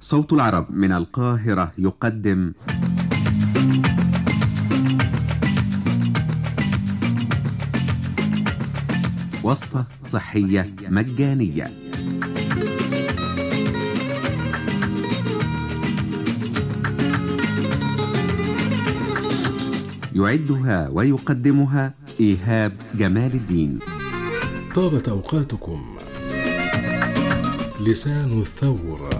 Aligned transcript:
صوت 0.00 0.32
العرب 0.32 0.66
من 0.70 0.92
القاهرة 0.92 1.72
يقدم. 1.78 2.52
وصفة 9.42 9.86
صحية 10.04 10.74
مجانية. 10.88 11.72
يعدها 20.14 20.88
ويقدمها 20.88 21.94
إيهاب 22.20 22.72
جمال 22.94 23.34
الدين. 23.34 23.78
طابت 24.74 25.08
أوقاتكم 25.08 25.98
لسان 27.80 28.40
الثور 28.40 29.10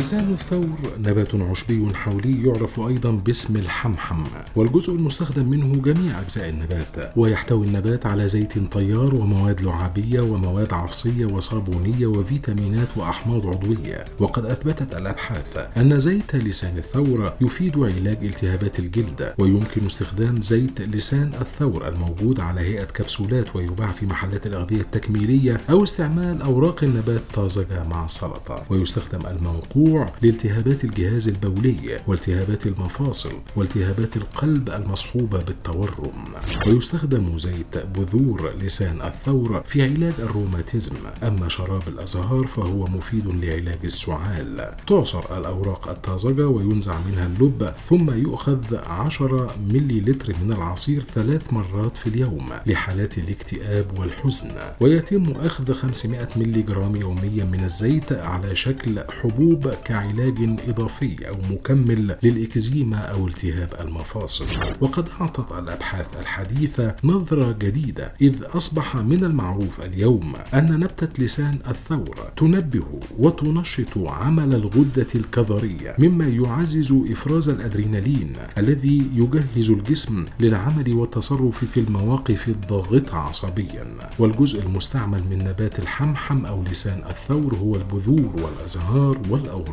لسان 0.00 0.32
الثور 0.32 0.78
نبات 0.98 1.34
عشبي 1.34 1.94
حولي 1.94 2.46
يعرف 2.46 2.80
أيضا 2.80 3.10
باسم 3.10 3.56
الحمحم 3.56 4.24
والجزء 4.56 4.92
المستخدم 4.94 5.48
منه 5.48 5.82
جميع 5.82 6.20
أجزاء 6.20 6.48
النبات 6.48 7.12
ويحتوي 7.16 7.66
النبات 7.66 8.06
على 8.06 8.28
زيت 8.28 8.72
طيار 8.72 9.14
ومواد 9.14 9.60
لعابية 9.60 10.20
ومواد 10.20 10.72
عفصية 10.72 11.26
وصابونية 11.26 12.06
وفيتامينات 12.06 12.88
وأحماض 12.96 13.46
عضوية. 13.46 14.04
وقد 14.18 14.44
أثبتت 14.46 14.94
الأبحاث 14.94 15.68
أن 15.76 16.00
زيت 16.00 16.36
لسان 16.36 16.78
الثور 16.78 17.32
يفيد 17.40 17.78
علاج 17.78 18.18
التهابات 18.22 18.78
الجلد 18.78 19.34
ويمكن 19.38 19.86
استخدام 19.86 20.42
زيت 20.42 20.80
لسان 20.80 21.32
الثور 21.40 21.88
الموجود 21.88 22.40
على 22.40 22.60
هيئة 22.60 22.84
كبسولات 22.84 23.56
ويباع 23.56 23.92
في 23.92 24.06
محلات 24.06 24.46
الأغذية 24.46 24.80
التكميلية 24.80 25.60
أو 25.70 25.84
استعمال 25.84 26.42
أوراق 26.42 26.84
النبات 26.84 27.20
طازجة 27.34 27.84
مع 27.84 28.04
السلطة 28.04 28.62
ويستخدم 28.70 29.26
المنقوع 29.26 29.89
لالتهابات 30.22 30.84
الجهاز 30.84 31.28
البولي 31.28 32.00
والتهابات 32.06 32.66
المفاصل 32.66 33.32
والتهابات 33.56 34.16
القلب 34.16 34.70
المصحوبة 34.70 35.42
بالتورم. 35.42 36.24
ويستخدم 36.66 37.38
زيت 37.38 37.78
بذور 37.94 38.50
لسان 38.62 39.02
الثور 39.02 39.62
في 39.66 39.82
علاج 39.82 40.12
الروماتيزم. 40.18 40.96
أما 41.22 41.48
شراب 41.48 41.82
الأزهار 41.88 42.46
فهو 42.46 42.86
مفيد 42.86 43.26
لعلاج 43.26 43.78
السعال. 43.84 44.74
تعصر 44.86 45.38
الأوراق 45.38 45.88
الطازجة 45.88 46.48
وينزع 46.48 46.98
منها 47.00 47.26
اللب 47.26 47.72
ثم 47.84 48.10
يؤخذ 48.10 48.76
10 48.76 49.54
ملي 49.68 50.00
لتر 50.00 50.32
من 50.42 50.52
العصير 50.52 51.04
ثلاث 51.14 51.52
مرات 51.52 51.96
في 51.96 52.06
اليوم 52.06 52.48
لحالات 52.66 53.18
الاكتئاب 53.18 53.86
والحزن. 53.98 54.50
ويتم 54.80 55.30
أخذ 55.30 55.72
500 55.72 56.28
ملي 56.36 56.62
جرام 56.62 56.96
يوميا 56.96 57.44
من 57.44 57.64
الزيت 57.64 58.12
على 58.12 58.54
شكل 58.54 59.00
حبوب 59.20 59.72
كعلاج 59.84 60.58
إضافي 60.68 61.28
أو 61.28 61.36
مكمل 61.50 62.16
للإكزيما 62.22 62.98
أو 62.98 63.28
التهاب 63.28 63.68
المفاصل. 63.80 64.46
وقد 64.80 65.08
أعطت 65.20 65.52
الأبحاث 65.58 66.06
الحديثة 66.20 66.96
نظرة 67.04 67.56
جديدة 67.60 68.12
إذ 68.20 68.34
أصبح 68.44 68.96
من 68.96 69.24
المعروف 69.24 69.80
اليوم 69.80 70.32
أن 70.54 70.80
نبتة 70.80 71.22
لسان 71.24 71.58
الثور 71.68 72.16
تنبه 72.36 72.86
وتنشط 73.18 73.98
عمل 73.98 74.54
الغدة 74.54 75.06
الكظرية 75.14 75.96
مما 75.98 76.28
يعزز 76.28 76.92
إفراز 77.10 77.48
الأدرينالين 77.48 78.32
الذي 78.58 79.02
يجهز 79.14 79.70
الجسم 79.70 80.24
للعمل 80.40 80.92
والتصرف 80.94 81.64
في 81.64 81.80
المواقف 81.80 82.48
الضاغطة 82.48 83.16
عصبيا. 83.16 83.86
والجزء 84.18 84.62
المستعمل 84.62 85.22
من 85.30 85.38
نبات 85.38 85.78
الحمحم 85.78 86.46
أو 86.46 86.62
لسان 86.62 87.02
الثور 87.10 87.54
هو 87.54 87.76
البذور 87.76 88.32
والأزهار 88.42 89.18
والأوراق. 89.30 89.69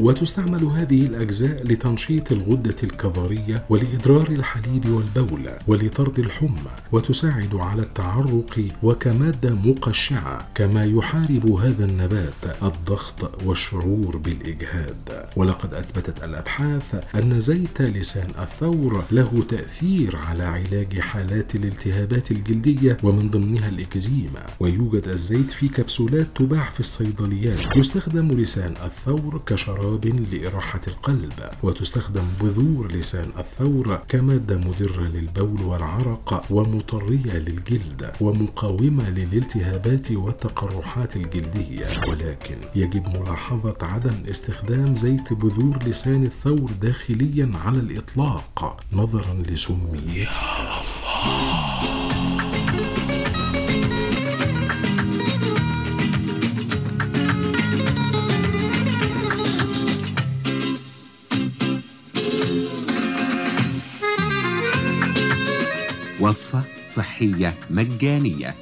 وتستعمل 0.00 0.64
هذه 0.64 1.06
الأجزاء 1.06 1.66
لتنشيط 1.66 2.32
الغدة 2.32 2.76
الكظرية 2.84 3.64
ولإدرار 3.68 4.28
الحليب 4.28 4.88
والبول 4.88 5.50
ولطرد 5.66 6.18
الحمى 6.18 6.70
وتساعد 6.92 7.54
على 7.54 7.82
التعرق 7.82 8.68
وكمادة 8.82 9.54
مقشعة 9.54 10.48
كما 10.54 10.84
يحارب 10.84 11.46
هذا 11.46 11.84
النبات 11.84 12.62
الضغط 12.62 13.42
والشعور 13.44 14.16
بالإجهاد. 14.16 15.26
ولقد 15.36 15.74
أثبتت 15.74 16.24
الأبحاث 16.24 17.14
أن 17.14 17.40
زيت 17.40 17.82
لسان 17.82 18.28
الثور 18.42 19.04
له 19.10 19.44
تأثير 19.48 20.16
على 20.16 20.42
علاج 20.44 21.00
حالات 21.00 21.54
الالتهابات 21.54 22.30
الجلدية 22.30 22.98
ومن 23.02 23.30
ضمنها 23.30 23.68
الإكزيما. 23.68 24.46
ويوجد 24.60 25.08
الزيت 25.08 25.50
في 25.50 25.68
كبسولات 25.68 26.26
تباع 26.34 26.68
في 26.70 26.80
الصيدليات 26.80 27.76
يستخدم 27.76 28.32
لسان 28.32 28.74
الثور 28.84 29.13
كشراب 29.46 30.06
لإراحة 30.06 30.80
القلب 30.86 31.32
وتستخدم 31.62 32.22
بذور 32.40 32.92
لسان 32.92 33.30
الثور 33.38 33.98
كمادة 34.08 34.56
مدرة 34.56 35.02
للبول 35.02 35.62
والعرق 35.62 36.44
ومطرية 36.50 37.32
للجلد 37.32 38.12
ومقاومة 38.20 39.10
للالتهابات 39.10 40.10
والتقرحات 40.12 41.16
الجلدية. 41.16 41.86
ولكن 42.08 42.56
يجب 42.74 43.08
ملاحظة 43.08 43.76
عدم 43.82 44.14
استخدام 44.30 44.96
زيت 44.96 45.32
بذور 45.32 45.78
لسان 45.86 46.24
الثور 46.24 46.70
داخليا 46.82 47.50
على 47.64 47.78
الإطلاق 47.78 48.80
نظرا 48.92 49.34
لسميتها 49.48 50.82
وصفة 66.24 66.62
صحية 66.86 67.54
مجانية. 67.70 68.54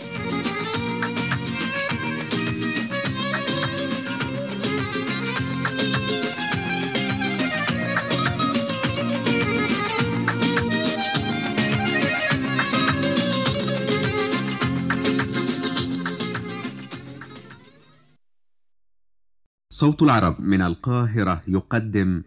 صوت 19.70 20.02
العرب 20.02 20.40
من 20.40 20.62
القاهرة 20.62 21.42
يقدم. 21.48 22.22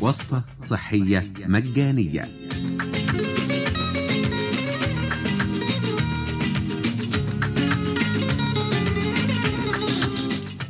وصفة 0.00 0.42
صحية 0.60 1.32
مجانية. 1.46 2.28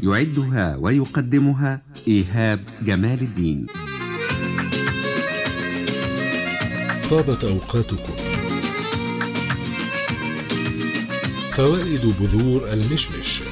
يعدها 0.02 0.76
ويقدمها 0.76 1.82
إيهاب 2.08 2.60
جمال 2.82 3.20
الدين. 3.22 3.66
طابت 7.10 7.44
أوقاتكم. 7.44 8.14
فوائد 11.52 12.14
بذور 12.20 12.72
المشمش. 12.72 13.42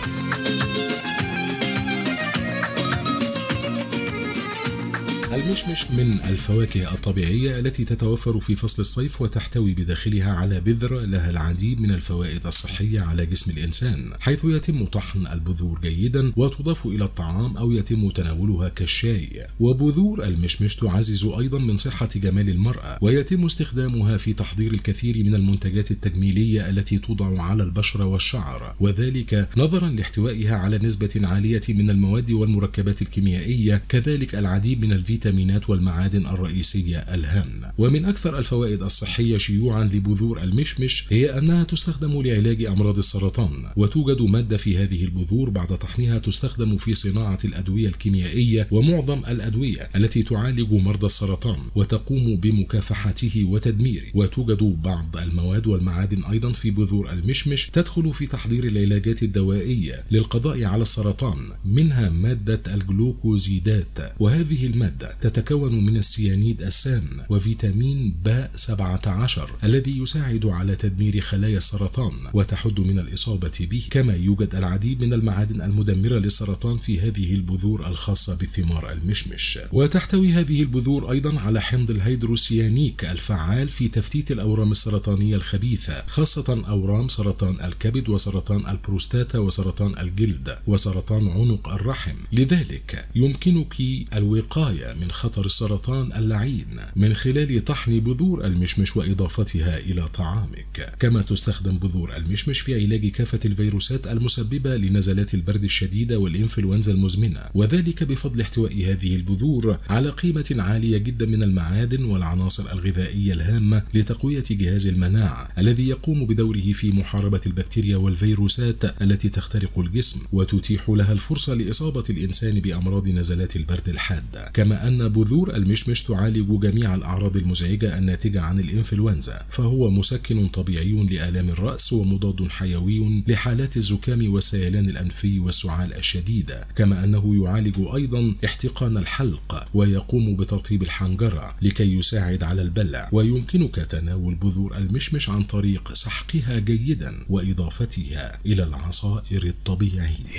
المشمش 5.48 5.91
من 5.91 6.20
الفواكه 6.28 6.95
الطبيعية 6.95 7.59
التي 7.59 7.84
تتوفر 7.84 8.41
في 8.41 8.56
فصل 8.56 8.83
الصيف 8.83 9.22
وتحتوي 9.22 9.74
بداخلها 9.74 10.33
على 10.33 10.60
بذرة 10.60 11.04
لها 11.04 11.30
العديد 11.30 11.80
من 11.80 11.91
الفوائد 11.91 12.47
الصحية 12.47 13.00
على 13.00 13.27
جسم 13.27 13.50
الإنسان 13.50 14.10
حيث 14.21 14.45
يتم 14.45 14.84
طحن 14.84 15.27
البذور 15.27 15.80
جيدا 15.80 16.33
وتضاف 16.36 16.86
إلى 16.86 17.04
الطعام 17.04 17.56
أو 17.56 17.72
يتم 17.72 18.10
تناولها 18.10 18.68
كالشاي. 18.68 19.47
وبذور 19.60 20.24
المشمش 20.24 20.77
تعزز 20.77 21.24
أيضا 21.24 21.59
من 21.59 21.77
صحة 21.77 22.09
جمال 22.16 22.48
المرأة 22.48 22.98
ويتم 23.03 23.44
استخدامها 23.44 24.16
في 24.16 24.33
تحضير 24.33 24.72
الكثير 24.74 25.24
من 25.24 25.34
المنتجات 25.34 25.91
التجميلية 25.91 26.68
التي 26.68 26.98
توضع 26.98 27.42
على 27.42 27.62
البشرة 27.62 28.04
والشعر 28.04 28.77
وذلك 28.80 29.48
نظرا 29.56 29.89
لاحتوائها 29.89 30.56
على 30.56 30.78
نسبة 30.78 31.21
عالية 31.22 31.62
من 31.68 31.91
المواد 31.91 32.30
والمركبات 32.30 33.03
الكيميائية 33.03 33.83
كذلك 33.89 34.34
العديد 34.34 34.80
من 34.80 34.92
الفيتامينات 34.92 35.38
الفيتامينات 35.39 35.71
والمعادن 35.71 36.27
الرئيسية 36.27 36.99
الهامة 36.99 37.73
ومن 37.79 38.05
أكثر 38.05 38.39
الفوائد 38.39 38.83
الصحية 38.83 39.37
شيوعا 39.37 39.85
لبذور 39.85 40.43
المشمش 40.43 41.07
هي 41.11 41.39
أنها 41.39 41.65
تستخدم 41.65 42.23
لعلاج 42.23 42.65
أمراض 42.65 42.99
السرطان 42.99 43.65
وتوجد 43.77 44.23
مادة 44.23 44.57
في 44.57 44.79
هذه 44.79 45.05
البذور 45.05 45.51
بعد 45.51 45.79
طحنها 45.79 46.19
تستخدم 46.19 46.77
في 46.77 46.95
صناعة 46.95 47.39
الأدوية 47.45 47.89
الكيميائية 47.89 48.69
ومعظم 48.71 49.19
الأدوية 49.19 49.89
التي 49.97 50.23
تعالج 50.23 50.73
مرضى 50.73 51.07
السرطان 51.07 51.61
وتقوم 51.75 52.37
بمكافحته 52.37 53.45
وتدميره. 53.45 54.07
وتوجد 54.15 54.63
بعض 54.85 55.17
المواد 55.17 55.67
والمعادن 55.67 56.25
أيضا 56.25 56.53
في 56.53 56.71
بذور 56.71 57.13
المشمش 57.13 57.71
تدخل 57.71 58.13
في 58.13 58.27
تحضير 58.27 58.65
العلاجات 58.65 59.23
الدوائية 59.23 60.05
للقضاء 60.11 60.65
على 60.65 60.83
السرطان 60.83 61.39
منها 61.65 62.11
مادة 62.11 62.63
الجلوكوزيدات. 62.75 63.99
وهذه 64.21 64.67
المادة 64.67 65.17
تتكون 65.28 65.84
من 65.84 65.97
السيانيد 65.97 66.63
السام 66.63 67.04
وفيتامين 67.30 68.15
باء 68.25 68.51
17 68.57 69.51
الذي 69.65 69.98
يساعد 69.98 70.47
على 70.47 70.77
تدمير 70.77 71.21
خلايا 71.21 71.57
السرطان 71.57 72.13
وتحد 72.34 72.80
من 72.80 72.98
الإصابة 72.98 73.53
به 73.60 73.83
كما 73.91 74.15
يوجد 74.15 74.54
العديد 74.54 75.01
من 75.03 75.13
المعادن 75.13 75.63
المدمرة 75.63 76.19
للسرطان 76.19 76.77
في 76.77 77.01
هذه 77.01 77.34
البذور 77.34 77.89
الخاصة 77.89 78.34
بثمار 78.36 78.92
المشمش. 78.92 79.59
وتحتوي 79.72 80.33
هذه 80.33 80.63
البذور 80.63 81.10
أيضا 81.10 81.41
على 81.41 81.60
حمض 81.60 81.91
الهيدروسيانيك 81.91 83.04
الفعال 83.04 83.69
في 83.69 83.89
تفتيت 83.89 84.33
الأورام 84.33 84.71
السرطانية 84.71 85.36
الخبيثة 85.36 86.07
خاصة 86.07 86.65
أورام 86.69 87.09
سرطان 87.09 87.60
الكبد 87.65 88.09
وسرطان 88.09 88.66
البروستاتا 88.66 89.39
وسرطان 89.39 89.98
الجلد 89.98 90.59
وسرطان 90.66 91.28
عنق 91.28 91.69
الرحم. 91.69 92.16
لذلك 92.33 93.09
يمكنك 93.15 93.75
الوقاية 94.15 94.92
من 94.92 95.08
خطر 95.10 95.47
السرطان 95.47 96.13
اللعين 96.13 96.66
من 96.97 97.15
خلال 97.15 97.65
طحن 97.65 98.01
بذور 98.01 98.47
المشمش 98.47 98.97
وإضافتها 98.97 99.78
إلى 99.78 100.09
طعامك. 100.09 100.95
كما 101.01 101.22
تستخدم 101.22 101.78
بذور 101.78 102.16
المشمش 102.16 102.60
في 102.60 102.75
علاج 102.75 103.07
كافة 103.07 103.41
الفيروسات 103.45 104.07
المسببة 104.07 104.77
لنزلات 104.77 105.34
البرد 105.34 105.65
الشديدة 105.65 106.19
والإنفلونزا 106.19 106.93
المزمنة 106.93 107.41
وذلك 107.55 108.05
بفضل 108.05 108.41
احتواء 108.41 108.72
هذه 108.72 109.16
البذور 109.16 109.78
على 109.89 110.10
قيمة 110.10 110.57
عالية 110.59 110.99
جدا 110.99 111.27
من 111.27 111.43
المعادن 111.43 112.04
والعناصر 112.04 112.72
الغذائية 112.72 113.33
الهامة 113.33 113.83
لتقوية 113.95 114.45
جهاز 114.51 114.87
المناعة 114.87 115.49
الذي 115.59 115.89
يقوم 115.89 116.27
بدوره 116.27 116.72
في 116.72 116.93
محاربة 116.93 117.41
البكتيريا 117.47 117.97
والفيروسات 117.97 119.03
التي 119.03 119.28
تخترق 119.28 119.78
الجسم 119.78 120.21
وتتيح 120.33 120.89
لها 120.89 121.13
الفرصة 121.13 121.54
لإصابة 121.54 122.04
الإنسان 122.11 122.61
بأمراض 122.61 123.09
نزلات 123.09 123.57
البرد 123.57 123.89
الحادة 123.89 124.51
كما 124.54 124.89
أن 124.89 124.97
بذور 125.06 125.56
المشمش 125.56 126.03
تعالج 126.03 126.60
جميع 126.60 126.95
الأعراض 126.95 127.36
المزعجة 127.36 127.98
الناتجة 127.98 128.41
عن 128.41 128.60
الإنفلونزا 128.60 129.47
فهو 129.50 129.91
مسكن 129.91 130.48
طبيعي 130.48 130.92
لآلام 130.92 131.48
الرأس 131.48 131.92
ومضاد 131.92 132.48
حيوي 132.48 133.24
لحالات 133.28 133.77
الزكام 133.77 134.33
والسيلان 134.33 134.89
الأنفي 134.89 135.39
والسعال 135.39 135.95
الشديدة 135.95 136.66
كما 136.77 137.04
أنه 137.04 137.45
يعالج 137.45 137.74
أيضا 137.95 138.34
احتقان 138.45 138.97
الحلق 138.97 139.66
ويقوم 139.74 140.36
بترطيب 140.36 140.83
الحنجرة 140.83 141.54
لكي 141.62 141.94
يساعد 141.98 142.42
على 142.42 142.62
البلع. 142.62 143.09
ويمكنك 143.12 143.74
تناول 143.77 144.34
بذور 144.34 144.77
المشمش 144.77 145.28
عن 145.28 145.42
طريق 145.42 145.92
سحقها 145.92 146.59
جيدا 146.59 147.15
وإضافتها 147.28 148.39
إلى 148.47 148.62
العصائر 148.62 149.42
الطبيعية. 149.44 150.39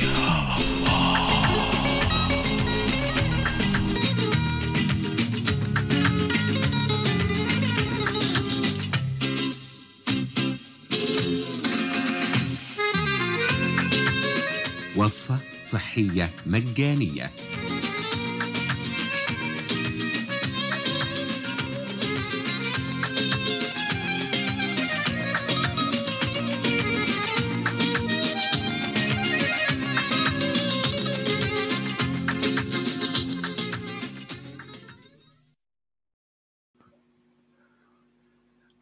وصفة 15.10 15.40
صحية 15.62 16.30
مجانية. 16.46 17.32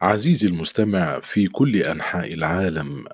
عزيزي 0.00 0.48
المستمع 0.48 1.20
في 1.20 1.46
كل 1.46 1.76
أنحاء 1.76 2.32
العالم 2.34 3.04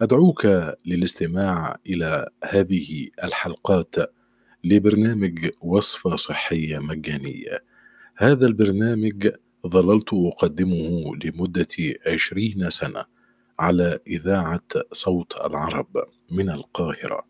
أدعوك 0.00 0.46
للاستماع 0.86 1.76
إلى 1.86 2.28
هذه 2.44 3.08
الحلقات 3.24 3.94
لبرنامج 4.64 5.48
وصفة 5.60 6.16
صحية 6.16 6.78
مجانية. 6.78 7.64
هذا 8.16 8.46
البرنامج 8.46 9.28
ظللت 9.66 10.08
أقدمه 10.12 11.16
لمدة 11.24 11.66
عشرين 12.06 12.70
سنة 12.70 13.04
على 13.58 13.98
إذاعة 14.06 14.60
صوت 14.92 15.32
العرب 15.46 15.86
من 16.30 16.50
القاهرة 16.50 17.26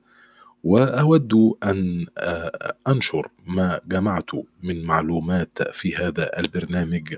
وأود 0.65 1.33
أن 1.65 2.07
أنشر 2.89 3.29
ما 3.47 3.81
جمعت 3.89 4.31
من 4.63 4.85
معلومات 4.85 5.63
في 5.73 5.97
هذا 5.97 6.39
البرنامج 6.41 7.15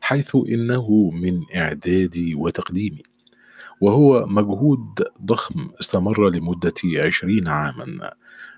حيث 0.00 0.36
إنه 0.48 1.10
من 1.10 1.40
إعدادي 1.56 2.34
وتقديمي. 2.34 3.02
وهو 3.82 4.26
مجهود 4.26 5.02
ضخم 5.24 5.70
استمر 5.80 6.30
لمدة 6.30 6.74
عشرين 6.96 7.48
عاما. 7.48 8.12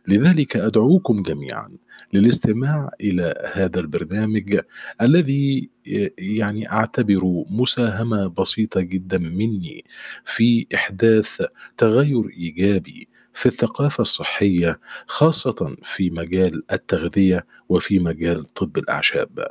لذلك 0.09 0.57
أدعوكم 0.57 1.23
جميعا 1.23 1.71
للاستماع 2.13 2.91
إلى 3.01 3.35
هذا 3.55 3.81
البرنامج 3.81 4.61
الذي 5.03 5.71
يعني 6.19 6.73
أعتبر 6.73 7.45
مساهمة 7.51 8.27
بسيطة 8.27 8.81
جدا 8.81 9.19
مني 9.19 9.85
في 10.25 10.67
إحداث 10.75 11.43
تغير 11.77 12.29
إيجابي 12.29 13.09
في 13.33 13.47
الثقافة 13.47 14.03
الصحية 14.03 14.81
خاصة 15.07 15.77
في 15.83 16.11
مجال 16.11 16.63
التغذية 16.73 17.47
وفي 17.69 17.99
مجال 17.99 18.45
طب 18.45 18.79
الأعشاب. 18.79 19.47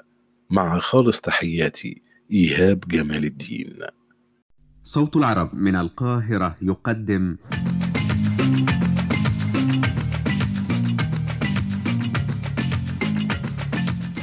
مع 0.49 0.79
خالص 0.79 1.21
تحياتي 1.21 2.01
إيهاب 2.31 2.79
جمال 2.87 3.25
الدين. 3.25 3.79
صوت 4.85 5.15
العرب 5.15 5.55
من 5.55 5.75
القاهرة 5.75 6.55
يقدم. 6.61 7.35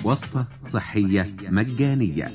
وصفة 0.05 0.47
صحية 0.65 1.37
مجانية. 1.49 2.33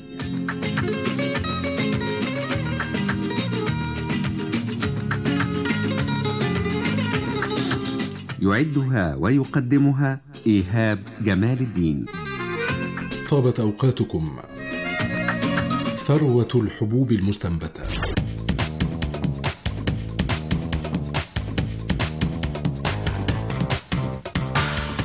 يعدها 8.42 9.14
ويقدمها 9.14 10.20
إيهاب 10.46 10.98
جمال 11.20 11.60
الدين. 11.60 12.06
طابت 13.30 13.60
أوقاتكم 13.60 14.36
ثروة 16.06 16.48
الحبوب 16.54 17.12
المستنبتة. 17.12 18.15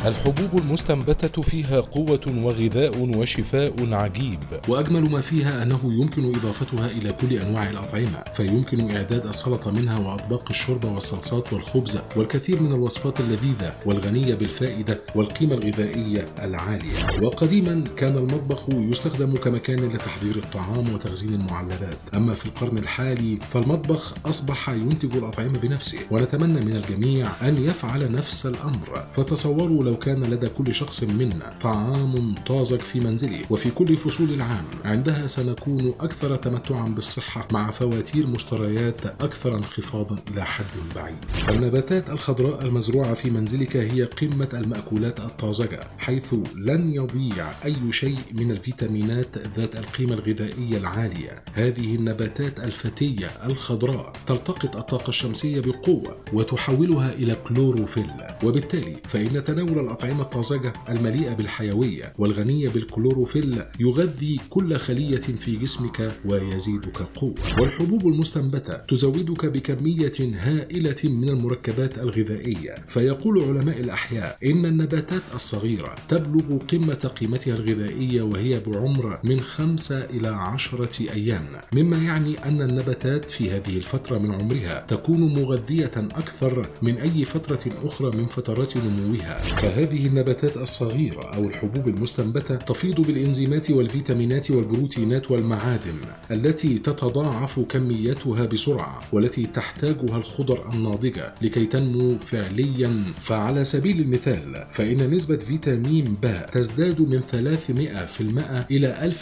الحبوب 0.05 0.61
المستنبتة 0.61 1.41
فيها 1.41 1.79
قوة 1.79 2.21
وغذاء 2.43 3.17
وشفاء 3.17 3.93
عجيب. 3.93 4.39
وأجمل 4.67 5.11
ما 5.11 5.21
فيها 5.21 5.63
أنه 5.63 5.79
يمكن 5.83 6.35
إضافتها 6.35 6.85
إلى 6.85 7.13
كل 7.13 7.33
أنواع 7.33 7.69
الأطعمة 7.69 8.23
فيمكن 8.37 8.91
إعداد 8.91 9.25
السلطة 9.25 9.71
منها 9.71 9.99
وأطباق 9.99 10.49
الشوربة 10.49 10.91
والصلصات 10.91 11.53
والخبز 11.53 11.99
والكثير 12.15 12.61
من 12.61 12.73
الوصفات 12.73 13.19
اللذيذة 13.19 13.73
والغنية 13.85 14.35
بالفائدة 14.35 14.99
والقيمة 15.15 15.53
الغذائية 15.55 16.25
العالية. 16.39 17.07
وقديما 17.21 17.83
كان 17.97 18.17
المطبخ 18.17 18.61
يستخدم 18.69 19.35
كمكان 19.37 19.79
لتحضير 19.79 20.35
الطعام 20.35 20.93
وتخزين 20.93 21.33
المعلبات. 21.33 21.97
أما 22.13 22.33
في 22.33 22.45
القرن 22.45 22.77
الحالي 22.77 23.37
فالمطبخ 23.53 24.13
أصبح 24.25 24.69
ينتج 24.69 25.15
الأطعمة 25.15 25.59
بنفسه 25.59 25.99
ونتمنى 26.11 26.65
من 26.65 26.75
الجميع 26.75 27.27
أن 27.41 27.65
يفعل 27.65 28.11
نفس 28.11 28.45
الأمر. 28.45 29.05
فتصوروا 29.15 29.90
لو 29.91 29.97
كان 29.97 30.23
لدى 30.23 30.47
كل 30.57 30.73
شخص 30.73 31.03
منا 31.03 31.57
طعام 31.61 32.35
طازج 32.47 32.79
في 32.79 32.99
منزله 32.99 33.41
وفي 33.49 33.71
كل 33.71 33.97
فصول 33.97 34.29
العام 34.33 34.65
عندها 34.85 35.27
سنكون 35.27 35.93
أكثر 35.99 36.35
تمتعا 36.35 36.89
بالصحة 36.89 37.47
مع 37.51 37.71
فواتير 37.71 38.27
مشتريات 38.27 39.05
أكثر 39.05 39.55
انخفاضا 39.57 40.17
إلى 40.31 40.45
حد 40.45 40.65
بعيد. 40.95 41.15
فالنباتات 41.25 42.09
الخضراء 42.09 42.65
المزروعة 42.65 43.13
في 43.13 43.29
منزلك 43.29 43.77
هي 43.77 44.03
قمة 44.03 44.49
المأكولات 44.53 45.19
الطازجة 45.19 45.79
حيث 45.97 46.33
لن 46.55 46.93
يضيع 46.93 47.45
أي 47.65 47.91
شيء 47.91 48.17
من 48.33 48.51
الفيتامينات 48.51 49.27
ذات 49.57 49.75
القيمة 49.75 50.13
الغذائية 50.13 50.77
العالية. 50.77 51.43
هذه 51.53 51.95
النباتات 51.95 52.59
الفتية 52.59 53.27
الخضراء 53.45 54.13
تلتقط 54.27 54.75
الطاقة 54.75 55.09
الشمسية 55.09 55.59
بقوة 55.59 56.17
وتحولها 56.33 57.13
إلى 57.13 57.35
كلوروفيل 57.35 58.11
وبالتالي 58.43 58.97
فإن 59.09 59.43
تناول 59.43 59.79
الأطعمة 59.81 60.21
الطازجة 60.21 60.73
المليئة 60.89 61.33
بالحيوية 61.33 62.13
والغنية 62.17 62.69
بالكلوروفيل 62.69 63.61
يغذي 63.79 64.37
كل 64.49 64.77
خلية 64.77 65.19
في 65.19 65.55
جسمك 65.55 66.11
ويزيدك 66.25 66.97
قوة. 67.15 67.35
والحبوب 67.59 68.07
المستنبتة 68.07 68.73
تزودك 68.73 69.45
بكمية 69.45 70.11
هائلة 70.19 70.95
من 71.03 71.29
المركبات 71.29 71.97
الغذائية. 71.97 72.75
فيقول 72.87 73.43
علماء 73.43 73.79
الأحياء 73.79 74.37
إن 74.45 74.65
النباتات 74.65 75.21
الصغيرة 75.33 75.95
تبلغ 76.09 76.57
قمة 76.57 77.11
قيمتها 77.19 77.55
الغذائية 77.55 78.21
وهي 78.21 78.59
بعمر 78.67 79.19
من 79.23 79.39
خمسة 79.39 80.05
إلى 80.05 80.27
عشرة 80.27 81.11
أيام. 81.13 81.47
مما 81.73 81.97
يعني 81.97 82.45
أن 82.45 82.61
النباتات 82.61 83.31
في 83.31 83.51
هذه 83.51 83.77
الفترة 83.77 84.17
من 84.17 84.31
عمرها 84.31 84.85
تكون 84.89 85.33
مغذية 85.33 85.91
أكثر 85.95 86.67
من 86.81 86.97
أي 86.97 87.25
فترة 87.25 87.71
أخرى 87.83 88.17
من 88.17 88.25
فترات 88.25 88.77
نموها. 88.77 89.43
فهذه 89.71 90.05
النباتات 90.05 90.57
الصغيرة 90.57 91.35
أو 91.35 91.47
الحبوب 91.47 91.87
المستنبتة 91.87 92.55
تفيض 92.55 93.01
بالإنزيمات 93.01 93.71
والفيتامينات 93.71 94.51
والبروتينات 94.51 95.31
والمعادن 95.31 95.95
التي 96.31 96.79
تتضاعف 96.79 97.59
كميتها 97.59 98.45
بسرعة 98.45 99.01
والتي 99.11 99.45
تحتاجها 99.45 100.17
الخضر 100.17 100.73
الناضجة 100.73 101.33
لكي 101.41 101.65
تنمو 101.65 102.17
فعليا. 102.17 103.03
فعلى 103.23 103.63
سبيل 103.63 103.99
المثال 103.99 104.67
فإن 104.71 105.11
نسبة 105.13 105.37
فيتامين 105.37 106.17
ب 106.23 106.45
تزداد 106.53 107.01
من 107.01 107.21
300% 107.21 108.71
إلى 108.71 109.13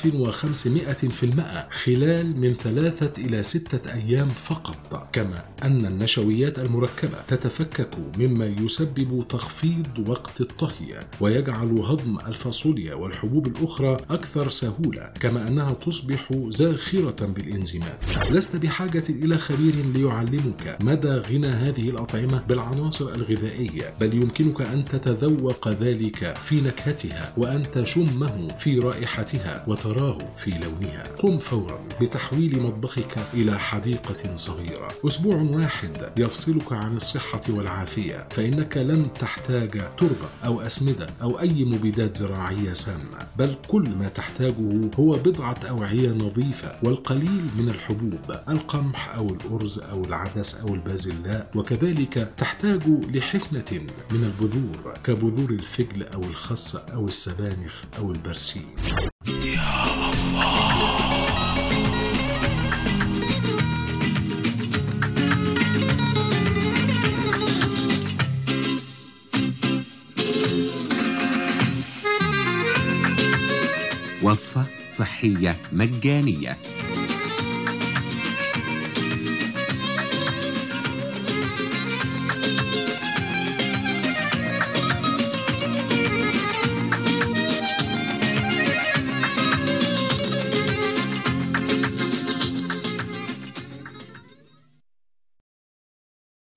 1500% 1.70 1.74
خلال 1.84 2.39
من 2.39 2.53
ثلاثة 2.53 3.12
إلى 3.18 3.44
ستة 3.44 3.94
أيام 3.94 4.29
فقط. 4.29 5.10
كما 5.13 5.44
أن 5.63 5.86
النشويات 5.86 6.60
المركبة 6.60 7.18
تتفكك 7.27 7.89
مما 8.18 8.46
يسبب 8.46 9.25
تخفيض 9.29 10.10
وقت 10.10 10.38
الطهي 10.41 11.00
ويجعل 11.22 11.79
هضم 11.79 12.19
الفاصوليا 12.27 12.93
والحبوب 12.93 13.48
الأخرى 13.48 13.98
أكثر 14.10 14.50
سهولة 14.50 15.13
كما 15.19 15.48
أنها 15.48 15.74
تصبح 15.74 16.34
زاخرة 16.48 17.25
بالإنزيمات. 17.25 18.00
لست 18.29 18.55
بحاجة 18.55 19.03
إلى 19.10 19.38
خبير 19.38 19.74
ليعلمك 19.93 20.77
مدى 20.81 21.08
غنى 21.10 21.48
هذه 21.48 21.89
الأطعمة 21.89 22.43
بالعناصر 22.48 23.13
الغذائية 23.13 23.84
بل 24.01 24.13
يمكنك 24.13 24.62
أن 24.62 24.86
تتذوق 24.86 25.67
ذلك 25.67 26.38
في 26.38 26.62
نكهتها 26.62 27.34
وأن 27.38 27.63
تشمه 27.75 28.48
في 28.60 28.79
رائحتها 28.79 29.65
وتراه 29.67 30.17
في 30.43 30.51
لونها. 30.51 31.03
قم 31.03 31.39
فورا 31.39 31.79
بتحويل 32.01 32.60
مطبخك 32.60 33.15
إلى 33.34 33.60
حديقة 33.60 34.36
صغيرة. 34.36 34.88
أسبوع 35.08 35.36
واحد 35.36 35.89
يفصلك 36.17 36.74
عن 36.74 36.96
الصحة 36.96 37.41
والعافية 37.50 38.27
فإنك 38.31 38.77
لن 38.77 39.13
تحتاج 39.13 39.81
تربة. 39.98 40.28
أو 40.45 40.62
أسمدة 40.62 41.07
أو 41.21 41.39
أي 41.39 41.65
مبيدات 41.65 42.17
زراعية 42.17 42.74
سامة 42.74 43.27
بل 43.38 43.55
كل 43.67 43.89
ما 43.89 44.07
تحتاجه 44.07 44.89
هو 45.00 45.17
بضعة 45.17 45.59
أوعية 45.69 46.09
نظيفة 46.09 46.79
والقليل 46.83 47.41
من 47.57 47.69
الحبوب 47.69 48.36
القمح 48.50 49.15
أو 49.15 49.29
الأرز 49.29 49.79
أو 49.79 50.03
العدس 50.03 50.55
أو 50.55 50.75
البازلاء 50.75 51.51
وكذلك 51.55 52.31
تحتاج 52.38 52.81
لحفنة 53.15 53.81
من 54.12 54.24
البذور 54.24 54.93
كبذور 55.03 55.50
الفجل 55.50 56.03
أو 56.03 56.24
الخس 56.24 56.75
أو 56.75 57.07
السبانخ 57.07 57.74
أو 58.00 58.12
البرسيم. 58.12 58.75
صحية 75.00 75.56
مجانية. 75.72 76.58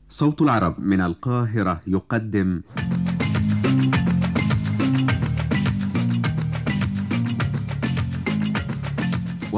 صوت 0.09 0.43
العرب 0.43 0.81
من 0.81 1.01
القاهرة 1.01 1.81
يقدم. 1.87 2.63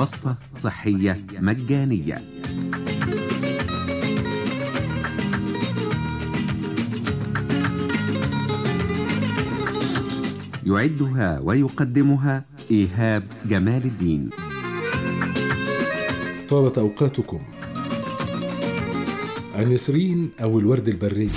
وصفة 0.05 0.37
صحية 0.55 1.27
مجانية. 1.41 2.23
يعدها 10.67 11.41
ويقدمها 11.43 12.45
إيهاب 12.71 13.23
جمال 13.47 13.85
الدين. 13.85 14.31
طابت 16.49 16.79
أوقاتكم. 16.79 17.41
النسرين 19.59 20.31
أو 20.43 20.59
الورد 20.59 20.89
البري. 20.89 21.31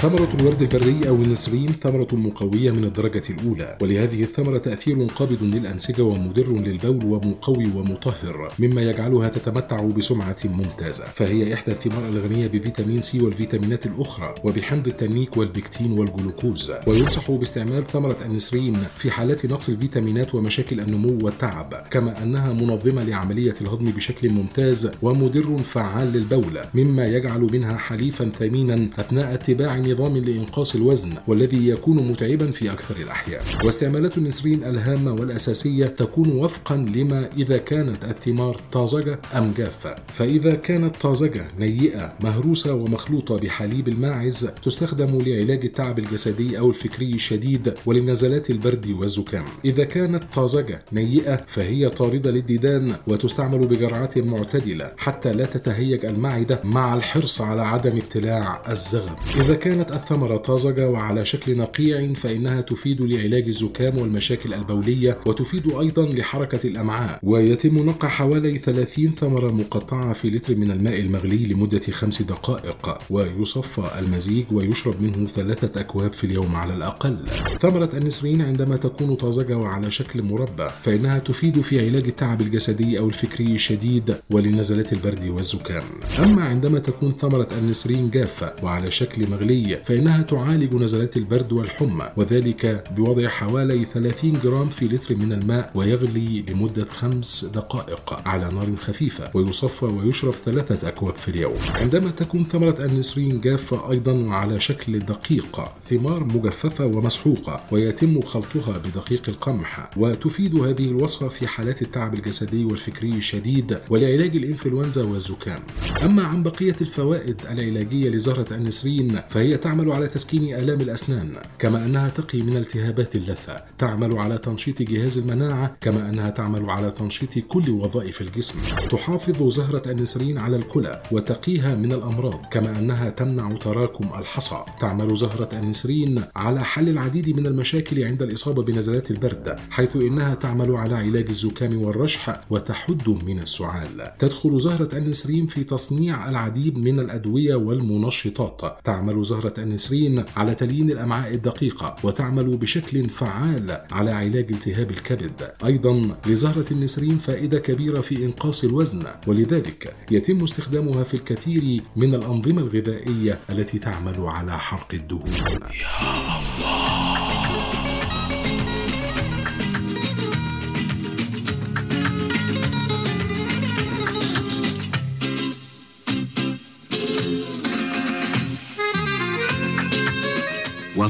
ثمرة 0.00 0.28
الورد 0.40 0.62
البري 0.62 1.08
أو 1.08 1.14
النسرين 1.14 1.68
ثمرة 1.68 2.08
مقوية 2.12 2.70
من 2.70 2.84
الدرجة 2.84 3.22
الأولى 3.30 3.78
ولهذه 3.80 4.22
الثمرة 4.22 4.58
تأثير 4.58 5.06
قابض 5.06 5.42
للأنسجة 5.42 6.02
ومدر 6.02 6.48
للبول 6.48 7.04
ومقوي 7.04 7.66
ومطهر 7.76 8.52
مما 8.58 8.82
يجعلها 8.82 9.28
تتمتع 9.28 9.80
بسمعة 9.80 10.36
ممتازة. 10.44 11.04
فهي 11.04 11.54
إحدى 11.54 11.72
الثمار 11.72 12.08
الغنية 12.08 12.46
بفيتامين 12.46 13.02
سي 13.02 13.20
والفيتامينات 13.20 13.86
الأخرى 13.86 14.34
وبحمض 14.44 14.86
التنيك 14.86 15.36
والبكتين 15.36 15.92
والجلوكوز. 15.92 16.72
وينصح 16.86 17.30
باستعمال 17.30 17.86
ثمرة 17.86 18.16
النسرين 18.24 18.76
في 18.98 19.10
حالات 19.10 19.46
نقص 19.46 19.68
الفيتامينات 19.68 20.34
ومشاكل 20.34 20.80
النمو 20.80 21.26
والتعب 21.26 21.86
كما 21.90 22.22
أنها 22.22 22.52
منظمة 22.52 23.04
لعملية 23.04 23.54
الهضم 23.60 23.90
بشكل 23.90 24.30
ممتاز 24.30 24.92
ومدر 25.02 25.58
فعال 25.58 26.12
للبول 26.12 26.60
مما 26.74 27.06
يجعل 27.06 27.40
منها 27.52 27.76
حليفا 27.76 28.32
ثمينا 28.38 28.86
أثناء 28.98 29.34
اتباع 29.34 29.89
نظام 29.92 30.16
لإنقاص 30.16 30.74
الوزن 30.74 31.12
والذي 31.26 31.68
يكون 31.68 31.96
متعبا 31.96 32.50
في 32.50 32.72
أكثر 32.72 32.96
الأحيان. 32.96 33.42
واستعمالات 33.64 34.18
النسرين 34.18 34.64
الهامة 34.64 35.12
والأساسية 35.12 35.86
تكون 35.86 36.32
وفقا 36.32 36.76
لما 36.76 37.28
إذا 37.36 37.56
كانت 37.56 38.04
الثمار 38.04 38.60
طازجة 38.72 39.18
أم 39.34 39.52
جافة. 39.58 39.96
فإذا 40.14 40.54
كانت 40.54 40.96
طازجة 40.96 41.48
نيئة 41.58 42.12
مهروسة 42.20 42.74
ومخلوطة 42.74 43.36
بحليب 43.36 43.88
الماعز 43.88 44.50
تستخدم 44.62 45.18
لعلاج 45.26 45.64
التعب 45.64 45.98
الجسدي 45.98 46.58
أو 46.58 46.70
الفكري 46.70 47.14
الشديد 47.14 47.74
ولنزلات 47.86 48.50
البرد 48.50 48.86
والزكام. 48.90 49.44
إذا 49.64 49.84
كانت 49.84 50.22
طازجة 50.34 50.82
نيئة 50.92 51.40
فهي 51.48 51.88
طاردة 51.88 52.30
للديدان 52.30 52.94
وتستعمل 53.06 53.58
بجرعات 53.66 54.18
معتدلة 54.18 54.92
حتى 54.96 55.32
لا 55.32 55.44
تتهيج 55.44 56.04
المعدة 56.04 56.60
مع 56.64 56.94
الحرص 56.94 57.40
على 57.40 57.62
عدم 57.62 57.96
ابتلاع 57.96 58.62
الزغم 58.70 59.16
إذا 59.36 59.54
كانت 59.54 59.79
كانت 59.80 59.92
الثمرة 59.92 60.36
طازجة 60.36 60.90
وعلى 60.90 61.24
شكل 61.24 61.56
نقيع 61.56 62.12
فإنها 62.14 62.60
تفيد 62.60 63.02
لعلاج 63.02 63.46
الزكام 63.46 63.98
والمشاكل 63.98 64.54
البولية 64.54 65.18
وتفيد 65.26 65.72
أيضا 65.72 66.06
لحركة 66.06 66.68
الأمعاء. 66.68 67.18
ويتم 67.22 67.78
نقع 67.78 68.08
حوالي 68.08 68.58
30 68.58 69.10
ثمرة 69.10 69.52
مقطعة 69.52 70.12
في 70.12 70.30
لتر 70.30 70.56
من 70.56 70.70
الماء 70.70 71.00
المغلي 71.00 71.46
لمدة 71.46 71.80
خمس 71.80 72.22
دقائق. 72.22 72.98
ويصفى 73.10 73.98
المزيج 73.98 74.44
ويشرب 74.52 75.02
منه 75.02 75.26
ثلاثة 75.26 75.80
أكواب 75.80 76.12
في 76.12 76.24
اليوم 76.24 76.56
على 76.56 76.74
الأقل. 76.74 77.18
ثمرة 77.60 77.90
النسرين 77.94 78.42
عندما 78.42 78.76
تكون 78.76 79.14
طازجة 79.14 79.56
وعلى 79.56 79.90
شكل 79.90 80.22
مربى 80.22 80.68
فإنها 80.82 81.18
تفيد 81.18 81.60
في 81.60 81.86
علاج 81.86 82.04
التعب 82.04 82.40
الجسدي 82.40 82.98
أو 82.98 83.08
الفكري 83.08 83.54
الشديد 83.54 84.14
ولنزلات 84.30 84.92
البرد 84.92 85.26
والزكام. 85.26 85.82
أما 86.18 86.42
عندما 86.42 86.78
تكون 86.78 87.12
ثمرة 87.12 87.48
النسرين 87.58 88.10
جافة 88.10 88.52
وعلى 88.62 88.90
شكل 88.90 89.30
مغلي 89.30 89.69
فإنها 89.76 90.22
تعالج 90.22 90.74
نزلات 90.74 91.16
البرد 91.16 91.52
والحمى 91.52 92.08
وذلك 92.16 92.84
بوضع 92.96 93.28
حوالي 93.28 93.86
30 93.94 94.32
جرام 94.44 94.68
في 94.68 94.88
لتر 94.88 95.14
من 95.16 95.32
الماء 95.32 95.70
ويغلي 95.74 96.44
لمدة 96.48 96.84
خمس 96.84 97.44
دقائق 97.44 98.28
على 98.28 98.50
نار 98.54 98.76
خفيفة 98.76 99.30
ويصفى 99.34 99.84
ويشرب 99.84 100.34
ثلاثة 100.44 100.88
أكواب 100.88 101.16
في 101.16 101.28
اليوم. 101.28 101.58
عندما 101.74 102.10
تكون 102.10 102.44
ثمرة 102.44 102.84
النسرين 102.84 103.40
جافة 103.40 103.90
أيضا 103.90 104.12
وعلى 104.12 104.60
شكل 104.60 104.98
دقيق 104.98 105.62
ثمار 105.90 106.24
مجففة 106.24 106.86
ومسحوقة 106.86 107.60
ويتم 107.72 108.20
خلطها 108.20 108.78
بدقيق 108.78 109.28
القمح 109.28 109.90
وتفيد 109.96 110.54
هذه 110.54 110.84
الوصفة 110.84 111.28
في 111.28 111.46
حالات 111.46 111.82
التعب 111.82 112.14
الجسدي 112.14 112.64
والفكري 112.64 113.08
الشديد 113.08 113.78
ولعلاج 113.90 114.36
الإنفلونزا 114.36 115.04
والزكام. 115.04 115.60
أما 116.02 116.22
عن 116.22 116.42
بقية 116.42 116.76
الفوائد 116.80 117.36
العلاجية 117.50 118.08
لزهرة 118.10 118.54
النسرين 118.54 119.20
فهي 119.30 119.56
تعمل 119.60 119.92
على 119.92 120.08
تسكين 120.08 120.54
آلام 120.54 120.80
الأسنان 120.80 121.32
كما 121.58 121.84
أنها 121.84 122.08
تقي 122.08 122.42
من 122.42 122.56
التهابات 122.56 123.16
اللثة. 123.16 123.60
تعمل 123.78 124.18
على 124.18 124.38
تنشيط 124.38 124.82
جهاز 124.82 125.18
المناعة 125.18 125.76
كما 125.80 126.08
أنها 126.08 126.30
تعمل 126.30 126.70
على 126.70 126.90
تنشيط 126.90 127.38
كل 127.48 127.70
وظائف 127.70 128.20
الجسم. 128.20 128.58
تحافظ 128.90 129.48
زهرة 129.48 129.90
النسرين 129.90 130.38
على 130.38 130.56
الكلى 130.56 131.02
وتقيها 131.12 131.74
من 131.74 131.92
الأمراض 131.92 132.46
كما 132.50 132.78
أنها 132.78 133.10
تمنع 133.10 133.52
تراكم 133.52 134.10
الحصى. 134.18 134.64
تعمل 134.80 135.14
زهرة 135.14 135.48
النسرين 135.52 136.22
على 136.36 136.64
حل 136.64 136.88
العديد 136.88 137.36
من 137.36 137.46
المشاكل 137.46 138.04
عند 138.04 138.22
الإصابة 138.22 138.62
بنزلات 138.62 139.10
البرد 139.10 139.56
حيث 139.70 139.96
إنها 139.96 140.34
تعمل 140.34 140.76
على 140.76 140.94
علاج 140.94 141.26
الزكام 141.28 141.82
والرشح 141.82 142.40
وتحد 142.50 143.08
من 143.08 143.38
السعال. 143.38 144.12
تدخل 144.18 144.60
زهرة 144.60 144.98
النسرين 144.98 145.46
في 145.46 145.64
تصنيع 145.64 146.28
العديد 146.28 146.78
من 146.78 147.00
الأدوية 147.00 147.54
والمنشطات. 147.54 148.60
تعمل 148.84 149.22
زهرة 149.22 149.49
النسرين 149.58 150.24
على 150.36 150.54
تليين 150.54 150.90
الأمعاء 150.90 151.34
الدقيقة 151.34 151.96
وتعمل 152.02 152.56
بشكل 152.56 153.08
فعال 153.08 153.78
على 153.90 154.10
علاج 154.10 154.46
التهاب 154.50 154.90
الكبد. 154.90 155.50
أيضا 155.64 156.16
لزهرة 156.26 156.66
النسرين 156.70 157.18
فائدة 157.18 157.58
كبيرة 157.58 158.00
في 158.00 158.24
إنقاص 158.24 158.64
الوزن 158.64 159.06
ولذلك 159.26 159.94
يتم 160.10 160.42
استخدامها 160.42 161.04
في 161.04 161.14
الكثير 161.14 161.82
من 161.96 162.14
الأنظمة 162.14 162.60
الغذائية 162.60 163.38
التي 163.50 163.78
تعمل 163.78 164.20
على 164.20 164.58
حرق 164.58 164.94
الدهون. 164.94 165.34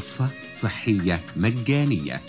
وصفة 0.01 0.29
صحية 0.53 1.21
مجانية. 1.37 2.21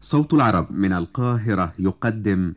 صوت 0.00 0.34
العرب 0.34 0.72
من 0.72 0.92
القاهرة 0.92 1.72
يقدم 1.78 2.54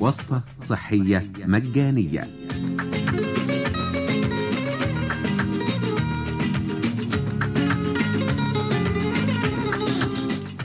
وصفة 0.00 0.42
صحية 0.60 1.26
مجانية. 1.44 2.28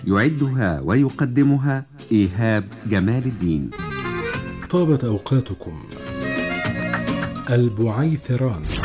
يعدها 0.08 0.82
ويقدمها 0.84 1.86
إيهاب 2.12 2.64
جمال 2.86 3.26
الدين. 3.26 3.70
طابت 4.70 5.04
أوقاتكم 5.04 5.84
البعيثران. 7.50 8.83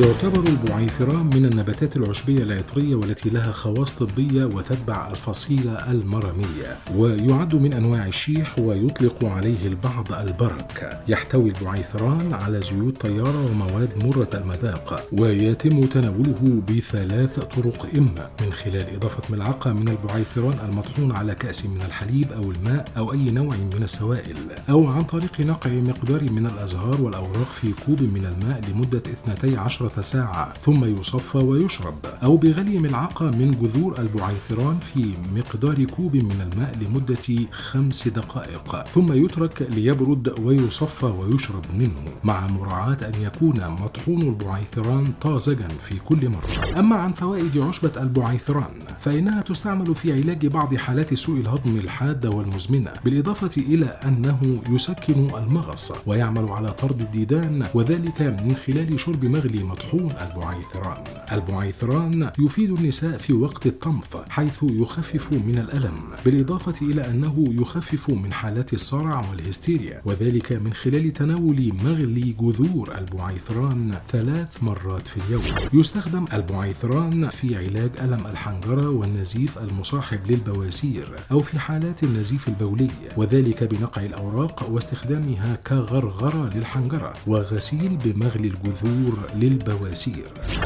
يعتبر 0.00 0.48
البعيثران 0.48 1.26
من 1.26 1.44
النباتات 1.44 1.96
العشبية 1.96 2.42
العطرية 2.42 2.94
والتي 2.94 3.30
لها 3.30 3.52
خواص 3.52 3.92
طبية 3.92 4.44
وتتبع 4.44 5.10
الفصيلة 5.10 5.90
المرمية 5.90 6.76
ويعد 6.96 7.54
من 7.54 7.72
أنواع 7.72 8.06
الشيح 8.06 8.58
ويطلق 8.58 9.24
عليه 9.24 9.66
البعض 9.66 10.12
البرك. 10.12 11.00
يحتوي 11.08 11.50
البعيثران 11.50 12.34
على 12.34 12.62
زيوت 12.62 13.00
طيارة 13.00 13.46
ومواد 13.50 14.04
مرة 14.04 14.28
المذاق 14.34 15.04
ويتم 15.12 15.80
تناوله 15.80 16.62
بثلاث 16.68 17.38
طرق 17.38 17.86
إما. 17.96 18.30
من 18.40 18.52
خلال 18.52 18.94
إضافة 18.94 19.34
ملعقة 19.34 19.72
من 19.72 19.88
البعيثران 19.88 20.70
المطحون 20.70 21.12
على 21.12 21.34
كأس 21.34 21.66
من 21.66 21.82
الحليب 21.86 22.32
أو 22.32 22.50
الماء 22.50 22.84
أو 22.96 23.12
أي 23.12 23.30
نوع 23.30 23.56
من 23.56 23.82
السوائل 23.82 24.36
أو 24.70 24.86
عن 24.86 25.02
طريق 25.02 25.40
نقع 25.40 25.70
مقدار 25.70 26.22
من 26.22 26.46
الأزهار 26.46 27.00
والأوراق 27.00 27.48
في 27.60 27.72
كوب 27.86 28.02
من 28.02 28.26
الماء 28.26 28.60
لمدة 28.70 29.02
12 29.24 29.81
ساعة 29.98 30.54
ثم 30.54 30.84
يصفى 30.84 31.38
ويشرب 31.38 31.94
أو 32.22 32.36
بغلي 32.36 32.78
ملعقة 32.78 33.30
من 33.30 33.50
جذور 33.50 33.98
البعيثران 33.98 34.78
في 34.78 35.14
مقدار 35.36 35.84
كوب 35.84 36.16
من 36.16 36.50
الماء 36.52 36.78
لمدة 36.80 37.46
خمس 37.52 38.08
دقائق 38.08 38.84
ثم 38.84 39.12
يترك 39.12 39.68
ليبرد 39.70 40.34
ويصفى 40.40 41.06
ويشرب 41.06 41.64
منه 41.78 42.02
مع 42.24 42.46
مراعاة 42.46 42.96
أن 43.02 43.12
يكون 43.22 43.68
مطحون 43.68 44.22
البعيثران 44.22 45.12
طازجا 45.20 45.68
في 45.68 45.98
كل 45.98 46.28
مرة. 46.28 46.78
أما 46.78 46.96
عن 46.96 47.12
فوائد 47.12 47.58
عشبة 47.58 48.02
البعيثران 48.02 48.70
فإنها 49.00 49.42
تستعمل 49.42 49.94
في 49.94 50.12
علاج 50.12 50.46
بعض 50.46 50.74
حالات 50.74 51.14
سوء 51.14 51.40
الهضم 51.40 51.76
الحادة 51.78 52.30
والمزمنة 52.30 52.90
بالإضافة 53.04 53.62
إلى 53.62 53.86
أنه 53.86 54.60
يسكن 54.68 55.30
المغص 55.38 55.92
ويعمل 56.06 56.48
على 56.48 56.72
طرد 56.72 57.00
الديدان 57.00 57.66
وذلك 57.74 58.20
من 58.20 58.56
خلال 58.66 59.00
شرب 59.00 59.24
مغلي 59.24 59.62
مطحون 59.72 60.12
البعيثران. 60.20 61.04
البعيثران 61.32 62.30
يفيد 62.38 62.70
النساء 62.70 63.18
في 63.18 63.32
وقت 63.32 63.66
الطمث 63.66 64.16
حيث 64.28 64.58
يخفف 64.62 65.32
من 65.32 65.58
الألم 65.58 65.94
بالإضافة 66.24 66.86
إلى 66.86 67.10
أنه 67.10 67.44
يخفف 67.48 68.10
من 68.10 68.32
حالات 68.32 68.72
الصرع 68.72 69.30
والهستيريا 69.30 70.00
وذلك 70.04 70.52
من 70.52 70.72
خلال 70.72 71.12
تناول 71.12 71.72
مغلي 71.84 72.34
جذور 72.40 72.98
البعيثران 72.98 73.94
ثلاث 74.08 74.62
مرات 74.62 75.08
في 75.08 75.16
اليوم. 75.26 75.42
يستخدم 75.72 76.24
البعيثران 76.32 77.28
في 77.28 77.56
علاج 77.56 77.90
ألم 78.00 78.26
الحنجرة 78.26 78.90
والنزيف 78.90 79.58
المصاحب 79.58 80.20
للبواسير 80.30 81.16
أو 81.30 81.42
في 81.42 81.58
حالات 81.58 82.02
النزيف 82.02 82.48
البولي 82.48 82.88
وذلك 83.16 83.64
بنقع 83.64 84.02
الأوراق 84.02 84.70
واستخدامها 84.70 85.56
كغرغرة 85.66 86.50
للحنجرة 86.54 87.12
وغسيل 87.26 87.98
بمغلي 88.04 88.48
الجذور 88.48 89.18
للبواسير. 89.34 89.61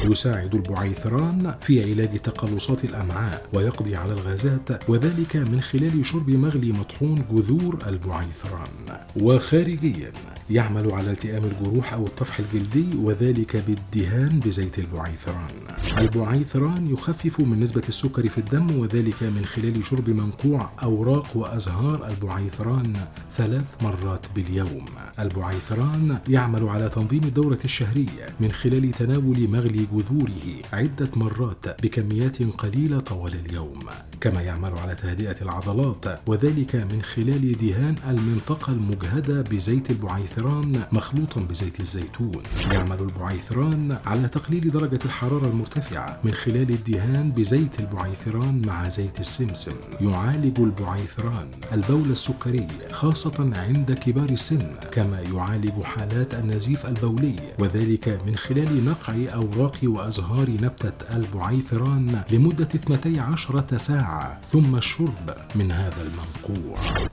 يساعد 0.05 0.55
البعيثران 0.55 1.55
في 1.61 1.93
علاج 1.93 2.19
تقلصات 2.19 2.85
الأمعاء 2.85 3.47
ويقضي 3.53 3.97
على 3.97 4.13
الغازات 4.13 4.89
وذلك 4.89 5.37
من 5.37 5.61
خلال 5.61 6.07
شرب 6.07 6.31
مغلي 6.31 6.73
مطحون 6.73 7.25
جذور 7.31 7.79
البعيثران. 7.87 8.69
وخارجيا 9.17 10.13
يعمل 10.51 10.91
على 10.91 11.11
التئام 11.11 11.45
الجروح 11.45 11.93
أو 11.93 12.07
الطفح 12.07 12.39
الجلدي 12.39 12.97
وذلك 12.97 13.57
بالدهان 13.57 14.41
بزيت 14.41 14.79
البعيثران. 14.79 15.55
البعيثران 15.99 16.91
يخفف 16.91 17.41
من 17.41 17.61
نسبة 17.61 17.83
السكر 17.89 18.29
في 18.29 18.39
الدم 18.39 18.79
وذلك 18.79 19.23
من 19.23 19.45
خلال 19.45 19.85
شرب 19.85 20.11
منقوع 20.11 20.71
أوراق 20.83 21.37
وأزهار 21.37 22.09
البعيثران. 22.09 22.93
ثلاث 23.37 23.83
مرات 23.83 24.27
باليوم. 24.35 24.85
البعيثران 25.19 26.19
يعمل 26.29 26.69
على 26.69 26.89
تنظيم 26.89 27.25
الدورة 27.25 27.59
الشهرية 27.65 28.27
من 28.41 28.53
خلال 28.53 28.93
تناول 28.93 29.49
مغلي 29.49 29.87
جذوره 29.93 30.63
عدة 30.73 31.11
مرات 31.17 31.83
بكميات 31.83 32.43
قليلة 32.43 33.01
طوال 33.01 33.35
اليوم. 33.35 33.81
كما 34.21 34.43
يعمل 34.43 34.71
على 34.79 34.95
تهدئة 34.95 35.43
العضلات 35.43 36.21
وذلك 36.27 36.77
من 36.77 37.03
خلال 37.03 37.59
دهان 37.59 37.97
المنطقة 38.09 38.73
المجهدة 38.73 39.43
بزيت 39.43 39.91
البعيثران 39.91 40.83
مخلوطا 40.93 41.41
بزيت 41.41 41.81
الزيتون. 41.81 42.43
يعمل 42.57 43.01
البعيثران 43.01 43.99
على 44.07 44.29
تقليل 44.29 44.71
درجة 44.71 45.01
الحرارة 45.05 45.47
المرتفعة 45.47 46.21
من 46.25 46.33
خلال 46.33 46.71
الدهان 46.71 47.31
بزيت 47.31 47.81
البعيثران 47.81 48.63
مع 48.67 48.89
زيت 48.89 49.21
السمسم. 49.21 49.75
يعالج 50.01 50.61
البعيثران 50.61 51.49
البول 51.73 52.11
السكري 52.11 52.67
خاصة 52.93 53.26
عند 53.55 53.93
كبار 53.93 54.29
السن 54.29 54.75
كما 54.93 55.21
يعالج 55.21 55.83
حالات 55.83 56.35
النزيف 56.35 56.87
البولي 56.87 57.37
وذلك 57.59 58.21
من 58.27 58.37
خلال 58.37 58.85
نقع 58.85 59.15
أوراق 59.35 59.77
وأزهار 59.85 60.51
نبتة 60.51 61.17
البعيثران 61.17 62.23
لمدة 62.31 62.69
12 62.75 63.79
ساعة 63.79 64.41
ثم 64.53 64.77
الشرب 64.77 65.35
من 65.55 65.73
هذا 65.73 66.03
المنقوع. 66.03 67.07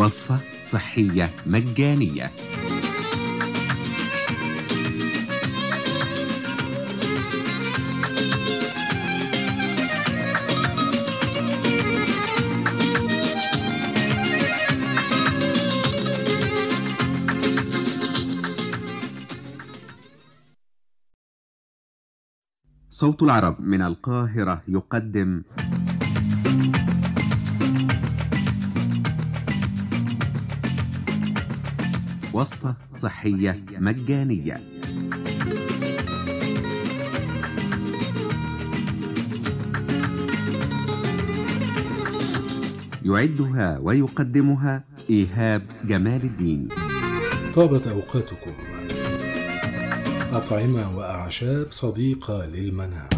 وصفة 0.00 0.38
صحية 0.62 1.30
مجانية. 1.46 2.30
صوت 22.90 23.22
العرب 23.22 23.60
من 23.60 23.82
القاهرة 23.82 24.62
يقدم 24.68 25.42
وصفة 32.40 32.74
صحية 32.94 33.64
مجانية. 33.78 34.60
يعدها 43.04 43.78
ويقدمها 43.78 44.84
إيهاب 45.10 45.62
جمال 45.84 46.24
الدين. 46.24 46.68
طابت 47.54 47.86
أوقاتكم. 47.86 48.52
أطعمة 50.32 50.96
وأعشاب 50.96 51.66
صديقة 51.70 52.46
للمناعة. 52.46 53.10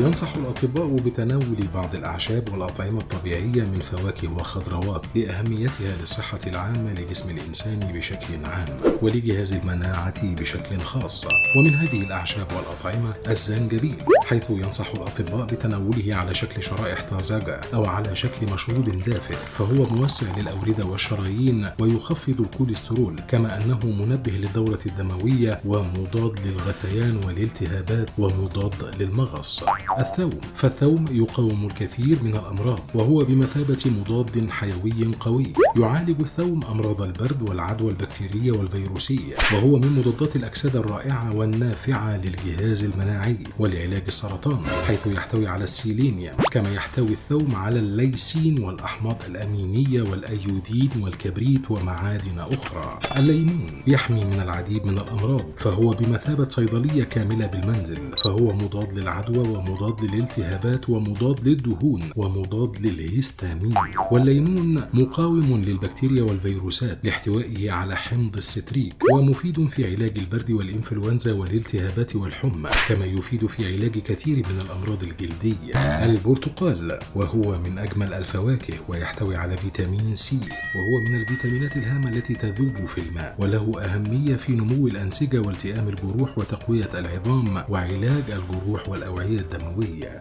ينصح 0.00 0.34
الأطباء 0.36 0.86
بتناول 0.86 1.56
بعض 1.74 1.94
الأعشاب 1.94 2.48
والأطعمة 2.52 3.00
الطبيعية 3.00 3.62
من 3.64 3.80
فواكه 3.80 4.32
وخضروات 4.32 5.02
لأهميتها 5.14 5.96
للصحة 6.00 6.38
العامة 6.46 6.92
لجسم 6.92 7.30
الإنسان 7.30 7.80
بشكل 7.80 8.44
عام 8.44 8.66
ولجهاز 9.02 9.52
المناعة 9.52 10.34
بشكل 10.34 10.78
خاص. 10.80 11.26
ومن 11.56 11.74
هذه 11.74 12.02
الأعشاب 12.02 12.46
والأطعمة 12.52 13.14
الزنجبيل 13.28 13.96
حيث 14.24 14.50
ينصح 14.50 14.90
الأطباء 14.94 15.46
بتناوله 15.46 16.14
على 16.14 16.34
شكل 16.34 16.62
شرائح 16.62 17.06
طازجة 17.10 17.60
أو 17.74 17.84
على 17.84 18.16
شكل 18.16 18.52
مشروب 18.52 18.84
دافئ 19.06 19.34
فهو 19.34 19.84
موسع 19.84 20.26
للأوردة 20.36 20.84
والشرايين 20.86 21.68
ويخفض 21.78 22.40
الكوليسترول 22.40 23.20
كما 23.28 23.56
أنه 23.56 23.80
منبه 23.86 24.32
للدورة 24.32 24.80
الدموية 24.86 25.60
ومضاد 25.64 26.40
للغثيان 26.46 27.16
والالتهابات 27.26 28.10
ومضاد 28.18 28.94
للمغص. 29.00 29.64
الثوم. 29.98 30.40
فالثوم 30.56 31.04
يقاوم 31.10 31.66
الكثير 31.66 32.22
من 32.22 32.36
الأمراض 32.36 32.80
وهو 32.94 33.18
بمثابة 33.18 33.82
مضاد 34.00 34.50
حيوي 34.50 35.14
قوي. 35.20 35.52
يعالج 35.76 36.20
الثوم 36.20 36.64
أمراض 36.64 37.02
البرد 37.02 37.42
والعدوى 37.42 37.90
البكتيرية 37.90 38.52
والفيروسية 38.52 39.34
وهو 39.52 39.76
من 39.76 39.92
مضادات 39.98 40.36
الأكسدة 40.36 40.80
الرائعة 40.80 41.36
والنافعة 41.36 42.16
للجهاز 42.16 42.84
المناعي 42.84 43.36
ولعلاج 43.58 44.02
السرطان 44.06 44.60
حيث 44.86 45.06
يحتوي 45.06 45.46
على 45.46 45.64
السيلينيوم 45.64 46.36
كما 46.50 46.72
يحتوي 46.74 47.08
الثوم 47.12 47.54
على 47.54 47.78
الليسين 47.78 48.64
والأحماض 48.64 49.16
الأمينية 49.28 50.02
والأيودين 50.02 50.90
والكبريت 51.00 51.70
ومعادن 51.70 52.38
أخرى. 52.38 52.98
الليمون 53.16 53.82
يحمي 53.86 54.24
من 54.24 54.40
العديد 54.40 54.86
من 54.86 54.98
الأمراض 54.98 55.44
فهو 55.58 55.90
بمثابة 55.90 56.48
صيدلية 56.48 57.04
كاملة 57.04 57.46
بالمنزل 57.46 57.98
فهو 58.24 58.52
مضاد 58.52 58.98
للعدوى 58.98 59.48
ومضاد 59.48 59.73
للالتهابات 59.82 60.90
ومضاد 60.90 61.48
للدهون 61.48 62.02
ومضاد 62.16 62.86
للهستامين 62.86 63.74
والليمون 64.10 64.82
مقاوم 64.94 65.62
للبكتيريا 65.66 66.22
والفيروسات 66.22 66.98
لاحتوائه 67.04 67.70
على 67.70 67.96
حمض 67.96 68.36
الستريك 68.36 68.94
ومفيد 69.12 69.66
في 69.68 69.94
علاج 69.94 70.18
البرد 70.18 70.50
والإنفلونزا 70.50 71.32
والالتهابات 71.32 72.16
والحمى 72.16 72.70
كما 72.88 73.04
يفيد 73.04 73.46
في 73.46 73.74
علاج 73.74 73.98
كثير 73.98 74.36
من 74.36 74.60
الأمراض 74.60 75.02
الجلدية. 75.02 75.74
البرتقال 76.04 76.98
وهو 77.14 77.58
من 77.58 77.78
أجمل 77.78 78.14
الفواكه 78.14 78.74
ويحتوي 78.88 79.36
على 79.36 79.56
فيتامين 79.56 80.14
سي 80.14 80.36
وهو 80.36 81.08
من 81.08 81.20
الفيتامينات 81.20 81.76
الهامة 81.76 82.08
التي 82.08 82.34
تذوب 82.34 82.86
في 82.86 82.98
الماء 83.00 83.36
وله 83.38 83.80
أهمية 83.84 84.36
في 84.36 84.52
نمو 84.52 84.86
الأنسجة 84.86 85.38
والتئام 85.40 85.88
الجروح 85.88 86.38
وتقوية 86.38 86.90
العظام 86.94 87.64
وعلاج 87.68 88.22
الجروح 88.28 88.88
والأوعية 88.88 89.38
الدموية. 89.40 89.63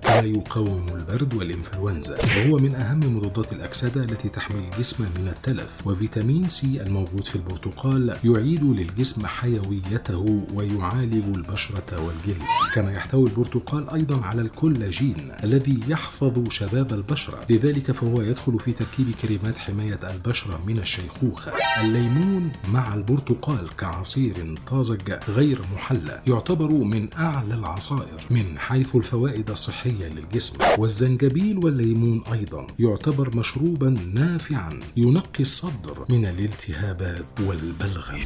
كما 0.02 0.20
يقاوم 0.20 0.86
البرد 0.90 1.34
والإنفلونزا 1.34 2.18
وهو 2.38 2.58
من 2.58 2.76
أهم 2.76 3.18
مضادات 3.18 3.54
الأكسدة 3.54 4.04
التي 4.04 4.30
تحمي 4.30 4.60
الجسم 4.60 5.06
من 5.20 5.28
التلف. 5.28 5.88
وفيتامين 5.88 6.48
سي 6.48 6.82
الموجود 6.82 7.26
في 7.26 7.36
البرتقال 7.36 8.18
يعيد 8.24 8.64
للجسم 8.64 9.26
حيويته 9.26 10.46
ويعالج 10.54 11.36
البشرة 11.36 12.02
والجلد 12.06 12.44
كما 12.76 12.92
يحتوي 12.94 13.30
البرتقال 13.30 13.90
أيضا 13.90 14.22
على 14.22 14.42
الكولاجين 14.42 15.32
الذي 15.44 15.80
يحفظ 15.88 16.50
شباب 16.50 16.94
البشرة. 16.94 17.40
لذلك 17.50 17.92
فهو 17.92 18.22
يدخل 18.22 18.60
في 18.60 18.72
تركيب 18.72 19.12
كريمات 19.22 19.58
حماية 19.58 20.00
البشرة 20.04 20.60
من 20.68 20.80
الشيخوخة. 20.80 21.52
الليمون 21.82 22.52
مع 22.74 22.94
البرتقال 22.94 23.76
كعصير 23.78 24.58
طازج 24.68 25.14
غير 25.30 25.62
محلى 25.76 26.22
يعتبر 26.28 26.72
من 26.72 27.14
أعلى 27.14 27.54
العصائر 27.54 28.22
من 28.30 28.60
حيث 28.60 28.96
الفوائد 28.96 29.33
الصحية 29.40 30.08
للجسم 30.08 30.58
والزنجبيل 30.78 31.58
والليمون 31.58 32.24
أيضا 32.32 32.68
يعتبر 32.80 33.36
مشروبا 33.38 33.90
نافعا 34.14 34.80
ينقي 34.98 35.40
الصدر 35.40 36.06
من 36.10 36.26
الالتهابات 36.26 37.26
والبلغم. 37.40 38.26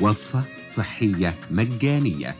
وصفة 0.00 0.42
صحية 0.66 1.34
مجانية. 1.50 2.34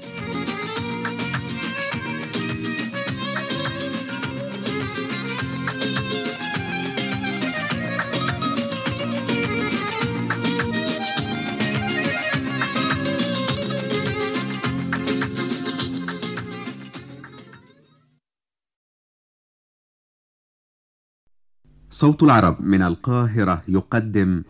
صوت 21.96 22.22
العرب 22.22 22.56
من 22.60 22.82
القاهرة 22.82 23.62
يقدم. 23.68 24.42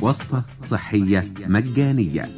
وصفة 0.00 0.42
صحية 0.62 1.24
مجانية. 1.46 2.28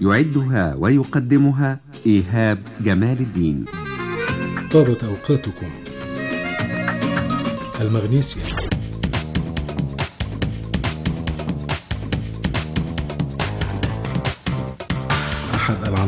يعدها 0.00 0.74
ويقدمها 0.74 1.80
إيهاب 2.06 2.58
جمال 2.80 3.20
الدين. 3.20 3.64
طابت 4.72 5.04
أوقاتكم. 5.04 5.70
المغنيسيوم. 7.80 8.61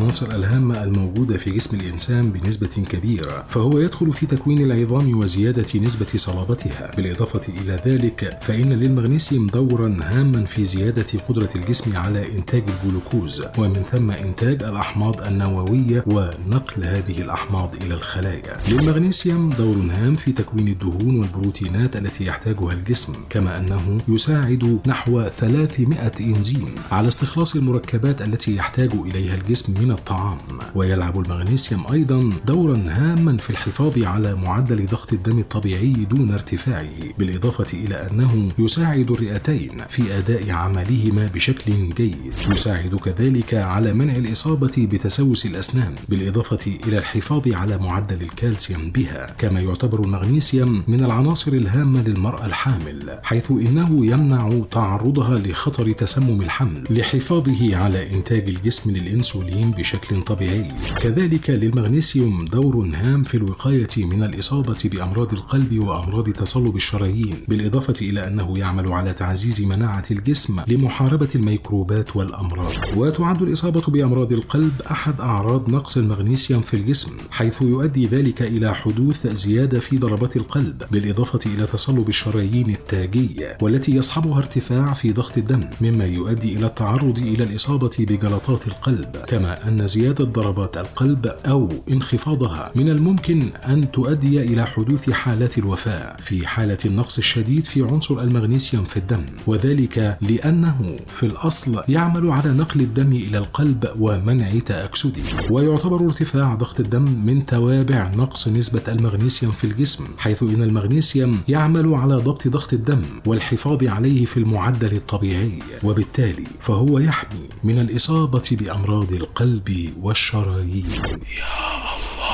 العناصر 0.04 0.34
الهامة 0.34 0.82
الموجودة 0.82 1.36
في 1.36 1.50
جسم 1.50 1.80
الإنسان 1.80 2.32
بنسبة 2.32 2.84
كبيرة 2.90 3.44
فهو 3.48 3.78
يدخل 3.78 4.12
في 4.12 4.26
تكوين 4.26 4.60
العظام 4.70 5.18
وزيادة 5.18 5.80
نسبة 5.80 6.06
صلابتها. 6.16 6.90
بالإضافة 6.96 7.40
إلى 7.48 7.80
ذلك 7.86 8.38
فإن 8.42 8.72
للمغنيسيوم 8.72 9.46
دورا 9.46 9.96
هاما 10.02 10.44
في 10.44 10.64
زيادة 10.64 11.06
قدرة 11.28 11.48
الجسم 11.56 11.96
على 11.96 12.32
إنتاج 12.32 12.62
الجلوكوز 12.68 13.44
ومن 13.58 13.82
ثم 13.92 14.10
إنتاج 14.10 14.62
الأحماض 14.62 15.22
النووية 15.22 16.04
ونقل 16.06 16.84
هذه 16.84 17.20
الأحماض 17.22 17.74
إلى 17.82 17.94
الخلايا. 17.94 18.68
للمغنيسيوم 18.68 19.50
دور 19.50 19.76
هام 19.76 20.14
في 20.14 20.32
تكوين 20.32 20.68
الدهون 20.68 21.20
والبروتينات 21.20 21.96
التي 21.96 22.26
يحتاجها 22.26 22.72
الجسم 22.72 23.12
كما 23.30 23.58
أنه 23.58 23.98
يساعد 24.08 24.80
نحو 24.86 25.28
300 25.40 26.12
إنزيم. 26.20 26.74
على 26.92 27.08
استخلاص 27.08 27.56
المركبات 27.56 28.22
التي 28.22 28.56
يحتاج 28.56 28.90
إليها 28.92 29.34
الجسم 29.34 29.74
من 29.80 29.93
الطعام 29.94 30.38
ويلعب 30.74 31.20
المغنيسيوم 31.20 31.84
أيضا 31.92 32.32
دورا 32.46 32.84
هاما 32.88 33.36
في 33.36 33.50
الحفاظ 33.50 33.98
على 33.98 34.34
معدل 34.34 34.86
ضغط 34.86 35.12
الدم 35.12 35.38
الطبيعي 35.38 35.92
دون 35.92 36.32
ارتفاعه 36.32 37.14
بالإضافة 37.18 37.78
إلى 37.78 37.94
أنه 38.10 38.52
يساعد 38.58 39.10
الرئتين 39.10 39.84
في 39.90 40.18
أداء 40.18 40.50
عملهما 40.50 41.26
بشكل 41.26 41.72
جيد. 41.94 42.34
يساعد 42.52 42.94
كذلك 42.94 43.54
على 43.54 43.94
منع 43.94 44.16
الإصابة 44.16 44.88
بتسوس 44.92 45.46
الأسنان 45.46 45.94
بالإضافة 46.08 46.72
إلى 46.86 46.98
الحفاظ 46.98 47.48
على 47.48 47.78
معدل 47.78 48.22
الكالسيوم 48.22 48.90
بها 48.90 49.34
كما 49.38 49.60
يعتبر 49.60 50.02
المغنيسيوم 50.02 50.84
من 50.88 51.04
العناصر 51.04 51.52
الهامة 51.52 52.02
للمرأة 52.02 52.46
الحامل 52.46 53.18
حيث 53.22 53.50
إنه 53.50 54.06
يمنع 54.06 54.50
تعرضها 54.70 55.38
لخطر 55.38 55.92
تسمم 55.92 56.42
الحمل. 56.42 56.84
لحفاظه 56.90 57.76
على 57.76 58.12
إنتاج 58.12 58.48
الجسم 58.48 58.90
للإنسولين 58.90 59.70
بشكل 59.84 60.22
طبيعي. 60.22 60.72
كذلك 61.00 61.50
للمغنيسيوم 61.50 62.44
دور 62.44 62.88
هام 62.94 63.24
في 63.24 63.36
الوقاية 63.36 63.88
من 63.96 64.22
الإصابة 64.22 64.76
بأمراض 64.84 65.32
القلب 65.32 65.78
وأمراض 65.78 66.30
تصلب 66.30 66.76
الشرايين 66.76 67.36
بالإضافة 67.48 67.94
إلى 68.02 68.26
أنه 68.26 68.58
يعمل 68.58 68.92
على 68.92 69.12
تعزيز 69.12 69.64
مناعة 69.64 70.04
الجسم 70.10 70.60
لمحاربة 70.68 71.28
الميكروبات 71.34 72.16
والأمراض. 72.16 72.72
وتعد 72.96 73.42
الإصابة 73.42 73.80
بأمراض 73.80 74.32
القلب 74.32 74.72
أحد 74.90 75.20
أعراض 75.20 75.70
نقص 75.70 75.96
المغنيسيوم 75.96 76.60
في 76.62 76.74
الجسم 76.74 77.16
حيث 77.30 77.62
يؤدي 77.62 78.06
ذلك 78.06 78.42
إلى 78.42 78.74
حدوث 78.74 79.26
زيادة 79.26 79.80
في 79.80 79.98
ضربات 79.98 80.36
القلب 80.36 80.82
بالإضافة 80.90 81.50
إلى 81.54 81.66
تصلب 81.66 82.08
الشرايين 82.08 82.70
التاجية 82.70 83.58
والتي 83.62 83.96
يصحبها 83.96 84.38
ارتفاع 84.38 84.92
في 84.94 85.12
ضغط 85.12 85.38
الدم 85.38 85.60
مما 85.80 86.04
يؤدي 86.04 86.56
إلى 86.56 86.66
التعرض 86.66 87.18
إلى 87.18 87.44
الإصابة 87.44 87.90
بجلطات 87.98 88.66
القلب 88.66 89.16
كما 89.28 89.68
أن 89.68 89.73
زيادة 89.82 90.24
ضربات 90.24 90.76
القلب 90.76 91.26
أو 91.26 91.68
انخفاضها 91.90 92.70
من 92.74 92.88
الممكن 92.88 93.42
أن 93.68 93.90
تؤدي 93.90 94.40
إلى 94.42 94.66
حدوث 94.66 95.10
حالات 95.10 95.58
الوفاة 95.58 96.16
في 96.16 96.46
حالة 96.46 96.78
النقص 96.84 97.18
الشديد 97.18 97.64
في 97.64 97.82
عنصر 97.82 98.20
المغنيسيوم 98.22 98.84
في 98.84 98.96
الدم. 98.96 99.22
وذلك 99.46 100.18
لأنه 100.20 100.96
في 101.08 101.26
الأصل 101.26 101.82
يعمل 101.88 102.30
على 102.30 102.52
نقل 102.52 102.80
الدم 102.80 103.12
إلى 103.12 103.38
القلب 103.38 103.88
ومنع 104.00 104.58
تأكسده. 104.58 105.22
ويعتبر 105.50 106.06
ارتفاع 106.06 106.54
ضغط 106.54 106.80
الدم 106.80 107.02
من 107.26 107.46
توابع 107.46 108.10
نقص 108.16 108.48
نسبة 108.48 108.82
المغنيسيوم 108.88 109.52
في 109.52 109.64
الجسم 109.64 110.04
حيث 110.18 110.42
إن 110.42 110.62
المغنيسيوم 110.62 111.40
يعمل 111.48 111.94
على 111.94 112.16
ضبط 112.16 112.48
ضغط 112.48 112.72
الدم 112.72 113.02
والحفاظ 113.26 113.84
عليه 113.84 114.24
في 114.24 114.36
المعدل 114.36 114.92
الطبيعي. 114.96 115.58
وبالتالي 115.84 116.44
فهو 116.60 116.98
يحمي 116.98 117.48
من 117.64 117.78
الإصابة 117.78 118.42
بأمراض 118.52 119.12
القلب 119.12 119.63
والشرايين. 120.00 120.90
يا 120.94 121.54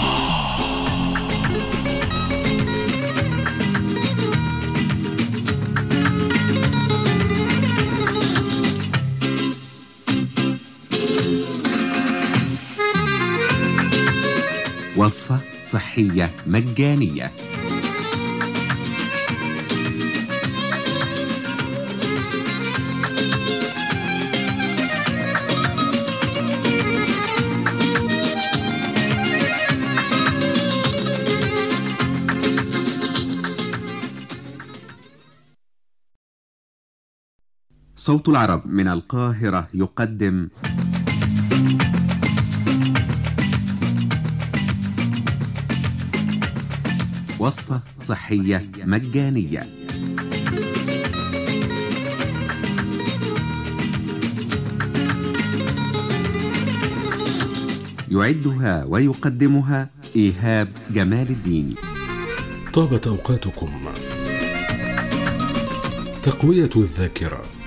الله 0.01 0.51
وصفة 14.97 15.39
صحية 15.63 16.31
مجانية. 16.47 17.31
صوت 38.01 38.29
العرب 38.29 38.67
من 38.67 38.89
القاهرة 38.89 39.69
يقدم. 39.75 40.49
وصفة 47.39 47.81
صحية 47.99 48.71
مجانية. 48.85 49.67
يعدها 58.11 58.85
ويقدمها 58.85 59.91
إيهاب 60.17 60.69
جمال 60.91 61.31
الدين. 61.31 61.75
طابت 62.75 63.07
أوقاتكم 63.07 63.71
تقوية 66.23 66.71
الذاكرة. 66.77 67.60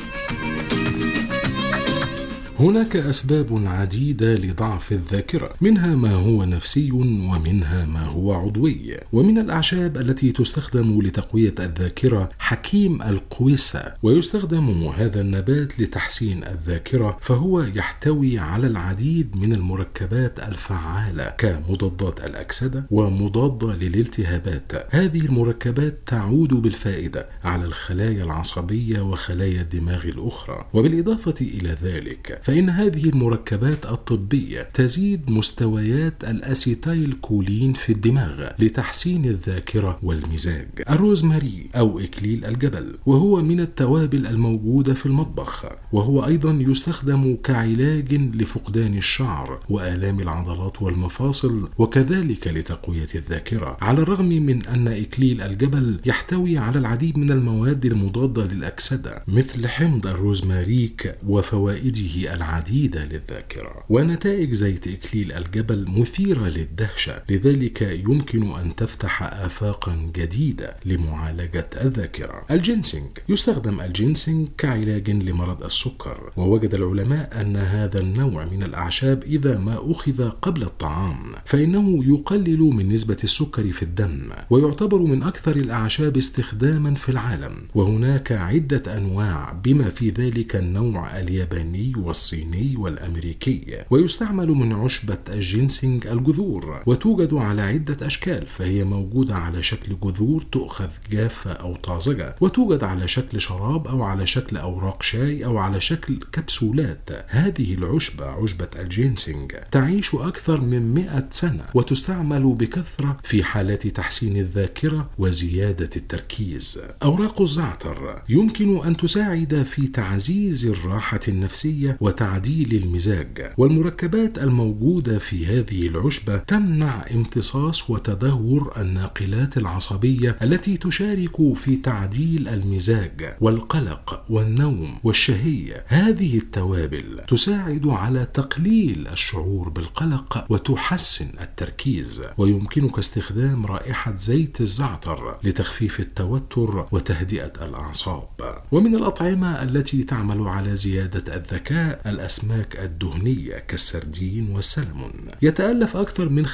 هناك 2.63 2.95
أسباب 2.95 3.63
عديدة 3.65 4.35
لضعف 4.35 4.91
الذاكرة، 4.91 5.53
منها 5.61 5.95
ما 5.95 6.13
هو 6.13 6.43
نفسي 6.43 6.91
ومنها 6.91 7.85
ما 7.85 8.05
هو 8.05 8.33
عضوي، 8.33 8.97
ومن 9.13 9.37
الأعشاب 9.37 9.97
التي 9.97 10.31
تستخدم 10.31 11.01
لتقوية 11.01 11.55
الذاكرة 11.59 12.29
حكيم 12.39 13.01
القويسة، 13.01 13.93
ويستخدم 14.03 14.87
هذا 14.87 15.21
النبات 15.21 15.79
لتحسين 15.79 16.43
الذاكرة، 16.43 17.17
فهو 17.21 17.61
يحتوي 17.61 18.39
على 18.39 18.67
العديد 18.67 19.35
من 19.35 19.53
المركبات 19.53 20.39
الفعالة 20.39 21.29
كمضادات 21.37 22.19
الأكسدة 22.25 22.85
ومضادة 22.91 23.75
للالتهابات. 23.75 24.71
هذه 24.89 25.19
المركبات 25.19 25.97
تعود 26.05 26.53
بالفائدة 26.53 27.29
على 27.43 27.65
الخلايا 27.65 28.23
العصبية 28.23 29.01
وخلايا 29.01 29.61
الدماغ 29.61 30.03
الأخرى، 30.03 30.65
وبالإضافة 30.73 31.35
إلى 31.41 31.77
ذلك 31.83 32.39
فإن 32.53 32.69
هذه 32.69 33.09
المركبات 33.09 33.85
الطبية 33.85 34.61
تزيد 34.73 35.29
مستويات 35.29 36.23
الأسيتايل 36.23 37.13
كولين 37.13 37.73
في 37.73 37.91
الدماغ 37.91 38.49
لتحسين 38.59 39.25
الذاكرة 39.25 39.99
والمزاج. 40.03 40.67
الروزماري 40.89 41.69
أو 41.75 41.99
إكليل 41.99 42.45
الجبل 42.45 42.95
وهو 43.05 43.41
من 43.41 43.59
التوابل 43.59 44.27
الموجودة 44.27 44.93
في 44.93 45.05
المطبخ 45.05 45.65
وهو 45.91 46.25
أيضا 46.25 46.51
يستخدم 46.51 47.37
كعلاج 47.43 48.13
لفقدان 48.13 48.97
الشعر 48.97 49.59
وآلام 49.69 50.19
العضلات 50.19 50.81
والمفاصل 50.81 51.69
وكذلك 51.77 52.47
لتقوية 52.47 53.07
الذاكرة 53.15 53.77
على 53.81 54.01
الرغم 54.01 54.29
من 54.29 54.65
أن 54.65 54.87
إكليل 54.87 55.41
الجبل 55.41 55.99
يحتوي 56.05 56.57
على 56.57 56.79
العديد 56.79 57.17
من 57.17 57.31
المواد 57.31 57.85
المضادة 57.85 58.45
للأكسدة 58.45 59.23
مثل 59.27 59.67
حمض 59.67 60.07
الروزماريك 60.07 61.15
وفوائده 61.27 62.32
العديدة 62.33 63.05
للذاكرة 63.05 63.83
ونتائج 63.89 64.53
زيت 64.53 64.87
إكليل 64.87 65.31
الجبل 65.31 65.85
مثيرة 65.89 66.47
للدهشة 66.47 67.23
لذلك 67.29 67.81
يمكن 67.81 68.51
أن 68.51 68.75
تفتح 68.75 69.23
آفاقا 69.23 70.11
جديدة 70.15 70.75
لمعالجة 70.85 71.69
الذاكرة. 71.81 72.45
الجنسنج 72.51 73.09
يستخدم 73.29 73.81
الجنسنج 73.81 74.47
كعلاج 74.57 75.09
لمرض 75.09 75.63
السكر 75.63 76.31
ووجد 76.37 76.73
العلماء 76.73 77.41
أن 77.41 77.55
هذا 77.55 77.99
النوع 77.99 78.45
من 78.45 78.63
الأعشاب 78.63 79.23
إذا 79.23 79.57
ما 79.57 79.91
أخذ 79.91 80.29
قبل 80.29 80.63
الطعام 80.63 81.17
فإنه 81.45 82.03
يقلل 82.13 82.59
من 82.59 82.89
نسبة 82.89 83.17
السكر 83.23 83.71
في 83.71 83.83
الدم 83.83 84.29
ويعتبر 84.49 84.97
من 84.97 85.23
أكثر 85.23 85.55
الأعشاب 85.55 86.17
استخداما 86.17 86.93
في 86.93 87.09
العالم 87.09 87.55
وهناك 87.75 88.31
عدة 88.31 88.97
أنواع 88.97 89.53
بما 89.63 89.89
في 89.89 90.09
ذلك 90.09 90.55
النوع 90.55 91.19
الياباني 91.19 91.93
والصيني. 91.97 92.22
والصيني 92.23 92.75
والأمريكي 92.77 93.83
ويستعمل 93.89 94.47
من 94.47 94.73
عشبة 94.73 95.17
الجينسينج 95.29 96.07
الجذور 96.07 96.83
وتوجد 96.85 97.33
على 97.33 97.61
عدة 97.61 98.07
أشكال 98.07 98.47
فهي 98.47 98.83
موجودة 98.83 99.35
على 99.35 99.61
شكل 99.61 99.97
جذور 100.03 100.43
تؤخذ 100.51 100.89
جافة 101.11 101.51
أو 101.51 101.75
طازجة 101.75 102.35
وتوجد 102.41 102.83
على 102.83 103.07
شكل 103.07 103.41
شراب 103.41 103.87
أو 103.87 104.03
على 104.03 104.25
شكل 104.25 104.57
أوراق 104.57 105.03
شاي 105.03 105.45
أو 105.45 105.57
على 105.57 105.79
شكل 105.79 106.19
كبسولات. 106.31 107.09
هذه 107.27 107.73
العشبة 107.73 108.25
عشبة 108.25 108.69
الجينسينج 108.79 109.51
تعيش 109.71 110.15
أكثر 110.15 110.61
من 110.61 110.93
100 110.93 111.27
سنة 111.29 111.65
وتستعمل 111.73 112.43
بكثرة 112.53 113.17
في 113.23 113.43
حالات 113.43 113.87
تحسين 113.87 114.37
الذاكرة 114.37 115.09
وزيادة 115.17 115.89
التركيز. 115.95 116.81
أوراق 117.03 117.41
الزعتر 117.41 118.21
يمكن 118.29 118.85
أن 118.85 118.97
تساعد 118.97 119.63
في 119.63 119.87
تعزيز 119.87 120.65
الراحة 120.65 121.19
النفسية 121.27 121.97
وتعديل 122.13 122.83
المزاج 122.83 123.51
والمركبات 123.57 124.37
الموجودة 124.37 125.19
في 125.19 125.45
هذه 125.45 125.87
العشبة 125.87 126.37
تمنع 126.37 127.05
امتصاص 127.13 127.89
وتدهور 127.89 128.73
الناقلات 128.77 129.57
العصبية 129.57 130.37
التي 130.41 130.77
تشارك 130.77 131.53
في 131.55 131.75
تعديل 131.75 132.47
المزاج 132.47 133.35
والقلق 133.41 134.25
والنوم 134.29 134.99
والشهية. 135.03 135.85
هذه 135.87 136.37
التوابل 136.37 137.21
تساعد 137.27 137.87
على 137.87 138.25
تقليل 138.25 139.07
الشعور 139.07 139.69
بالقلق 139.69 140.45
وتحسن 140.49 141.27
التركيز 141.41 142.21
ويمكنك 142.37 142.97
استخدام 142.99 143.65
رائحة 143.65 144.15
زيت 144.15 144.61
الزعتر 144.61 145.37
لتخفيف 145.43 145.99
التوتر 145.99 146.87
وتهدئة 146.91 147.53
الأعصاب. 147.61 148.27
ومن 148.71 148.95
الأطعمة 148.95 149.63
التي 149.63 150.03
تعمل 150.03 150.47
على 150.47 150.75
زيادة 150.75 151.35
الذكاء 151.35 152.01
الأسماك 152.05 152.79
الدهنية 152.79 153.57
كالسردين 153.57 154.49
والسلمون 154.49 155.13
يتألف 155.41 155.97
أكثر 155.97 156.29
من 156.29 156.45
50% 156.45 156.49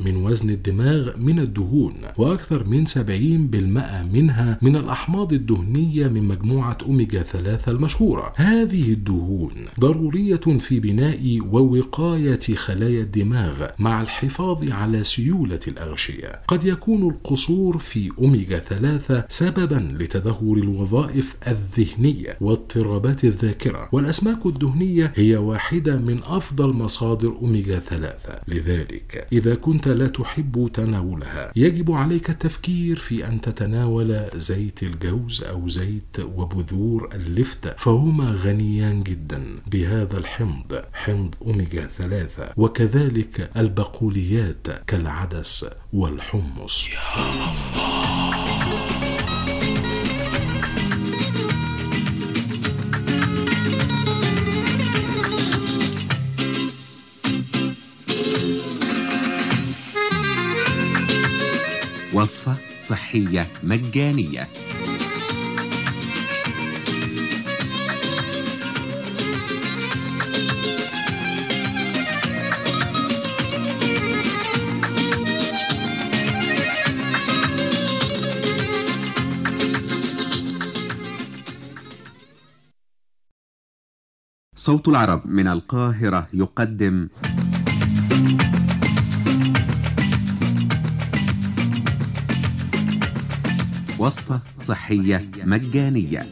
من 0.00 0.16
وزن 0.16 0.50
الدماغ 0.50 1.16
من 1.16 1.40
الدهون 1.40 1.94
وأكثر 2.18 2.64
من 2.64 2.86
70% 2.86 2.96
منها 4.12 4.58
من 4.62 4.76
الأحماض 4.76 5.32
الدهنية 5.32 6.08
من 6.08 6.22
مجموعة 6.22 6.78
أوميجا 6.82 7.22
3 7.22 7.72
المشهورة. 7.72 8.32
هذه 8.36 8.92
الدهون 8.92 9.52
ضرورية 9.80 10.36
في 10.36 10.80
بناء 10.80 11.40
ووقاية 11.50 12.54
خلايا 12.54 13.02
الدماغ 13.02 13.66
مع 13.78 14.00
الحفاظ 14.02 14.70
على 14.70 15.02
سيولة 15.02 15.60
الأغشية. 15.68 16.40
قد 16.48 16.64
يكون 16.64 17.08
القصور 17.08 17.78
في 17.78 18.10
أوميجا 18.18 18.58
3 18.58 19.24
سببا 19.28 19.96
لتدهور 20.00 20.58
الوظائف 20.58 21.36
الذهنية 21.48 22.36
واضطرابات 22.40 23.24
الذاكرة. 23.24 23.88
والأسماك 24.16 24.46
الدهنية 24.46 25.12
هي 25.16 25.36
واحدة 25.36 25.96
من 25.96 26.20
أفضل 26.24 26.68
مصادر 26.72 27.28
أوميجا 27.28 27.78
3 27.78 28.40
لذلك 28.48 29.26
إذا 29.32 29.54
كنت 29.54 29.88
لا 29.88 30.08
تحب 30.08 30.70
تناولها 30.74 31.52
يجب 31.56 31.92
عليك 31.92 32.30
التفكير 32.30 32.96
في 32.96 33.28
أن 33.28 33.40
تتناول 33.40 34.26
زيت 34.34 34.82
الجوز 34.82 35.44
أو 35.44 35.68
زيت 35.68 36.20
وبذور 36.36 37.08
اللفت 37.14 37.74
فهما 37.78 38.30
غنيان 38.30 39.02
جدا 39.02 39.44
بهذا 39.66 40.18
الحمض 40.18 40.82
حمض 40.92 41.34
أوميجا 41.42 41.86
3 41.86 42.52
وكذلك 42.56 43.50
البقوليات 43.56 44.66
كالعدس 44.86 45.66
والحمص. 45.92 46.88
وصفة 62.26 62.56
صحية 62.80 63.46
مجانية. 63.62 64.48
صوت 84.56 84.88
العرب 84.88 85.26
من 85.26 85.46
القاهرة 85.48 86.28
يقدم 86.32 87.08
وصفة 94.06 94.40
صحية 94.58 95.30
مجانية. 95.44 96.26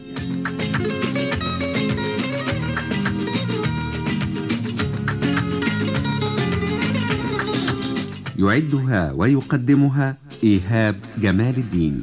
يعدها 8.39 9.13
ويقدمها 9.13 10.17
إيهاب 10.45 11.01
جمال 11.19 11.57
الدين. 11.57 12.03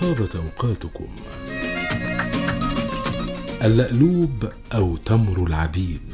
طابت 0.00 0.36
أوقاتكم 0.36 1.08
اللألوب 3.62 4.48
أو 4.74 4.96
تمر 4.96 5.46
العبيد. 5.46 6.07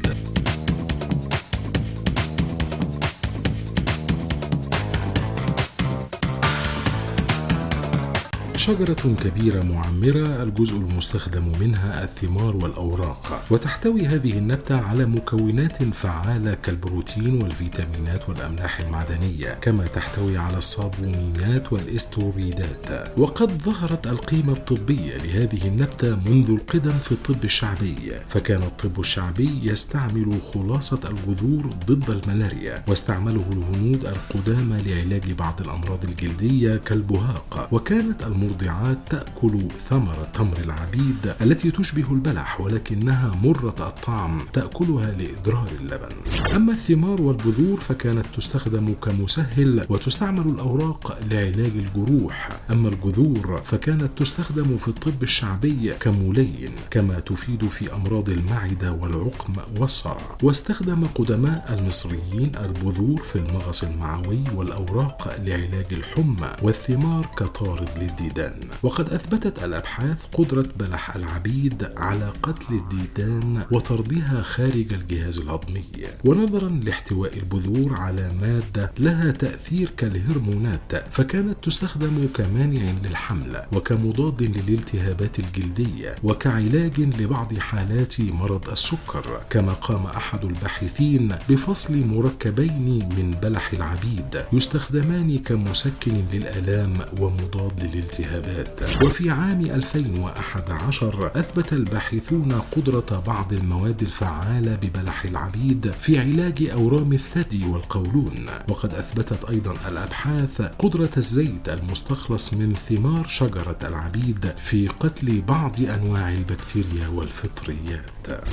شجرة 8.65 9.15
كبيرة 9.23 9.61
معمرة 9.61 10.43
الجزء 10.43 10.77
المستخدم 10.77 11.51
منها 11.59 12.03
الثمار 12.03 12.57
والأوراق. 12.57 13.45
وتحتوي 13.51 14.05
هذه 14.05 14.37
النبتة 14.37 14.79
على 14.79 15.05
مكونات 15.05 15.83
فعالة 15.83 16.53
كالبروتين 16.53 17.41
والفيتامينات 17.41 18.29
والأملاح 18.29 18.79
المعدنية 18.79 19.53
كما 19.61 19.87
تحتوي 19.87 20.37
على 20.37 20.57
الصابونيات 20.57 21.73
والاستوريدات 21.73 23.11
وقد 23.17 23.51
ظهرت 23.51 24.07
القيمة 24.07 24.53
الطبية 24.53 25.17
لهذه 25.17 25.67
النبتة 25.67 26.17
منذ 26.25 26.49
القدم 26.49 26.91
في 26.91 27.11
الطب 27.11 27.43
الشعبي. 27.43 27.95
فكان 28.29 28.63
الطب 28.63 28.99
الشعبي 28.99 29.59
يستعمل 29.63 30.37
خلاصة 30.53 30.99
الجذور 31.09 31.65
ضد 31.85 32.09
الملاريا 32.09 32.83
واستعمله 32.87 33.45
الهنود 33.51 34.05
القدامى 34.05 34.81
لعلاج 34.85 35.31
بعض 35.31 35.61
الأمراض 35.61 36.03
الجلدية 36.03 36.75
كالبهاق. 36.75 37.67
وكانت 37.71 38.23
المرضعات 38.61 38.97
تأكل 39.09 39.67
ثمرة 39.89 40.27
تمر 40.33 40.57
العبيد 40.63 41.35
التي 41.41 41.71
تشبه 41.71 42.11
البلح 42.11 42.61
ولكنها 42.61 43.35
مرة 43.43 43.75
الطعم 43.79 44.41
تأكلها 44.53 45.11
لإدرار 45.11 45.67
اللبن. 45.81 46.15
أما 46.55 46.73
الثمار 46.73 47.21
والبذور 47.21 47.79
فكانت 47.79 48.25
تستخدم 48.37 48.93
كمسهل 48.93 49.85
وتستعمل 49.89 50.47
الأوراق 50.47 51.17
لعلاج 51.31 51.71
الجروح. 51.75 52.49
أما 52.71 52.89
الجذور 52.89 53.61
فكانت 53.65 54.19
تستخدم 54.19 54.77
في 54.77 54.87
الطب 54.87 55.23
الشعبي 55.23 55.93
كملين 55.93 56.71
كما 56.91 57.19
تفيد 57.19 57.67
في 57.67 57.93
أمراض 57.93 58.29
المعدة 58.29 58.91
والعقم 58.91 59.53
والصرع. 59.79 60.37
واستخدم 60.43 61.05
قدماء 61.15 61.77
المصريين 61.79 62.51
البذور 62.55 63.21
في 63.21 63.35
المغص 63.35 63.83
المعوي 63.83 64.43
والأوراق 64.55 65.37
لعلاج 65.45 65.85
الحمى 65.91 66.55
والثمار 66.61 67.25
كطارد 67.37 67.89
للديدان. 67.99 68.44
وقد 68.83 69.09
أثبتت 69.09 69.63
الأبحاث 69.63 70.17
قدرة 70.33 70.65
بلح 70.79 71.15
العبيد 71.15 71.89
على 71.97 72.33
قتل 72.43 72.73
الديدان 72.73 73.65
وطردها 73.71 74.41
خارج 74.41 74.93
الجهاز 74.93 75.37
الهضمي. 75.39 75.85
ونظرا 76.25 76.69
لاحتواء 76.69 77.37
البذور 77.37 77.93
على 77.93 78.31
مادة 78.41 78.91
لها 78.97 79.31
تأثير 79.31 79.89
كالهرمونات 79.97 80.95
فكانت 81.11 81.55
تستخدم 81.63 82.27
كمانع 82.33 82.91
للحمل 83.03 83.61
وكمضاد 83.73 84.41
للالتهابات 84.43 85.39
الجلدية 85.39 86.15
وكعلاج 86.23 86.99
لبعض 86.99 87.53
حالات 87.59 88.21
مرض 88.21 88.69
السكر. 88.69 89.41
كما 89.49 89.73
قام 89.73 90.05
أحد 90.05 90.45
الباحثين 90.45 91.35
بفصل 91.49 92.07
مركبين 92.07 93.09
من 93.17 93.37
بلح 93.43 93.73
العبيد 93.73 94.43
يستخدمان 94.53 95.37
كمسكن 95.39 96.25
للآلام 96.33 96.97
ومضاد 97.19 97.79
للالتهابات 97.83 98.34
الالتهابات 98.35 99.03
وفي 99.03 99.29
عام 99.29 99.61
2011 99.61 101.31
أثبت 101.35 101.73
الباحثون 101.73 102.61
قدرة 102.75 103.23
بعض 103.27 103.53
المواد 103.53 104.01
الفعالة 104.01 104.75
ببلح 104.75 105.25
العبيد 105.25 105.91
في 106.01 106.19
علاج 106.19 106.69
أورام 106.69 107.13
الثدي 107.13 107.65
والقولون. 107.65 108.45
وقد 108.69 108.93
أثبتت 108.93 109.49
أيضا 109.49 109.75
الأبحاث 109.87 110.61
قدرة 110.61 111.09
الزيت 111.17 111.69
المستخلص 111.69 112.53
من 112.53 112.75
ثمار 112.89 113.27
شجرة 113.27 113.77
العبيد 113.83 114.53
في 114.63 114.87
قتل 114.87 115.41
بعض 115.41 115.79
أنواع 115.79 116.33
البكتيريا 116.33 117.07
والفطريات. 117.07 118.05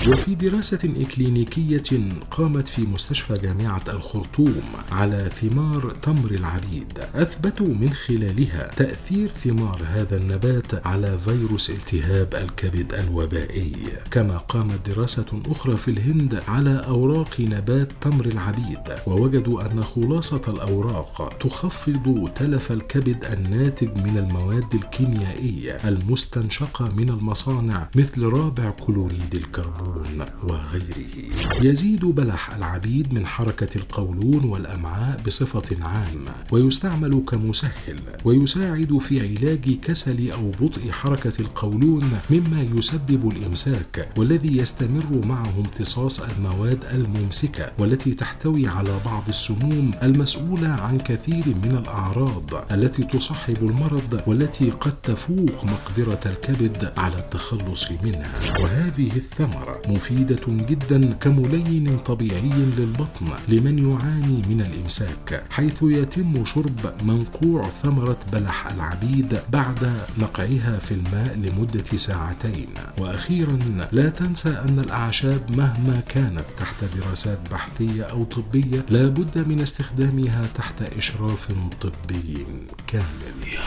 وفي 0.09 0.35
دراسة 0.35 0.93
إكلينيكية 0.97 1.83
قامت 2.31 2.69
في 2.69 2.83
مستشفى 2.83 3.39
جامعة 3.39 3.83
الخرطوم 3.89 4.63
على 4.93 5.31
ثمار 5.41 5.97
تمر 6.03 6.31
العبيد. 6.31 6.99
أثبتوا 7.15 7.67
من 7.67 7.93
خلالها 7.93 8.71
تأثير 8.77 9.29
ثمار 9.29 9.62
هذا 9.69 10.17
النبات 10.17 10.87
على 10.87 11.19
فيروس 11.19 11.71
التهاب 11.71 12.35
الكبد 12.35 12.95
الوبائي. 12.95 13.73
كما 14.11 14.37
قامت 14.39 14.89
دراسة 14.89 15.43
أخرى 15.47 15.77
في 15.77 15.91
الهند 15.91 16.43
على 16.49 16.85
أوراق 16.87 17.41
نبات 17.41 17.89
تمر 18.01 18.27
العبيد 18.27 18.79
ووجدوا 19.07 19.73
أن 19.73 19.85
خلاصة 19.85 20.43
الأوراق 20.49 21.37
تخفض 21.41 22.31
تلف 22.37 22.73
الكبد 22.73 23.25
الناتج 23.25 23.89
من 23.97 24.19
المواد 24.19 24.75
الكيميائية 24.75 25.73
المستنشقة 25.73 26.95
من 26.97 27.09
المصانع 27.09 27.89
مثل 27.95 28.23
رابع 28.23 28.71
كلوريد 28.71 29.35
الكربون 29.35 30.27
وغيره. 30.43 31.63
يزيد 31.63 32.05
بلح 32.05 32.55
العبيد 32.55 33.13
من 33.13 33.27
حركة 33.27 33.79
القولون 33.79 34.45
والأمعاء 34.45 35.21
بصفة 35.27 35.77
عامة 35.85 36.33
ويستعمل 36.53 37.23
كمسهل 37.29 38.01
ويساعد 38.25 38.99
في 38.99 39.21
علاج 39.21 39.52
كسل 39.57 40.31
أو 40.31 40.51
بطء 40.61 40.91
حركة 40.91 41.33
القولون 41.41 42.11
مما 42.31 42.63
يسبب 42.63 43.31
الإمساك 43.31 44.09
والذي 44.17 44.57
يستمر 44.57 45.27
معه 45.27 45.53
امتصاص 45.59 46.21
المواد 46.21 46.85
الممسكة 46.85 47.73
والتي 47.79 48.15
تحتوي 48.15 48.69
على 48.69 49.01
بعض 49.05 49.23
السموم 49.29 49.91
المسؤولة 50.03 50.69
عن 50.69 50.99
كثير 50.99 51.45
من 51.47 51.77
الأعراض 51.83 52.73
التي 52.73 53.03
تصاحب 53.05 53.57
المرض 53.63 54.23
والتي 54.27 54.71
قد 54.71 54.93
تفوق 55.03 55.65
مقدرة 55.65 56.21
الكبد 56.27 56.93
على 56.97 57.19
التخلص 57.19 57.93
منها. 58.05 58.61
وهذه 58.61 59.11
الثمرة 59.17 59.83
مفيدة 59.89 60.41
جدا 60.49 61.13
كملين 61.13 61.99
طبيعي 61.99 62.51
للبطن 62.79 63.27
لمن 63.49 63.79
يعاني 63.79 64.43
من 64.49 64.61
الإمساك 64.61 65.45
حيث 65.51 65.83
يتم 65.83 66.45
شرب 66.45 66.95
منقوع 67.03 67.69
ثمرة 67.83 68.19
بلح 68.33 68.67
العبيد 68.73 69.39
بعد 69.51 69.93
نقعها 70.19 70.79
في 70.79 70.95
الماء 70.95 71.37
لمدة 71.37 71.97
ساعتين. 71.97 72.69
وأخيرا 72.99 73.59
لا 73.93 74.09
تنسى 74.09 74.49
أن 74.49 74.79
الأعشاب 74.79 75.51
مهما 75.51 76.01
كانت 76.09 76.45
تحت 76.59 76.85
دراسات 76.97 77.39
بحثية 77.51 78.03
أو 78.03 78.25
طبية 78.25 78.85
لا 78.91 79.09
بد 79.09 79.49
من 79.49 79.61
استخدامها 79.61 80.47
تحت 80.55 80.83
إشراف 80.83 81.49
طبي 81.81 82.47
كامل. 82.87 83.49
يا 83.53 83.61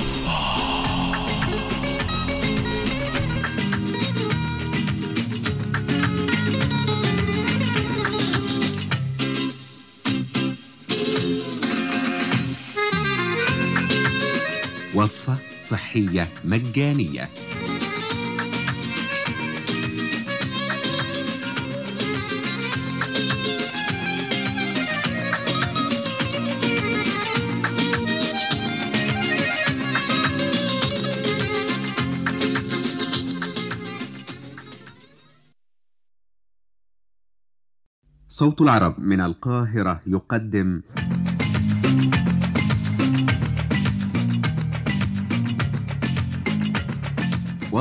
الله. 0.00 0.91
وصفة 15.02 15.36
صحية 15.60 16.28
مجانية. 16.44 17.28
صوت 38.28 38.60
العرب 38.60 39.00
من 39.00 39.20
القاهرة 39.20 40.00
يقدم. 40.06 40.82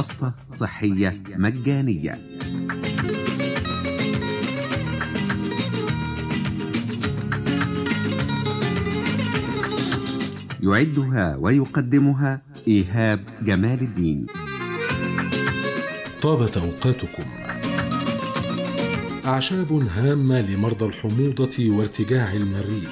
وصفة 0.01 0.33
صحية 0.51 1.23
مجانية. 1.35 2.21
يعدها 10.63 11.35
ويقدمها 11.35 12.41
إيهاب 12.67 13.19
جمال 13.41 13.81
الدين. 13.81 14.25
طابت 16.21 16.57
أوقاتكم. 16.57 17.23
أعشاب 19.25 19.73
هامة 19.73 20.41
لمرضى 20.41 20.85
الحموضة 20.85 21.69
وارتجاع 21.69 22.33
المريء. 22.33 22.89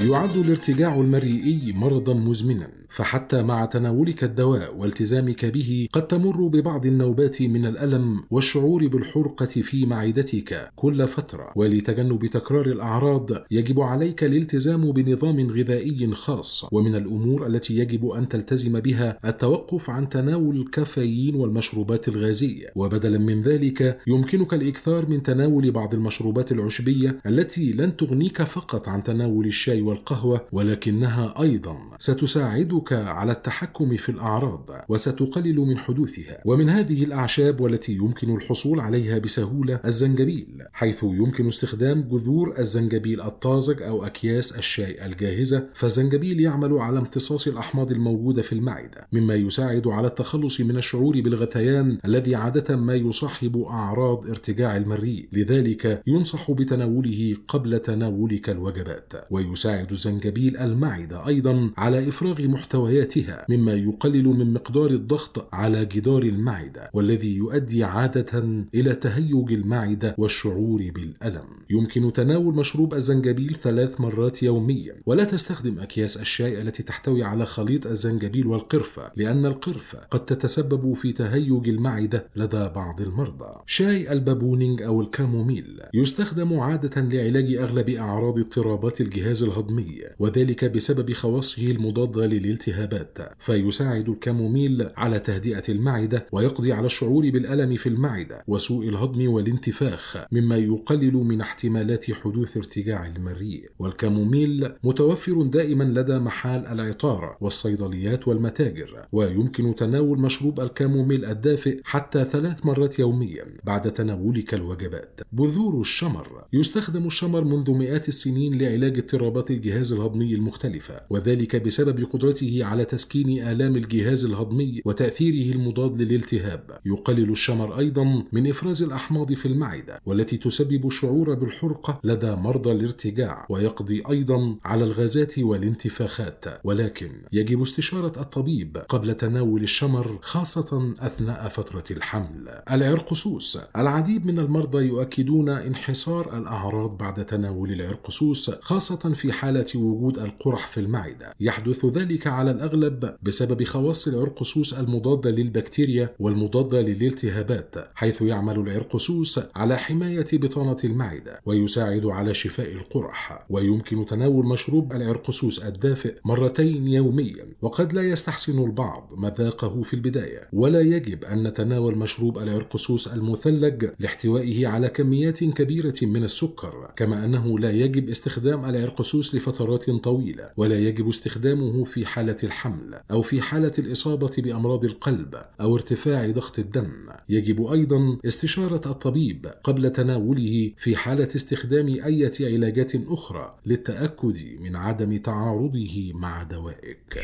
يعد 0.00 0.36
الارتجاع 0.36 0.94
المريئي 0.94 1.72
مرضا 1.72 2.14
مزمنا. 2.14 2.83
فحتى 2.94 3.42
مع 3.42 3.64
تناولك 3.64 4.24
الدواء 4.24 4.76
والتزامك 4.76 5.44
به 5.44 5.88
قد 5.92 6.06
تمر 6.06 6.46
ببعض 6.46 6.86
النوبات 6.86 7.42
من 7.42 7.66
الألم 7.66 8.24
والشعور 8.30 8.86
بالحرقة 8.86 9.46
في 9.46 9.86
معدتك 9.86 10.70
كل 10.76 11.08
فترة. 11.08 11.52
ولتجنب 11.56 12.26
تكرار 12.26 12.66
الأعراض 12.66 13.30
يجب 13.50 13.80
عليك 13.80 14.24
الالتزام 14.24 14.92
بنظام 14.92 15.50
غذائي 15.50 16.14
خاص. 16.14 16.68
ومن 16.72 16.94
الأمور 16.94 17.46
التي 17.46 17.78
يجب 17.78 18.06
أن 18.08 18.28
تلتزم 18.28 18.80
بها 18.80 19.18
التوقف 19.24 19.90
عن 19.90 20.08
تناول 20.08 20.56
الكافيين 20.56 21.34
والمشروبات 21.34 22.08
الغازية. 22.08 22.66
وبدلا 22.76 23.18
من 23.18 23.42
ذلك 23.42 23.98
يمكنك 24.06 24.54
الإكثار 24.54 25.08
من 25.08 25.22
تناول 25.22 25.70
بعض 25.70 25.94
المشروبات 25.94 26.52
العشبية 26.52 27.20
التي 27.26 27.72
لن 27.72 27.96
تغنيك 27.96 28.42
فقط 28.42 28.88
عن 28.88 29.02
تناول 29.02 29.46
الشاي 29.46 29.82
والقهوة 29.82 30.46
ولكنها 30.52 31.42
أيضا 31.42 31.76
ستساعدك 31.98 32.83
تساعدك 32.84 33.08
على 33.08 33.32
التحكم 33.32 33.96
في 33.96 34.08
الأعراض 34.08 34.70
وستقلل 34.88 35.56
من 35.56 35.78
حدوثها. 35.78 36.42
ومن 36.44 36.70
هذه 36.70 37.04
الأعشاب 37.04 37.60
والتي 37.60 37.92
يمكن 37.92 38.36
الحصول 38.36 38.80
عليها 38.80 39.18
بسهولة 39.18 39.80
الزنجبيل 39.84 40.62
حيث 40.72 41.02
يمكن 41.02 41.46
استخدام 41.46 42.02
جذور 42.02 42.58
الزنجبيل 42.58 43.20
الطازج 43.20 43.82
أو 43.82 44.06
أكياس 44.06 44.58
الشاي 44.58 45.06
الجاهزة 45.06 45.68
فالزنجبيل 45.74 46.40
يعمل 46.40 46.72
على 46.72 46.98
امتصاص 46.98 47.46
الأحماض 47.46 47.92
الموجودة 47.92 48.42
في 48.42 48.52
المعدة 48.52 49.06
مما 49.12 49.34
يساعد 49.34 49.86
على 49.86 50.06
التخلص 50.06 50.60
من 50.60 50.76
الشعور 50.76 51.20
بالغثيان 51.20 51.98
الذي 52.04 52.34
عادة 52.34 52.76
ما 52.76 52.94
يصاحب 52.94 53.56
أعراض 53.58 54.28
ارتجاع 54.28 54.76
المريء. 54.76 55.28
لذلك 55.32 56.02
ينصح 56.06 56.50
بتناوله 56.50 57.36
قبل 57.48 57.78
تناولك 57.78 58.50
الوجبات. 58.50 59.12
ويساعد 59.30 59.90
الزنجبيل 59.90 60.56
المعدة 60.56 61.26
أيضا 61.26 61.70
على 61.76 62.08
إفراغ 62.08 62.48
محتوى 62.48 62.73
محتوياتها 62.74 63.46
مما 63.48 63.74
يقلل 63.74 64.24
من 64.24 64.52
مقدار 64.52 64.90
الضغط 64.90 65.48
على 65.54 65.84
جدار 65.84 66.22
المعدة 66.22 66.90
والذي 66.92 67.34
يؤدي 67.34 67.84
عادة 67.84 68.44
إلى 68.74 68.94
تهيج 68.94 69.52
المعدة 69.52 70.14
والشعور 70.18 70.90
بالألم. 70.94 71.46
يمكن 71.70 72.12
تناول 72.12 72.54
مشروب 72.54 72.94
الزنجبيل 72.94 73.56
ثلاث 73.62 74.00
مرات 74.00 74.42
يوميا 74.42 74.96
ولا 75.06 75.24
تستخدم 75.24 75.78
أكياس 75.78 76.20
الشاي 76.20 76.62
التي 76.62 76.82
تحتوي 76.82 77.22
على 77.22 77.46
خليط 77.46 77.86
الزنجبيل 77.86 78.46
والقرفة 78.46 79.12
لأن 79.16 79.46
القرفة 79.46 79.98
قد 80.10 80.24
تتسبب 80.24 80.92
في 80.92 81.12
تهيج 81.12 81.68
المعدة 81.68 82.26
لدى 82.36 82.68
بعض 82.74 83.00
المرضى. 83.00 83.54
شاي 83.66 84.12
البابونينج 84.12 84.82
أو 84.82 85.00
الكاموميل 85.00 85.80
يستخدم 85.94 86.60
عادة 86.60 87.00
لعلاج 87.00 87.54
أغلب 87.54 87.90
أعراض 87.90 88.38
اضطرابات 88.38 89.00
الجهاز 89.00 89.42
الهضمي 89.42 90.00
وذلك 90.18 90.64
بسبب 90.64 91.12
خواصه 91.12 91.70
المضاده 91.70 92.26
للالتهاب 92.26 92.63
الالتهابات 92.68 93.18
فيساعد 93.38 94.08
الكاموميل 94.08 94.90
على 94.96 95.20
تهدئة 95.20 95.62
المعدة 95.68 96.26
ويقضي 96.32 96.72
على 96.72 96.86
الشعور 96.86 97.30
بالألم 97.30 97.76
في 97.76 97.88
المعدة 97.88 98.44
وسوء 98.48 98.88
الهضم 98.88 99.28
والانتفاخ 99.28 100.16
مما 100.32 100.56
يقلل 100.56 101.14
من 101.14 101.40
احتمالات 101.40 102.12
حدوث 102.12 102.56
ارتجاع 102.56 103.06
المريء. 103.06 103.70
والكاموميل 103.78 104.72
متوفر 104.84 105.42
دائما 105.42 105.84
لدى 105.84 106.18
محال 106.18 106.66
العطارة 106.66 107.36
والصيدليات 107.40 108.28
والمتاجر 108.28 109.06
ويمكن 109.12 109.76
تناول 109.76 110.20
مشروب 110.20 110.60
الكاموميل 110.60 111.24
الدافئ 111.24 111.80
حتى 111.84 112.24
ثلاث 112.24 112.66
مرات 112.66 112.98
يوميا 112.98 113.44
بعد 113.64 113.92
تناولك 113.92 114.54
الوجبات 114.54 115.20
بذور 115.32 115.80
الشمر 115.80 116.44
يستخدم 116.52 117.06
الشمر 117.06 117.44
منذ 117.44 117.70
مئات 117.70 118.08
السنين 118.08 118.58
لعلاج 118.58 118.98
اضطرابات 118.98 119.50
الجهاز 119.50 119.92
الهضمي 119.92 120.34
المختلفة 120.34 121.00
وذلك 121.10 121.56
بسبب 121.56 122.04
قدرته 122.04 122.53
على 122.62 122.84
تسكين 122.84 123.48
آلام 123.48 123.76
الجهاز 123.76 124.24
الهضمي 124.24 124.82
وتأثيره 124.84 125.54
المضاد 125.56 126.02
للالتهاب. 126.02 126.78
يقلل 126.86 127.30
الشمر 127.30 127.78
أيضا 127.78 128.24
من 128.32 128.50
إفراز 128.50 128.82
الأحماض 128.82 129.32
في 129.32 129.46
المعدة 129.46 130.00
والتي 130.06 130.36
تسبب 130.36 130.86
الشعور 130.86 131.34
بالحرقة 131.34 132.00
لدى 132.04 132.34
مرضى 132.34 132.72
الارتجاع 132.72 133.46
ويقضي 133.50 134.02
أيضا 134.10 134.56
على 134.64 134.84
الغازات 134.84 135.38
والانتفاخات. 135.38 136.44
ولكن 136.64 137.10
يجب 137.32 137.62
استشارة 137.62 138.20
الطبيب 138.20 138.76
قبل 138.88 139.14
تناول 139.14 139.62
الشمر 139.62 140.18
خاصة 140.22 140.94
أثناء 140.98 141.48
فترة 141.48 141.84
الحمل. 141.90 142.48
العرقسوس 142.70 143.58
العديد 143.76 144.26
من 144.26 144.38
المرضى 144.38 144.84
يؤكدون 144.86 145.48
انحصار 145.48 146.38
الأعراض 146.38 146.98
بعد 146.98 147.26
تناول 147.26 147.72
العرقسوس 147.72 148.50
خاصة 148.50 149.12
في 149.14 149.32
حالة 149.32 149.66
وجود 149.74 150.18
القرح 150.18 150.66
في 150.66 150.80
المعدة. 150.80 151.34
يحدث 151.40 151.84
ذلك 151.86 152.26
على 152.26 152.43
الأغلب 152.50 153.16
بسبب 153.22 153.64
خواص 153.64 154.08
العرقسوس 154.08 154.74
المضادة 154.74 155.30
للبكتيريا 155.30 156.14
والمضادة 156.18 156.80
للالتهابات 156.80 157.74
حيث 157.94 158.22
يعمل 158.22 158.58
العرقسوس 158.58 159.40
على 159.54 159.78
حماية 159.78 160.26
بطانة 160.32 160.76
المعدة 160.84 161.40
ويساعد 161.46 162.06
على 162.06 162.34
شفاء 162.34 162.72
القرح 162.72 163.46
ويمكن 163.50 164.06
تناول 164.06 164.46
مشروب 164.46 164.92
العرقسوس 164.92 165.64
الدافئ 165.64 166.14
مرتين 166.24 166.88
يوميا. 166.88 167.46
وقد 167.62 167.92
لا 167.92 168.02
يستحسن 168.02 168.64
البعض 168.64 169.10
مذاقه 169.16 169.82
في 169.82 169.94
البداية 169.94 170.48
ولا 170.52 170.80
يجب 170.80 171.24
أن 171.24 171.42
نتناول 171.42 171.98
مشروب 171.98 172.38
العرقسوس 172.38 173.08
المثلج 173.08 173.90
لاحتوائه 173.98 174.66
على 174.66 174.88
كميات 174.88 175.44
كبيرة 175.44 175.94
من 176.02 176.24
السكر 176.24 176.90
كما 176.96 177.24
أنه 177.24 177.58
لا 177.58 177.70
يجب 177.70 178.08
استخدام 178.08 178.64
العرقسوس 178.64 179.34
لفترات 179.34 179.90
طويلة 179.90 180.50
ولا 180.56 180.78
يجب 180.78 181.08
استخدامه 181.08 181.84
في 181.84 182.06
حالة 182.06 182.33
الحمل 182.44 183.00
أو 183.10 183.22
في 183.22 183.40
حالة 183.40 183.72
الإصابة 183.78 184.30
بأمراض 184.38 184.84
القلب 184.84 185.34
أو 185.60 185.74
ارتفاع 185.74 186.30
ضغط 186.30 186.58
الدم. 186.58 187.06
يجب 187.28 187.66
أيضا 187.66 188.18
استشارة 188.26 188.90
الطبيب 188.90 189.46
قبل 189.64 189.90
تناوله 189.90 190.72
في 190.78 190.96
حالة 190.96 191.28
استخدام 191.36 191.86
أي 191.86 192.30
علاجات 192.40 192.92
أخرى 192.94 193.54
للتأكد 193.66 194.38
من 194.60 194.76
عدم 194.76 195.16
تعارضه 195.16 196.12
مع 196.14 196.42
دوائك. 196.42 197.20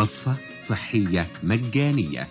وصفة 0.00 0.34
صحية 0.58 1.26
مجانية. 1.42 2.28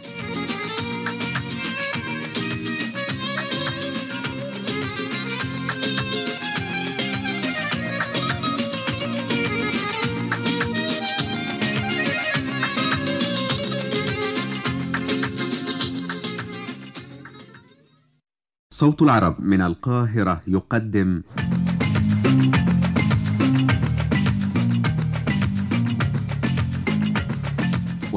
صوت 18.73 19.01
العرب 19.01 19.41
من 19.41 19.61
القاهرة 19.61 20.41
يقدم. 20.47 21.21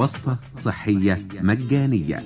وصفة 0.02 0.36
صحية 0.56 1.28
مجانية. 1.40 2.24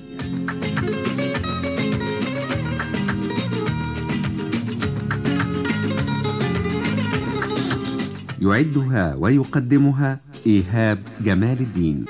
يعدها 8.42 9.14
ويقدمها 9.14 10.20
إيهاب 10.46 10.98
جمال 11.20 11.60
الدين. 11.60 12.04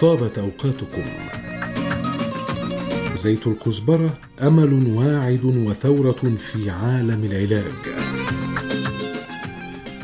طابت 0.00 0.38
أوقاتكم. 0.38 1.02
زيت 3.16 3.46
الكزبرة 3.46 4.14
أمل 4.42 4.86
واعد 4.96 5.44
وثورة 5.44 6.36
في 6.52 6.70
عالم 6.70 7.24
العلاج. 7.24 8.19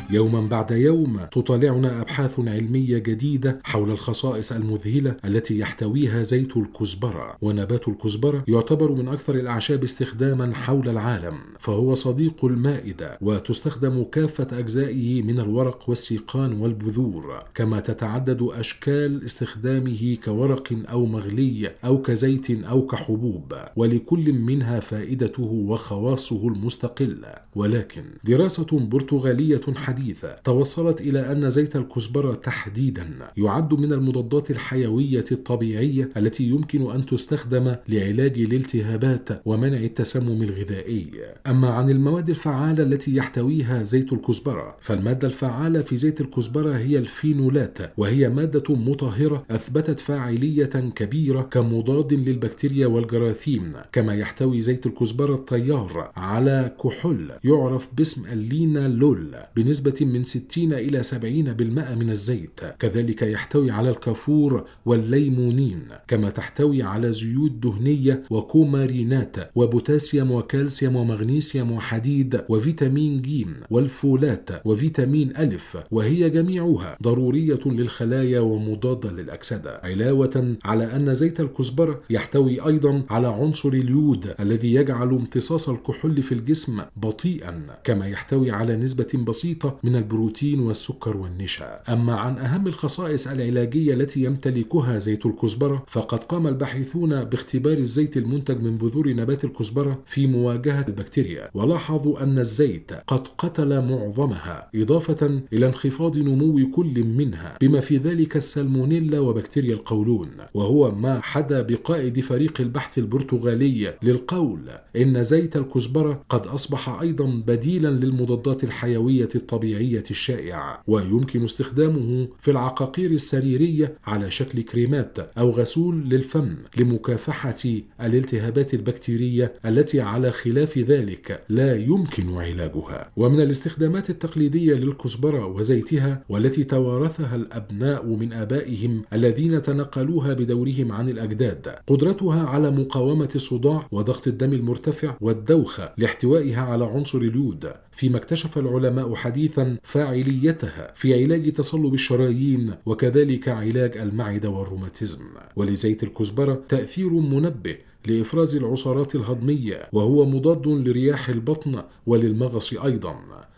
يوما 0.09 0.41
بعد 0.41 0.71
يوم 0.71 1.19
تطالعنا 1.31 2.01
أبحاث 2.01 2.39
علمية 2.39 2.97
جديدة 2.97 3.59
حول 3.63 3.91
الخصائص 3.91 4.51
المذهلة 4.51 5.15
التي 5.25 5.59
يحتويها 5.59 6.23
زيت 6.23 6.57
الكزبرة. 6.57 7.37
ونبات 7.41 7.87
الكزبرة 7.87 8.43
يعتبر 8.47 8.91
من 8.91 9.07
أكثر 9.07 9.35
الأعشاب 9.35 9.83
استخداما 9.83 10.53
حول 10.55 10.89
العالم 10.89 11.35
فهو 11.59 11.93
صديق 11.93 12.45
المائدة 12.45 13.17
وتستخدم 13.21 14.03
كافة 14.03 14.59
أجزائه 14.59 15.21
من 15.21 15.39
الورق 15.39 15.89
والسيقان 15.89 16.61
والبذور 16.61 17.39
كما 17.55 17.79
تتعدد 17.79 18.47
أشكال 18.51 19.25
استخدامه 19.25 20.17
كورق 20.25 20.73
أو 20.89 21.05
مغلي 21.05 21.71
أو 21.85 22.01
كزيت 22.01 22.51
أو 22.51 22.85
كحبوب 22.85 23.53
ولكل 23.75 24.33
منها 24.33 24.79
فائدته 24.79 25.43
وخواصه 25.43 26.47
المستقله 26.47 27.33
ولكن 27.55 28.03
دراسة 28.23 28.79
برتغالية 28.79 29.61
حديثة 29.75 29.96
توصلت 30.43 31.01
إلى 31.01 31.31
أن 31.31 31.49
زيت 31.49 31.75
الكزبرة 31.75 32.33
تحديدا 32.33 33.09
يعد 33.37 33.73
من 33.73 33.93
المضادات 33.93 34.51
الحيوية 34.51 35.25
الطبيعية 35.31 36.09
التي 36.17 36.43
يمكن 36.43 36.91
أن 36.91 37.05
تستخدم 37.05 37.75
لعلاج 37.87 38.39
الالتهابات 38.39 39.29
ومنع 39.45 39.77
التسمم 39.77 40.43
الغذائي. 40.43 41.11
أما 41.47 41.69
عن 41.69 41.89
المواد 41.89 42.29
الفعالة 42.29 42.83
التي 42.83 43.15
يحتويها 43.15 43.83
زيت 43.83 44.13
الكزبرة 44.13 44.77
فالمادة 44.81 45.27
الفعالة 45.27 45.81
في 45.81 45.97
زيت 45.97 46.21
الكزبرة 46.21 46.77
هي 46.77 46.97
الفينولات 46.97 47.77
وهي 47.97 48.29
مادة 48.29 48.75
مطهرة 48.75 49.45
أثبتت 49.51 49.99
فاعلية 49.99 50.65
كبيرة 50.95 51.41
كمضاد 51.41 52.13
للبكتيريا 52.13 52.87
والجراثيم. 52.87 53.73
كما 53.91 54.15
يحتوي 54.15 54.61
زيت 54.61 54.85
الكزبرة 54.85 55.33
الطيار 55.33 56.11
على 56.15 56.75
كحول 56.83 57.31
يعرف 57.43 57.87
باسم 57.97 58.25
اللينالول. 58.31 59.35
بنسبة 59.55 59.86
من 60.01 60.23
60 60.23 60.73
إلى 60.73 61.03
70% 61.03 61.95
من 61.95 62.09
الزيت. 62.09 62.59
كذلك 62.79 63.21
يحتوي 63.21 63.71
على 63.71 63.89
الكافور 63.89 64.65
والليمونين 64.85 65.87
كما 66.07 66.29
تحتوي 66.29 66.83
على 66.83 67.13
زيوت 67.13 67.51
دهنية 67.51 68.23
وكومارينات 68.29 69.35
وبوتاسيوم 69.55 70.31
وكالسيوم 70.31 70.95
ومغنيسيوم 70.95 71.71
وحديد 71.71 72.41
وفيتامين 72.49 73.21
ج 73.21 73.45
والفولات 73.71 74.49
وفيتامين 74.65 75.37
ألف 75.37 75.77
وهي 75.91 76.29
جميعها 76.29 76.97
ضرورية 77.03 77.59
للخلايا 77.65 78.39
ومضادة 78.39 79.11
للأكسدة. 79.11 79.79
علاوة 79.83 80.57
على 80.63 80.95
أن 80.95 81.13
زيت 81.13 81.39
الكزبرة 81.39 82.01
يحتوي 82.09 82.65
أيضا 82.65 83.03
على 83.09 83.27
عنصر 83.27 83.69
اليود 83.69 84.33
الذي 84.39 84.73
يجعل 84.73 85.09
امتصاص 85.09 85.69
الكحول 85.69 86.23
في 86.23 86.31
الجسم 86.31 86.81
بطيئا 86.95 87.65
كما 87.83 88.07
يحتوي 88.07 88.51
على 88.51 88.75
نسبة 88.75 89.07
بسيطة 89.27 89.76
من 89.83 89.95
البروتين 89.95 90.59
والسكر 90.59 91.17
والنشا. 91.17 91.79
أما 91.89 92.15
عن 92.15 92.37
أهم 92.37 92.67
الخصائص 92.67 93.27
العلاجية 93.27 93.93
التي 93.93 94.23
يمتلكها 94.23 94.99
زيت 94.99 95.25
الكزبرة 95.25 95.83
فقد 95.87 96.19
قام 96.19 96.47
الباحثون 96.47 97.23
باختبار 97.23 97.77
الزيت 97.77 98.17
المنتج 98.17 98.61
من 98.61 98.77
بذور 98.77 99.13
نبات 99.13 99.43
الكزبرة 99.43 99.99
في 100.05 100.27
مواجهة 100.27 100.85
البكتيريا. 100.87 101.49
ولاحظوا 101.53 102.23
أن 102.23 102.39
الزيت 102.39 102.91
قد 103.07 103.27
قتل 103.37 103.69
معظمها 103.89 104.69
إضافة 104.75 105.41
إلى 105.53 105.65
انخفاض 105.65 106.17
نمو 106.17 106.71
كل 106.71 107.03
منها 107.03 107.57
بما 107.61 107.79
في 107.79 107.97
ذلك 107.97 108.35
السالمونيلا 108.35 109.19
وبكتيريا 109.19 109.73
القولون. 109.73 110.29
وهو 110.53 110.91
ما 110.91 111.21
حدا 111.21 111.61
بقائد 111.61 112.19
فريق 112.19 112.61
البحث 112.61 112.97
البرتغالي 112.97 113.93
للقول 114.03 114.59
إن 114.95 115.23
زيت 115.23 115.55
الكزبرة 115.55 116.21
قد 116.29 116.47
أصبح 116.47 116.89
أيضا 117.01 117.43
بديلا 117.47 117.87
للمضادات 117.87 118.63
الحيوية 118.63 119.29
الطبيعية. 119.35 119.66
الشائعة 120.11 120.83
ويمكن 120.87 121.43
استخدامه 121.43 122.27
في 122.39 122.51
العقاقير 122.51 123.11
السريرية 123.11 123.97
على 124.05 124.31
شكل 124.31 124.61
كريمات 124.61 125.19
أو 125.37 125.49
غسول 125.49 126.09
للفم 126.09 126.55
لمكافحة 126.77 127.55
الالتهابات 128.01 128.73
البكتيرية 128.73 129.53
التي 129.65 130.01
على 130.01 130.31
خلاف 130.31 130.77
ذلك 130.77 131.43
لا 131.49 131.75
يمكن 131.75 132.37
علاجها. 132.37 133.11
ومن 133.17 133.41
الاستخدامات 133.41 134.09
التقليدية 134.09 134.73
للكزبرة 134.73 135.45
وزيتها 135.45 136.23
والتي 136.29 136.63
توارثها 136.63 137.35
الأبناء 137.35 138.05
من 138.05 138.33
آبائهم 138.33 139.01
الذين 139.13 139.61
تنقلوها 139.61 140.33
بدورهم 140.33 140.91
عن 140.91 141.09
الأجداد 141.09 141.67
قدرتها 141.87 142.43
على 142.43 142.71
مقاومة 142.71 143.29
الصداع 143.35 143.87
وضغط 143.91 144.27
الدم 144.27 144.53
المرتفع 144.53 145.17
والدوخة 145.21 145.93
لاحتوائها 145.97 146.61
على 146.61 146.85
عنصر 146.85 147.17
اليود. 147.17 147.73
فيما 147.91 148.17
اكتشف 148.17 148.57
العلماء 148.57 149.15
حديثا 149.15 149.56
فاعليتها 149.83 150.93
في 150.95 151.23
علاج 151.23 151.51
تصلب 151.51 151.93
الشرايين 151.93 152.73
وكذلك 152.85 153.47
علاج 153.47 153.97
المعدة 153.97 154.49
والروماتيزم. 154.49 155.25
ولزيت 155.55 156.03
الكزبرة 156.03 156.63
تأثير 156.69 157.09
منبه 157.09 157.77
لإفراز 158.07 158.55
العصارات 158.55 159.15
الهضمية 159.15 159.89
وهو 159.93 160.25
مضاد 160.25 160.67
لرياح 160.67 161.29
البطن 161.29 161.83
وللمغص 162.07 162.73
أيضا. 162.73 163.15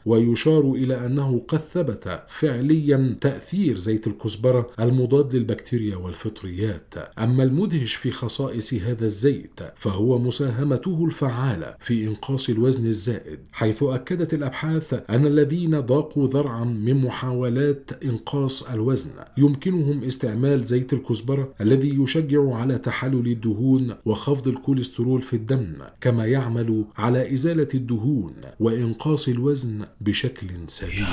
ويشار 0.09 0.71
إلى 0.71 1.05
أنه 1.05 1.41
قد 1.47 1.59
ثبت 1.59 2.23
فعليا 2.27 3.17
تأثير 3.21 3.77
زيت 3.77 4.07
الكزبرة 4.07 4.69
المضاد 4.79 5.35
للبكتيريا 5.35 5.95
والفطريات. 5.95 6.93
أما 7.19 7.43
المدهش 7.43 7.95
في 7.95 8.11
خصائص 8.11 8.73
هذا 8.73 9.05
الزيت 9.05 9.59
فهو 9.75 10.19
مساهمته 10.19 11.05
الفعالة 11.05 11.75
في 11.79 12.07
إنقاص 12.07 12.49
الوزن 12.49 12.87
الزائد 12.87 13.39
حيث 13.51 13.83
أكدت 13.83 14.33
الأبحاث 14.33 14.93
أن 15.09 15.25
الذين 15.25 15.79
ضاقوا 15.79 16.27
ذرعا 16.27 16.63
من 16.63 17.01
محاولات 17.01 17.91
إنقاص 18.03 18.63
الوزن 18.63 19.09
يمكنهم 19.37 20.03
استعمال 20.03 20.63
زيت 20.63 20.93
الكزبرة 20.93 21.53
الذي 21.61 22.01
يشجع 22.03 22.55
على 22.55 22.77
تحلل 22.77 23.27
الدهون 23.27 23.95
وخفض 24.05 24.47
الكوليسترول 24.47 25.21
في 25.21 25.35
الدم 25.35 25.75
كما 26.01 26.25
يعمل 26.25 26.85
على 26.97 27.33
إزالة 27.33 27.67
الدهون 27.73 28.33
وإنقاص 28.59 29.27
الوزن 29.27 29.85
بشكل 30.01 30.47
سريع. 30.67 31.07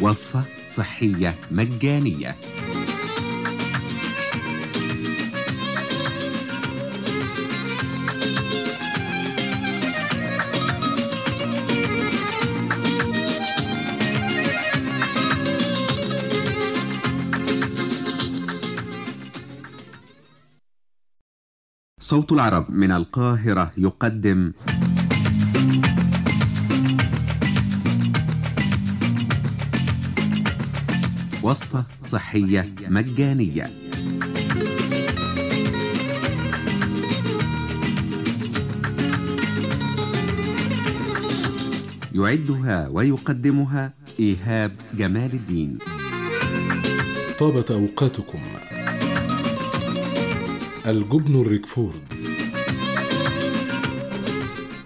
وصفة 0.00 0.44
صحية 0.68 1.34
مجانية. 1.50 2.36
صوت 22.04 22.32
العرب 22.32 22.70
من 22.70 22.92
القاهرة 22.92 23.72
يقدم. 23.78 24.52
وصفة 31.42 31.84
صحية 32.02 32.74
مجانية. 32.88 33.70
يعدها 42.14 42.88
ويقدمها 42.88 43.92
إيهاب 44.20 44.72
جمال 44.94 45.32
الدين. 45.32 45.78
طابت 47.38 47.70
أوقاتكم. 47.70 48.53
الجبن 50.86 51.40
الريكفورد. 51.40 52.13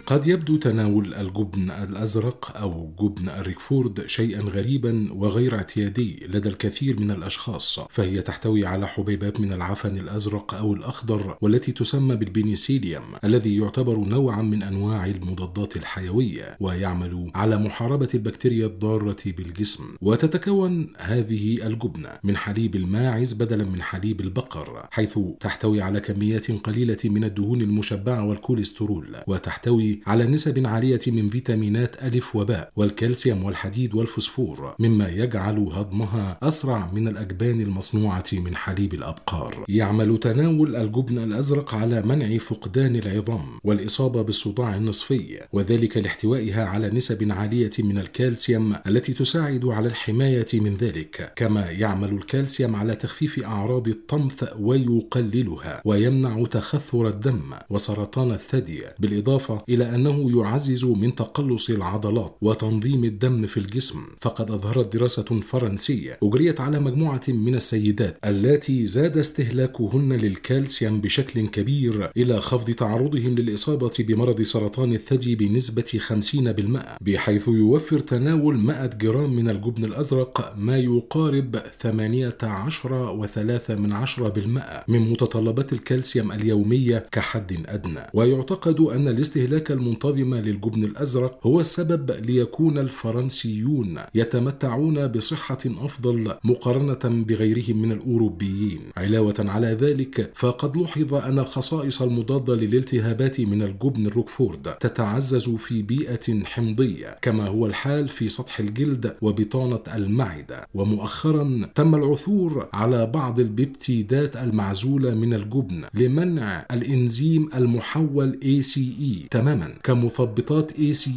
قد 0.08 0.26
يبدو 0.26 0.56
تناول 0.56 1.14
الجبن 1.14 1.70
الأزرق 1.70 2.56
أو 2.56 2.92
جبن 3.00 3.28
الريكفورد 3.28 4.06
شيئا 4.06 4.40
غريبا 4.40 5.08
وغير 5.12 5.54
اعتيادي 5.54 6.26
لدى 6.28 6.48
الكثير 6.48 7.00
من 7.00 7.10
الأشخاص 7.10 7.80
فهي 7.90 8.22
تحتوي 8.22 8.66
على 8.66 8.88
حبيبات 8.88 9.40
من 9.40 9.52
العفن 9.52 9.98
الأزرق 9.98 10.54
أو 10.54 10.74
الأخضر 10.74 11.38
والتي 11.40 11.72
تسمى 11.72 12.16
بالبنيسيليوم 12.16 13.02
الذي 13.24 13.56
يعتبر 13.56 13.98
نوعا 13.98 14.42
من 14.42 14.62
أنواع 14.62 15.06
المضادات 15.06 15.76
الحيوية 15.76 16.56
ويعمل 16.60 17.30
على 17.34 17.56
محاربة 17.56 18.08
البكتيريا 18.14 18.66
الضارة 18.66 19.16
بالجسم. 19.26 19.84
وتتكون 20.00 20.92
هذه 20.98 21.66
الجبنة 21.66 22.10
من 22.24 22.36
حليب 22.36 22.76
الماعز 22.76 23.32
بدلا 23.32 23.64
من 23.64 23.82
حليب 23.82 24.20
البقر 24.20 24.86
حيث 24.90 25.18
تحتوي 25.40 25.82
على 25.82 26.00
كميات 26.00 26.50
قليلة 26.50 26.98
من 27.04 27.24
الدهون 27.24 27.62
المشبعة 27.62 28.24
والكوليسترول 28.24 29.16
وتحتوي 29.26 29.97
على 30.06 30.26
نسب 30.26 30.66
عالية 30.66 31.00
من 31.06 31.28
فيتامينات 31.28 32.02
ألف 32.02 32.36
وباء 32.36 32.70
والكالسيوم 32.76 33.44
والحديد 33.44 33.94
والفوسفور 33.94 34.74
مما 34.78 35.08
يجعل 35.08 35.58
هضمها 35.58 36.38
أسرع 36.42 36.90
من 36.92 37.08
الأجبان 37.08 37.60
المصنوعة 37.60 38.24
من 38.32 38.56
حليب 38.56 38.94
الأبقار. 38.94 39.64
يعمل 39.68 40.18
تناول 40.18 40.76
الجبن 40.76 41.18
الأزرق 41.18 41.74
على 41.74 42.02
منع 42.02 42.38
فقدان 42.38 42.96
العظام 42.96 43.46
والإصابة 43.64 44.22
بالصداع 44.22 44.76
النصفي 44.76 45.40
وذلك 45.52 45.96
لاحتوائها 45.96 46.64
على 46.64 46.90
نسب 46.90 47.32
عالية 47.32 47.70
من 47.78 47.98
الكالسيوم 47.98 48.76
التي 48.86 49.12
تساعد 49.12 49.64
على 49.64 49.88
الحماية 49.88 50.46
من 50.54 50.74
ذلك. 50.74 51.32
كما 51.36 51.70
يعمل 51.70 52.08
الكالسيوم 52.08 52.76
على 52.76 52.94
تخفيف 52.96 53.44
أعراض 53.44 53.88
الطمث 53.88 54.44
ويقللها 54.58 55.82
ويمنع 55.84 56.44
تخثر 56.44 57.08
الدم 57.08 57.54
وسرطان 57.70 58.32
الثدي 58.32 58.82
بالإضافة 58.98 59.62
إلى 59.68 59.87
أنه 59.94 60.38
يعزز 60.40 60.84
من 60.84 61.14
تقلص 61.14 61.70
العضلات 61.70 62.36
وتنظيم 62.42 63.04
الدم 63.04 63.46
في 63.46 63.56
الجسم. 63.56 64.00
فقد 64.20 64.50
أظهرت 64.50 64.96
دراسة 64.96 65.40
فرنسية 65.40 66.18
أجريت 66.22 66.60
على 66.60 66.80
مجموعة 66.80 67.20
من 67.28 67.54
السيدات 67.54 68.18
اللاتي 68.24 68.86
زاد 68.86 69.18
استهلاكهن 69.18 70.12
للكالسيوم 70.12 71.00
بشكل 71.00 71.46
كبير 71.48 72.10
إلى 72.16 72.40
خفض 72.40 72.70
تعرضهم 72.70 73.34
للإصابة 73.34 73.90
بمرض 73.98 74.42
سرطان 74.42 74.92
الثدي 74.92 75.34
بنسبة 75.34 76.00
50% 76.08 76.98
بحيث 77.00 77.48
يوفر 77.48 77.98
تناول 77.98 78.58
100 78.58 78.86
جرام 78.86 79.36
من 79.36 79.48
الجبن 79.48 79.84
الأزرق 79.84 80.54
ما 80.58 80.78
يقارب 80.78 81.56
18 81.80 83.26
و3 83.26 83.70
من 83.70 83.92
عشرة 83.92 84.28
بالمئة 84.28 84.84
من 84.88 85.10
متطلبات 85.10 85.72
الكالسيوم 85.72 86.32
اليومية 86.32 87.06
كحد 87.12 87.64
أدنى. 87.66 88.00
ويعتقد 88.14 88.80
أن 88.80 89.08
الاستهلاك 89.08 89.70
المنتظم 89.78 90.34
للجبن 90.34 90.84
الأزرق 90.84 91.46
هو 91.46 91.60
السبب 91.60 92.10
ليكون 92.10 92.78
الفرنسيون 92.78 93.98
يتمتعون 94.14 95.06
بصحة 95.06 95.58
أفضل 95.66 96.34
مقارنة 96.44 97.24
بغيرهم 97.24 97.82
من 97.82 97.92
الأوروبيين. 97.92 98.80
علاوة 98.96 99.34
على 99.38 99.66
ذلك 99.66 100.30
فقد 100.34 100.76
لوحظ 100.76 101.14
أن 101.14 101.38
الخصائص 101.38 102.02
المضادة 102.02 102.54
للالتهابات 102.54 103.40
من 103.40 103.62
الجبن 103.62 104.06
الروكفورد 104.06 104.74
تتعزز 104.74 105.48
في 105.48 105.82
بيئة 105.82 106.44
حمضية 106.44 107.18
كما 107.22 107.46
هو 107.48 107.66
الحال 107.66 108.08
في 108.08 108.28
سطح 108.28 108.60
الجلد 108.60 109.16
وبطانة 109.22 109.80
المعدة. 109.94 110.66
ومؤخرا 110.74 111.68
تم 111.74 111.94
العثور 111.94 112.68
على 112.72 113.06
بعض 113.06 113.40
البيبتيدات 113.40 114.36
المعزولة 114.36 115.14
من 115.14 115.34
الجبن 115.34 115.84
لمنع 115.94 116.66
الإنزيم 116.72 117.50
المحول 117.54 118.40
ACE 118.42 119.28
تماما. 119.30 119.67
كمثبطات 119.82 120.72
ACE 120.72 121.08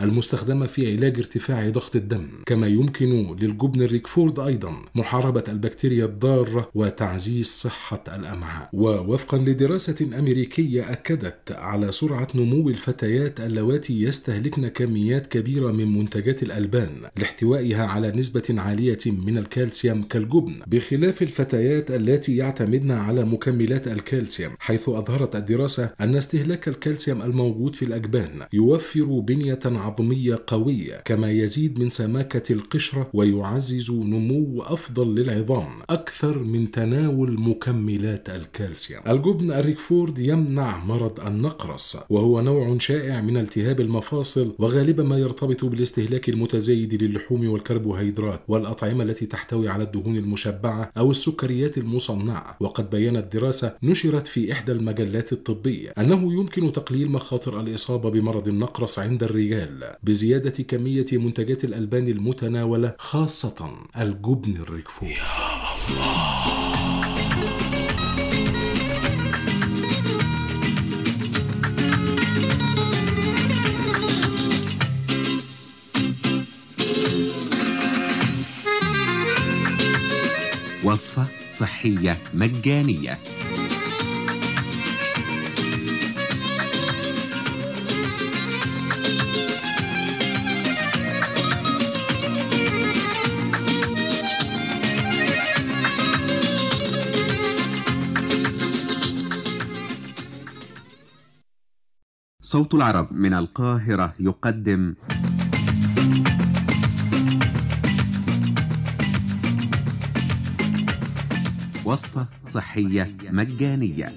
المستخدمة 0.00 0.66
في 0.66 0.96
علاج 0.96 1.18
ارتفاع 1.18 1.68
ضغط 1.68 1.96
الدم 1.96 2.28
كما 2.46 2.66
يمكن 2.66 3.36
للجبن 3.40 3.82
الريكفورد 3.82 4.38
أيضا 4.38 4.74
محاربة 4.94 5.44
البكتيريا 5.48 6.04
الضارة 6.04 6.70
وتعزيز 6.74 7.46
صحة 7.46 8.04
الأمعاء. 8.08 8.68
ووفقا 8.72 9.38
لدراسة 9.38 10.18
أمريكية 10.18 10.92
أكدت 10.92 11.52
على 11.52 11.92
سرعة 11.92 12.28
نمو 12.34 12.68
الفتيات 12.68 13.40
اللواتي 13.40 14.02
يستهلكن 14.02 14.68
كميات 14.68 15.26
كبيرة 15.26 15.70
من 15.72 15.98
منتجات 15.98 16.42
الألبان 16.42 16.90
لاحتوائها 17.16 17.86
على 17.86 18.10
نسبة 18.10 18.54
عالية 18.58 18.98
من 19.06 19.38
الكالسيوم 19.38 20.02
كالجبن 20.02 20.54
بخلاف 20.66 21.22
الفتيات 21.22 21.90
اللاتي 21.90 22.36
يعتمدن 22.36 22.90
على 22.90 23.24
مكملات 23.24 23.88
الكالسيوم 23.88 24.52
حيث 24.58 24.88
أظهرت 24.88 25.36
الدراسة 25.36 25.90
أن 26.00 26.16
استهلاك 26.16 26.68
الكالسيوم 26.68 27.22
الموجود 27.22 27.76
في 27.76 27.84
الأجبان 27.90 28.46
يوفر 28.52 29.04
بنية 29.04 29.58
عظمية 29.64 30.42
قوية 30.46 30.96
كما 31.04 31.30
يزيد 31.30 31.78
من 31.78 31.90
سماكة 31.90 32.52
القشرة 32.52 33.10
ويعزز 33.14 33.90
نمو 33.90 34.62
أفضل 34.62 35.14
للعظام 35.14 35.68
أكثر 35.90 36.38
من 36.38 36.70
تناول 36.70 37.40
مكملات 37.40 38.30
الكالسيوم. 38.30 39.02
الجبن 39.08 39.52
الروكفورد 39.52 40.18
يمنع 40.18 40.84
مرض 40.84 41.20
النقرس 41.26 41.98
وهو 42.10 42.40
نوع 42.40 42.78
شائع 42.78 43.20
من 43.20 43.36
التهاب 43.36 43.80
المفاصل 43.80 44.54
وغالبا 44.58 45.02
ما 45.02 45.18
يرتبط 45.18 45.64
بالاستهلاك 45.64 46.28
المتزايد 46.28 47.02
للحوم 47.02 47.48
والكربوهيدرات 47.48 48.40
والأطعمة 48.48 49.04
التي 49.04 49.26
تحتوي 49.26 49.68
على 49.68 49.84
الدهون 49.84 50.16
المشبعة 50.16 50.90
أو 50.98 51.10
السكريات 51.10 51.78
المصنعة. 51.78 52.56
وقد 52.60 52.90
بينت 52.90 53.36
دراسة 53.36 53.76
نشرت 53.82 54.26
في 54.26 54.52
إحدى 54.52 54.72
المجلات 54.72 55.32
الطبية 55.32 55.90
أنه 55.98 56.32
يمكن 56.32 56.72
تقليل 56.72 57.10
مخاطر 57.10 57.60
الإصابة 57.60 57.79
الإصابة 57.80 58.10
بمرض 58.10 58.48
النقرس 58.48 58.98
عند 58.98 59.22
الرجال 59.22 59.94
بزيادة 60.02 60.62
كمية 60.62 61.06
منتجات 61.12 61.64
الألبان 61.64 62.08
المتناولة 62.08 62.94
خاصة 62.98 63.70
الجبن 64.00 64.56
الركفور 64.56 65.14
وصفة 80.84 81.24
صحية 81.50 82.16
مجانية. 82.34 83.18
صوت 102.50 102.74
العرب 102.74 103.12
من 103.12 103.34
القاهرة 103.34 104.14
يقدم. 104.20 104.94
وصفة 111.84 112.26
صحية 112.44 113.16
مجانية. 113.30 114.12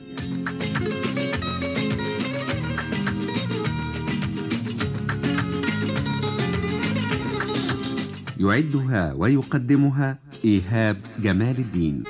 يعدها 8.39 9.13
ويقدمها 9.13 10.19
إيهاب 10.45 10.97
جمال 11.19 11.59
الدين. 11.59 12.03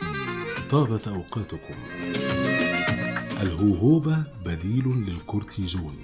طابت 0.72 1.08
أوقاتكم. 1.08 1.93
الهوهوبة 3.44 4.24
بديل 4.46 4.88
للكورتيزون. 5.08 5.96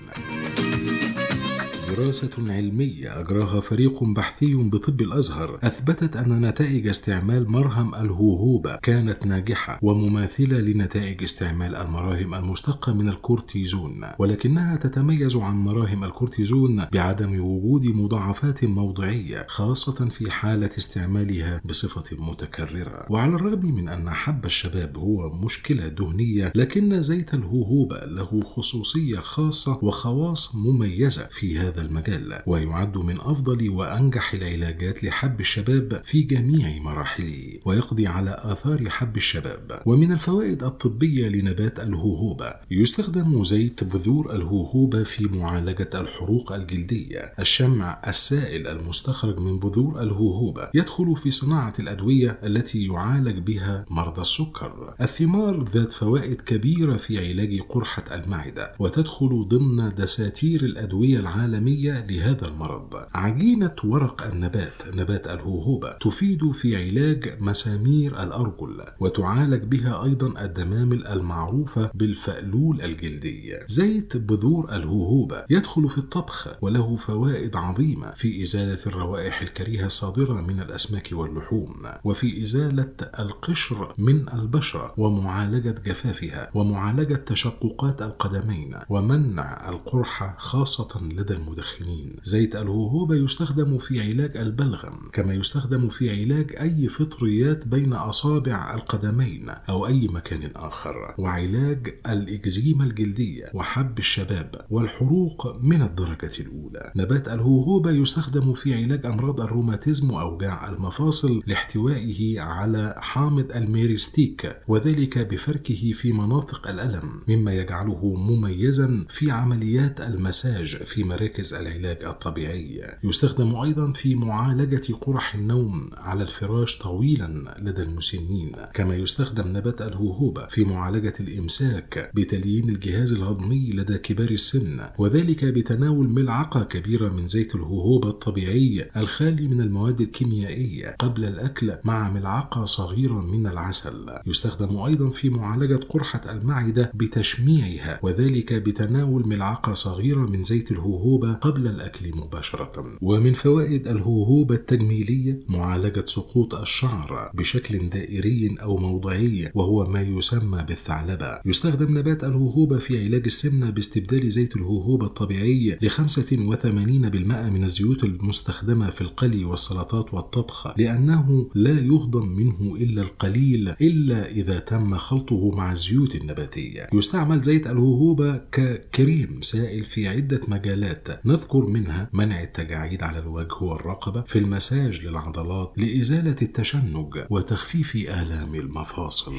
دراسة 1.96 2.54
علمية 2.54 3.20
أجراها 3.20 3.60
فريق 3.62 4.04
بحثي 4.04 4.54
بطب 4.56 5.02
الأزهر 5.02 5.60
أثبتت 5.64 6.16
أن 6.16 6.46
نتائج 6.46 6.88
استعمال 6.88 7.52
مرهم 7.52 7.96
الهوهوبة 7.96 8.76
كانت 8.76 9.26
ناجحة 9.26 9.80
ومماثلة 9.82 10.60
لنتائج 10.60 11.24
استعمال 11.24 11.76
المراهم 11.76 12.36
المشتقة 12.36 12.94
من 12.94 13.10
الكورتيزون 13.10 14.06
ولكنها 14.20 14.76
تتميز 14.76 15.36
عن 15.36 15.56
مراهم 15.56 16.04
الكورتيزون 16.04 16.86
بعدم 16.86 17.40
وجود 17.40 17.86
مضاعفات 17.86 18.66
موضعية 18.66 19.46
خاصة 19.50 20.10
في 20.10 20.32
حالة 20.32 20.70
استعمالها 20.78 21.62
بصفة 21.66 22.18
متكررة. 22.18 23.06
وعلى 23.10 23.36
الرغم 23.36 23.66
من 23.76 23.90
أن 23.90 24.10
حب 24.10 24.46
الشباب 24.46 24.98
هو 24.98 25.30
مشكلة 25.30 25.88
دهنية 25.88 26.52
لكن 26.56 27.02
زيت 27.02 27.34
الهوهوبة 27.34 27.98
له 28.06 28.42
خصوصية 28.42 29.20
خاصة 29.20 29.80
وخواص 29.84 30.56
مميزة 30.56 31.28
في 31.32 31.60
هذا 31.60 31.79
المجال 31.80 32.42
ويعد 32.48 32.98
من 32.98 33.20
أفضل 33.22 33.70
وأنجح 33.70 34.34
العلاجات 34.34 35.04
لحب 35.04 35.40
الشباب 35.40 36.02
في 36.06 36.22
جميع 36.22 36.82
مراحله 36.82 37.60
ويقضي 37.66 38.08
على 38.08 38.36
آثار 38.40 38.90
حب 38.90 39.18
الشباب. 39.18 39.82
ومن 39.86 40.12
الفوائد 40.12 40.64
الطبية 40.64 41.28
لنبات 41.28 41.80
الهوهوبة 41.80 42.54
يستخدم 42.72 43.44
زيت 43.44 43.84
بذور 43.84 44.36
الهوهوبة 44.36 45.04
في 45.04 45.28
معالجة 45.28 45.90
الحروق 45.94 46.52
الجلدية 46.52 47.34
الشمع 47.40 48.02
السائل 48.08 48.68
المستخرج 48.68 49.40
من 49.40 49.60
بذور 49.60 50.02
الهوهوبة 50.02 50.70
يدخل 50.74 51.16
في 51.16 51.32
صناعة 51.32 51.74
الأدوية 51.80 52.40
التي 52.44 52.86
يعالج 52.86 53.38
بها 53.40 53.86
مرضى 53.90 54.22
السكر. 54.22 54.94
الثمار 55.02 55.64
ذات 55.64 55.92
فوائد 55.92 56.42
كبيرة 56.42 56.98
في 56.98 57.30
علاج 57.30 57.62
قرحة 57.62 58.04
المعدة 58.16 58.74
وتدخل 58.80 59.46
ضمن 59.48 59.96
دساتير 59.96 60.64
الأدوية 60.64 61.20
العالمية 61.20 61.69
لهذا 61.78 62.48
المرض. 62.48 63.04
عجينة 63.14 63.76
ورق 63.84 64.24
النبات 64.24 64.74
نبات 64.94 65.28
الهوهوبة 65.28 65.92
تفيد 65.92 66.52
في 66.52 66.76
علاج 66.76 67.38
مسامير 67.40 68.24
الأرجل 68.24 68.82
وتعالج 69.00 69.64
بها 69.64 70.04
أيضا 70.04 70.46
الدمامل 70.46 71.08
المعروفة 71.08 71.92
بالفألول 71.94 72.82
الجلدي. 72.82 73.58
زيت 73.68 74.18
بذور 74.18 74.76
الهوهوبة 74.76 75.46
يدخل 75.50 75.90
في 75.90 75.98
الطبخ 75.98 76.48
وله 76.62 76.96
فوائد 76.96 77.56
عظيمة. 77.56 78.12
في 78.12 78.42
إزالة 78.42 78.80
الروائح 78.88 79.42
الكريهة 79.42 79.86
الصادرة 79.86 80.34
من 80.42 80.60
الأسماك 80.60 81.10
واللحوم 81.12 81.76
وفي 82.04 82.44
إزالة 82.44 82.94
القشر 83.20 83.94
من 83.98 84.30
البشرة 84.30 84.94
ومعالجة 84.98 85.76
جفافها 85.86 86.50
ومعالجة 86.54 87.16
تشققات 87.16 88.02
القدمين 88.02 88.76
ومنع 88.90 89.70
القرحة 89.70 90.36
خاصة 90.38 91.04
لدى 91.04 91.34
المدخنين. 91.60 92.16
زيت 92.24 92.56
الهوهوبة 92.56 93.16
يستخدم 93.16 93.78
في 93.78 94.02
علاج 94.02 94.38
البلغم 94.38 95.10
كما 95.14 95.34
يستخدم 95.34 95.90
في 95.90 96.10
علاج 96.10 96.56
أي 96.62 96.88
فطريات 96.88 97.68
بين 97.68 97.94
أصابع 97.94 98.74
القدمين 98.74 99.50
أو 99.50 99.88
أي 99.88 100.08
مكان 100.08 100.52
آخر 100.56 101.16
وعلاج 101.18 102.00
الإكزيما 102.08 102.84
الجلدية 102.84 103.52
وحب 103.54 104.00
الشباب 104.00 104.66
والحروق 104.70 105.60
من 105.62 105.82
الدرجة 105.82 106.32
الأولى. 106.40 106.92
نبات 106.96 107.28
الهوهوبة 107.28 107.92
يستخدم 107.92 108.54
في 108.54 108.74
علاج 108.74 109.06
أمراض 109.06 109.42
الروماتيزم 109.42 110.12
وأوجاع 110.12 110.70
المفاصل 110.70 111.44
لاحتوائه 111.48 112.42
على 112.42 112.96
حامض 112.98 113.52
الميريستيك 113.56 114.56
وذلك 114.68 115.18
بفركه 115.18 115.92
في 115.92 116.14
مناطق 116.14 116.68
الألم 116.68 117.22
مما 117.28 117.54
يجعله 117.54 118.16
مميزا 118.16 119.06
في 119.10 119.32
عمليات 119.32 120.02
المساج 120.02 120.84
في 120.84 121.04
مراكز 121.04 121.49
العلاج 121.54 122.04
الطبيعي. 122.04 122.82
يستخدم 123.04 123.56
أيضا 123.56 123.92
في 123.92 124.16
معالجة 124.16 124.94
قرح 125.02 125.36
النوم 125.36 125.90
على 125.98 126.24
الفراش 126.24 126.78
طويلا 126.78 127.56
لدى 127.60 127.82
المسنين 127.82 128.52
كما 128.74 128.96
يستخدم 128.96 129.58
نبات 129.58 129.82
الهوهوبة 129.82 130.48
في 130.48 130.64
معالجة 130.64 131.14
الإمساك 131.20 132.12
بتليين 132.16 132.70
الجهاز 132.70 133.14
الهضمي 133.14 133.72
لدى 133.72 133.98
كبار 133.98 134.30
السن 134.32 134.80
وذلك 134.98 135.46
بتناول 135.46 136.10
ملعقة 136.10 136.64
كبيرة 136.64 137.10
من 137.10 137.28
زيت 137.28 137.56
الهوهوبة 137.56 138.10
الطبيعي 138.10 138.90
الخالي 138.98 139.48
من 139.48 139.62
المواد 139.62 140.02
الكيميائية 140.02 140.96
قبل 141.00 141.26
الأكل 141.26 141.76
مع 141.84 142.10
ملعقة 142.10 142.66
صغيرة 142.66 143.22
من 143.22 143.48
العسل. 143.48 144.06
يستخدم 144.28 144.78
أيضا 144.78 145.10
في 145.10 145.30
معالجة 145.30 145.76
قرحة 145.90 146.32
المعدة 146.32 146.92
بتشميعها 146.94 148.00
وذلك 148.04 148.54
بتناول 148.54 149.28
ملعقة 149.28 149.74
صغيرة 149.74 150.20
من 150.20 150.42
زيت 150.42 150.72
الهوهوبة 150.72 151.39
قبل 151.42 151.68
الأكل 151.68 152.18
مباشرة. 152.18 152.98
ومن 153.02 153.34
فوائد 153.34 153.88
الهوهوبة 153.88 154.56
التجميلية 154.56 155.40
معالجة 155.48 156.06
سقوط 156.06 156.56
الشعر 156.56 157.32
بشكل 157.34 157.90
دائري 157.90 158.56
أو 158.62 158.78
موضعي 158.78 159.52
وهو 159.56 159.90
ما 159.90 160.02
يسمى 160.02 160.64
بالثعلبة. 160.68 161.40
يستخدم 161.46 161.98
نبات 161.98 162.24
الهوهوبة 162.24 162.78
في 162.78 163.06
علاج 163.06 163.24
السمنة 163.26 163.70
باستبدال 163.70 164.32
زيت 164.32 164.56
الهوهوبة 164.56 165.06
الطبيعي 165.06 165.78
ل 165.82 165.90
85% 165.90 167.50
من 167.50 167.64
الزيوت 167.64 168.04
المستخدمة 168.04 168.90
في 168.90 169.02
القلي 169.02 169.46
والسلطات 169.46 170.14
والطبخ 170.14 170.68
لأنه 170.78 171.50
لا 171.56 171.80
يهضم 171.80 172.28
منه 172.28 172.76
إلا 172.76 173.02
القليل 173.02 173.70
إلا 173.70 174.30
إذا 174.30 174.60
تم 174.60 174.98
خلطه 174.98 175.52
مع 175.52 175.72
الزيوت 175.72 176.16
النباتية. 176.16 176.88
يستعمل 176.94 177.42
زيت 177.42 177.68
الهوهوبة 177.68 178.38
ككريم 178.52 179.42
سائل 179.42 179.86
في 179.86 180.08
عدة 180.08 180.42
مجالات. 180.48 181.19
نذكر 181.26 181.66
منها 181.66 182.10
منع 182.14 182.44
التجاعيد 182.44 183.04
على 183.04 183.20
الوجه 183.20 183.56
والرقبة 183.62 184.22
في 184.22 184.40
المساج 184.40 185.06
للعضلات 185.06 185.74
لإزالة 185.78 186.36
التشنج 186.42 187.26
وتخفيف 187.30 187.96
آلام 187.96 188.56
المفاصل. 188.56 189.34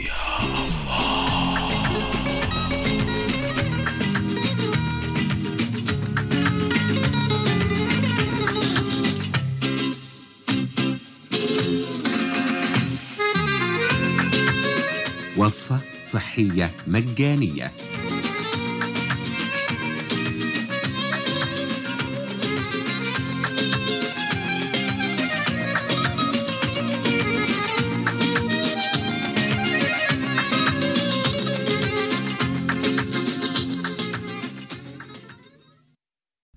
وصفة 15.38 15.80
صحية 16.02 16.70
مجانية. 16.86 17.70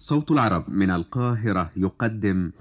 صوت 0.03 0.31
العرب 0.31 0.69
من 0.69 0.89
القاهرة 0.91 1.71
يقدم. 1.77 2.51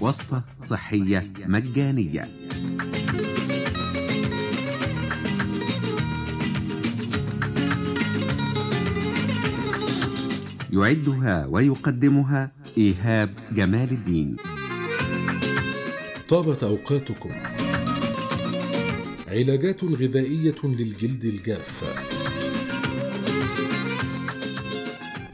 وصفة 0.00 0.42
صحية 0.60 1.32
مجانية. 1.46 2.28
يعدها 10.72 11.46
ويقدمها 11.46 12.52
إيهاب 12.78 13.30
جمال 13.52 13.90
الدين. 13.92 14.36
طابت 16.28 16.62
أوقاتكم. 16.62 17.30
علاجات 19.32 19.84
غذائية 19.84 20.60
للجلد 20.64 21.24
الجاف. 21.24 22.21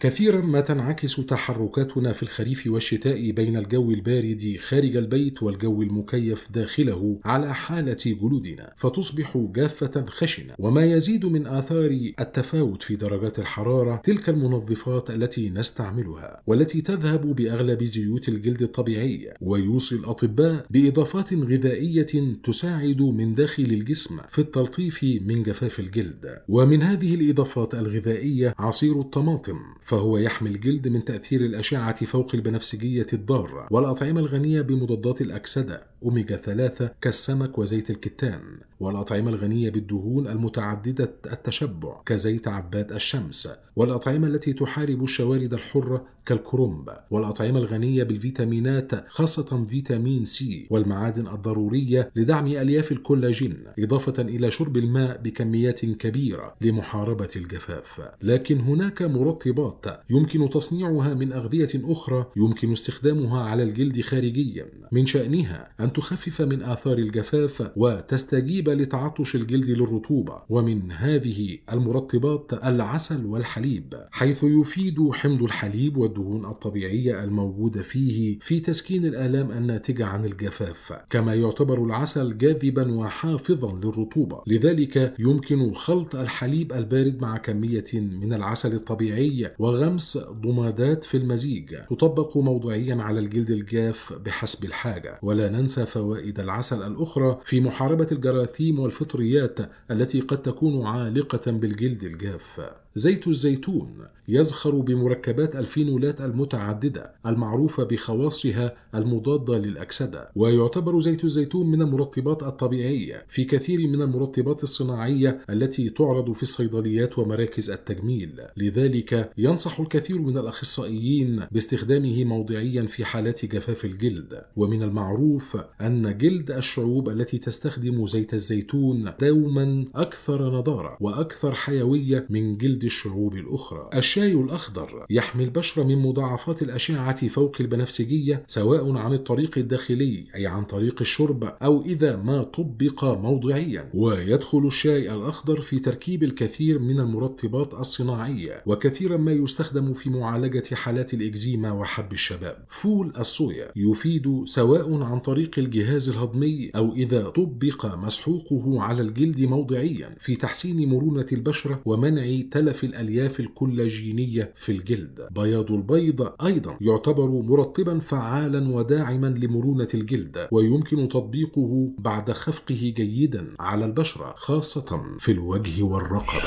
كثيرا 0.01 0.41
ما 0.41 0.61
تنعكس 0.61 1.27
تحركاتنا 1.27 2.13
في 2.13 2.23
الخريف 2.23 2.67
والشتاء 2.67 3.31
بين 3.31 3.57
الجو 3.57 3.91
البارد 3.91 4.57
خارج 4.69 4.97
البيت 4.97 5.43
والجو 5.43 5.83
المكيف 5.83 6.53
داخله 6.53 7.21
على 7.25 7.55
حالة 7.55 7.97
جلودنا 8.07 8.73
فتصبح 8.77 9.37
جافة 9.55 10.05
خشنة. 10.07 10.55
وما 10.59 10.85
يزيد 10.85 11.27
من 11.27 11.47
آثار 11.47 12.13
التفاوت 12.21 12.83
في 12.83 12.97
درجات 12.97 13.39
الحرارة 13.39 13.97
تلك 14.05 14.29
المنظفات 14.29 15.11
التي 15.11 15.51
نستعملها 15.51 16.43
والتي 16.47 16.81
تذهب 16.81 17.37
بأغلب 17.37 17.85
زيوت 17.85 18.29
الجلد 18.29 18.63
الطبيعية 18.63 19.35
ويوصي 19.41 19.95
الأطباء 19.95 20.67
بإضافات 20.71 21.35
غذائية 21.35 22.37
تساعد 22.45 23.03
من 23.03 23.35
داخل 23.35 23.63
الجسم 23.63 24.19
في 24.31 24.39
التلطيف 24.39 25.05
من 25.05 25.43
جفاف 25.43 25.81
الجلد. 25.81 26.39
ومن 26.49 26.83
هذه 26.83 27.15
الإضافات 27.15 27.75
الغذائية 27.75 28.55
عصير 28.59 29.01
الطماطم 29.01 29.59
فهو 29.89 30.19
يحمي 30.19 30.51
الجلد 30.51 30.89
من 30.89 31.05
تأثير 31.05 31.41
الأشعة 31.41 32.05
فوق 32.05 32.35
البنفسجية 32.35 33.07
الضارة 33.13 33.69
والأطعمة 33.71 34.21
الغنية 34.21 34.61
بمضادات 34.61 35.21
الأكسدة. 35.21 35.83
أوميجا 36.03 36.37
3 36.37 36.91
كالسمك 37.01 37.59
وزيت 37.59 37.91
الكتان 37.91 38.43
والأطعمة 38.81 39.31
الغنية 39.31 39.71
بالدهون 39.71 40.27
المتعددة 40.29 41.15
التشبع 41.33 42.03
كزيت 42.07 42.49
عباد 42.49 42.93
الشمس 42.93 43.49
والأطعمة 43.77 44.27
التي 44.27 44.53
تحارب 44.53 45.03
الشوارد 45.03 45.53
الحرة 45.55 46.07
كالكرنب 46.27 46.91
والأطعمة 47.11 47.59
الغنية 47.59 48.03
بالفيتامينات 48.03 49.09
خاصة 49.09 49.65
فيتامين 49.65 50.25
سي 50.25 50.67
والمعادن 50.71 51.27
الضرورية 51.27 52.11
لدعم 52.17 52.47
ألياف 52.47 52.93
الكولاجين 52.93 53.57
إضافة 53.79 54.23
إلى 54.23 54.51
شرب 54.51 54.77
الماء 54.77 55.21
بكميات 55.23 55.85
كبيرة 55.85 56.55
لمحاربة 56.61 57.29
الجفاف. 57.37 58.01
لكن 58.23 58.61
هناك 58.61 59.03
مرطبات 59.03 59.85
يمكن 60.11 60.51
تصنيعها 60.51 61.15
من 61.15 61.33
أغذية 61.33 61.69
أخرى 61.75 62.27
يمكن 62.37 62.73
استخدامها 62.73 63.43
على 63.43 63.63
الجلد 63.63 64.01
خارجيا. 64.01 64.67
من 64.93 65.07
شأنها 65.07 65.73
أن 65.81 65.88
تخفف 65.93 66.41
من 66.43 66.63
آثار 66.63 66.99
الجفاف 66.99 67.71
وتستجيب 67.77 68.69
لتعطش 68.69 69.35
الجلد 69.35 69.71
للرطوبة 69.71 70.43
ومن 70.49 70.93
هذه 70.93 71.59
المرطبات 71.73 72.53
العسل 72.65 73.27
والحليب 73.27 73.95
حيث 74.11 74.45
يفيد 74.45 75.11
حمض 75.13 75.43
الحليب 75.43 75.97
والدهون 75.97 76.45
الطبيعية 76.45 77.25
الموجودة 77.25 77.83
فيه 77.83 78.39
في 78.43 78.61
تسكين 78.61 79.05
الآلام 79.07 79.51
الناتجة 79.51 80.07
عن 80.07 80.25
الجفاف 80.25 80.93
كما 81.11 81.35
يعتبر 81.35 81.85
العسل 81.85 82.39
جاذبا 82.39 82.93
وحافظا 82.93 83.73
للرطوبة. 83.73 84.43
لذلك 84.47 85.15
يمكن 85.19 85.75
خلط 85.75 86.17
الحليب 86.17 86.73
البارد 86.73 87.21
مع 87.21 87.37
كمية 87.37 87.85
من 87.95 88.33
العسل 88.33 88.75
الطبيعي 88.75 89.51
وغمس 89.59 90.19
ضمادات 90.19 91.05
في 91.05 91.17
المزيج 91.17 91.75
تطبق 91.91 92.37
موضعيا 92.37 92.95
على 92.95 93.21
الجلد 93.21 93.51
الجاف 93.51 94.13
بحسب 94.13 94.65
الحاجة. 94.65 95.19
ولا 95.23 95.49
ننسى 95.49 95.78
فوائد 95.85 96.41
العسل 96.41 96.87
الأخرى 96.87 97.41
في 97.45 97.61
محاربة 97.61 98.07
الجراثيم 98.13 98.81
والفطريات 98.81 99.59
التي 99.91 100.21
قد 100.21 100.43
تكون 100.43 100.87
عالقة 100.87 101.51
بالجلد 101.53 102.05
الجاف. 102.05 102.61
زيت 102.99 103.29
الزيتون 103.29 104.09
يزخر 104.29 104.71
بمركبات 104.71 105.57
الفينولات 105.57 106.21
المتعددة 106.21 107.13
المعروفة 107.27 107.85
بخواصها 107.85 108.77
المضادة 108.95 109.59
للأكسدة 109.59 110.29
ويعتبر 110.37 110.99
زيت 110.99 111.25
الزيتون 111.25 111.71
من 111.71 111.83
المرطبات 111.83 112.43
الطبيعية 112.43 113.27
في 113.29 113.45
كثير 113.45 113.79
من 113.79 114.03
المرطبات 114.03 114.63
الصناعية 114.63 115.41
التي 115.51 115.91
تعرض 115.91 116.33
في 116.33 116.43
الصيدليات 116.43 117.19
ومراكز 117.19 117.71
التجميل. 117.71 118.41
لذلك 118.57 119.31
ينصح 119.39 119.81
الكثير 119.81 120.19
من 120.19 120.39
الأخصائيين 120.39 121.43
باستخدامه 121.53 122.25
موضعيا 122.25 122.83
في 122.83 123.05
حالات 123.05 123.45
جفاف 123.45 123.85
الجلد. 123.85 124.43
ومن 124.57 124.83
المعروف 124.83 125.59
أن 125.81 126.19
جلد 126.19 126.51
الشعوب 126.51 127.09
التي 127.09 127.39
تستخدم 127.39 128.07
زيت 128.07 128.35
الزيتون 128.35 129.13
دوما 129.21 129.85
أكثر 129.95 130.59
نضارة 130.59 130.97
وأكثر 131.01 131.55
حيوية 131.55 132.27
من 132.31 132.57
جلد 132.57 132.88
الشعوب 132.89 133.35
الأخرى. 133.35 133.91
الشاي 133.95 134.33
الأخضر 134.33 135.07
يحمي 135.11 135.45
البشرة 135.45 135.83
من 135.83 135.99
مضاعفات 135.99 136.63
الأشعة 136.63 137.29
فوق 137.29 137.57
البنفسجية 137.61 138.43
سواء 138.47 138.97
عن 138.97 139.13
الطريق 139.13 139.59
الداخلي 139.59 140.25
أي 140.35 140.47
عن 140.47 140.65
طريق 140.65 140.97
الشرب 141.01 141.45
أو 141.45 141.83
إذا 141.83 142.17
ما 142.17 142.43
طبق 142.43 143.05
موضعيا. 143.05 143.91
ويدخل 143.95 144.67
الشاي 144.67 145.15
الأخضر 145.15 145.61
في 145.61 145.79
تركيب 145.79 146.23
الكثير 146.23 146.79
من 146.79 147.01
المرطبات 147.01 147.75
الصناعية 147.75 148.63
وكثيرا 148.67 149.17
ما 149.17 149.33
يستخدم 149.33 149.93
في 149.93 150.11
معالجة 150.11 150.75
حالات 150.75 151.15
الإكزيما 151.15 151.73
وحب 151.73 152.13
الشباب. 152.13 152.65
فول 152.69 153.13
الصويا 153.19 153.69
يفيد 153.77 154.43
سواء 154.45 155.03
عن 155.03 155.19
طريق 155.19 155.59
الجهاز 155.59 156.09
الهضمي 156.09 156.71
أو 156.77 156.93
إذا 156.95 157.29
طبق 157.29 157.95
مسحوقه 157.95 158.83
على 158.83 159.03
الجلد 159.03 159.41
موضعيا 159.41 160.17
في 160.21 160.37
تحسين 160.37 160.89
مرونة 160.89 161.27
البشرة 161.33 161.81
ومنع 161.85 162.41
تلف 162.51 162.78
الألياف 162.85 163.41
الكولاجينية 163.41 164.53
في 164.57 164.73
الجلد. 164.73 165.29
بياض 165.31 165.73
البيض 165.73 166.33
أيضا 166.45 166.77
يعتبر 166.81 167.29
مرطبا 167.29 167.99
فعالا 167.99 168.69
وداعما 168.75 169.27
لمرونة 169.27 169.89
الجلد 169.95 170.49
ويمكن 170.53 171.09
تطبيقه 171.09 171.91
بعد 171.99 172.33
خفقه 172.33 172.93
جيدا 172.97 173.47
على 173.61 173.85
البشرة 173.85 174.35
خاصة 174.37 175.03
في 175.19 175.33
الوجه 175.33 175.83
والرقبة. 175.83 176.43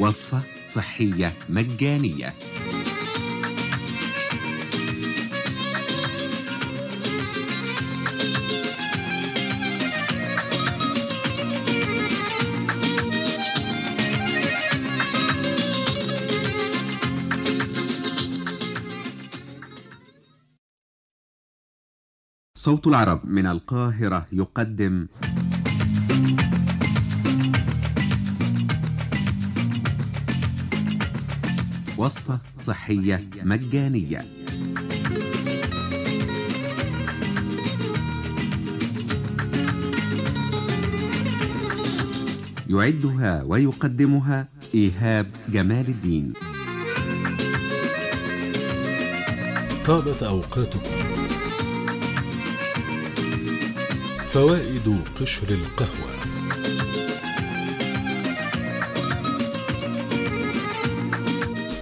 وصفة 0.00 0.61
صحية 0.72 1.32
مجانية. 1.48 2.34
صوت 22.56 22.86
العرب 22.86 23.26
من 23.26 23.46
القاهرة 23.46 24.26
يقدم. 24.32 25.06
وصفة 32.02 32.38
صحية 32.58 33.24
مجانية. 33.42 34.26
يعدها 42.70 43.42
ويقدمها 43.42 44.48
إيهاب 44.74 45.26
جمال 45.48 45.88
الدين. 45.88 46.32
طابت 49.86 50.22
أوقاتكم. 50.22 50.80
فوائد 54.26 54.98
قشر 55.20 55.48
القهوة. 55.48 56.11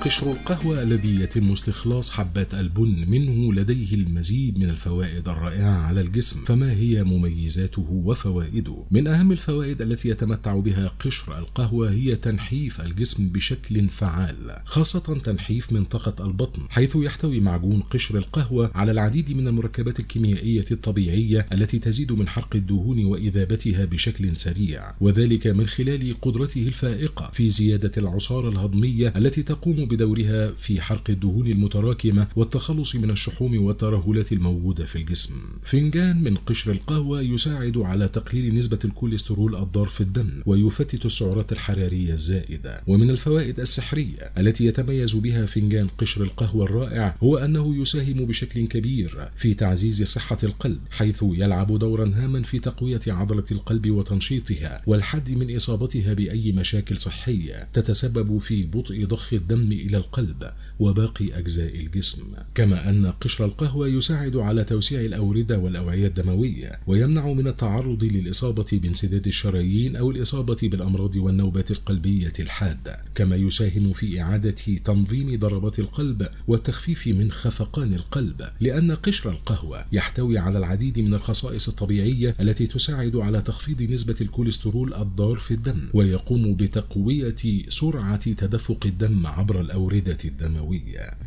قشر 0.00 0.32
القهوة 0.32 0.82
الذي 0.82 1.20
يتم 1.20 1.52
استخلاص 1.52 2.10
حبات 2.10 2.54
البن 2.54 3.04
منه 3.08 3.54
لديه 3.54 3.94
المزيد 3.94 4.58
من 4.58 4.70
الفوائد 4.70 5.28
الرائعة 5.28 5.70
على 5.70 6.00
الجسم 6.00 6.44
فما 6.44 6.72
هي 6.72 7.04
مميزاته 7.04 7.86
وفوائده؟ 7.90 8.84
من 8.90 9.06
أهم 9.06 9.32
الفوائد 9.32 9.82
التي 9.82 10.08
يتمتع 10.08 10.56
بها 10.56 10.92
قشر 11.00 11.38
القهوة 11.38 11.90
هي 11.90 12.16
تنحيف 12.16 12.80
الجسم 12.80 13.28
بشكل 13.28 13.88
فعال 13.88 14.56
خاصة 14.64 15.18
تنحيف 15.18 15.72
منطقة 15.72 16.26
البطن 16.26 16.62
حيث 16.70 16.96
يحتوي 16.96 17.40
معجون 17.40 17.80
قشر 17.80 18.18
القهوة 18.18 18.70
على 18.74 18.92
العديد 18.92 19.32
من 19.32 19.48
المركبات 19.48 20.00
الكيميائية 20.00 20.66
الطبيعية 20.70 21.46
التي 21.52 21.78
تزيد 21.78 22.12
من 22.12 22.28
حرق 22.28 22.56
الدهون 22.56 23.04
وإذابتها 23.04 23.84
بشكل 23.84 24.36
سريع 24.36 24.94
وذلك 25.00 25.46
من 25.46 25.66
خلال 25.66 26.20
قدرته 26.22 26.68
الفائقة 26.68 27.30
في 27.34 27.48
زيادة 27.48 27.92
العصارة 27.96 28.48
الهضمية 28.48 29.12
التي 29.16 29.42
تقوم 29.42 29.90
بدورها 30.00 30.52
في 30.58 30.80
حرق 30.80 31.10
الدهون 31.10 31.46
المتراكمة 31.46 32.26
والتخلص 32.36 32.96
من 32.96 33.10
الشحوم 33.10 33.64
والترهلات 33.64 34.32
الموجودة 34.32 34.84
في 34.84 34.96
الجسم. 34.96 35.34
فنجان 35.62 36.22
من 36.22 36.36
قشر 36.36 36.70
القهوة 36.72 37.20
يساعد 37.20 37.78
على 37.78 38.08
تقليل 38.08 38.54
نسبة 38.54 38.78
الكوليسترول 38.84 39.56
الضار 39.56 39.86
في 39.86 40.00
الدم 40.00 40.42
ويفتت 40.46 41.06
السعرات 41.06 41.52
الحرارية 41.52 42.12
الزائدة. 42.12 42.82
ومن 42.86 43.10
الفوائد 43.10 43.60
السحرية 43.60 44.32
التي 44.38 44.66
يتميز 44.66 45.14
بها 45.14 45.46
فنجان 45.46 45.88
قشر 45.88 46.22
القهوة 46.22 46.64
الرائع 46.64 47.16
هو 47.22 47.36
أنه 47.36 47.76
يساهم 47.76 48.24
بشكل 48.24 48.66
كبير 48.66 49.28
في 49.36 49.54
تعزيز 49.54 50.02
صحة 50.02 50.38
القلب 50.42 50.80
حيث 50.90 51.22
يلعب 51.22 51.78
دورا 51.78 52.12
هاما 52.16 52.42
في 52.42 52.58
تقوية 52.58 53.00
عضلة 53.06 53.44
القلب 53.52 53.90
وتنشيطها 53.90 54.82
والحد 54.86 55.30
من 55.30 55.56
إصابتها 55.56 56.14
بأي 56.14 56.52
مشاكل 56.52 56.98
صحية 56.98 57.68
تتسبب 57.72 58.38
في 58.38 58.62
بطء 58.62 59.04
ضخ 59.04 59.32
الدم 59.32 59.72
إلى 59.86 59.96
القلب. 59.96 60.52
وباقي 60.80 61.38
أجزاء 61.38 61.76
الجسم 61.76 62.24
كما 62.54 62.90
أن 62.90 63.06
قشر 63.06 63.44
القهوة 63.44 63.88
يساعد 63.88 64.36
على 64.36 64.64
توسيع 64.64 65.00
الأوردة 65.00 65.58
والأوعية 65.58 66.06
الدموية 66.06 66.80
ويمنع 66.86 67.32
من 67.32 67.46
التعرض 67.46 68.04
للإصابة 68.04 68.66
بانسداد 68.72 69.26
الشرايين 69.26 69.96
أو 69.96 70.10
الإصابة 70.10 70.56
بالأمراض 70.62 71.16
والنوبات 71.16 71.70
القلبية 71.70 72.32
الحادة 72.40 73.04
كما 73.14 73.36
يساهم 73.36 73.92
في 73.92 74.20
إعادة 74.20 74.50
تنظيم 74.84 75.38
ضربات 75.38 75.78
القلب 75.78 76.28
والتخفيف 76.48 77.06
من 77.06 77.30
خفقان 77.30 77.94
القلب 77.94 78.48
لأن 78.60 78.92
قشر 78.92 79.30
القهوة 79.30 79.84
يحتوي 79.92 80.38
على 80.38 80.58
العديد 80.58 80.98
من 80.98 81.14
الخصائص 81.14 81.68
الطبيعية 81.68 82.36
التي 82.40 82.66
تساعد 82.66 83.16
على 83.16 83.42
تخفيض 83.42 83.82
نسبة 83.82 84.16
الكوليسترول 84.20 84.94
الضار 84.94 85.36
في 85.36 85.54
الدم 85.54 85.88
ويقوم 85.94 86.54
بتقوية 86.54 87.34
سرعة 87.68 88.16
تدفق 88.16 88.86
الدم 88.86 89.26
عبر 89.26 89.60
الأوردة 89.60 90.18
الدموية. 90.24 90.69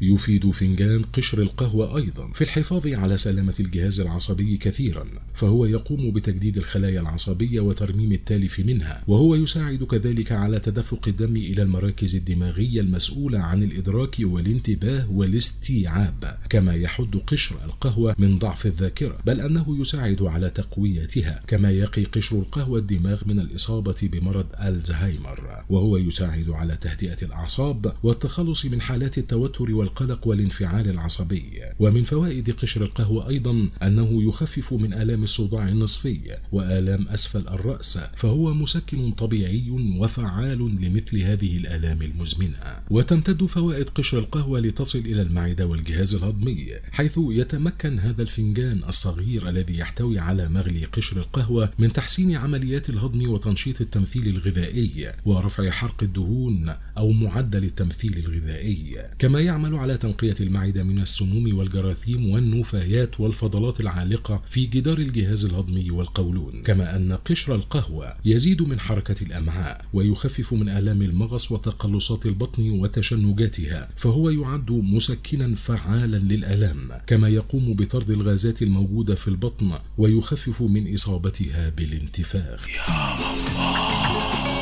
يفيد 0.01 0.51
فنجان 0.51 1.01
قشر 1.03 1.41
القهوة 1.41 1.97
أيضا 1.97 2.31
في 2.35 2.41
الحفاظ 2.41 2.87
على 2.87 3.17
سلامة 3.17 3.55
الجهاز 3.59 3.99
العصبي 3.99 4.57
كثيرا 4.57 5.05
فهو 5.33 5.65
يقوم 5.65 6.11
بتجديد 6.11 6.57
الخلايا 6.57 7.01
العصبية 7.01 7.59
وترميم 7.59 8.11
التالف 8.11 8.59
منها 8.59 9.03
وهو 9.07 9.35
يساعد 9.35 9.83
كذلك 9.83 10.31
على 10.31 10.59
تدفق 10.59 11.07
الدم 11.07 11.35
إلى 11.35 11.61
المراكز 11.61 12.15
الدماغية 12.15 12.81
المسؤولة 12.81 13.39
عن 13.39 13.63
الإدراك 13.63 14.15
والانتباه 14.19 15.11
والاستيعاب 15.11 16.37
كما 16.49 16.75
يحد 16.75 17.15
قشر 17.27 17.55
القهوة 17.65 18.15
من 18.17 18.39
ضعف 18.39 18.65
الذاكرة 18.65 19.17
بل 19.25 19.41
أنه 19.41 19.81
يساعد 19.81 20.21
على 20.21 20.49
تقويتها 20.49 21.41
كما 21.47 21.71
يقي 21.71 22.03
قشر 22.03 22.39
القهوة 22.39 22.79
الدماغ 22.79 23.21
من 23.25 23.39
الإصابة 23.39 23.95
بمرض 24.03 24.45
ألزهايمر 24.61 25.63
وهو 25.69 25.97
يساعد 25.97 26.49
على 26.49 26.77
تهدئة 26.77 27.17
الأعصاب 27.23 27.93
والتخلص 28.03 28.65
من 28.65 28.81
حالات 28.81 29.17
التوتر 29.33 29.71
والقلق 29.71 30.27
والانفعال 30.27 30.89
العصبي. 30.89 31.61
ومن 31.79 32.03
فوائد 32.03 32.51
قشر 32.51 32.83
القهوة 32.83 33.27
أيضا 33.29 33.69
أنه 33.83 34.23
يخفف 34.23 34.73
من 34.73 34.93
آلام 34.93 35.23
الصداع 35.23 35.67
النصفي 35.69 36.19
وآلام 36.51 37.07
أسفل 37.07 37.47
الرأس 37.47 37.99
فهو 38.15 38.53
مسكن 38.53 39.11
طبيعي 39.11 39.69
وفعال 39.99 40.57
لمثل 40.57 41.19
هذه 41.19 41.57
الآلام 41.57 42.01
المزمنة. 42.01 42.79
وتمتد 42.89 43.45
فوائد 43.45 43.89
قشر 43.89 44.19
القهوة 44.19 44.59
لتصل 44.59 44.99
إلى 44.99 45.21
المعدة 45.21 45.67
والجهاز 45.67 46.13
الهضمي 46.13 46.67
حيث 46.91 47.19
يتمكن 47.29 47.99
هذا 47.99 48.21
الفنجان 48.21 48.83
الصغير 48.87 49.49
الذي 49.49 49.77
يحتوي 49.77 50.19
على 50.19 50.49
مغلي 50.49 50.85
قشر 50.85 51.17
القهوة 51.17 51.69
من 51.79 51.93
تحسين 51.93 52.35
عمليات 52.35 52.89
الهضم 52.89 53.29
وتنشيط 53.29 53.81
التمثيل 53.81 54.27
الغذائي 54.27 55.11
ورفع 55.25 55.69
حرق 55.69 56.03
الدهون 56.03 56.73
أو 56.97 57.11
معدل 57.11 57.63
التمثيل 57.63 58.17
الغذائي. 58.17 58.97
كما 59.23 59.41
يعمل 59.41 59.75
على 59.75 59.97
تنقية 59.97 60.35
المعدة 60.41 60.83
من 60.83 60.99
السموم 60.99 61.57
والجراثيم 61.57 62.29
والنفايات 62.29 63.19
والفضلات 63.19 63.79
العالقة 63.79 64.41
في 64.49 64.65
جدار 64.65 64.97
الجهاز 64.97 65.45
الهضمي 65.45 65.91
والقولون. 65.91 66.63
كما 66.63 66.95
أن 66.95 67.13
قشر 67.13 67.55
القهوة 67.55 68.15
يزيد 68.25 68.61
من 68.61 68.79
حركة 68.79 69.23
الأمعاء 69.23 69.85
ويخفف 69.93 70.53
من 70.53 70.69
آلام 70.69 71.01
المغص 71.01 71.51
وتقلصات 71.51 72.25
البطن 72.25 72.69
وتشنجاتها 72.69 73.89
فهو 73.97 74.29
يعد 74.29 74.71
مسكنا 74.71 75.55
فعالا 75.55 76.17
للآلام 76.17 76.91
كما 77.07 77.29
يقوم 77.29 77.73
بطرد 77.73 78.11
الغازات 78.11 78.61
الموجودة 78.61 79.15
في 79.15 79.27
البطن 79.27 79.79
ويخفف 79.97 80.61
من 80.61 80.93
إصابتها 80.93 81.69
بالانتفاخ. 81.69 82.69
يا 82.69 83.15
الله. 83.33 84.52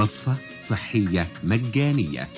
وصفة 0.00 0.34
صحية 0.60 1.26
مجانية. 1.44 2.28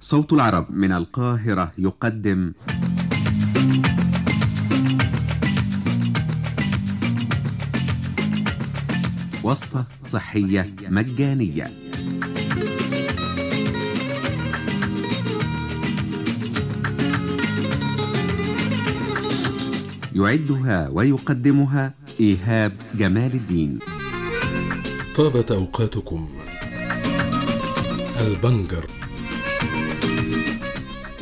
صوت 0.00 0.32
العرب 0.32 0.70
من 0.70 0.92
القاهرة 0.92 1.72
يقدم. 1.78 2.52
وصفة 9.50 9.84
صحية 10.04 10.74
مجانية. 10.88 11.70
يعدها 20.14 20.88
ويقدمها 20.88 21.94
إيهاب 22.20 22.72
جمال 22.94 23.34
الدين. 23.34 23.78
طابت 25.16 25.50
أوقاتكم 25.50 26.28
البنجر. 28.20 28.99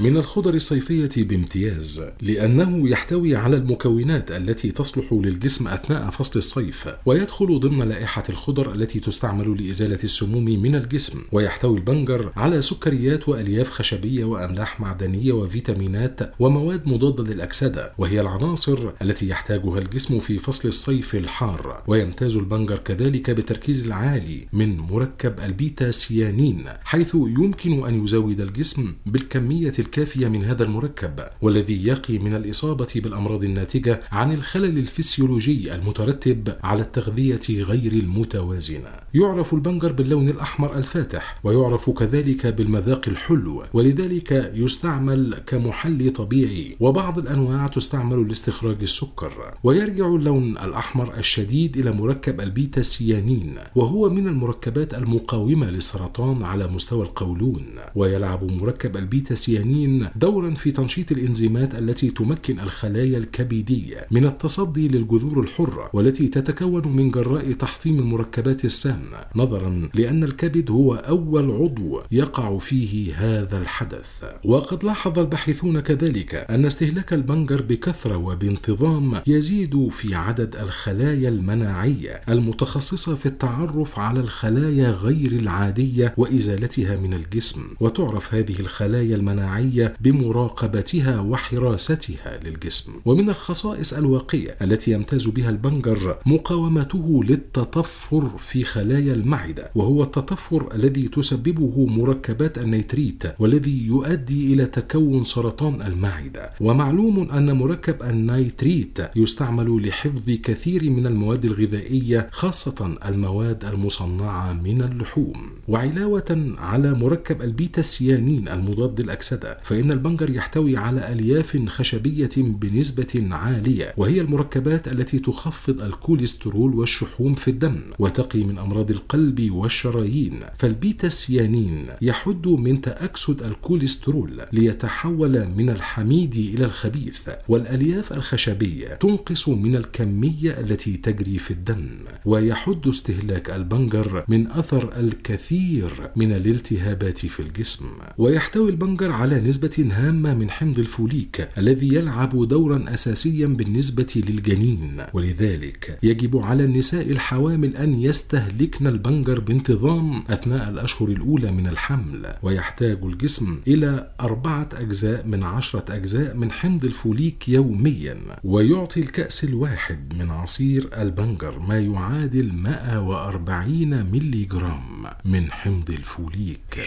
من 0.00 0.16
الخضر 0.16 0.54
الصيفية 0.54 1.24
بامتياز 1.24 2.04
لأنه 2.20 2.88
يحتوي 2.88 3.36
على 3.36 3.56
المكونات 3.56 4.30
التي 4.30 4.70
تصلح 4.70 5.12
للجسم 5.12 5.68
أثناء 5.68 6.10
فصل 6.10 6.38
الصيف 6.38 6.88
ويدخل 7.06 7.60
ضمن 7.60 7.88
لائحة 7.88 8.22
الخضر 8.28 8.74
التي 8.74 9.00
تستعمل 9.00 9.64
لإزالة 9.64 9.98
السموم 10.04 10.44
من 10.44 10.74
الجسم 10.74 11.22
ويحتوي 11.32 11.78
البنجر 11.78 12.32
على 12.36 12.62
سكريات 12.62 13.28
وألياف 13.28 13.70
خشبية 13.70 14.24
وأملاح 14.24 14.80
معدنية 14.80 15.32
وفيتامينات 15.32 16.34
ومواد 16.38 16.88
مضادة 16.88 17.34
للأكسدة 17.34 17.92
وهي 17.98 18.20
العناصر 18.20 18.90
التي 19.02 19.28
يحتاجها 19.28 19.78
الجسم 19.78 20.20
في 20.20 20.38
فصل 20.38 20.68
الصيف 20.68 21.14
الحار 21.14 21.82
ويمتاز 21.86 22.36
البنجر 22.36 22.76
كذلك 22.76 23.30
بالتركيز 23.30 23.84
العالي 23.84 24.46
من 24.52 24.78
مركب 24.78 25.40
البيتا 25.40 25.90
سيانين 25.90 26.64
حيث 26.84 27.14
يمكن 27.14 27.86
أن 27.86 28.04
يزود 28.04 28.40
الجسم 28.40 28.94
بالكمية 29.06 29.72
الكافية 29.88 30.28
من 30.28 30.44
هذا 30.44 30.64
المركب 30.64 31.20
والذي 31.42 31.86
يقي 31.86 32.18
من 32.18 32.34
الإصابة 32.34 32.88
بالأمراض 32.96 33.44
الناتجة 33.44 34.00
عن 34.12 34.32
الخلل 34.32 34.78
الفسيولوجي 34.78 35.74
المترتب 35.74 36.56
على 36.62 36.82
التغذية 36.82 37.62
غير 37.62 37.92
المتوازنة. 37.92 38.90
يعرف 39.14 39.54
البنجر 39.54 39.92
باللون 39.92 40.28
الأحمر 40.28 40.76
الفاتح 40.76 41.40
ويعرف 41.44 41.90
كذلك 41.90 42.46
بالمذاق 42.46 43.08
الحلو 43.08 43.64
ولذلك 43.72 44.52
يستعمل 44.54 45.34
كمحل 45.46 46.10
طبيعي 46.10 46.76
وبعض 46.80 47.18
الأنواع 47.18 47.66
تستعمل 47.66 48.28
لاستخراج 48.28 48.76
السكر. 48.82 49.54
ويرجع 49.64 50.06
اللون 50.06 50.58
الأحمر 50.58 51.14
الشديد 51.18 51.76
إلى 51.76 51.92
مركب 51.92 52.40
البيتا 52.40 52.82
سيانين 52.82 53.54
وهو 53.76 54.10
من 54.10 54.28
المركبات 54.28 54.94
المقاومة 54.94 55.70
للسرطان 55.70 56.42
على 56.42 56.66
مستوى 56.66 57.02
القولون. 57.02 57.66
ويلعب 57.94 58.44
مركب 58.52 58.96
البيتا 58.96 59.34
سيانين 59.34 59.77
دورا 60.16 60.54
في 60.54 60.70
تنشيط 60.70 61.12
الإنزيمات 61.12 61.74
التي 61.74 62.10
تمكن 62.10 62.60
الخلايا 62.60 63.18
الكبدية 63.18 64.06
من 64.10 64.24
التصدي 64.24 64.88
للجذور 64.88 65.40
الحرة 65.40 65.90
والتي 65.92 66.28
تتكون 66.28 66.88
من 66.88 67.10
جراء 67.10 67.52
تحطيم 67.52 67.98
المركبات 67.98 68.64
السامة 68.64 69.18
نظرا 69.36 69.88
لأن 69.94 70.24
الكبد 70.24 70.70
هو 70.70 70.94
أول 70.94 71.50
عضو 71.50 72.00
يقع 72.10 72.58
فيه 72.58 73.14
هذا 73.14 73.58
الحدث. 73.58 74.24
وقد 74.44 74.84
لاحظ 74.84 75.18
الباحثون 75.18 75.80
كذلك 75.80 76.34
أن 76.34 76.64
استهلاك 76.64 77.12
البنجر 77.12 77.62
بكثرة 77.62 78.16
وبانتظام 78.16 79.20
يزيد 79.26 79.88
في 79.88 80.14
عدد 80.14 80.56
الخلايا 80.56 81.28
المناعية 81.28 82.20
المتخصصة 82.28 83.14
في 83.14 83.26
التعرف 83.26 83.98
على 83.98 84.20
الخلايا 84.20 84.90
غير 84.90 85.32
العادية 85.32 86.14
وإزالتها 86.16 86.96
من 86.96 87.14
الجسم 87.14 87.62
وتعرف 87.80 88.34
هذه 88.34 88.60
الخلايا 88.60 89.16
المناعية 89.16 89.67
بمراقبتها 90.00 91.20
وحراستها 91.20 92.40
للجسم. 92.44 92.92
ومن 93.04 93.28
الخصائص 93.28 93.92
الواقية 93.92 94.56
التي 94.62 94.90
يمتاز 94.92 95.26
بها 95.26 95.50
البنجر 95.50 96.16
مقاومته 96.26 97.24
للتطفر 97.24 98.28
في 98.38 98.64
خلايا 98.64 99.14
المعدة 99.14 99.70
وهو 99.74 100.02
التطفر 100.02 100.74
الذي 100.74 101.08
تسببه 101.08 101.86
مركبات 101.86 102.58
النيتريت 102.58 103.22
والذي 103.38 103.86
يؤدي 103.86 104.54
إلى 104.54 104.66
تكون 104.66 105.24
سرطان 105.24 105.82
المعدة. 105.82 106.50
ومعلوم 106.60 107.30
أن 107.30 107.52
مركب 107.52 108.02
النيتريت 108.02 108.98
يستعمل 109.16 109.88
لحفظ 109.88 110.30
كثير 110.30 110.90
من 110.90 111.06
المواد 111.06 111.44
الغذائية 111.44 112.28
خاصة 112.32 112.96
المواد 113.06 113.64
المصنعة 113.64 114.52
من 114.52 114.82
اللحوم. 114.82 115.50
وعلاوة 115.68 116.54
على 116.58 116.94
مركب 116.94 117.42
البيتا 117.42 117.82
سيانين 117.82 118.48
المضاد 118.48 119.00
للأكسدة 119.00 119.57
فإن 119.62 119.90
البنجر 119.92 120.30
يحتوي 120.30 120.76
على 120.76 121.12
ألياف 121.12 121.56
خشبية 121.68 122.30
بنسبة 122.36 123.28
عالية 123.30 123.94
وهي 123.96 124.20
المركبات 124.20 124.88
التي 124.88 125.18
تخفض 125.18 125.82
الكوليسترول 125.82 126.74
والشحوم 126.74 127.34
في 127.34 127.48
الدم 127.48 127.80
وتقي 127.98 128.44
من 128.44 128.58
أمراض 128.58 128.90
القلب 128.90 129.50
والشرايين. 129.50 130.40
فالبيتا 130.58 131.08
سيانين 131.08 131.86
يحد 132.02 132.46
من 132.48 132.80
تأكسد 132.80 133.42
الكوليسترول 133.42 134.42
ليتحول 134.52 135.48
من 135.56 135.70
الحميد 135.70 136.34
إلى 136.36 136.64
الخبيث 136.64 137.20
والألياف 137.48 138.12
الخشبية 138.12 138.88
تنقص 138.88 139.48
من 139.48 139.76
الكمية 139.76 140.60
التي 140.60 140.96
تجري 140.96 141.38
في 141.38 141.50
الدم 141.50 141.88
ويحد 142.24 142.88
استهلاك 142.88 143.50
البنجر 143.50 144.24
من 144.28 144.46
أثر 144.46 145.00
الكثير 145.00 146.10
من 146.16 146.32
الالتهابات 146.32 147.18
في 147.26 147.40
الجسم. 147.40 147.86
ويحتوي 148.18 148.70
البنجر 148.70 149.12
على 149.12 149.40
نسبة 149.48 149.88
هامة 149.92 150.34
من 150.34 150.50
حمض 150.50 150.78
الفوليك 150.78 151.48
الذي 151.58 151.94
يلعب 151.94 152.48
دورا 152.48 152.84
أساسيا 152.94 153.46
بالنسبة 153.46 154.22
للجنين. 154.28 155.04
ولذلك 155.12 155.98
يجب 156.02 156.36
على 156.36 156.64
النساء 156.64 157.10
الحوامل 157.10 157.76
أن 157.76 158.00
يستهلكن 158.00 158.86
البنجر 158.86 159.40
بانتظام 159.40 160.24
أثناء 160.30 160.68
الأشهر 160.68 161.08
الأولى 161.08 161.52
من 161.52 161.66
الحمل. 161.66 162.34
ويحتاج 162.42 162.98
الجسم 163.04 163.60
إلى 163.66 164.10
أربعة 164.20 164.68
أجزاء 164.72 165.26
من 165.26 165.42
عشرة 165.42 165.94
أجزاء 165.94 166.36
من 166.36 166.52
حمض 166.52 166.84
الفوليك 166.84 167.48
يوميا. 167.48 168.16
ويعطي 168.44 169.00
الكأس 169.00 169.44
الواحد 169.44 170.14
من 170.14 170.30
عصير 170.30 170.88
البنجر 170.98 171.58
ما 171.58 171.78
يعادل 171.78 172.52
140 172.52 174.12
ملي 174.12 174.44
جرام 174.44 175.06
من 175.24 175.52
حمض 175.52 175.90
الفوليك. 175.90 176.78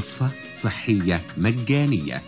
وصفة 0.00 0.30
صحية 0.54 1.20
مجانية. 1.36 2.22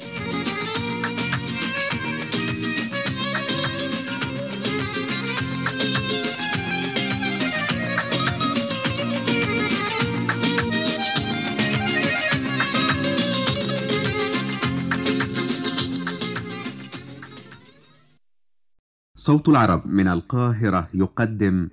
صوت 19.16 19.49
العرب 19.49 19.87
من 19.87 20.09
القاهرة 20.09 20.89
يقدم. 20.95 21.68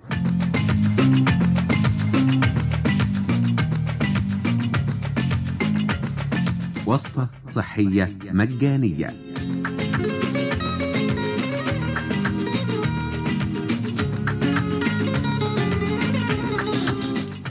وصفة 6.89 7.27
صحية 7.45 8.17
مجانية. 8.31 9.13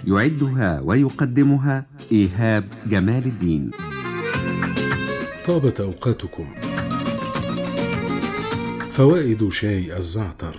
يعدها 0.07 0.81
ويقدمها 0.81 1.87
إيهاب 2.13 2.65
جمال 2.87 3.27
الدين. 3.27 3.71
طابت 5.47 5.81
أوقاتكم. 5.81 6.47
فوائد 8.93 9.49
شاي 9.49 9.97
الزعتر. 9.97 10.57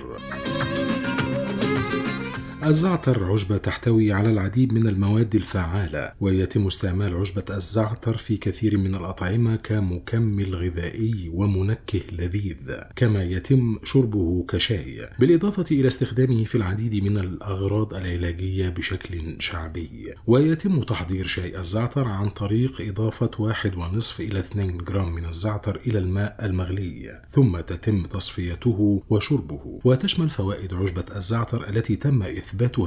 الزعتر 2.64 3.24
عشبة 3.24 3.58
تحتوي 3.58 4.14
على 4.14 4.30
العديد 4.30 4.74
من 4.74 4.88
المواد 4.88 5.36
الفعالة 5.36 6.12
ويتم 6.20 6.68
استعمال 6.68 7.16
عشبة 7.16 7.44
الزعتر 7.50 8.18
في 8.18 8.38
كثير 8.38 8.78
من 8.78 8.96
الأطعمة 8.96 9.56
كمكمل 9.56 10.56
غذائي 10.56 11.32
ومنكه 11.34 12.02
لذيذ 12.12 12.56
كما 12.96 13.24
يتم 13.24 13.80
شربه 13.84 14.46
كشاي 14.50 15.10
بالإضافة 15.20 15.64
إلى 15.72 15.88
استخدامه 15.88 16.44
في 16.44 16.56
العديد 16.56 17.04
من 17.04 17.18
الأغراض 17.18 17.94
العلاجية 17.94 18.70
بشكل 18.70 19.36
شعبي. 19.40 20.14
ويتم 20.28 20.82
تحضير 20.82 21.26
شاي 21.26 21.58
الزعتر 21.58 22.08
عن 22.08 22.30
طريق 22.30 22.82
إضافة 22.82 23.32
واحد 23.40 23.76
ونصف 23.78 24.22
إلى 24.22 24.40
2 24.40 24.78
جرام 24.78 25.16
من 25.16 25.26
الزعتر 25.26 25.82
إلى 25.88 26.00
الماء 26.00 26.46
المغلي 26.46 27.22
ثم 27.32 27.60
تتم 27.60 28.04
تصفيته 28.04 29.04
وشربه. 29.10 29.80
وتشمل 29.84 30.30
فوائد 30.30 30.74
عشبة 30.74 31.06
الزعتر 31.16 31.70
التي 31.70 31.96
تم 31.96 32.24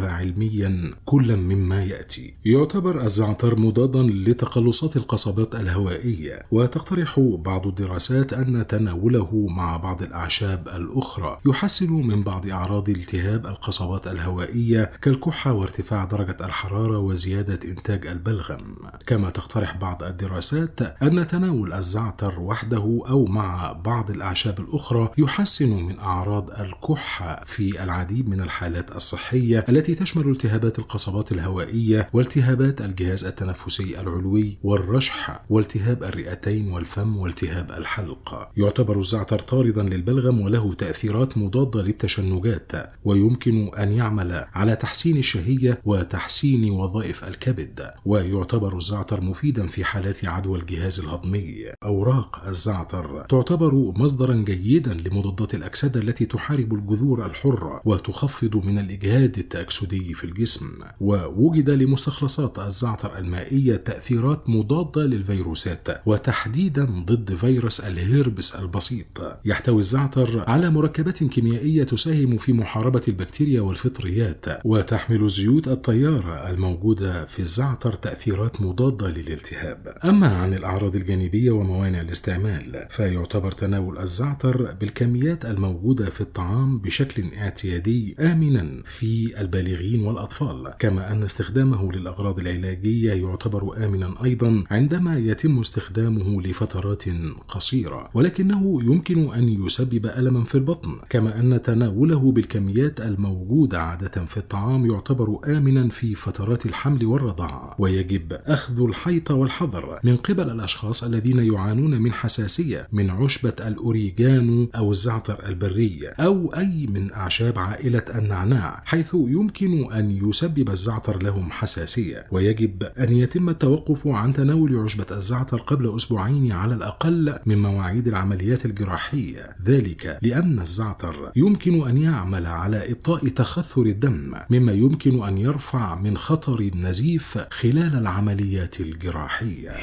علميا 0.09 0.95
كلا 1.05 1.37
مما 1.37 1.85
يأتي. 1.85 2.35
يعتبر 2.45 3.05
الزعتر 3.05 3.61
مضادا 3.61 4.03
لتقلصات 4.03 4.97
القصبات 4.97 5.55
الهوائية 5.55 6.43
وتقترح 6.51 7.21
بعض 7.21 7.67
الدراسات 7.67 8.33
أن 8.33 8.67
تناوله 8.67 9.47
مع 9.49 9.77
بعض 9.77 10.03
الأعشاب 10.03 10.69
الأخرى. 10.69 11.39
يحسن 11.47 11.93
من 11.93 12.23
بعض 12.23 12.47
أعراض 12.47 12.89
التهاب 12.89 13.47
القصبات 13.47 14.07
الهوائية 14.07 14.91
كالكحة 15.03 15.53
وارتفاع 15.53 16.05
درجة 16.05 16.37
الحرارة 16.41 16.99
وزيادة 16.99 17.59
إنتاج 17.71 18.07
البلغم. 18.07 18.77
كما 19.07 19.31
تقترح 19.31 19.77
بعض 19.77 20.03
الدراسات 20.03 20.81
أن 21.03 21.27
تناول 21.27 21.73
الزعتر 21.73 22.41
وحده 22.41 23.03
أو 23.09 23.25
مع 23.25 23.73
بعض 23.73 24.11
الأعشاب 24.11 24.61
الأخرى 24.61 25.11
يحسن 25.19 25.83
من 25.83 25.99
أعراض 25.99 26.51
الكحة 26.51 27.45
في 27.45 27.83
العديد 27.83 28.29
من 28.29 28.41
الحالات 28.41 28.97
الصحية 28.97 29.52
الصدرية 29.59 29.79
التي 29.79 29.95
تشمل 29.95 30.31
التهابات 30.31 30.79
القصبات 30.79 31.33
الهوائية 31.33 32.09
والتهابات 32.13 32.81
الجهاز 32.81 33.25
التنفسي 33.25 34.01
العلوي 34.01 34.59
والرشح 34.63 35.45
والتهاب 35.51 36.05
الرئتين 36.05 36.73
والفم 36.73 37.17
والتهاب 37.17 37.71
الحلق. 37.71 38.49
يعتبر 38.57 38.99
الزعتر 38.99 39.39
طاردا 39.39 39.83
للبلغم 39.83 40.41
وله 40.41 40.73
تأثيرات 40.73 41.39
مضادة 41.39 41.83
للتشنجات 41.83 42.73
ويمكن 43.05 43.71
أن 43.79 43.93
يعمل 43.93 44.45
على 44.55 44.77
تحسين 44.77 45.17
الشهية 45.17 45.81
وتحسين 45.85 46.71
وظائف 46.71 47.25
الكبد. 47.25 47.91
ويعتبر 48.05 48.77
الزعتر 48.77 49.21
مفيدا 49.21 49.67
في 49.67 49.85
حالات 49.85 50.25
عدوى 50.25 50.59
الجهاز 50.59 51.01
الهضمي. 51.01 51.73
أوراق 51.85 52.43
الزعتر 52.47 53.27
تعتبر 53.29 53.75
مصدرا 53.75 54.35
جيدا 54.35 54.95
لمضادات 54.95 55.55
الأكسدة 55.55 56.01
التي 56.01 56.27
تحارب 56.27 56.75
الجذور 56.75 57.27
الحرة 57.27 57.83
وتخفض 57.85 58.57
من 58.57 58.79
الإجهاد 58.79 59.42
التأكسدي 59.43 60.15
في 60.15 60.25
الجسم 60.25 60.67
ووجد 61.01 61.71
لمستخلصات 61.71 62.59
الزعتر 62.59 63.19
المائية 63.19 63.77
تأثيرات 63.77 64.49
مضادة 64.49 65.03
للفيروسات 65.03 65.89
وتحديدا 66.07 66.85
ضد 66.85 67.35
فيروس 67.35 67.81
الهيربس 67.81 68.55
البسيط. 68.55 69.39
يحتوي 69.45 69.79
الزعتر 69.81 70.45
على 70.51 70.71
مركبات 70.71 71.25
كيميائية 71.25 71.85
تساهم 71.85 72.37
في 72.39 72.53
محاربة 72.53 73.03
البكتيريا 73.09 73.61
والفطريات 73.61 74.45
وتحمل 74.65 75.29
زيوت 75.29 75.69
الطيارة 75.69 76.51
الموجودة 76.51 77.25
في 77.25 77.41
الزعتر 77.41 77.93
تأثيرات 77.93 78.61
مضادة 78.61 79.11
للالتهاب. 79.11 79.99
أما 80.05 80.37
عن 80.37 80.55
الأعراض 80.55 80.97
الجانبية 80.97 81.51
وموانع 81.51 82.01
الاستعمال 82.01 82.87
فيعتبر 82.91 83.53
تناول 83.53 83.99
الزعتر 83.99 84.73
بالكميات 84.73 85.45
الموجودة 85.45 86.11
في 86.11 86.21
الطعام 86.21 86.79
بشكل 86.79 87.35
اعتيادي 87.35 88.17
آمنا 88.21 88.83
في 88.85 89.32
البالغين 89.41 90.05
والأطفال 90.05 90.75
كما 90.79 91.13
أن 91.13 91.23
استخدامه 91.23 91.93
للأغراض 91.93 92.39
العلاجية 92.39 93.13
يعتبر 93.13 93.85
آمنا 93.85 94.25
أيضا 94.25 94.65
عندما 94.71 95.19
يتم 95.19 95.59
استخدامه 95.59 96.43
لفترات 96.43 97.05
قصيرة 97.49 98.11
ولكنه 98.15 98.83
يمكن 98.83 99.33
أن 99.33 99.49
يسبب 99.49 100.07
ألما 100.07 100.45
في 100.45 100.55
البطن 100.55 100.97
كما 101.11 101.41
أن 101.41 101.63
تناوله 101.63 102.33
بالكميات 102.33 103.01
الموجودة 103.01 103.83
عادة 103.83 104.25
في 104.25 104.37
الطعام 104.37 104.87
يعتبر 104.91 105.41
آمنا 105.47 105.89
في 105.89 106.15
فترات 106.15 106.67
الحمل 106.67 107.07
والرضاعة 107.07 107.77
ويجب 107.79 108.33
أخذ 108.33 108.83
الحيط 108.83 109.31
والحذر 109.31 110.01
من 110.05 110.17
قبل 110.17 110.51
الأشخاص 110.51 111.05
الذين 111.05 111.39
يعانون 111.39 112.03
من 112.03 112.13
حساسية 112.13 112.89
من 112.93 113.11
عشبة 113.11 113.55
الأوريجانو 113.67 114.69
أو 114.77 114.91
الزعتر 114.91 115.49
البري 115.49 116.09
أو 116.09 116.55
أي 116.55 116.87
من 116.87 117.13
أعشاب 117.13 117.59
عائلة 117.59 118.05
النعناع 118.15 118.83
حيث 118.85 119.15
يمكن 119.29 119.93
أن 119.93 120.11
يسبب 120.29 120.71
الزعتر 120.71 121.23
لهم 121.23 121.51
حساسية 121.51 122.27
ويجب 122.31 122.83
أن 122.83 123.13
يتم 123.13 123.49
التوقف 123.49 124.07
عن 124.07 124.33
تناول 124.33 124.79
عشبة 124.79 125.07
الزعتر 125.11 125.59
قبل 125.59 125.97
أسبوعين 125.97 126.53
على 126.53 126.75
الأقل 126.75 127.39
من 127.47 127.63
مواعيد 127.63 128.09
العمليات 128.09 128.65
الجراحية. 128.67 129.57
ذلك 129.65 130.19
لأن 130.23 130.61
الزعتر 130.61 131.33
يمكن 131.37 131.89
أن 131.89 131.97
يعمل 131.97 132.47
على 132.47 132.93
إبطاء 132.93 133.29
تخثر 133.29 133.83
الدم 133.83 134.35
مما 134.51 134.73
يمكن 134.73 135.23
أن 135.23 135.39
يرفع 135.39 135.95
من 135.95 136.17
خطر 136.17 136.61
النزيف 136.61 137.39
خلال 137.51 137.97
العمليات 137.97 138.81
الجراحية. 138.81 139.77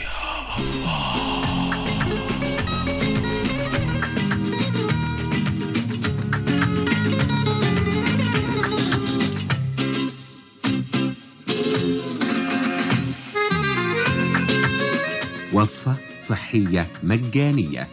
وصفة 15.60 15.96
صحية 16.20 16.88
مجانية. 17.04 17.88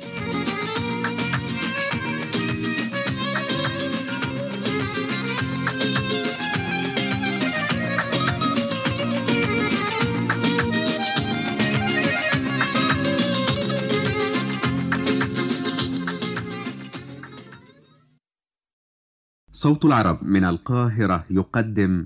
صوت 19.52 19.84
العرب 19.84 20.22
من 20.22 20.44
القاهرة 20.44 21.24
يقدم. 21.30 22.04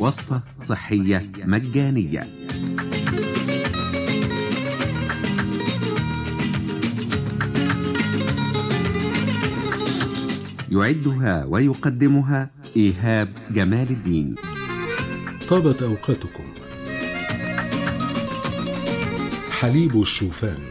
وصفة 0.00 0.40
صحية 0.58 1.32
مجانية. 1.44 2.28
يعدها 10.70 11.44
ويقدمها 11.44 12.50
إيهاب 12.76 13.28
جمال 13.50 13.90
الدين. 13.90 14.34
طابت 15.48 15.82
أوقاتكم. 15.82 16.44
حليب 19.50 20.00
الشوفان. 20.00 20.69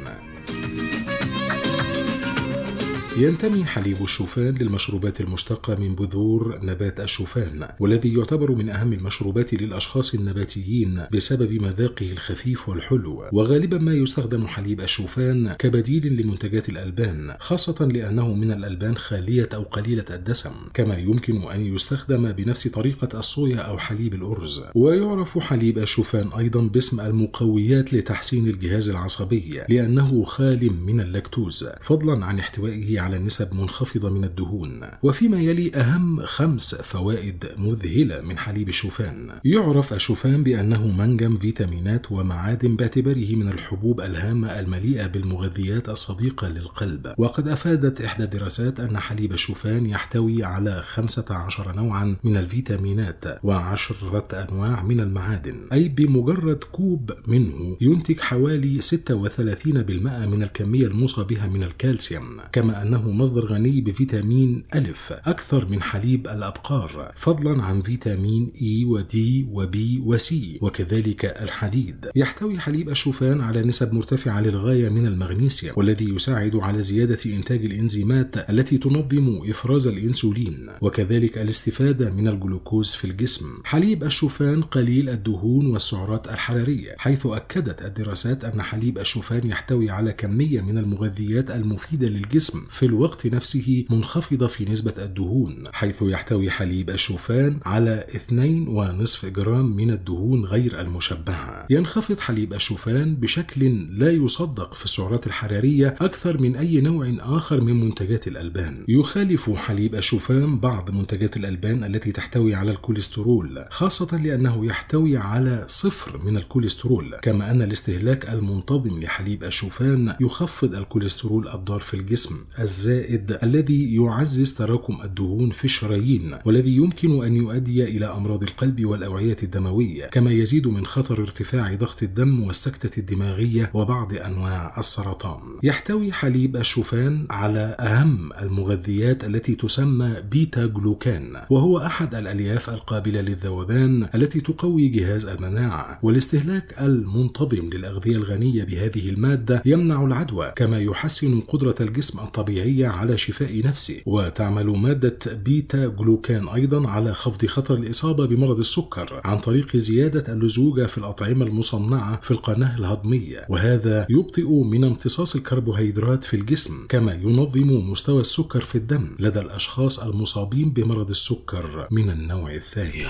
ينتمي 3.17 3.65
حليب 3.65 3.97
الشوفان 4.01 4.55
للمشروبات 4.55 5.21
المشتقة 5.21 5.75
من 5.75 5.95
بذور 5.95 6.59
نبات 6.63 6.99
الشوفان 6.99 7.67
والذي 7.79 8.13
يعتبر 8.13 8.51
من 8.51 8.69
أهم 8.69 8.93
المشروبات 8.93 9.53
للأشخاص 9.53 10.13
النباتيين 10.13 11.05
بسبب 11.13 11.51
مذاقه 11.51 12.11
الخفيف 12.11 12.69
والحلو. 12.69 13.23
وغالبا 13.33 13.77
ما 13.77 13.93
يستخدم 13.93 14.47
حليب 14.47 14.81
الشوفان 14.81 15.53
كبديل 15.53 16.21
لمنتجات 16.21 16.69
الألبان 16.69 17.35
خاصة 17.39 17.85
لأنه 17.85 18.33
من 18.33 18.51
الألبان 18.51 18.95
خالية 18.95 19.49
أو 19.53 19.63
قليلة 19.63 20.05
الدسم 20.09 20.51
كما 20.73 20.97
يمكن 20.97 21.51
أن 21.51 21.61
يستخدم 21.61 22.31
بنفس 22.31 22.67
طريقة 22.67 23.19
الصويا 23.19 23.57
أو 23.57 23.77
حليب 23.77 24.13
الأرز. 24.13 24.63
ويعرف 24.75 25.39
حليب 25.39 25.77
الشوفان 25.77 26.29
أيضا 26.37 26.61
باسم 26.61 26.99
المقويات 27.01 27.93
لتحسين 27.93 28.47
الجهاز 28.47 28.89
العصبي 28.89 29.61
لأنه 29.69 30.23
خال 30.23 30.73
من 30.85 30.99
اللاكتوز 31.01 31.69
فضلا 31.81 32.25
عن 32.25 32.39
احتوائه 32.39 32.98
على 32.99 33.19
نسب 33.19 33.55
منخفضة 33.55 34.09
من 34.09 34.23
الدهون. 34.23 34.81
وفيما 35.03 35.41
يلي 35.41 35.75
أهم 35.75 36.25
خمس 36.25 36.75
فوائد 36.75 37.45
مذهلة 37.57 38.21
من 38.21 38.37
حليب 38.37 38.69
الشوفان. 38.69 39.39
يعرف 39.45 39.93
الشوفان 39.93 40.43
بأنه 40.43 40.87
منجم 40.87 41.37
فيتامينات 41.37 42.11
ومعادن 42.11 42.75
باعتباره 42.75 43.35
من 43.35 43.47
الحبوب 43.47 44.01
الهامة 44.01 44.59
المليئة 44.59 45.07
بالمغذيات 45.07 45.89
الصديقة 45.89 46.49
للقلب. 46.49 47.13
وقد 47.17 47.47
أفادت 47.47 48.01
إحدى 48.01 48.23
الدراسات 48.23 48.79
أن 48.79 48.99
حليب 48.99 49.33
الشوفان 49.33 49.85
يحتوي 49.85 50.43
على 50.43 50.83
15 50.85 51.75
نوعا 51.75 52.15
من 52.23 52.37
الفيتامينات 52.37 53.25
وعشرة 53.43 54.27
أنواع 54.33 54.83
من 54.83 54.99
المعادن. 54.99 55.67
أي 55.73 55.89
بمجرد 55.89 56.63
كوب 56.71 57.11
منه 57.27 57.77
ينتج 57.81 58.19
حوالي 58.19 58.81
36% 58.81 60.25
من 60.25 60.43
الكمية 60.43 60.87
الموصى 60.87 61.23
بها 61.23 61.47
من 61.47 61.63
الكالسيوم. 61.63 62.37
كما 62.51 62.81
أنه 62.89 63.11
مصدر 63.11 63.45
غني 63.45 63.81
بفيتامين 63.81 64.63
ألف 64.75 65.13
أكثر 65.25 65.65
من 65.65 65.81
حليب 65.81 66.27
الأبقار 66.27 67.13
فضلا 67.17 67.63
عن 67.63 67.81
فيتامين 67.81 68.51
إي 68.61 68.85
ودي 68.85 69.47
وبي 69.51 70.01
وسي 70.05 70.59
وكذلك 70.61 71.25
الحديد. 71.25 72.09
يحتوي 72.15 72.59
حليب 72.59 72.89
الشوفان 72.89 73.41
على 73.41 73.61
نسب 73.63 73.93
مرتفعة 73.93 74.41
للغاية 74.41 74.89
من 74.89 75.07
المغنيسيوم 75.07 75.73
والذي 75.77 76.09
يساعد 76.09 76.55
على 76.55 76.81
زيادة 76.81 77.17
إنتاج 77.25 77.65
الإنزيمات 77.65 78.49
التي 78.49 78.77
تنظم 78.77 79.49
إفراز 79.49 79.87
الإنسولين 79.87 80.69
وكذلك 80.81 81.37
الاستفادة 81.37 82.09
من 82.11 82.27
الجلوكوز 82.27 82.93
في 82.93 83.05
الجسم. 83.05 83.45
حليب 83.63 84.03
الشوفان 84.03 84.61
قليل 84.61 85.09
الدهون 85.09 85.67
والسعرات 85.67 86.27
الحرارية 86.27 86.95
حيث 86.97 87.25
أكدت 87.25 87.81
الدراسات 87.81 88.45
أن 88.45 88.61
حليب 88.61 88.97
الشوفان 88.97 89.47
يحتوي 89.47 89.89
على 89.89 90.13
كمية 90.13 90.61
من 90.61 90.77
المغذيات 90.77 91.51
المفيدة 91.51 92.07
للجسم 92.07 92.59
في 92.79 92.85
الوقت 92.85 93.27
نفسه 93.27 93.85
منخفضة 93.89 94.47
في 94.47 94.65
نسبة 94.65 94.93
الدهون 94.97 95.63
حيث 95.73 95.95
يحتوي 96.01 96.51
حليب 96.51 96.89
الشوفان 96.89 97.59
على 97.65 98.07
2.5 98.29 99.25
جرام 99.25 99.75
من 99.75 99.91
الدهون 99.91 100.45
غير 100.45 100.81
المشبعة 100.81 101.65
ينخفض 101.69 102.19
حليب 102.19 102.53
الشوفان 102.53 103.15
بشكل 103.15 103.87
لا 103.99 104.11
يصدق 104.11 104.73
في 104.73 104.85
السعرات 104.85 105.27
الحرارية 105.27 105.95
أكثر 106.01 106.37
من 106.37 106.55
أي 106.55 106.81
نوع 106.81 107.17
آخر 107.19 107.61
من 107.61 107.79
منتجات 107.85 108.27
الألبان. 108.27 108.85
يخالف 108.87 109.49
حليب 109.49 109.95
الشوفان 109.95 110.59
بعض 110.59 110.91
منتجات 110.91 111.37
الألبان 111.37 111.83
التي 111.83 112.11
تحتوي 112.11 112.55
على 112.55 112.71
الكوليسترول 112.71 113.65
خاصة 113.69 114.17
لأنه 114.17 114.65
يحتوي 114.65 115.17
على 115.17 115.63
صفر 115.67 116.17
من 116.17 116.37
الكوليسترول 116.37 117.15
كما 117.21 117.51
أن 117.51 117.61
الاستهلاك 117.61 118.29
المنتظم 118.29 118.99
لحليب 118.99 119.43
الشوفان 119.43 120.15
يخفض 120.21 120.75
الكوليسترول 120.75 121.47
الضار 121.47 121.79
في 121.79 121.93
الجسم 121.93 122.35
الزائد 122.69 123.37
الذي 123.43 123.95
يعزز 123.95 124.53
تراكم 124.53 125.01
الدهون 125.03 125.49
في 125.49 125.65
الشرايين 125.65 126.37
والذي 126.45 126.75
يمكن 126.75 127.23
أن 127.25 127.35
يؤدي 127.35 127.83
إلى 127.83 128.05
أمراض 128.05 128.43
القلب 128.43 128.85
والأوعية 128.85 129.37
الدموية 129.43 130.05
كما 130.05 130.31
يزيد 130.31 130.67
من 130.67 130.85
خطر 130.85 131.21
ارتفاع 131.21 131.75
ضغط 131.75 132.03
الدم 132.03 132.43
والسكتة 132.43 132.99
الدماغية 132.99 133.71
وبعض 133.73 134.13
أنواع 134.13 134.75
السرطان. 134.77 135.41
يحتوي 135.63 136.11
حليب 136.11 136.55
الشوفان 136.55 137.25
على 137.29 137.75
أهم 137.79 138.33
المغذيات 138.33 139.23
التي 139.23 139.55
تسمى 139.55 140.15
بيتا 140.31 140.65
جلوكان 140.65 141.41
وهو 141.49 141.77
أحد 141.77 142.15
الألياف 142.15 142.69
القابلة 142.69 143.21
للذوبان 143.21 144.09
التي 144.15 144.41
تقوي 144.41 144.87
جهاز 144.87 145.25
المناعة 145.25 145.99
والاستهلاك 146.03 146.75
المنتظم 146.81 147.69
للأغذية 147.73 148.15
الغنية 148.15 148.63
بهذه 148.63 149.09
المادة 149.09 149.61
يمنع 149.65 150.03
العدوى 150.03 150.53
كما 150.55 150.79
يحسن 150.79 151.39
قدرة 151.41 151.75
الجسم 151.81 152.19
الطبيعية 152.59 152.87
على 152.87 153.17
شفاء 153.17 153.61
نفسه. 153.65 154.01
وتعمل 154.05 154.65
مادة 154.65 155.19
بيتا 155.33 155.87
جلوكان 155.87 156.47
أيضا 156.49 156.87
على 156.89 157.13
خفض 157.13 157.45
خطر 157.45 157.75
الإصابة 157.75 158.25
بمرض 158.27 158.59
السكر 158.59 159.21
عن 159.23 159.37
طريق 159.37 159.77
زيادة 159.77 160.33
اللزوجة 160.33 160.85
في 160.85 160.97
الأطعمة 160.97 161.45
المصنعة 161.45 162.21
في 162.21 162.31
القناة 162.31 162.77
الهضمية. 162.77 163.45
وهذا 163.49 164.05
يبطئ 164.09 164.49
من 164.49 164.83
امتصاص 164.83 165.35
الكربوهيدرات 165.35 166.23
في 166.23 166.35
الجسم 166.35 166.87
كما 166.89 167.13
ينظم 167.13 167.89
مستوى 167.89 168.19
السكر 168.19 168.61
في 168.61 168.75
الدم 168.75 169.15
لدى 169.19 169.39
الأشخاص 169.39 169.99
المصابين 169.99 170.69
بمرض 170.69 171.09
السكر 171.09 171.87
من 171.91 172.09
النوع 172.09 172.53
الثاني. 172.53 173.05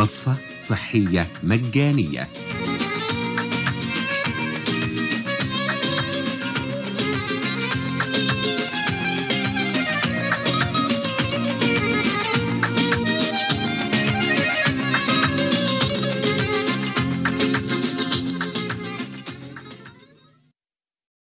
وصفة 0.00 0.34
صحية 0.58 1.26
مجانية. 1.42 2.28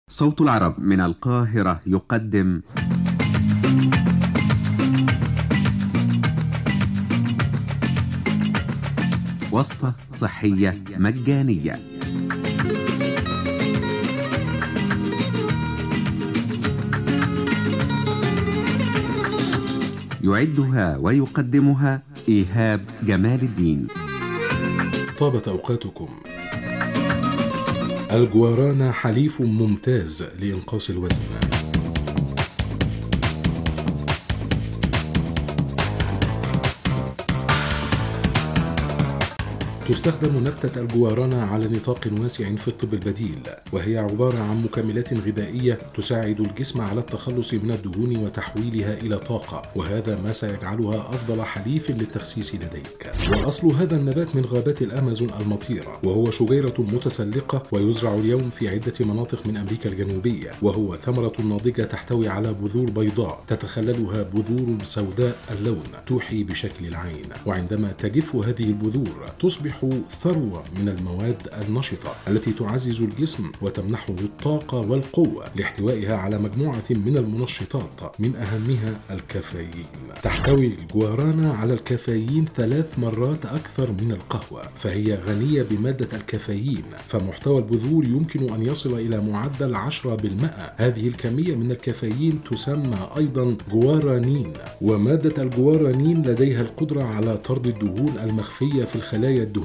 صوت 0.10 0.42
العرب 0.42 0.80
من 0.80 1.00
القاهرة 1.00 1.82
يقدم. 1.86 2.62
وصفة 9.52 9.94
صحية 10.12 10.84
مجانية. 10.98 11.80
يعدها 20.24 20.98
ويقدمها 20.98 22.04
إيهاب 22.30 22.86
جمال 23.04 23.42
الدين. 23.42 23.88
طابت 25.20 25.48
أوقاتكم. 25.48 26.10
الجوارانا 28.12 28.92
حليف 28.92 29.42
ممتاز 29.42 30.24
لإنقاص 30.40 30.90
الوزن. 30.90 31.61
تستخدم 39.88 40.48
نبتة 40.48 40.82
الجوارانا 40.82 41.46
على 41.46 41.68
نطاق 41.68 42.08
واسع 42.20 42.56
في 42.56 42.68
الطب 42.68 42.94
البديل 42.94 43.40
وهي 43.72 43.98
عبارة 43.98 44.38
عن 44.40 44.64
مكملات 44.64 45.14
غذائية 45.14 45.74
تساعد 45.96 46.40
الجسم 46.40 46.82
على 46.82 47.00
التخلص 47.00 47.54
من 47.54 47.72
الدهون 47.72 48.18
وتحويلها 48.18 48.94
إلى 48.94 49.18
طاقة 49.18 49.62
وهذا 49.76 50.22
ما 50.22 50.34
سيجعلها 50.34 51.10
أفضل 51.10 51.42
حليف 51.42 51.92
للتخسيس 51.92 52.56
لديك. 52.56 53.12
وأصل 53.32 53.68
هذا 53.68 53.96
النبات 53.96 54.36
من 54.36 54.46
غابات 54.46 54.82
الأمازون 54.82 55.30
المطيرة 55.42 56.00
وهو 56.04 56.32
شجيرة 56.32 56.74
متسلقة 56.78 57.64
ويزرع 57.72 58.14
اليوم 58.14 58.50
في 58.50 58.70
عدة 58.70 58.94
مناطق 59.00 59.48
من 59.48 59.58
أمريكا 59.58 59.90
الجنوبية 59.90 60.52
وهو 60.62 60.96
ثمرة 60.96 61.34
ناضجة 61.44 61.84
تحتوي 61.84 62.28
على 62.28 62.54
بذور 62.54 62.92
بيضاء 62.92 63.44
تتخللها 63.48 64.24
بذور 64.24 64.78
سوداء 64.84 65.38
اللون 65.52 65.84
توحي 66.08 66.44
بشكل 66.44 66.86
العين. 66.88 67.30
وعندما 67.46 67.92
تجف 67.92 68.36
هذه 68.36 68.64
البذور 68.64 69.30
تصبح 69.40 69.71
ثروة 70.24 70.64
من 70.80 70.90
المواد 70.90 71.48
النشطة 71.68 72.16
التي 72.28 72.52
تعزز 72.52 73.02
الجسم 73.02 73.52
وتمنحه 73.62 74.14
الطاقة 74.14 74.78
والقوة 74.78 75.46
لاحتوائها 75.56 76.16
على 76.18 76.38
مجموعة 76.38 76.84
من 76.90 77.18
المنشطات 77.18 78.20
من 78.20 78.36
أهمها 78.36 79.00
الكافيين. 79.12 79.86
تحتوي 80.24 80.68
الجوارانا 80.68 81.52
على 81.54 81.74
الكافيين 81.74 82.46
ثلاث 82.56 83.00
مرات 83.00 83.46
أكثر 83.46 83.92
من 83.92 84.12
القهوة 84.12 84.64
فهي 84.80 85.16
غنية 85.16 85.64
بمادة 85.64 86.18
الكافيين 86.18 86.84
فمحتوى 87.08 87.58
البذور 87.58 88.06
يمكن 88.06 88.54
أن 88.54 88.64
يصل 88.64 88.94
إلى 89.00 89.22
معدل 89.22 89.76
10% 89.76 89.78
هذه 90.78 91.08
الكمية 91.08 91.56
من 91.56 91.72
الكافيين 91.72 92.40
تسمى 92.52 92.98
أيضا 93.18 93.58
جوارانين 93.72 94.54
ومادة 94.82 95.44
الجوارانين 95.44 96.22
لديها 96.22 96.62
القدرة 96.62 97.04
على 97.04 97.38
طرد 97.38 97.68
الدهون 97.68 98.14
المخفية 98.24 98.84
في 98.86 98.96
الخلايا 98.96 99.44
الدهنية 99.44 99.61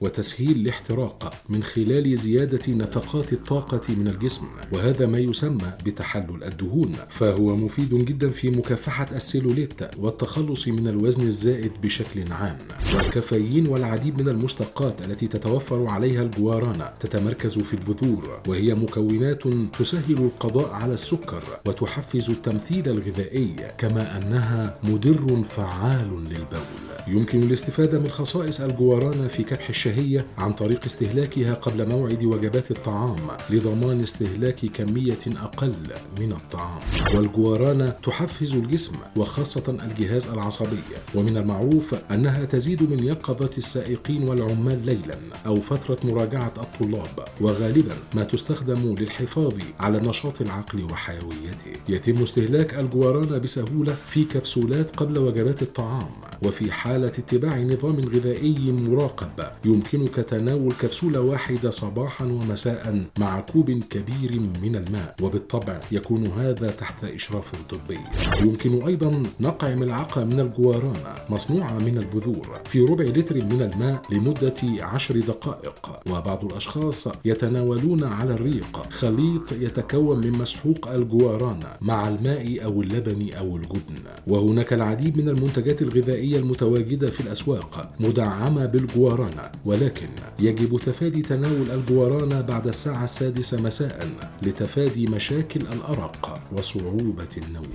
وتسهيل 0.00 0.50
الاحتراق 0.50 1.34
من 1.48 1.62
خلال 1.62 2.18
زيادة 2.18 2.72
نفقات 2.72 3.32
الطاقة 3.32 3.80
من 3.88 4.08
الجسم 4.08 4.46
وهذا 4.72 5.06
ما 5.06 5.18
يسمى 5.18 5.72
بتحلل 5.86 6.44
الدهون. 6.44 6.92
فهو 7.10 7.56
مفيد 7.56 7.94
جدا 7.94 8.30
في 8.30 8.50
مكافحة 8.50 9.08
السيلوليت 9.16 9.72
والتخلص 9.98 10.68
من 10.68 10.88
الوزن 10.88 11.26
الزائد 11.26 11.72
بشكل 11.82 12.32
عام. 12.32 12.58
والكافيين 12.94 13.66
والعديد 13.66 14.18
من 14.20 14.28
المشتقات 14.28 14.94
التي 15.04 15.26
تتوفر 15.26 15.86
عليها 15.86 16.22
الجوارانا 16.22 16.94
تتمركز 17.00 17.58
في 17.58 17.74
البذور 17.74 18.40
وهي 18.48 18.74
مكونات 18.74 19.42
تسهل 19.78 20.18
القضاء 20.18 20.70
على 20.70 20.94
السكر 20.94 21.42
وتحفز 21.66 22.30
التمثيل 22.30 22.88
الغذائي 22.88 23.56
كما 23.78 24.18
أنها 24.18 24.78
مدر 24.84 25.42
فعال 25.44 26.24
للبول. 26.24 26.84
يمكن 27.08 27.42
الاستفادة 27.42 27.98
من 27.98 28.08
خصائص 28.08 28.60
الجوارانا 28.60 29.28
في 29.36 29.42
كبح 29.42 29.68
الشهية 29.68 30.26
عن 30.38 30.52
طريق 30.52 30.84
استهلاكها 30.84 31.54
قبل 31.54 31.88
موعد 31.88 32.24
وجبات 32.24 32.70
الطعام 32.70 33.16
لضمان 33.50 34.00
استهلاك 34.00 34.66
كمية 34.66 35.18
أقل 35.42 35.74
من 36.20 36.32
الطعام. 36.32 36.80
والجوارانا 37.14 37.90
تحفز 37.90 38.54
الجسم 38.54 38.96
وخاصة 39.16 39.78
الجهاز 39.84 40.26
العصبي. 40.26 40.82
ومن 41.14 41.36
المعروف 41.36 41.94
أنها 42.10 42.44
تزيد 42.44 42.82
من 42.90 43.04
يقظة 43.04 43.50
السائقين 43.58 44.28
والعمال 44.28 44.86
ليلا 44.86 45.16
أو 45.46 45.56
فترة 45.56 45.98
مراجعة 46.04 46.52
الطلاب. 46.56 47.24
وغالبا 47.40 47.94
ما 48.14 48.24
تستخدم 48.24 48.94
للحفاظ 48.98 49.54
على 49.80 50.00
نشاط 50.00 50.40
العقل 50.40 50.82
وحيويته. 50.82 51.72
يتم 51.88 52.22
استهلاك 52.22 52.74
الجوارانا 52.74 53.38
بسهولة 53.38 53.96
في 54.10 54.24
كبسولات 54.24 54.96
قبل 54.96 55.18
وجبات 55.18 55.62
الطعام. 55.62 56.10
وفي 56.42 56.72
حالة 56.72 57.06
اتباع 57.06 57.58
نظام 57.58 58.00
غذائي 58.00 58.72
مراقب 58.72 59.23
الرقب 59.24 59.52
يمكنك 59.64 60.14
تناول 60.14 60.72
كبسولة 60.72 61.20
واحدة 61.20 61.70
صباحا 61.70 62.24
ومساء 62.24 63.04
مع 63.18 63.40
كوب 63.40 63.70
كبير 63.70 64.40
من 64.62 64.76
الماء 64.76 65.14
وبالطبع 65.22 65.80
يكون 65.92 66.26
هذا 66.26 66.70
تحت 66.70 67.04
إشراف 67.04 67.52
طبي. 67.70 68.00
يمكن 68.40 68.82
أيضا 68.82 69.22
نقع 69.40 69.74
ملعقة 69.74 70.24
من 70.24 70.40
الجوارانا 70.40 71.14
مصنوعة 71.30 71.78
من 71.78 71.98
البذور 71.98 72.60
في 72.64 72.80
ربع 72.80 73.04
لتر 73.04 73.34
من 73.34 73.70
الماء 73.72 74.02
لمدة 74.10 74.84
عشر 74.84 75.20
دقائق. 75.20 76.00
وبعض 76.10 76.44
الأشخاص 76.44 77.08
يتناولون 77.24 78.04
على 78.04 78.34
الريق 78.34 78.86
خليط 78.90 79.52
يتكون 79.52 80.18
من 80.18 80.32
مسحوق 80.32 80.88
الجوارانا 80.88 81.76
مع 81.80 82.08
الماء 82.08 82.64
أو 82.64 82.82
اللبن 82.82 83.34
أو 83.34 83.56
الجبن. 83.56 84.04
وهناك 84.26 84.72
العديد 84.72 85.16
من 85.16 85.28
المنتجات 85.28 85.82
الغذائية 85.82 86.38
المتواجدة 86.38 87.10
في 87.10 87.20
الأسواق 87.20 87.94
مدعمة 88.00 88.66
بالجوارانا 89.14 89.52
ولكن 89.64 90.08
يجب 90.38 90.80
تفادي 90.86 91.22
تناول 91.22 91.70
الجوارانا 91.70 92.40
بعد 92.40 92.66
الساعة 92.66 93.04
السادسة 93.04 93.62
مساء 93.62 94.08
لتفادي 94.42 95.06
مشاكل 95.06 95.60
الأرق 95.60 96.40
وصعوبة 96.52 97.28
النوم. 97.36 97.72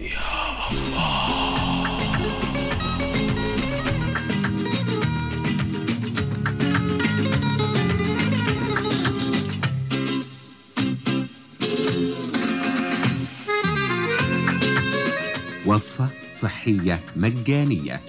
وصفة 15.66 16.08
صحية 16.34 17.00
مجانية. 17.16 18.02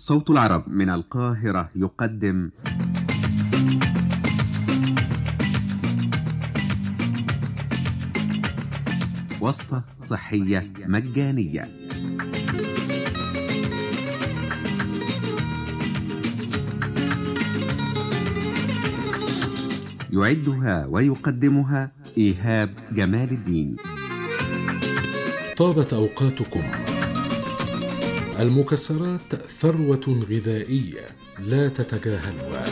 صوت 0.00 0.30
العرب 0.30 0.68
من 0.68 0.90
القاهرة 0.90 1.70
يقدم. 1.76 2.50
وصفة 9.40 9.82
صحية 10.00 10.72
مجانية. 10.86 11.68
يعدها 20.12 20.86
ويقدمها 20.86 21.92
إيهاب 22.18 22.74
جمال 22.92 23.30
الدين. 23.32 23.76
طابت 25.56 25.92
أوقاتكم. 25.92 26.87
المكسرات 28.38 29.34
ثروة 29.60 30.24
غذائية 30.30 31.06
لا 31.38 31.68
تتجاهلها. 31.68 32.64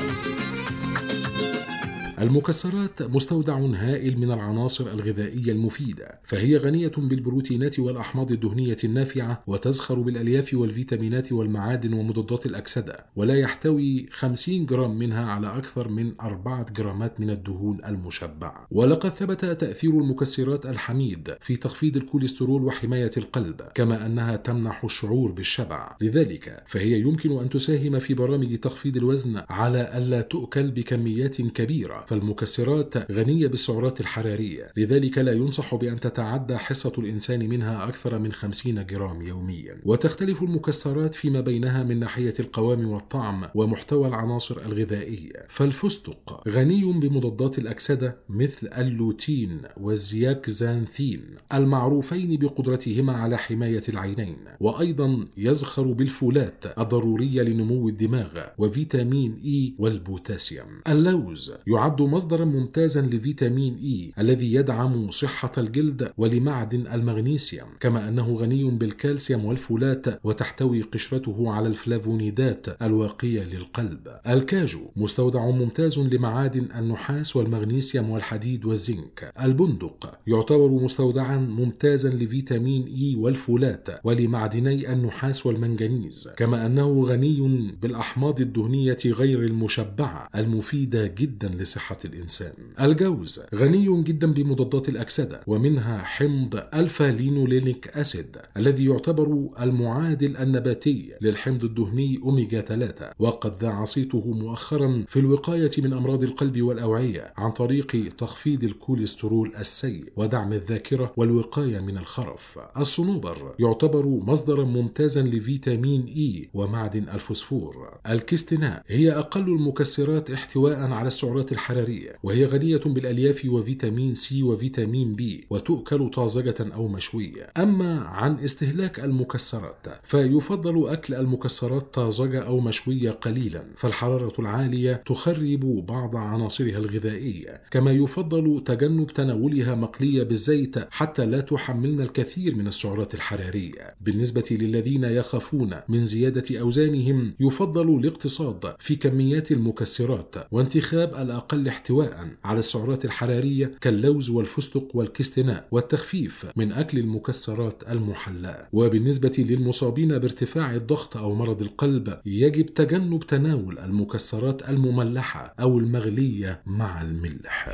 المكسرات 2.27 3.03
مستودع 3.03 3.59
هائل 3.59 4.19
من 4.19 4.33
العناصر 4.33 4.93
الغذائية 4.93 5.53
المفيدة 5.53 6.21
فهي 6.25 6.57
غنية 6.57 6.93
بالبروتينات 6.97 7.79
والأحماض 7.79 8.33
الدهنية 8.33 8.77
النافعة 8.85 9.43
وتزخر 9.47 10.01
بالألياف 10.01 10.55
والفيتامينات 10.55 11.33
والمعادن 11.33 11.93
ومضادات 11.93 12.47
الأكسدة 12.47 13.07
ولا 13.17 13.35
يحتوي 13.35 14.07
50 14.11 14.67
جرام 14.67 14.99
منها 14.99 15.25
على 15.25 15.59
أكثر 15.59 15.89
من 15.89 16.21
4 16.21 16.67
جرامات 16.77 17.21
من 17.21 17.31
الدهون 17.31 17.85
المشبعة. 17.85 18.67
ولقد 18.71 19.11
ثبت 19.11 19.45
تأثير 19.45 19.91
المكسرات 19.91 20.67
الحميد 20.67 21.35
في 21.41 21.57
تخفيض 21.57 21.97
الكوليسترول 21.97 22.65
وحماية 22.65 23.11
القلب 23.17 23.63
كما 23.75 24.07
أنها 24.07 24.37
تمنح 24.37 24.85
الشعور 24.85 25.33
بالشبع. 25.33 25.97
لذلك 26.01 26.65
فهي 26.67 27.01
يمكن 27.01 27.39
أن 27.39 27.49
تساهم 27.49 27.99
في 27.99 28.15
برامج 28.15 28.57
تخفيض 28.57 28.97
الوزن 28.97 29.43
على 29.49 29.99
ألا 29.99 30.21
تؤكل 30.21 30.71
بكميات 30.71 31.43
كبيرة 31.43 32.05
فالمكسرات 32.17 33.11
غنية 33.13 33.47
بالسعرات 33.47 34.01
الحرارية. 34.01 34.73
لذلك 34.77 35.19
لا 35.19 35.33
ينصح 35.33 35.75
بأن 35.75 36.01
تتعدى 36.01 36.57
حصة 36.57 36.93
الإنسان 36.99 37.49
منها 37.49 37.89
أكثر 37.89 38.19
من 38.19 38.33
50 38.33 38.87
جرام 38.87 39.23
يوميا. 39.23 39.81
وتختلف 39.85 40.43
المكسرات 40.43 41.15
فيما 41.15 41.41
بينها 41.41 41.83
من 41.83 42.01
ناحية 42.01 42.33
القوام 42.41 42.89
والطعم 42.89 43.49
ومحتوى 43.55 44.09
العناصر 44.09 44.67
الغذائية. 44.67 45.47
فالفستق 45.49 46.49
غني 46.49 46.93
بمضادات 46.93 47.59
الأكسدة 47.59 48.17
مثل 48.29 48.69
اللوتين 48.79 49.63
والزياكزانثين 49.77 51.23
المعروفين 51.55 52.39
بقدرتهما 52.39 53.13
على 53.13 53.39
حماية 53.39 53.83
العينين. 53.89 54.37
وأيضا 54.61 55.27
يزخر 55.37 55.83
بالفولات 55.93 56.65
الضرورية 56.79 57.43
لنمو 57.43 57.89
الدماغ 57.89 58.41
وفيتامين 58.59 59.41
إي 59.45 59.75
والبوتاسيوم. 59.79 60.81
اللوز 60.89 61.53
يعد 61.67 61.96
مصدرا 62.03 62.45
ممتازا 62.45 63.01
لفيتامين 63.01 63.77
إي 63.83 64.13
الذي 64.19 64.55
يدعم 64.55 65.11
صحة 65.11 65.53
الجلد 65.59 66.13
ولمعدن 66.17 66.87
المغنيسيوم 66.87 67.69
كما 67.81 68.09
أنه 68.09 68.35
غني 68.35 68.71
بالكالسيوم 68.71 69.45
والفولات 69.45 70.25
وتحتوي 70.25 70.83
قشرته 70.83 71.53
على 71.53 71.69
الفلافونيدات 71.69 72.83
الواقية 72.83 73.43
للقلب. 73.43 74.09
الكاجو 74.29 74.81
مستودع 74.97 75.51
ممتاز 75.51 75.99
لمعادن 75.99 76.69
النحاس 76.79 77.37
والمغنيسيوم 77.37 78.11
والحديد 78.11 78.65
والزنك. 78.65 79.33
البندق 79.41 80.19
يعتبر 80.27 80.69
مستودعا 80.69 81.37
ممتازا 81.39 82.11
لفيتامين 82.11 82.87
إي 82.87 83.17
والفولات 83.17 83.89
ولمعدني 84.05 84.93
النحاس 84.93 85.47
والمنجنيز 85.47 86.29
كما 86.37 86.67
أنه 86.67 87.05
غني 87.05 87.77
بالأحماض 87.83 88.41
الدهنية 88.41 88.97
غير 89.07 89.43
المشبعة 89.43 90.29
المفيدة 90.37 91.07
جدا 91.07 91.49
لصحة 91.49 91.86
الإنسان. 92.05 92.53
الجوز 92.81 93.41
غني 93.55 94.03
جدا 94.03 94.33
بمضادات 94.33 94.89
الأكسدة 94.89 95.41
ومنها 95.47 95.99
حمض 95.99 96.63
alpha 96.75 97.05
linolenic 97.05 97.89
acid 97.89 98.37
الذي 98.57 98.85
يعتبر 98.85 99.49
المعادل 99.61 100.37
النباتي 100.37 101.13
للحمض 101.21 101.65
الدهني 101.65 102.21
أوميجا 102.23 102.61
3 102.61 103.11
وقد 103.19 103.63
ذاع 103.63 103.85
صيته 103.85 104.25
مؤخرا 104.27 105.05
في 105.09 105.19
الوقاية 105.19 105.71
من 105.79 105.93
أمراض 105.93 106.25
القلب 106.25 106.63
والأوعية 106.63 107.33
عن 107.37 107.51
طريق 107.51 108.15
تخفيض 108.19 108.65
الكوليسترول 108.65 109.53
السيء 109.59 110.05
ودعم 110.17 110.53
الذاكرة 110.53 111.13
والوقاية 111.17 111.81
من 111.81 111.99
الخرف. 111.99 112.59
الصنوبر 112.79 113.55
يعتبر 113.59 114.07
مصدرا 114.07 114.65
ممتازا 114.65 115.23
لفيتامين 115.23 116.07
إي 116.07 116.49
ومعدن 116.55 117.09
الفوسفور. 117.09 117.99
الكستناء 118.11 118.83
هي 118.87 119.13
أقل 119.13 119.41
المكسرات 119.41 120.31
احتواء 120.31 120.79
على 120.79 121.07
السعرات 121.07 121.53
الحرارية 121.53 121.76
وهي 122.23 122.45
غنية 122.45 122.81
بالألياف 122.87 123.43
وفيتامين 123.45 124.15
سي 124.15 124.43
وفيتامين 124.43 125.15
بي 125.15 125.47
وتؤكل 125.51 126.11
طازجة 126.11 126.75
أو 126.75 126.89
مشوية. 126.89 127.53
أما 127.57 128.01
عن 128.01 128.39
استهلاك 128.39 129.01
المكسرات 129.01 129.87
فيفضل 130.05 130.89
أكل 130.89 131.15
المكسرات 131.15 131.95
طازجة 131.95 132.41
أو 132.47 132.61
مشوية 132.61 133.11
قليلا. 133.11 133.65
فالحرارة 133.77 134.33
العالية 134.39 135.03
تخرب 135.07 135.87
بعض 135.89 136.17
عناصرها 136.17 136.79
الغذائية 136.79 137.61
كما 137.71 137.93
يفضل 137.93 138.63
تجنب 138.67 139.13
تناولها 139.13 139.75
مقلية 139.75 140.23
بالزيت 140.23 140.77
حتى 140.91 141.27
لا 141.27 141.41
تحملنا 141.41 142.05
الكثير 142.05 142.55
من 142.55 142.67
السعرات 142.67 143.15
الحرارية. 143.15 143.95
بالنسبة 144.01 144.45
للذين 144.51 145.05
يخافون 145.05 145.75
من 145.89 146.05
زيادة 146.05 146.61
أوزانهم 146.61 147.35
يفضل 147.41 147.99
الاقتصاد 147.99 148.75
في 148.79 148.97
كميات 148.97 149.53
المكسرات 149.53 150.35
وانتخاب 150.51 151.15
الأقل 151.15 151.66
احتواء 151.69 152.29
على 152.45 152.59
السعرات 152.59 153.05
الحرارية 153.05 153.73
كاللوز 153.81 154.31
والفستق 154.31 154.89
والكستناء 154.95 155.69
والتخفيف 155.71 156.47
من 156.57 156.73
أكل 156.73 156.99
المكسرات 156.99 157.83
المحلاة 157.89 158.69
وبالنسبة 158.73 159.33
للمصابين 159.39 160.19
بارتفاع 160.19 160.75
الضغط 160.75 161.17
أو 161.17 161.35
مرض 161.35 161.63
القلب 161.63 162.19
يجب 162.27 162.67
تجنب 162.67 163.27
تناول 163.27 163.79
المكسرات 163.79 164.69
المملحة 164.69 165.55
أو 165.61 165.79
المغلية 165.79 166.63
مع 166.67 167.03
الملح. 167.03 167.69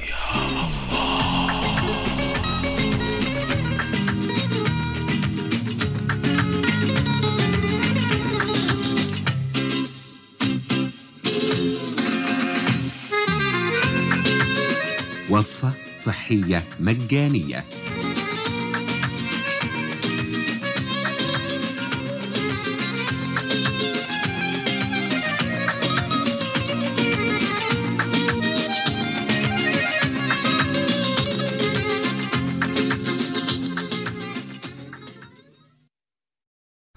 وصفة 15.33 15.73
صحية 15.97 16.63
مجانية. 16.81 17.65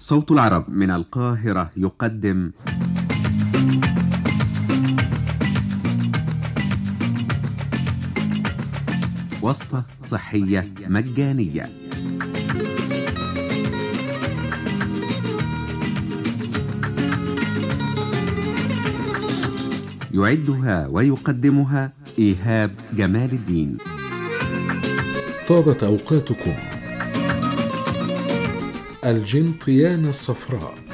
صوت 0.00 0.32
العرب 0.32 0.70
من 0.70 0.90
القاهرة 0.90 1.70
يقدم. 1.76 2.52
وصفة 9.46 9.84
صحية 10.02 10.68
مجانية. 10.86 11.70
يعدها 20.14 20.86
ويقدمها 20.86 21.92
إيهاب 22.18 22.70
جمال 22.92 23.32
الدين. 23.32 23.76
طابت 25.48 25.82
أوقاتكم 25.82 26.54
الجنطيان 29.04 30.08
الصفراء. 30.08 30.85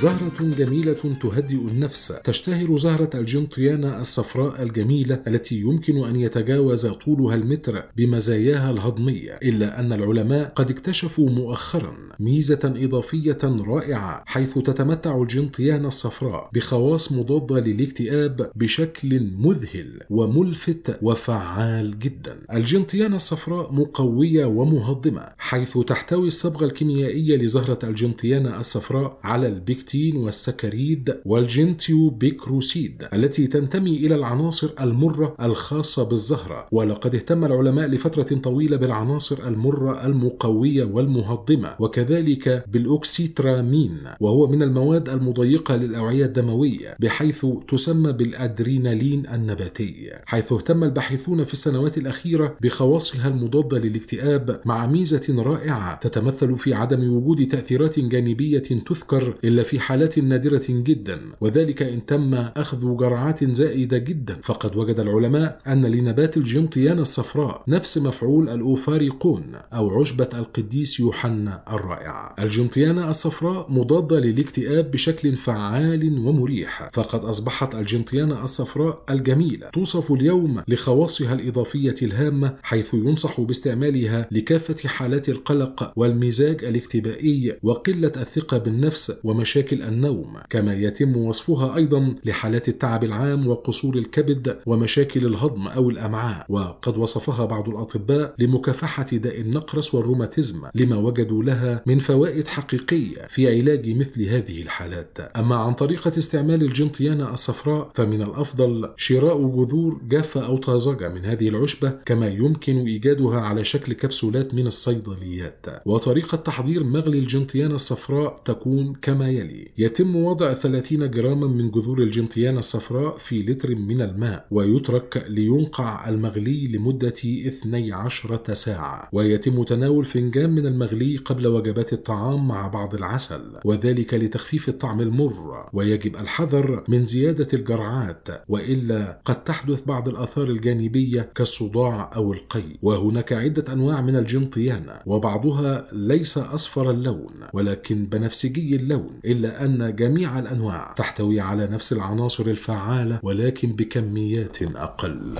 زهرة 0.00 0.54
جميلة 0.58 1.16
تهدئ 1.22 1.54
النفس. 1.54 2.08
تشتهر 2.24 2.76
زهرة 2.76 3.10
الجنطيان 3.14 3.84
الصفراء 3.84 4.62
الجميلة 4.62 5.22
التي 5.26 5.60
يمكن 5.60 6.04
أن 6.04 6.16
يتجاوز 6.16 6.86
طولها 6.86 7.34
المتر 7.34 7.84
بمزاياها 7.96 8.70
الهضمية 8.70 9.38
إلا 9.42 9.80
أن 9.80 9.92
العلماء 9.92 10.52
قد 10.56 10.70
اكتشفوا 10.70 11.30
مؤخرا 11.30 11.94
ميزة 12.20 12.60
إضافية 12.64 13.38
رائعة 13.44 14.22
حيث 14.26 14.58
تتمتع 14.58 15.22
الجنطيان 15.22 15.86
الصفراء 15.86 16.50
بخواص 16.54 17.12
مضادة 17.12 17.60
للاكتئاب 17.60 18.50
بشكل 18.54 19.30
مذهل 19.38 20.00
وملفت 20.10 20.98
وفعال 21.02 21.98
جدا. 21.98 22.38
الجنطيان 22.52 23.14
الصفراء 23.14 23.72
مقوية 23.72 24.44
ومهضمة 24.44 25.28
حيث 25.38 25.78
تحتوي 25.78 26.26
الصبغة 26.26 26.64
الكيميائية 26.64 27.36
لزهرة 27.36 27.78
الجنطيان 27.84 28.46
الصفراء 28.46 29.18
على 29.24 29.48
البكتين 29.94 30.16
والسكريد 30.16 31.16
والجنتيو 31.24 32.10
بيكروسيد 32.10 33.08
التي 33.14 33.46
تنتمي 33.46 33.96
إلى 33.96 34.14
العناصر 34.14 34.70
المرة 34.80 35.34
الخاصة 35.42 36.08
بالزهرة. 36.08 36.66
ولقد 36.72 37.14
اهتم 37.14 37.44
العلماء 37.44 37.88
لفترة 37.88 38.36
طويلة 38.38 38.76
بالعناصر 38.76 39.48
المرة 39.48 40.06
المقوية 40.06 40.84
والمهضمة 40.84 41.74
وكذلك 41.78 42.64
بالأوكسيترامين 42.68 43.98
وهو 44.20 44.46
من 44.46 44.62
المواد 44.62 45.08
المضيقة 45.08 45.76
للأوعية 45.76 46.24
الدموية 46.24 46.96
بحيث 47.00 47.46
تسمى 47.68 48.12
بالأدرينالين 48.12 49.26
النباتي. 49.26 50.10
حيث 50.26 50.52
اهتم 50.52 50.84
الباحثون 50.84 51.44
في 51.44 51.52
السنوات 51.52 51.98
الأخيرة 51.98 52.56
بخواصها 52.60 53.28
المضادة 53.28 53.78
للاكتئاب 53.78 54.60
مع 54.64 54.86
ميزة 54.86 55.42
رائعة 55.42 55.98
تتمثل 55.98 56.58
في 56.58 56.74
عدم 56.74 57.12
وجود 57.12 57.48
تأثيرات 57.48 58.00
جانبية 58.00 58.58
تذكر 58.58 59.34
إلا 59.44 59.62
في 59.62 59.79
حالات 59.80 60.18
نادرة 60.18 60.66
جدا 60.68 61.20
وذلك 61.40 61.82
إن 61.82 62.06
تم 62.06 62.34
أخذ 62.34 62.96
جرعات 62.96 63.44
زائدة 63.44 63.98
جدا. 63.98 64.38
فقد 64.42 64.76
وجد 64.76 65.00
العلماء 65.00 65.60
أن 65.66 65.86
لنبات 65.86 66.36
الجنطيان 66.36 66.98
الصفراء 66.98 67.62
نفس 67.68 67.98
مفعول 67.98 68.48
الأوفاريقون 68.48 69.52
أو 69.72 70.00
عشبة 70.00 70.28
القديس 70.34 71.00
يوحنا 71.00 71.62
الرائعة 71.70 72.34
الجنطيان 72.38 72.98
الصفراء 72.98 73.72
مضادة 73.72 74.18
للاكتئاب 74.20 74.90
بشكل 74.90 75.36
فعال 75.36 76.18
ومريح. 76.18 76.90
فقد 76.92 77.24
أصبحت 77.24 77.74
الجنطيان 77.74 78.32
الصفراء 78.32 79.04
الجميلة 79.10 79.68
توصف 79.68 80.12
اليوم 80.12 80.62
لخواصها 80.68 81.34
الإضافية 81.34 81.94
الهامة 82.02 82.56
حيث 82.62 82.94
ينصح 82.94 83.40
باستعمالها 83.40 84.28
لكافة 84.30 84.88
حالات 84.88 85.28
القلق 85.28 85.92
والمزاج 85.96 86.64
الاكتئابي 86.64 87.52
وقلة 87.62 88.12
الثقة 88.16 88.58
بالنفس 88.58 89.20
ومشاكل 89.24 89.69
النوم 89.72 90.36
كما 90.50 90.74
يتم 90.74 91.16
وصفها 91.16 91.76
أيضا 91.76 92.14
لحالات 92.24 92.68
التعب 92.68 93.04
العام 93.04 93.46
وقصور 93.48 93.98
الكبد 93.98 94.58
ومشاكل 94.66 95.26
الهضم 95.26 95.68
أو 95.68 95.90
الأمعاء. 95.90 96.46
وقد 96.48 96.98
وصفها 96.98 97.44
بعض 97.44 97.68
الأطباء 97.68 98.34
لمكافحة 98.38 99.06
داء 99.12 99.40
النقرس 99.40 99.94
والروماتيزم 99.94 100.68
لما 100.74 100.96
وجدوا 100.96 101.42
لها 101.42 101.82
من 101.86 101.98
فوائد 101.98 102.48
حقيقية 102.48 103.26
في 103.28 103.48
علاج 103.48 103.96
مثل 103.96 104.22
هذه 104.22 104.62
الحالات. 104.62 105.18
أما 105.36 105.56
عن 105.56 105.72
طريقة 105.74 106.08
استعمال 106.08 106.62
الجنطيان 106.62 107.20
الصفراء 107.20 107.90
فمن 107.94 108.22
الأفضل 108.22 108.90
شراء 108.96 109.46
جذور 109.46 110.00
جافة 110.08 110.46
أو 110.46 110.56
طازجة 110.56 111.08
من 111.08 111.24
هذه 111.24 111.48
العشبة 111.48 111.92
كما 112.04 112.28
يمكن 112.28 112.76
إيجادها 112.86 113.40
على 113.40 113.64
شكل 113.64 113.92
كبسولات 113.92 114.54
من 114.54 114.66
الصيدليات. 114.66 115.66
وطريقة 115.86 116.36
تحضير 116.36 116.84
مغلي 116.84 117.18
الجنطيان 117.18 117.72
الصفراء 117.72 118.36
تكون 118.44 118.94
كما 119.02 119.28
يلي. 119.28 119.59
يتم 119.78 120.16
وضع 120.16 120.54
30 120.54 121.10
جراما 121.10 121.46
من 121.46 121.70
جذور 121.70 122.02
الجنطيان 122.02 122.58
الصفراء 122.58 123.18
في 123.18 123.42
لتر 123.42 123.74
من 123.74 124.02
الماء 124.02 124.46
ويترك 124.50 125.24
لينقع 125.28 126.08
المغلي 126.08 126.68
لمدة 126.68 127.08
12 127.08 128.54
ساعة. 128.54 129.08
ويتم 129.12 129.62
تناول 129.62 130.04
فنجان 130.04 130.50
من 130.50 130.66
المغلي 130.66 131.16
قبل 131.16 131.46
وجبات 131.46 131.92
الطعام 131.92 132.48
مع 132.48 132.68
بعض 132.68 132.94
العسل 132.94 133.42
وذلك 133.64 134.14
لتخفيف 134.14 134.68
الطعم 134.68 135.00
المر. 135.00 135.68
ويجب 135.72 136.16
الحذر 136.16 136.84
من 136.88 137.06
زيادة 137.06 137.48
الجرعات 137.54 138.28
وإلا 138.48 139.20
قد 139.24 139.44
تحدث 139.44 139.84
بعض 139.84 140.08
الآثار 140.08 140.44
الجانبية 140.44 141.20
كالصداع 141.34 142.10
أو 142.16 142.32
القيء 142.32 142.76
وهناك 142.82 143.32
عدة 143.32 143.72
أنواع 143.72 144.00
من 144.00 144.16
الجنطيان 144.16 144.86
وبعضها 145.06 145.88
ليس 145.92 146.38
أصفر 146.38 146.90
اللون 146.90 147.34
ولكن 147.52 148.06
بنفسجي 148.06 148.76
اللون 148.76 149.20
إلا 149.24 149.49
أن 149.50 149.96
جميع 149.96 150.38
الأنواع 150.38 150.94
تحتوي 150.96 151.40
على 151.40 151.66
نفس 151.66 151.92
العناصر 151.92 152.46
الفعالة 152.46 153.20
ولكن 153.22 153.72
بكميات 153.72 154.62
أقل. 154.62 155.34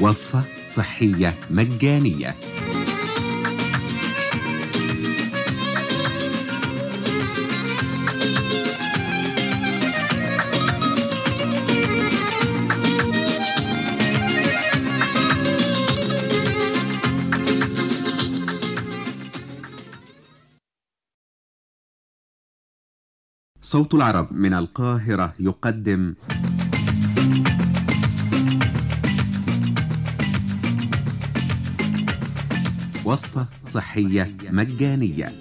وصفة 0.00 0.42
صحية 0.66 1.34
مجانية. 1.50 2.34
صوت 23.66 23.94
العرب 23.94 24.32
من 24.32 24.54
القاهرة 24.54 25.34
يقدم. 25.40 26.14
وصفة 33.04 33.46
صحية 33.64 34.36
مجانية. 34.50 35.32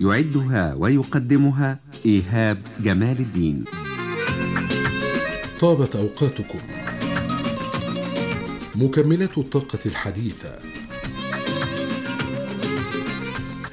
يعدها 0.00 0.74
ويقدمها 0.74 1.78
إيهاب 2.06 2.58
جمال 2.80 3.18
الدين. 3.20 3.64
طابت 5.60 5.96
أوقاتكم. 5.96 6.79
مكملات 8.80 9.38
الطاقة 9.38 9.78
الحديثة. 9.86 10.58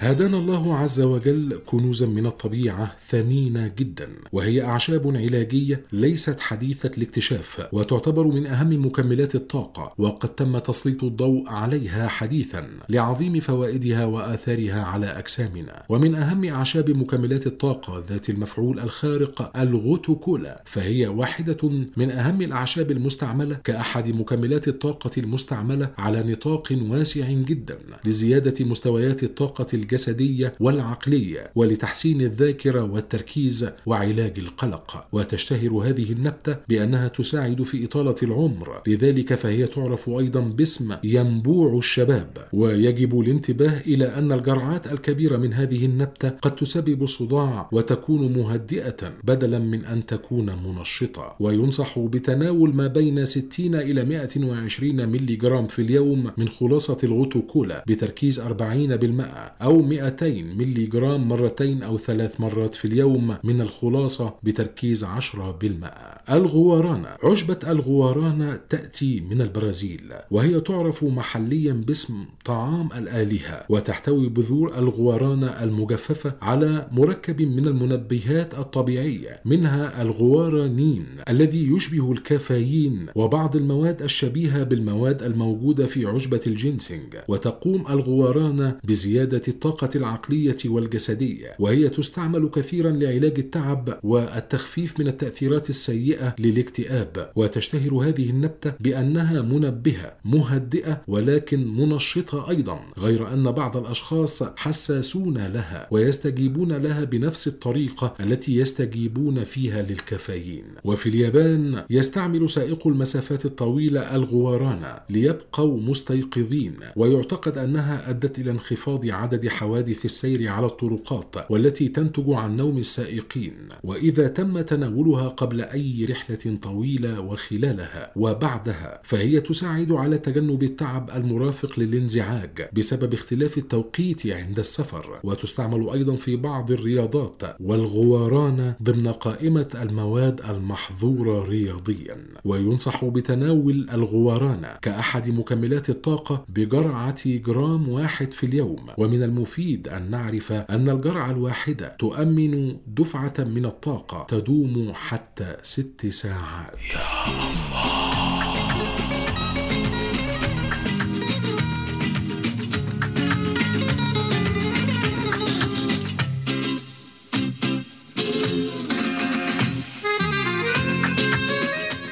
هدانا 0.08 0.38
الله 0.38 0.76
عز 0.76 1.02
وجل 1.02 1.60
كنوزا 1.66 2.06
من 2.06 2.26
الطبيعة 2.26 2.96
ثمينة 3.10 3.72
جدا 3.78 4.10
وهي 4.32 4.64
أعشاب 4.64 5.08
علاجية 5.18 5.82
ليست 5.92 6.40
حديثة 6.40 6.92
الاكتشاف 6.98 7.68
وتعتبر 7.72 8.28
من 8.28 8.46
أهم 8.46 8.86
مكملات 8.86 9.36
الطاقة 9.36 9.94
وقد 9.98 10.30
تم 10.30 10.58
تسليط 10.58 11.04
الضوء 11.04 11.50
عليها 11.50 12.08
حديثا 12.08 12.68
لعظيم 12.90 13.40
فوائدها 13.40 14.06
وآثارها 14.06 14.82
على 14.82 15.06
أجسامنا. 15.06 15.84
ومن 15.90 16.16
أهم 16.16 16.46
أعشاب 16.46 16.92
مكملات 16.92 17.48
الطاقة 17.48 18.04
ذات 18.10 18.30
المفعول 18.30 18.80
الخارق 18.80 19.58
الغوتوكولا 19.58 20.64
فهي 20.66 21.08
واحدة 21.08 21.70
من 21.98 22.12
أهم 22.12 22.42
الأعشاب 22.42 22.92
المستعملة 22.92 23.56
كأحد 23.64 24.10
مكملات 24.10 24.68
الطاقة 24.68 25.12
المستعملة 25.18 25.90
على 25.98 26.24
نطاق 26.32 26.78
واسع 26.82 27.32
جدا 27.32 27.78
لزيادة 28.06 28.66
مستويات 28.66 29.24
الطاقة 29.24 29.68
الجسدية 29.74 29.97
الجسدية 29.98 30.53
والعقلية 30.60 31.52
ولتحسين 31.56 32.22
الذاكرة 32.22 32.84
والتركيز 32.84 33.69
وعلاج 33.86 34.40
القلق. 34.40 35.06
وتشتهر 35.11 35.72
هذه 35.74 36.11
النبتة 36.11 36.56
بأنها 36.69 37.07
تساعد 37.07 37.64
في 37.64 37.86
إطالة 37.86 38.15
العمر. 38.24 38.82
لذلك 38.88 39.34
فهي 39.34 39.65
تعرف 39.68 40.10
أيضا 40.10 40.40
باسم 40.40 40.95
ينبوع 41.03 41.78
الشباب. 41.78 42.48
ويجب 42.53 43.19
الانتباه 43.19 43.82
إلى 43.88 44.06
أن 44.06 44.32
الجرعات 44.32 44.91
الكبيرة 44.91 45.38
من 45.38 45.53
هذه 45.53 45.86
النبتة 45.86 46.30
قد 46.30 46.56
تسبب 46.56 47.06
صداع 47.06 47.69
وتكون 47.72 48.34
مهدئة 48.34 49.14
بدلا 49.24 49.60
من 49.60 49.86
أن 49.86 50.06
تكون 50.06 50.45
منشطة. 50.65 51.36
وينصح 51.40 51.99
بتناول 51.99 52.76
ما 52.76 52.88
بين 52.88 53.26
60 53.26 53.76
إلى 53.76 54.06
120 54.06 55.10
ملي 55.10 55.36
جرام 55.36 55.68
في 55.68 55.82
اليوم 55.82 56.32
من 56.38 56.48
خلاصة 56.48 56.98
الغوتوكولا 57.03 57.84
بتركيز 57.88 58.40
40 58.40 58.98
بالمئة 58.98 59.56
أو 59.78 59.84
200 59.84 60.26
ملي 60.44 60.86
جرام 60.86 61.28
مرتين 61.28 61.84
أو 61.84 61.98
ثلاث 61.98 62.40
مرات 62.41 62.76
في 62.76 62.86
اليوم 62.86 63.38
من 63.44 63.62
الخلاصة 63.62 64.40
بتركيز 64.44 65.04
10 65.04 65.52
بالمئة. 65.52 66.16
الغوارانة 66.32 67.08
عشبة 67.24 67.60
الغوارانة 67.68 68.60
تأتي 68.70 69.22
من 69.22 69.41
البرازيل 69.41 70.14
وهي 70.32 70.60
تعرف 70.60 71.04
محليا 71.04 71.74
باسم 71.74 72.26
طعام 72.45 72.90
الآلهة 72.98 73.66
وتحتوي 73.70 74.30
بذور 74.30 74.78
الغوارانة 74.78 75.48
المجففة 75.48 76.34
على 76.41 76.88
مركب 76.91 77.41
من 77.41 77.68
المنبهات 77.68 78.54
الطبيعية 78.54 79.41
منها 79.45 80.02
الغوارانين 80.02 81.06
الذي 81.30 81.72
يشبه 81.72 82.12
الكافيين 82.12 83.06
وبعض 83.16 83.56
المواد 83.56 84.02
الشبيهة 84.02 84.64
بالمواد 84.64 85.24
الموجودة 85.24 85.86
في 85.86 86.06
عشبة 86.06 86.41
الجينسينج 86.48 87.16
وتقوم 87.28 87.88
الغوارانة 87.90 88.78
بزيادة 88.84 89.41
الطاقة 89.48 89.90
العقلية 89.95 90.58
والجسدية 90.66 91.56
وهي 91.60 91.90
تستعمل 91.90 92.49
كثيرا 92.49 92.91
لعلاج 92.91 93.40
التعب 93.40 93.99
والتخفيف 94.04 94.99
من 94.99 95.08
التأثيرات 95.08 95.70
السيئة 95.70 96.16
للاكتئاب 96.39 97.31
وتشتهر 97.35 97.94
هذه 97.94 98.30
النبتة 98.30 98.73
بأنها 98.80 99.41
منبهة 99.41 100.14
مهدئة 100.26 101.02
ولكن 101.07 101.68
منشطة 101.68 102.49
أيضا 102.49 102.80
غير 102.98 103.34
أن 103.34 103.52
بعض 103.52 103.77
الأشخاص 103.77 104.44
حساسون 104.44 105.38
لها 105.38 105.88
ويستجيبون 105.91 106.73
لها 106.73 107.03
بنفس 107.03 107.48
الطريقة 107.48 108.15
التي 108.19 108.56
يستجيبون 108.57 109.44
فيها 109.44 109.81
للكافيين. 109.81 110.64
وفي 110.84 111.10
اليابان 111.10 111.84
يستعمل 111.89 112.49
سائق 112.49 112.88
المسافات 112.88 113.45
الطويلة 113.45 114.15
الغوارانة 114.15 114.99
ليبقوا 115.10 115.81
مستيقظين 115.81 116.73
ويعتقد 116.95 117.57
أنها 117.57 118.10
أدت 118.10 118.39
إلى 118.39 118.52
انخفاض 118.52 119.06
عدد 119.06 119.48
حوادث 119.48 120.06
السير 120.06 120.48
على 120.48 120.65
الطرقات 120.65 121.35
والتي 121.49 121.88
تنتج 121.88 122.30
عن 122.30 122.57
نوم 122.57 122.77
السائقين. 122.77 123.53
وإذا 123.84 124.27
تم 124.27 124.61
تناولها 124.61 125.27
قبل 125.27 125.61
أي 125.61 126.06
رحلة 126.10 126.58
طويلة 126.62 127.20
وخلالها 127.20 128.12
وبعدها 128.16 129.02
فهي 129.04 129.40
تساعد 129.42 129.92
على 129.92 130.18
تجنب 130.18 130.64
التعب 130.64 131.10
المرافق 131.16 131.80
للانزعاج 131.80 132.70
بسبب 132.74 133.14
اختلاف 133.14 133.58
التوقيت 133.58 134.28
عند 134.28 134.60
السفر 134.60 135.20
وتستعمل 135.24 135.90
أيضا 135.90 136.16
في 136.16 136.36
بعض 136.36 136.72
الرياضات 136.72 137.44
والغواران 137.60 138.74
ضمن 138.84 139.08
قائمة 139.08 139.68
المواد 139.82 140.42
المحظورة 140.50 141.48
رياضيا. 141.50 142.18
وينصح 142.46 143.06
بتناول 143.06 143.90
الغواران 143.94 144.68
كأحد 144.82 145.30
مكملات 145.30 145.90
الطاقة 145.90 146.46
بجرعة 146.50 147.22
جرام 147.26 147.90
واحد 147.90 148.34
في 148.34 148.46
اليوم. 148.46 148.86
ومن 148.98 149.24
المفيد 149.24 149.88
أن 149.88 150.12
نعرف 150.12 150.52
أن 150.52 150.90
الجرعة 150.90 151.32
الواحدة 151.32 151.96
تؤمن 152.00 152.78
دفعة 152.88 153.34
من 153.40 153.66
الطاقة 153.66 154.26
تدوم 154.30 154.92
حتى 154.94 155.58
ست 155.62 155.97
ساعات. 156.06 156.78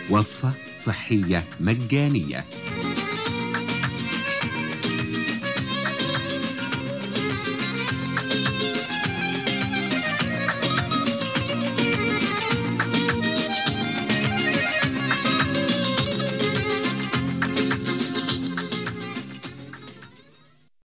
وصفة 0.09 0.51
صحية 0.77 1.43
مجانية. 1.59 2.43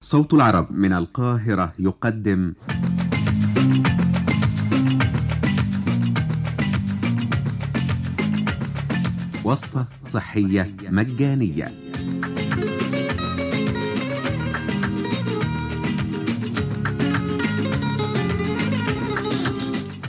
صوت 0.05 0.35
العرب 0.35 0.73
من 0.73 0.93
القاهرة 0.93 1.73
يقدم. 1.79 2.53
وصفة 9.45 9.87
صحية 10.05 10.77
مجانية. 10.89 11.73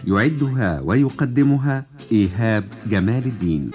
يعدها 0.07 0.81
ويقدمها 0.83 1.85
إيهاب 2.11 2.63
جمال 2.87 3.25
الدين. 3.25 3.71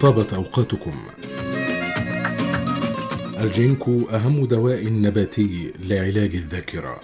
طابت 0.00 0.32
أوقاتكم 0.32 0.92
الجينكو 3.42 4.00
أهم 4.12 4.44
دواء 4.44 4.92
نباتي 4.92 5.72
لعلاج 5.80 6.34
الذاكرة. 6.34 7.00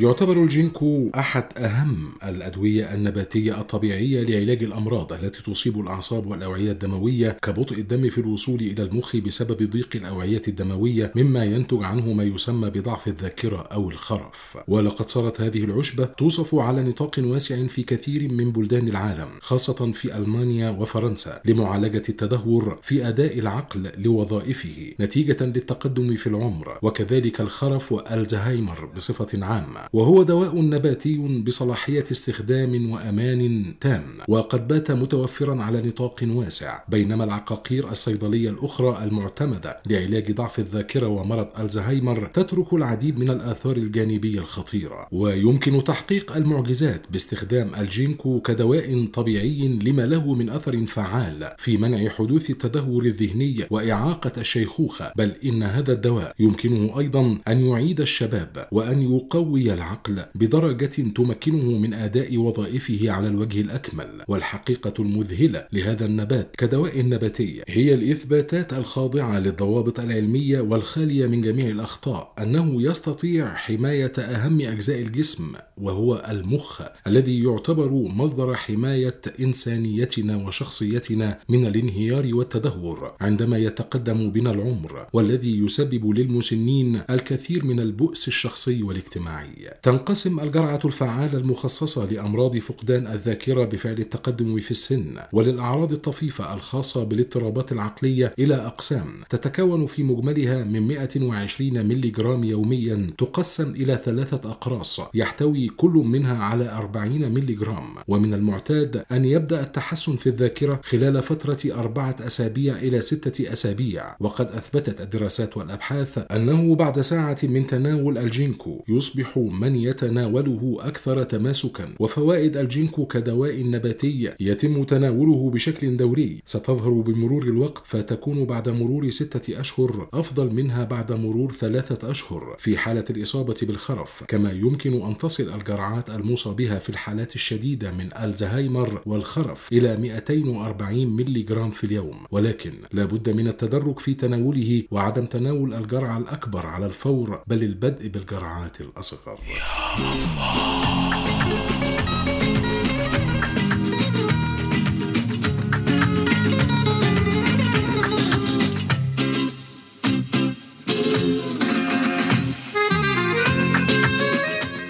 يعتبر 0.00 0.32
الجينكو 0.32 1.10
أحد 1.14 1.44
أهم 1.56 2.12
الأدوية 2.24 2.94
النباتية 2.94 3.60
الطبيعية 3.60 4.22
لعلاج 4.22 4.62
الأمراض 4.62 5.12
التي 5.12 5.42
تصيب 5.42 5.80
الأعصاب 5.80 6.26
والأوعية 6.26 6.72
الدموية 6.72 7.30
كبطء 7.42 7.78
الدم 7.78 8.08
في 8.08 8.18
الوصول 8.18 8.60
إلى 8.60 8.82
المخ 8.82 9.16
بسبب 9.16 9.70
ضيق 9.70 9.88
الأوعية 9.94 10.42
الدموية 10.48 11.12
مما 11.16 11.44
ينتج 11.44 11.84
عنه 11.84 12.12
ما 12.12 12.24
يسمى 12.24 12.70
بضعف 12.70 13.08
الذاكرة 13.08 13.56
أو 13.56 13.90
الخرف. 13.90 14.58
ولقد 14.68 15.08
صارت 15.08 15.40
هذه 15.40 15.64
العشبة 15.64 16.04
توصف 16.04 16.54
على 16.54 16.82
نطاق 16.82 17.14
واسع 17.18 17.66
في 17.66 17.82
كثير 17.82 18.32
من 18.32 18.52
بلدان 18.52 18.88
العالم 18.88 19.28
خاصة 19.40 19.92
في 19.92 20.16
ألمانيا 20.16 20.70
وفرنسا 20.70 21.40
لمعالجة 21.44 22.02
التدهور 22.08 22.78
في 22.82 23.08
أداء 23.08 23.38
العقل 23.38 23.90
لوظائفه 23.98 24.92
نتيجة 25.00 25.44
للتقدم 25.44 26.16
في 26.16 26.26
العمر 26.26 26.78
وكذلك 26.82 27.40
الخرف 27.40 27.92
والزهايمر 27.92 28.84
بصفة 28.96 29.44
عامة. 29.46 29.89
وهو 29.92 30.22
دواء 30.22 30.60
نباتي 30.60 31.42
بصلاحية 31.46 32.04
استخدام 32.12 32.90
وأمان 32.90 33.74
تام 33.80 34.02
وقد 34.28 34.68
بات 34.68 34.90
متوفرا 34.90 35.62
على 35.62 35.82
نطاق 35.82 36.20
واسع 36.22 36.78
بينما 36.88 37.24
العقاقير 37.24 37.90
الصيدلية 37.90 38.50
الأخرى 38.50 39.04
المعتمدة 39.04 39.80
لعلاج 39.86 40.32
ضعف 40.32 40.58
الذاكرة 40.58 41.06
ومرض 41.06 41.48
ألزهايمر 41.60 42.26
تترك 42.26 42.72
العديد 42.72 43.18
من 43.18 43.30
الآثار 43.30 43.76
الجانبية 43.76 44.38
الخطيرة. 44.38 45.06
ويمكن 45.12 45.84
تحقيق 45.84 46.36
المعجزات 46.36 47.06
باستخدام 47.10 47.74
الجينكو 47.74 48.40
كدواء 48.40 49.06
طبيعي 49.06 49.68
لما 49.68 50.06
له 50.06 50.34
من 50.34 50.50
أثر 50.50 50.86
فعال 50.86 51.50
في 51.58 51.76
منع 51.76 52.08
حدوث 52.08 52.50
التدهور 52.50 53.04
الذهني 53.04 53.66
وإعاقة 53.70 54.32
الشيخوخة 54.38 55.12
بل 55.16 55.32
إن 55.44 55.62
هذا 55.62 55.92
الدواء 55.92 56.34
يمكنه 56.38 56.98
أيضا 56.98 57.38
أن 57.48 57.60
يعيد 57.60 58.00
الشباب 58.00 58.68
وأن 58.72 59.02
يقوي 59.02 59.79
العقل 59.80 60.24
بدرجة 60.34 61.12
تمكنه 61.14 61.78
من 61.78 61.94
أداء 61.94 62.36
وظائفه 62.36 63.10
على 63.10 63.28
الوجه 63.28 63.60
الأكمل. 63.60 64.24
والحقيقة 64.28 64.94
المذهلة 64.98 65.66
لهذا 65.72 66.06
النبات 66.06 66.56
كدواء 66.56 67.02
نباتي 67.02 67.62
هي 67.68 67.94
الإثباتات 67.94 68.72
الخاضعة 68.72 69.38
للضوابط 69.38 70.00
العلمية 70.00 70.60
والخالية 70.60 71.26
من 71.26 71.40
جميع 71.40 71.68
الأخطاء. 71.68 72.34
أنه 72.38 72.82
يستطيع 72.82 73.54
حماية 73.54 74.12
أهم 74.18 74.60
أجزاء 74.60 74.98
الجسم 74.98 75.52
وهو 75.76 76.26
المخ 76.30 76.82
الذي 77.06 77.42
يعتبر 77.44 77.90
مصدر 77.92 78.54
حماية 78.54 79.20
إنسانيتنا 79.40 80.36
وشخصيتنا 80.46 81.38
من 81.48 81.66
الانهيار 81.66 82.34
والتدهور 82.34 83.12
عندما 83.20 83.58
يتقدم 83.58 84.30
بنا 84.30 84.50
العمر 84.50 85.06
والذي 85.12 85.58
يسبب 85.58 86.06
للمسنين 86.18 87.02
الكثير 87.10 87.64
من 87.64 87.80
البؤس 87.80 88.28
الشخصي 88.28 88.82
والاجتماعي. 88.82 89.69
تنقسم 89.82 90.40
الجرعة 90.40 90.80
الفعالة 90.84 91.38
المخصصة 91.38 92.10
لأمراض 92.10 92.56
فقدان 92.56 93.06
الذاكرة 93.06 93.64
بفعل 93.64 93.98
التقدم 93.98 94.60
في 94.60 94.70
السن 94.70 95.14
وللأعراض 95.32 95.92
الطفيفة 95.92 96.54
الخاصة 96.54 97.04
بالاضطرابات 97.04 97.72
العقلية 97.72 98.34
إلى 98.38 98.54
أقسام 98.54 99.20
تتكون 99.30 99.86
في 99.86 100.02
مجملها 100.02 100.64
من 100.64 100.88
120 100.88 101.86
ملي 101.86 102.10
جرام 102.10 102.44
يوميا 102.44 103.06
تقسم 103.18 103.70
إلى 103.70 104.00
ثلاثة 104.04 104.50
أقراص 104.50 105.00
يحتوي 105.14 105.68
كل 105.68 105.90
منها 105.90 106.44
على 106.44 106.72
40 106.72 107.32
ملي 107.32 107.54
جرام 107.54 107.94
ومن 108.08 108.34
المعتاد 108.34 109.04
أن 109.12 109.24
يبدأ 109.24 109.60
التحسن 109.60 110.16
في 110.16 110.28
الذاكرة 110.28 110.80
خلال 110.84 111.22
فترة 111.22 111.58
أربعة 111.66 112.16
أسابيع 112.20 112.76
إلى 112.76 113.00
ستة 113.00 113.52
أسابيع 113.52 114.16
وقد 114.20 114.46
أثبتت 114.46 115.00
الدراسات 115.00 115.56
والأبحاث 115.56 116.18
أنه 116.32 116.74
بعد 116.74 117.00
ساعة 117.00 117.38
من 117.42 117.66
تناول 117.66 118.18
الجينكو 118.18 118.84
يصبح 118.88 119.36
من 119.60 119.76
يتناوله 119.76 120.78
أكثر 120.80 121.22
تماسكا. 121.22 121.94
وفوائد 121.98 122.56
الجينكو 122.56 123.06
كدواء 123.06 123.62
نباتي 123.64 124.32
يتم 124.40 124.84
تناوله 124.84 125.50
بشكل 125.50 125.96
دوري. 125.96 126.42
ستظهر 126.44 126.90
بمرور 126.90 127.42
الوقت 127.42 127.82
فتكون 127.86 128.44
بعد 128.44 128.68
مرور 128.68 129.10
ستة 129.10 129.60
أشهر 129.60 130.08
أفضل 130.14 130.54
منها 130.54 130.84
بعد 130.84 131.12
مرور 131.12 131.52
ثلاثة 131.52 132.10
أشهر 132.10 132.56
في 132.58 132.76
حالة 132.78 133.04
الإصابة 133.10 133.56
بالخرف. 133.62 134.24
كما 134.28 134.52
يمكن 134.52 135.02
أن 135.02 135.18
تصل 135.18 135.54
الجرعات 135.54 136.10
الموصى 136.10 136.54
بها 136.54 136.78
في 136.78 136.90
الحالات 136.90 137.34
الشديدة 137.34 137.90
من 137.90 138.08
الزهايمر 138.22 139.02
والخرف 139.06 139.72
إلى 139.72 139.96
240 139.96 141.16
ملي 141.16 141.42
جرام 141.42 141.70
في 141.70 141.84
اليوم. 141.84 142.16
ولكن 142.30 142.72
لا 142.92 143.04
بد 143.04 143.30
من 143.30 143.48
التدرج 143.48 143.98
في 143.98 144.14
تناوله 144.14 144.82
وعدم 144.90 145.26
تناول 145.26 145.74
الجرعة 145.74 146.18
الأكبر 146.18 146.66
على 146.66 146.86
الفور 146.86 147.42
بل 147.46 147.62
البدء 147.62 148.08
بالجرعات 148.08 148.80
الأصغر. 148.80 149.39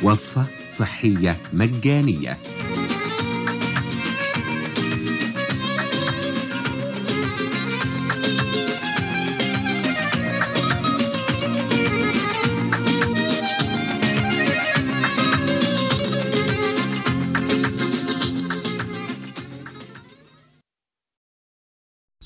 وصفة 0.02 0.44
صحية 0.68 1.36
مجانية. 1.52 2.38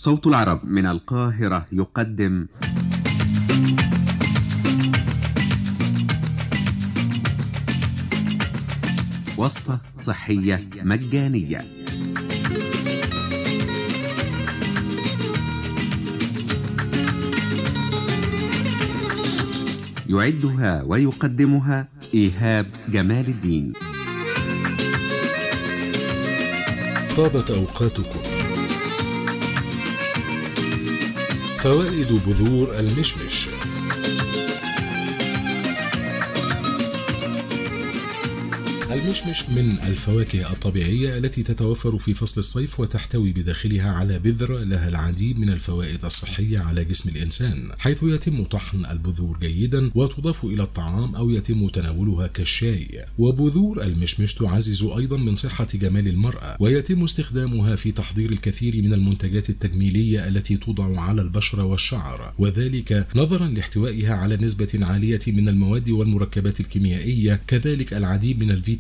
صوت 0.05 0.26
العرب 0.26 0.60
من 0.64 0.86
القاهرة 0.86 1.66
يقدم. 1.72 2.47
وصفة 9.36 9.78
صحية 9.97 10.70
مجانية. 10.82 11.64
يعدها 20.09 20.82
ويقدمها 20.82 21.89
إيهاب 22.14 22.66
جمال 22.89 23.28
الدين. 23.28 23.72
طابت 27.16 27.51
أوقاتكم. 27.51 28.24
فوائد 31.65 32.12
بذور 32.27 32.78
المشمش. 32.78 33.49
المشمش 38.93 39.51
من 39.51 39.78
الفواكه 39.86 40.52
الطبيعية 40.52 41.19
التي 41.19 41.43
تتوفر 41.43 41.98
في 41.98 42.15
فصل 42.15 42.40
الصيف 42.40 42.81
وتحتوي 42.81 43.32
بداخلها 43.32 43.90
على 43.90 44.19
بذرة 44.19 44.65
لها 44.65 44.89
العديد 44.89 45.39
من 45.39 45.51
الفوائد 45.51 46.05
الصحية 46.05 46.59
على 46.59 46.85
جسم 46.85 47.11
الإنسان 47.11 47.69
حيث 47.78 48.02
يتم 48.02 48.44
طحن 48.44 48.85
البذور 48.85 49.39
جيدا 49.39 49.90
وتضاف 49.94 50.44
إلى 50.44 50.62
الطعام 50.62 51.15
أو 51.15 51.31
يتم 51.31 51.69
تناولها 51.69 52.27
كالشاي. 52.27 53.05
وبذور 53.19 53.82
المشمش 53.82 54.35
تعزز 54.35 54.82
أيضا 54.82 55.16
من 55.16 55.35
صحة 55.35 55.69
جمال 55.74 56.09
المرأة 56.09 56.56
ويتم 56.61 57.05
استخدامها 57.05 57.77
في 57.77 57.93
تحضير 57.93 58.32
الكثير 58.32 58.77
من 58.82 58.93
المنتجات 58.93 59.51
التجميلية 59.51 60.28
التي 60.28 60.56
توضع 60.56 61.01
على 61.01 61.23
البشرة 61.23 61.65
والشعر 61.65 62.35
وذلك 62.39 63.06
نظرا 63.16 63.48
لاحتوائها 63.48 64.15
على 64.15 64.36
نسبة 64.36 64.78
عالية 64.82 65.20
من 65.27 65.48
المواد 65.48 65.90
والمركبات 65.90 66.61
الكيميائية 66.61 67.40
كذلك 67.47 67.94
العديد 67.94 68.39
من 68.39 68.51
الفيتامينات 68.51 68.74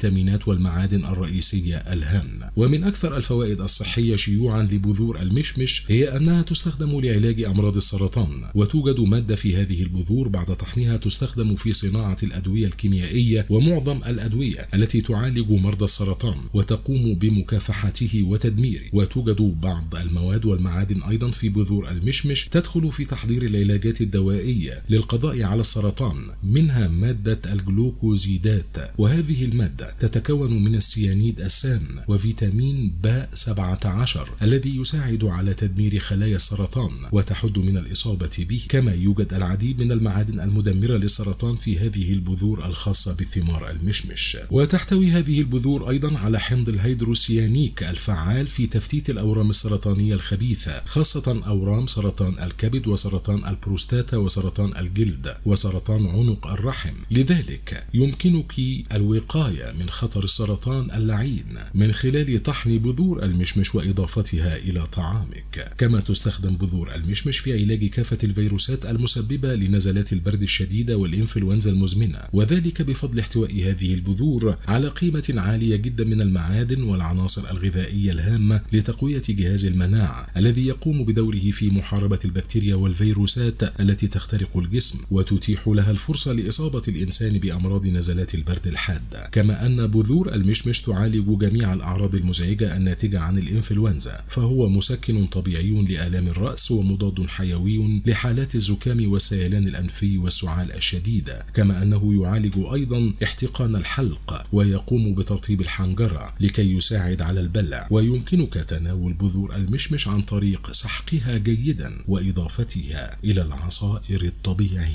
والمعادن 0.46 1.04
الرئيسية 1.04 1.76
الهامة 1.76 2.50
ومن 2.56 2.84
أكثر 2.84 3.16
الفوائد 3.16 3.60
الصحية 3.60 4.16
شيوعا 4.16 4.62
لبذور 4.62 5.20
المشمش 5.22 5.84
هي 5.88 6.16
أنها 6.16 6.42
تستخدم 6.42 7.00
لعلاج 7.00 7.42
أمراض 7.42 7.76
السرطان 7.76 8.44
وتوجد 8.54 9.00
مادة 9.00 9.36
في 9.36 9.56
هذه 9.56 9.82
البذور 9.82 10.28
بعد 10.28 10.46
طحنها 10.46 10.96
تستخدم 10.96 11.54
في 11.54 11.72
صناعة 11.72 12.16
الأدوية 12.22 12.66
الكيميائية 12.66 13.46
ومعظم 13.50 13.96
الأدوية 14.06 14.68
التي 14.74 15.00
تعالج 15.00 15.50
مرضى 15.50 15.84
السرطان 15.84 16.38
وتقوم 16.54 17.14
بمكافحته 17.14 18.22
وتدميره 18.22 18.84
وتوجد 18.92 19.60
بعض 19.62 19.94
المواد 19.94 20.44
والمعادن 20.44 21.02
أيضا 21.02 21.30
في 21.30 21.48
بذور 21.48 21.90
المشمش 21.90 22.48
تدخل 22.48 22.92
في 22.92 23.04
تحضير 23.04 23.42
العلاجات 23.42 24.00
الدوائية 24.00 24.82
للقضاء 24.88 25.42
على 25.42 25.60
السرطان 25.60 26.16
منها 26.42 26.88
مادة 26.88 27.40
الجلوكوزيدات. 27.52 28.76
وهذه 28.98 29.44
المادة 29.44 29.83
تتكون 29.98 30.64
من 30.64 30.74
السيانيد 30.74 31.40
السام 31.40 31.82
وفيتامين 32.08 32.94
ب 33.02 33.26
17 33.34 34.30
الذي 34.42 34.76
يساعد 34.76 35.24
على 35.24 35.54
تدمير 35.54 35.98
خلايا 35.98 36.36
السرطان 36.36 36.90
وتحد 37.12 37.58
من 37.58 37.76
الإصابة 37.76 38.46
به 38.48 38.62
كما 38.68 38.92
يوجد 38.92 39.34
العديد 39.34 39.80
من 39.80 39.92
المعادن 39.92 40.40
المدمرة 40.40 40.96
للسرطان 40.96 41.56
في 41.56 41.78
هذه 41.78 42.12
البذور 42.12 42.66
الخاصة 42.66 43.14
بالثمار 43.14 43.70
المشمش. 43.70 44.36
وتحتوي 44.50 45.10
هذه 45.10 45.40
البذور 45.40 45.90
أيضا 45.90 46.18
على 46.18 46.40
حمض 46.40 46.68
الهيدروسيانيك 46.68 47.82
الفعال 47.82 48.46
في 48.48 48.66
تفتيت 48.66 49.10
الأورام 49.10 49.50
السرطانية 49.50 50.14
الخبيثة 50.14 50.84
خاصة 50.84 51.42
أورام 51.46 51.86
سرطان 51.86 52.38
الكبد 52.38 52.86
وسرطان 52.86 53.44
البروستاتا 53.48 54.16
وسرطان 54.16 54.76
الجلد 54.76 55.36
وسرطان 55.46 56.06
عنق 56.06 56.46
الرحم. 56.46 56.94
لذلك 57.10 57.86
يمكنك 57.94 58.54
الوقاية 58.92 59.73
من 59.78 59.90
خطر 59.90 60.24
السرطان 60.24 60.90
اللعين 60.90 61.58
من 61.74 61.92
خلال 61.92 62.42
طحن 62.42 62.78
بذور 62.78 63.24
المشمش 63.24 63.74
وإضافتها 63.74 64.56
إلى 64.56 64.86
طعامك. 64.86 65.74
كما 65.78 66.00
تستخدم 66.00 66.56
بذور 66.56 66.94
المشمش 66.94 67.38
في 67.38 67.52
علاج 67.62 67.84
كافة 67.86 68.18
الفيروسات 68.24 68.86
المسببة 68.86 69.54
لنزلات 69.54 70.12
البرد 70.12 70.42
الشديدة 70.42 70.96
والإنفلونزا 70.96 71.70
المزمنة 71.70 72.18
وذلك 72.32 72.82
بفضل 72.82 73.18
احتواء 73.18 73.50
هذه 73.50 73.94
البذور 73.94 74.56
على 74.68 74.88
قيمة 74.88 75.34
عالية 75.36 75.76
جدا 75.76 76.04
من 76.04 76.20
المعادن 76.20 76.82
والعناصر 76.82 77.50
الغذائية 77.50 78.12
الهامة 78.12 78.60
لتقوية 78.72 79.22
جهاز 79.28 79.64
المناعة 79.64 80.26
الذي 80.36 80.66
يقوم 80.66 81.04
بدوره 81.04 81.50
في 81.50 81.70
محاربة 81.70 82.18
البكتيريا 82.24 82.74
والفيروسات 82.74 83.80
التي 83.80 84.06
تخترق 84.06 84.56
الجسم 84.56 84.98
وتتيح 85.10 85.68
لها 85.68 85.90
الفرصة 85.90 86.32
لإصابة 86.32 86.82
الإنسان 86.88 87.38
بأمراض 87.38 87.86
نزلات 87.86 88.34
البرد 88.34 88.66
الحادة 88.66 89.28
كما 89.32 89.63
أن 89.66 89.86
بذور 89.86 90.34
المشمش 90.34 90.82
تعالج 90.82 91.38
جميع 91.38 91.74
الأعراض 91.74 92.14
المزعجة 92.14 92.76
الناتجة 92.76 93.20
عن 93.20 93.38
الإنفلونزا 93.38 94.20
فهو 94.28 94.68
مسكن 94.68 95.26
طبيعي 95.26 95.70
لآلام 95.70 96.28
الرأس 96.28 96.70
ومضاد 96.70 97.26
حيوي 97.26 98.02
لحالات 98.06 98.54
الزكام 98.54 99.12
والسيلان 99.12 99.68
الأنفي 99.68 100.18
والسعال 100.18 100.72
الشديدة 100.72 101.46
كما 101.54 101.82
أنه 101.82 102.22
يعالج 102.22 102.54
أيضا 102.72 103.12
احتقان 103.24 103.76
الحلق 103.76 104.46
ويقوم 104.52 105.14
بترطيب 105.14 105.60
الحنجرة 105.60 106.34
لكي 106.40 106.72
يساعد 106.76 107.22
على 107.22 107.40
البلع. 107.40 107.88
ويمكنك 107.90 108.54
تناول 108.54 109.12
بذور 109.12 109.56
المشمش 109.56 110.08
عن 110.08 110.22
طريق 110.22 110.72
سحقها 110.72 111.36
جيدا 111.38 111.98
وإضافتها 112.08 113.16
إلى 113.24 113.42
العصائر 113.42 114.22
الطبيعية. 114.22 114.94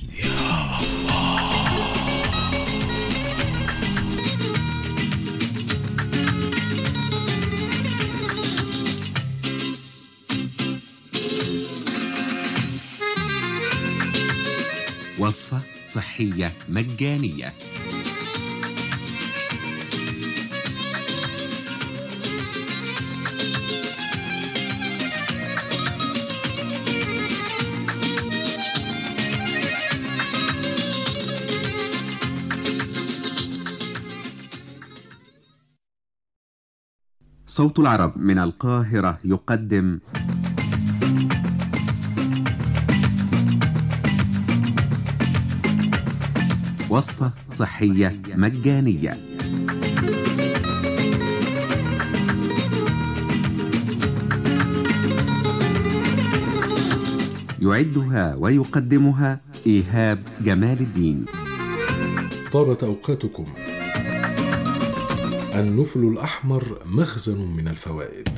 وصفة 15.30 15.62
صحية 15.86 16.52
مجانية. 16.70 17.54
صوت 37.48 37.80
العرب 37.80 38.18
من 38.18 38.38
القاهرة 38.40 39.20
يقدم 39.24 40.00
وصفة 46.90 47.32
صحية 47.50 48.22
مجانية. 48.36 49.18
يعدها 57.62 58.36
ويقدمها 58.36 59.42
إيهاب 59.68 60.24
جمال 60.42 60.80
الدين. 60.80 61.26
طابت 62.52 62.84
أوقاتكم 62.84 63.46
النفل 65.56 66.00
الأحمر 66.00 66.80
مخزن 66.86 67.40
من 67.58 67.68
الفوائد. 67.68 68.30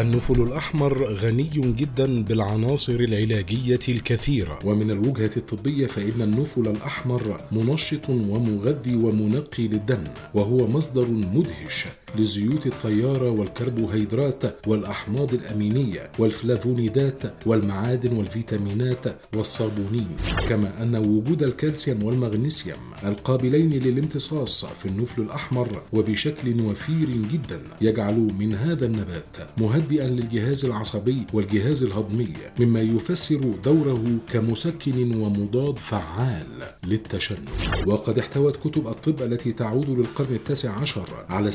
النفل 0.00 0.42
الأحمر 0.42 1.04
غني 1.14 1.74
جدا 1.78 2.22
بالعناصر 2.22 2.94
العلاجية 2.94 3.78
الكثيرة. 3.88 4.58
ومن 4.64 4.90
الوجهة 4.90 5.30
الطبية 5.36 5.86
فإن 5.86 6.22
النفل 6.22 6.68
الأحمر 6.68 7.40
منشط 7.52 8.08
ومغذي 8.08 8.96
ومنقي 8.96 9.68
للدم 9.68 10.04
وهو 10.34 10.66
مصدر 10.66 11.06
مدهش. 11.10 11.86
لزيوت 12.18 12.66
الطيارة 12.66 13.30
والكربوهيدرات 13.30 14.42
والأحماض 14.66 15.34
الأمينية 15.34 16.10
والفلافونيدات 16.18 17.22
والمعادن 17.46 18.16
والفيتامينات 18.16 19.04
والصابونين 19.36 20.16
كما 20.48 20.82
أن 20.82 20.96
وجود 20.96 21.42
الكالسيوم 21.42 22.02
والمغنيسيوم 22.02 22.78
القابلين 23.04 23.70
للامتصاص 23.70 24.64
في 24.64 24.86
النفل 24.88 25.22
الأحمر 25.22 25.82
وبشكل 25.92 26.60
وفير 26.60 27.08
جدا 27.32 27.60
يجعل 27.80 28.28
من 28.38 28.54
هذا 28.54 28.86
النبات 28.86 29.36
مهدئا 29.58 30.06
للجهاز 30.06 30.64
العصبي 30.64 31.26
والجهاز 31.32 31.82
الهضمي 31.82 32.28
مما 32.60 32.80
يفسر 32.80 33.40
دوره 33.64 34.04
كمسكن 34.32 35.14
ومضاد 35.14 35.78
فعال 35.78 36.46
للتشنج. 36.86 37.48
وقد 37.86 38.18
احتوت 38.18 38.56
كتب 38.56 38.88
الطب 38.88 39.22
التي 39.22 39.52
تعود 39.52 39.90
للقرن 39.90 40.34
التاسع 40.34 40.70
عشر 40.80 41.08
على 41.28 41.48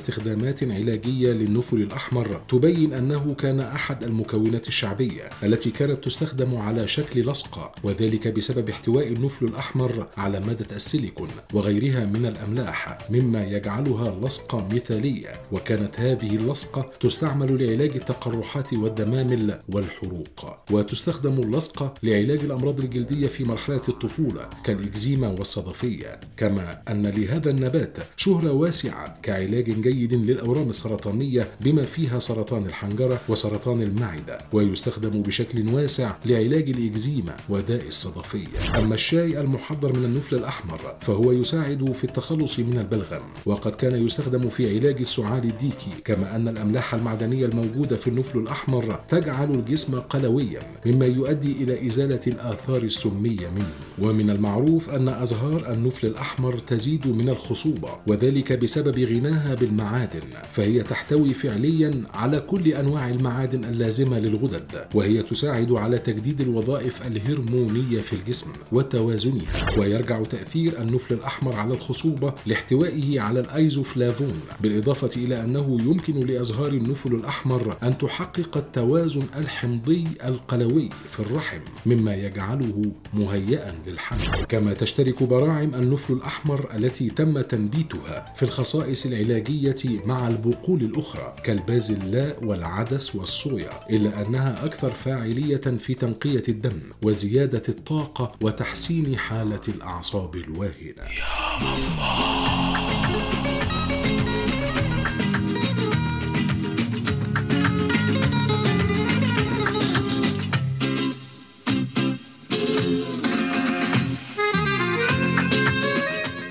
استخدامات 0.49 0.80
علاجية 0.81 1.31
للنفل 1.31 1.77
الأحمر 1.77 2.41
تبين 2.49 2.93
أنه 2.93 3.34
كان 3.34 3.59
أحد 3.59 4.03
المكونات 4.03 4.67
الشعبية 4.67 5.30
التي 5.43 5.72
كانت 5.72 6.03
تستخدم 6.03 6.55
على 6.55 6.88
شكل 6.88 7.22
لصقة 7.22 7.72
وذلك 7.84 8.27
بسبب 8.27 8.69
احتواء 8.69 9.07
النفل 9.07 9.45
الأحمر 9.45 10.07
على 10.17 10.39
مادة 10.39 10.76
السيليكون 10.76 11.30
وغيرها 11.53 12.05
من 12.05 12.26
الأملاح 12.26 12.97
مما 13.09 13.45
يجعلها 13.45 14.19
لصقة 14.26 14.67
مثالية. 14.72 15.34
وكانت 15.51 15.99
هذه 15.99 16.35
اللصقة 16.35 16.91
تستعمل 16.99 17.65
لعلاج 17.65 17.91
التقرحات 17.95 18.73
والدمامل 18.73 19.59
والحروق 19.69 20.57
وتستخدم 20.72 21.34
اللصقة 21.41 21.93
لعلاج 22.03 22.39
الأمراض 22.39 22.80
الجلدية 22.80 23.27
في 23.27 23.43
مرحلة 23.43 23.81
الطفولة 23.89 24.49
كالإكزيما 24.63 25.27
والصدفية. 25.27 26.19
كما 26.38 26.81
أن 26.89 27.07
لهذا 27.07 27.49
النبات 27.49 27.97
شهرة 28.17 28.51
واسعة 28.51 29.19
كعلاج 29.23 29.81
جيد 29.81 30.13
للأورام 30.36 30.70
السرطانية 30.70 31.48
بما 31.62 31.86
فيها 31.86 32.20
سرطان 32.20 32.66
الحنجرة 32.66 33.20
وسرطان 33.30 33.82
المعدة 33.82 34.40
ويستخدم 34.53 35.22
بشكل 35.22 35.70
واسع 35.74 36.12
لعلاج 36.26 36.70
الإكزيما 36.70 37.36
وداء 37.49 37.88
الصدفية. 37.88 38.78
أما 38.78 38.95
الشاي 38.95 39.40
المحضر 39.40 39.94
من 39.94 40.06
النفل 40.06 40.36
الأحمر 40.36 40.80
فهو 41.02 41.32
يساعد 41.32 41.91
في 41.94 42.03
التخلص 42.03 42.60
من 42.60 42.78
البلغم 42.80 43.22
وقد 43.45 43.76
كان 43.76 44.06
يستخدم 44.06 44.49
في 44.49 44.78
علاج 44.80 44.98
السعال 44.99 45.44
الديكي 45.44 45.91
كما 46.06 46.36
أن 46.36 46.48
الأملاح 46.48 46.94
المعدنية 46.94 47.45
الموجودة 47.45 47.95
في 47.95 48.07
النفل 48.07 48.40
الأحمر 48.40 48.99
تجعل 49.10 49.52
الجسم 49.52 49.99
قلويا 49.99 50.62
مما 50.86 51.06
يؤدي 51.06 51.52
إلى 51.52 51.88
إزالة 51.88 52.20
الآثار 52.28 52.78
السمية 52.84 53.49
منه. 53.49 53.70
ومن 54.02 54.30
المعروف 54.30 54.90
أن 54.90 55.07
أزهار 55.10 55.74
النفل 55.74 56.07
الأحمر 56.07 56.57
تزيد 56.57 57.07
من 57.07 57.30
الخصوبة 57.30 57.90
وذلك 58.07 58.53
بسبب 58.53 58.99
غناها 58.99 59.56
بالمعادن 59.56 60.22
فهي 60.53 60.84
تحتوي 60.84 61.34
فعليا 61.34 62.03
على 62.14 62.39
كل 62.39 62.68
أنواع 62.68 63.10
المعادن 63.10 63.65
اللازمة 63.65 64.19
للغدد 64.19 64.85
وهي 64.93 65.23
تساعد 65.23 65.72
على 65.72 65.97
تجديد 65.97 66.41
الوظائف 66.41 67.07
الهرمونية 67.07 68.02
في 68.02 68.14
الجسم 68.14 68.52
وتوازنها 68.72 69.80
ويرجع 69.80 70.23
تأثير 70.23 70.81
النفل 70.81 71.14
الأحمر 71.14 71.53
على 71.53 71.73
الخصوبة 71.73 72.34
لاحتوائه 72.45 73.19
على 73.22 73.39
الأيزوفلافون 73.39 74.39
بالإضافة 74.61 75.10
إلى 75.15 75.43
أنه 75.43 75.77
يمكن 75.81 76.19
لأزهار 76.27 76.68
النفل 76.68 77.14
الأحمر 77.15 77.77
أن 77.84 77.97
تحقق 77.97 78.57
التوازن 78.57 79.23
الحمضي 79.38 80.03
القلوي 80.26 80.89
في 81.11 81.19
الرحم 81.19 81.60
مما 81.85 82.15
يجعله 82.15 82.91
مهيئا 83.14 83.76
للحمل. 83.88 84.45
كما 84.49 84.73
تشترك 84.73 85.23
براعم 85.23 85.76
النفل 85.76 86.14
الأحمر 86.14 86.69
التي 86.76 87.10
تم 87.10 87.41
تنبيتها 87.41 88.34
في 88.35 88.43
الخصائص 88.43 89.06
العلاجية 89.06 89.76
مع 90.06 90.14
البقول 90.23 90.81
الأخرى 90.81 91.35
كالبازلاء 91.43 92.45
والعدس 92.45 93.15
والصويا 93.15 93.69
إلا 93.89 94.27
أنها 94.27 94.65
أكثر 94.65 94.91
فاعلية 94.91 95.57
في 95.57 95.93
تنقية 95.93 96.43
الدم 96.49 96.79
وزيادة 97.03 97.63
الطاقة 97.69 98.31
وتحسين 98.41 99.17
حالة 99.17 99.61
الأعصاب 99.67 100.35
الواهنة. 100.35 101.03
يا 101.03 101.75
الله 101.75 102.55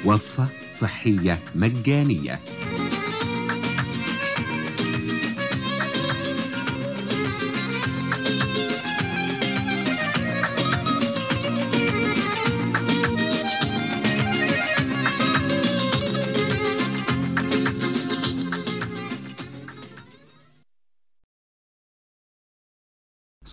وصفة 0.05 0.47
صحية 0.71 1.39
مجانية. 1.55 2.41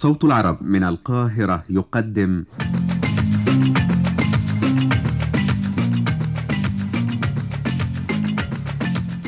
صوت 0.01 0.23
العرب 0.23 0.63
من 0.63 0.83
القاهرة 0.83 1.63
يقدم. 1.69 2.43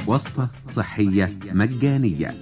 وصفة 0.07 0.49
صحية 0.67 1.33
مجانية. 1.51 2.35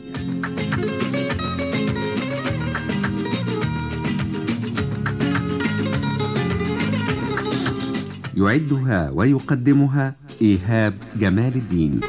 يعدها 8.37 9.09
ويقدمها 9.09 10.15
إيهاب 10.41 10.93
جمال 11.15 11.55
الدين. 11.55 11.99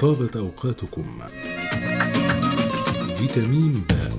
طابت 0.00 0.36
أوقاتكم. 0.36 1.06
فيتامين 3.18 3.82
باء 3.88 4.17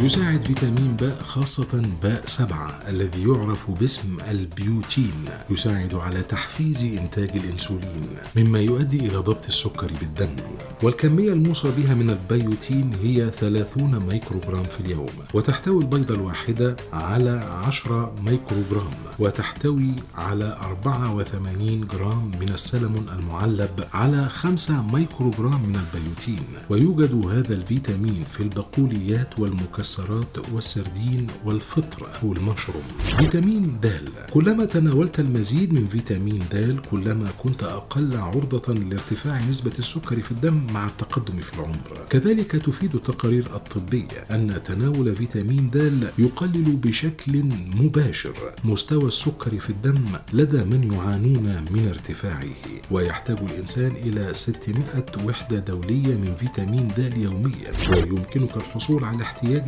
يساعد 0.00 0.40
فيتامين 0.46 0.96
باء 0.96 1.22
خاصة 1.22 1.82
باء 2.02 2.22
سبعة 2.26 2.80
الذي 2.88 3.22
يعرف 3.22 3.70
باسم 3.70 4.16
البيوتين 4.30 5.24
يساعد 5.50 5.94
على 5.94 6.22
تحفيز 6.22 6.82
إنتاج 6.82 7.30
الأنسولين 7.36 8.08
مما 8.36 8.60
يؤدي 8.60 8.98
إلى 8.98 9.16
ضبط 9.16 9.46
السكر 9.46 9.92
بالدم. 10.00 10.36
والكمية 10.82 11.32
الموصى 11.32 11.70
بها 11.76 11.94
من 11.94 12.10
البيوتين 12.10 12.94
هي 13.02 13.30
30 13.40 13.98
ميكروغرام 14.06 14.64
في 14.64 14.80
اليوم 14.80 15.06
وتحتوي 15.34 15.82
البيضة 15.82 16.14
الواحدة 16.14 16.76
على 16.92 17.30
10 17.64 18.14
ميكروغرام 18.22 18.92
وتحتوي 19.18 19.94
على 20.14 20.58
84 20.62 21.88
جرام 21.92 22.30
من 22.40 22.48
السلمون 22.48 23.08
المعلب 23.18 23.84
على 23.94 24.26
5 24.28 24.82
ميكروغرام 24.82 25.66
من 25.68 25.76
البيوتين. 25.76 26.44
ويوجد 26.70 27.26
هذا 27.26 27.54
الفيتامين 27.54 28.24
في 28.32 28.40
البقوليات 28.42 29.38
والمكسرات. 29.38 29.84
المكسرات 29.98 30.52
والسردين 30.52 31.26
والفطر 31.44 32.08
أو 32.22 32.32
المشروم 32.32 32.82
فيتامين 33.18 33.80
د 33.80 34.08
كلما 34.30 34.64
تناولت 34.64 35.20
المزيد 35.20 35.72
من 35.72 35.86
فيتامين 35.86 36.42
د 36.52 36.80
كلما 36.90 37.30
كنت 37.38 37.62
أقل 37.62 38.16
عرضة 38.16 38.74
لارتفاع 38.74 39.44
نسبة 39.48 39.72
السكر 39.78 40.22
في 40.22 40.30
الدم 40.32 40.66
مع 40.72 40.86
التقدم 40.86 41.40
في 41.40 41.54
العمر. 41.54 42.06
كذلك 42.10 42.50
تفيد 42.50 42.94
التقارير 42.94 43.46
الطبية 43.56 44.18
أن 44.30 44.62
تناول 44.64 45.14
فيتامين 45.14 45.70
د 45.70 46.08
يقلل 46.18 46.76
بشكل 46.76 47.42
مباشر 47.80 48.34
مستوى 48.64 49.06
السكر 49.06 49.58
في 49.58 49.70
الدم 49.70 50.04
لدى 50.32 50.64
من 50.64 50.92
يعانون 50.92 51.64
من 51.70 51.88
ارتفاعه 51.88 52.54
ويحتاج 52.90 53.38
الإنسان 53.38 53.90
إلى 53.96 54.34
600 54.34 55.04
وحدة 55.24 55.58
دولية 55.58 56.14
من 56.16 56.34
فيتامين 56.40 56.88
د 56.88 57.12
يوميا. 57.16 57.72
ويمكنك 57.90 58.56
الحصول 58.56 59.04
على 59.04 59.22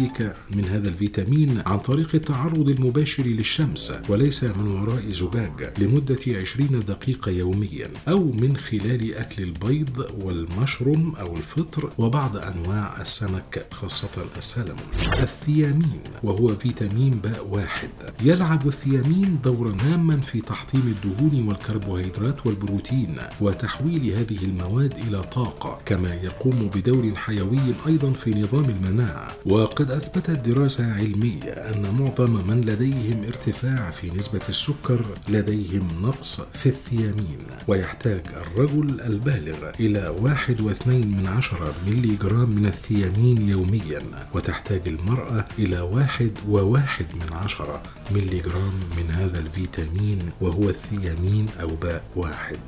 احتياجك 0.07 0.37
من 0.51 0.65
هذا 0.65 0.89
الفيتامين 0.89 1.63
عن 1.67 1.79
طريق 1.79 2.09
التعرض 2.15 2.69
المباشر 2.69 3.23
للشمس 3.23 3.93
وليس 4.09 4.45
من 4.45 4.69
وراء 4.69 5.13
زجاج 5.13 5.73
لمدة 5.79 6.19
20 6.29 6.85
دقيقة 6.89 7.31
يوميا 7.31 7.91
أو 8.09 8.33
من 8.33 8.57
خلال 8.57 9.15
أكل 9.15 9.43
البيض 9.43 10.07
والمشروم 10.21 11.15
أو 11.17 11.37
الفطر 11.37 11.93
وبعض 11.99 12.37
أنواع 12.37 13.01
السمك 13.01 13.67
خاصة 13.73 14.09
السلمون. 14.37 14.77
الثيامين 15.23 16.01
وهو 16.23 16.49
فيتامين 16.55 17.11
باء 17.11 17.47
واحد. 17.47 17.91
يلعب 18.23 18.67
الثيامين 18.67 19.39
دورا 19.45 19.77
هاما 19.83 20.21
في 20.21 20.41
تحطيم 20.41 20.97
الدهون 20.97 21.49
والكربوهيدرات 21.49 22.47
والبروتين 22.47 23.17
وتحويل 23.41 24.13
هذه 24.13 24.45
المواد 24.45 24.95
إلى 25.09 25.23
طاقة 25.23 25.81
كما 25.87 26.15
يقوم 26.15 26.71
بدور 26.75 27.15
حيوي 27.15 27.59
أيضا 27.87 28.13
في 28.13 28.31
نظام 28.35 28.65
المناعة. 28.65 29.33
وقد 29.47 29.91
أثبتت 29.97 30.31
دراسة 30.49 30.93
علمية 30.95 31.53
أن 31.53 31.95
معظم 32.01 32.47
من 32.47 32.61
لديهم 32.61 33.25
ارتفاع 33.25 33.91
في 33.91 34.11
نسبة 34.11 34.41
السكر 34.49 35.07
لديهم 35.29 35.89
نقص 36.03 36.41
في 36.41 36.69
الثيامين 36.69 37.39
ويحتاج 37.69 38.23
الرجل 38.37 39.01
البالغ 39.01 39.71
إلى 39.81 40.09
واحد 40.09 40.61
واثنين 40.61 41.17
من 41.17 41.27
عشرة 41.27 41.75
ملي 41.87 42.17
جرام 42.17 42.51
من 42.51 42.67
الثيامين 42.67 43.49
يوميا 43.49 44.03
وتحتاج 44.35 44.81
المرأة 44.87 45.45
إلى 45.59 45.81
واحد 45.81 46.31
وواحد 46.49 47.07
من 47.15 47.33
عشرة 47.33 47.83
ملي 48.11 48.41
جرام 48.41 48.75
من 48.97 49.11
هذا 49.11 49.39
الفيتامين 49.39 50.31
وهو 50.41 50.69
الثيامين 50.69 51.47
أو 51.61 51.77
باء 51.77 52.05
واحد. 52.17 52.59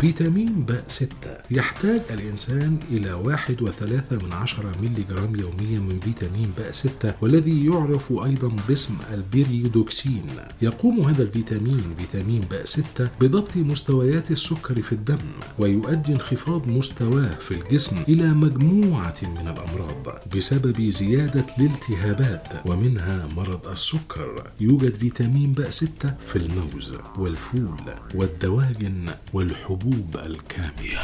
فيتامين 0.00 0.64
باء 0.64 0.84
ستة 0.88 1.38
يحتاج 1.50 2.00
الإنسان 2.10 2.78
إلى 2.90 3.12
واحد 3.12 3.62
وثلاثة 3.62 4.16
من 4.26 4.32
عشرة 4.32 4.74
ملي 4.82 5.02
جرام 5.02 5.36
يوميا 5.36 5.80
من 5.80 6.00
فيتامين 6.00 6.52
باء 6.58 6.71
ستة 6.72 7.14
والذي 7.20 7.66
يعرف 7.66 8.12
أيضا 8.12 8.56
باسم 8.68 8.96
البيريدوكسين. 9.12 10.26
يقوم 10.62 11.00
هذا 11.00 11.22
الفيتامين 11.22 11.94
فيتامين 11.98 12.40
باء 12.40 12.64
ستة 12.64 13.08
بضبط 13.20 13.56
مستويات 13.56 14.30
السكر 14.30 14.82
في 14.82 14.92
الدم 14.92 15.18
ويؤدي 15.58 16.12
انخفاض 16.12 16.68
مستواه 16.68 17.34
في 17.34 17.54
الجسم 17.54 18.02
إلى 18.08 18.26
مجموعة 18.26 19.14
من 19.22 19.48
الأمراض 19.48 20.18
بسبب 20.36 20.90
زيادة 20.90 21.44
الالتهابات 21.58 22.66
ومنها 22.66 23.26
مرض 23.36 23.66
السكر. 23.66 24.50
يوجد 24.60 24.94
فيتامين 24.94 25.52
باء 25.52 25.70
ستة 25.70 26.14
في 26.26 26.36
الموز 26.36 26.94
والفول 27.18 27.80
والدواجن 28.14 29.08
والحبوب 29.32 30.16
الكاملة. 30.16 31.02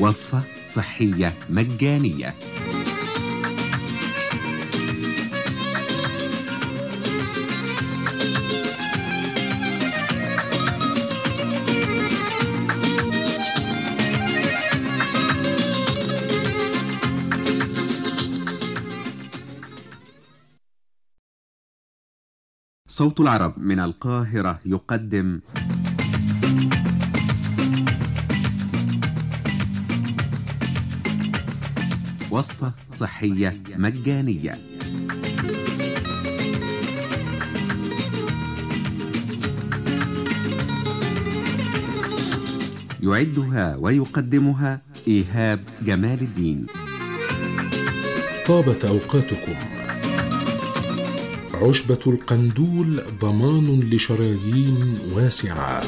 وصفة 0.00 0.42
صحية 0.66 1.34
مجانية. 1.50 2.34
صوت 22.88 23.20
العرب 23.20 23.58
من 23.58 23.80
القاهرة 23.80 24.60
يقدم. 24.66 25.40
وصفة 32.30 32.72
صحية 32.90 33.62
مجانية. 33.76 34.58
يعدها 43.02 43.76
ويقدمها 43.76 44.82
إيهاب 45.08 45.60
جمال 45.82 46.20
الدين. 46.20 46.66
طابت 48.46 48.84
أوقاتكم. 48.84 49.54
عشبة 51.54 51.98
القندول 52.06 53.02
ضمان 53.20 53.80
لشرايين 53.92 54.98
واسعة. 55.12 55.82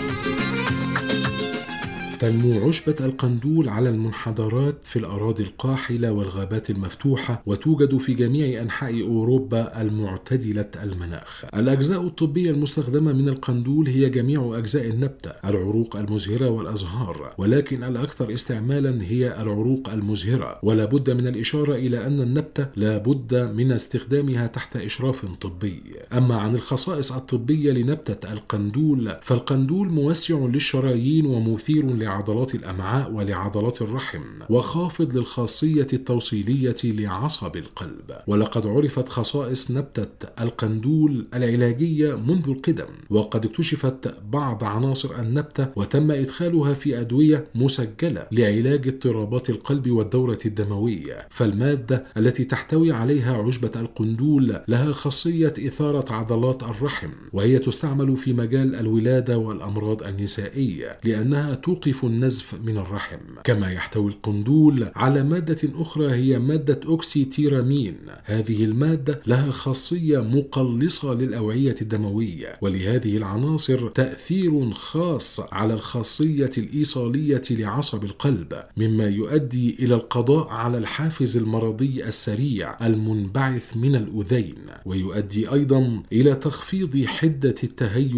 تنمو 2.21 2.69
عشبة 2.69 2.97
القندول 3.01 3.69
على 3.69 3.89
المنحدرات 3.89 4.77
في 4.83 4.99
الأراضي 4.99 5.43
القاحلة 5.43 6.13
والغابات 6.13 6.71
المفتوحة 6.71 7.43
وتوجد 7.47 7.99
في 7.99 8.15
جميع 8.15 8.63
أنحاء 8.63 9.03
أوروبا 9.03 9.81
المعتدلة 9.81 10.71
المناخ. 10.83 11.45
الأجزاء 11.55 12.01
الطبية 12.07 12.51
المستخدمة 12.51 13.13
من 13.13 13.29
القندول 13.29 13.89
هي 13.89 14.09
جميع 14.09 14.53
أجزاء 14.59 14.87
النبتة، 14.87 15.31
العروق 15.31 15.97
المزهرة 15.97 16.51
والأزهار، 16.51 17.35
ولكن 17.39 17.85
الأكثر 17.85 18.35
استعمالا 18.35 19.03
هي 19.03 19.43
العروق 19.43 19.89
المزهرة، 19.89 20.59
ولا 20.63 20.85
بد 20.85 21.11
من 21.11 21.27
الإشارة 21.27 21.75
إلى 21.75 22.07
أن 22.07 22.21
النبتة 22.21 22.67
لا 22.77 22.99
بد 22.99 23.35
من 23.35 23.73
استخدامها 23.73 24.47
تحت 24.47 24.77
إشراف 24.77 25.27
طبي. 25.41 25.83
أما 26.13 26.37
عن 26.37 26.55
الخصائص 26.55 27.13
الطبية 27.13 27.73
لنبتة 27.73 28.33
القندول، 28.33 29.17
فالقندول 29.23 29.93
موسع 29.93 30.39
للشرايين 30.39 31.27
ومثير 31.27 31.87
لعضلات 32.11 32.55
الأمعاء 32.55 33.13
ولعضلات 33.13 33.83
الرحم 33.83 34.23
وخافض 34.51 35.17
للخاصية 35.17 35.87
التوصيلية 35.93 36.77
لعصب 36.85 37.57
القلب. 37.57 38.17
ولقد 38.27 38.67
عرفت 38.67 39.09
خصائص 39.09 39.71
نبتة 39.71 40.29
القندول 40.41 41.27
العلاجية 41.35 42.15
منذ 42.15 42.49
القدم 42.49 42.87
وقد 43.11 43.45
اكتشفت 43.45 44.15
بعض 44.33 44.65
عناصر 44.65 45.21
النبتة 45.21 45.69
وتم 45.77 46.11
إدخالها 46.11 46.75
في 46.75 47.01
أدوية 47.01 47.45
مسجلة 47.55 48.27
لعلاج 48.33 48.89
اضطرابات 48.89 49.51
القلب 49.51 49.91
والدورة 49.91 50.39
الدموية. 50.47 51.29
فالمادة 51.31 52.07
التي 52.17 52.45
تحتوي 52.45 52.93
عليها 52.93 53.37
عشبة 53.37 53.73
القندول 53.77 54.61
لها 54.69 54.93
خاصية 54.93 55.55
إثارة 55.67 56.13
عضلات 56.13 56.63
الرحم 56.63 57.11
وهي 57.33 57.59
تستعمل 57.59 58.17
في 58.17 58.33
مجال 58.33 58.75
الولادة 58.75 59.39
والأمراض 59.39 60.03
النسائية 60.03 60.99
لأنها 61.05 61.55
توقف 61.55 62.00
النزف 62.05 62.55
من 62.55 62.79
الرحم. 62.79 63.19
كما 63.45 63.73
يحتوي 63.73 64.11
القندول 64.11 64.91
على 64.95 65.23
مادة 65.23 65.59
أخرى 65.75 66.11
هي 66.13 66.39
مادة 66.39 66.81
أوكسيتيرامين. 66.87 67.97
هذه 68.25 68.65
المادة 68.65 69.23
لها 69.27 69.51
خاصية 69.51 70.19
مقلصة 70.19 71.15
للأوعية 71.15 71.75
الدموية 71.83 72.59
ولهذه 72.61 73.17
العناصر 73.17 73.89
تأثير 73.89 74.71
خاص 74.71 75.41
على 75.53 75.75
الخاصية 75.75 76.51
الإيصالية 76.59 77.43
لعصب 77.51 78.05
القلب 78.05 78.63
مما 78.77 79.09
يؤدي 79.09 79.85
إلى 79.85 79.95
القضاء 79.95 80.49
على 80.49 80.79
الحافز 80.79 81.37
المرضي 81.37 82.05
السريع 82.05 82.87
المنبعث 82.87 83.77
من 83.77 83.95
الأذين 83.95 84.55
ويؤدي 84.87 85.53
أيضا 85.53 86.03
إلى 86.13 86.35
تخفيض 86.35 87.05
حدة 87.07 87.55
التهيج 87.65 88.11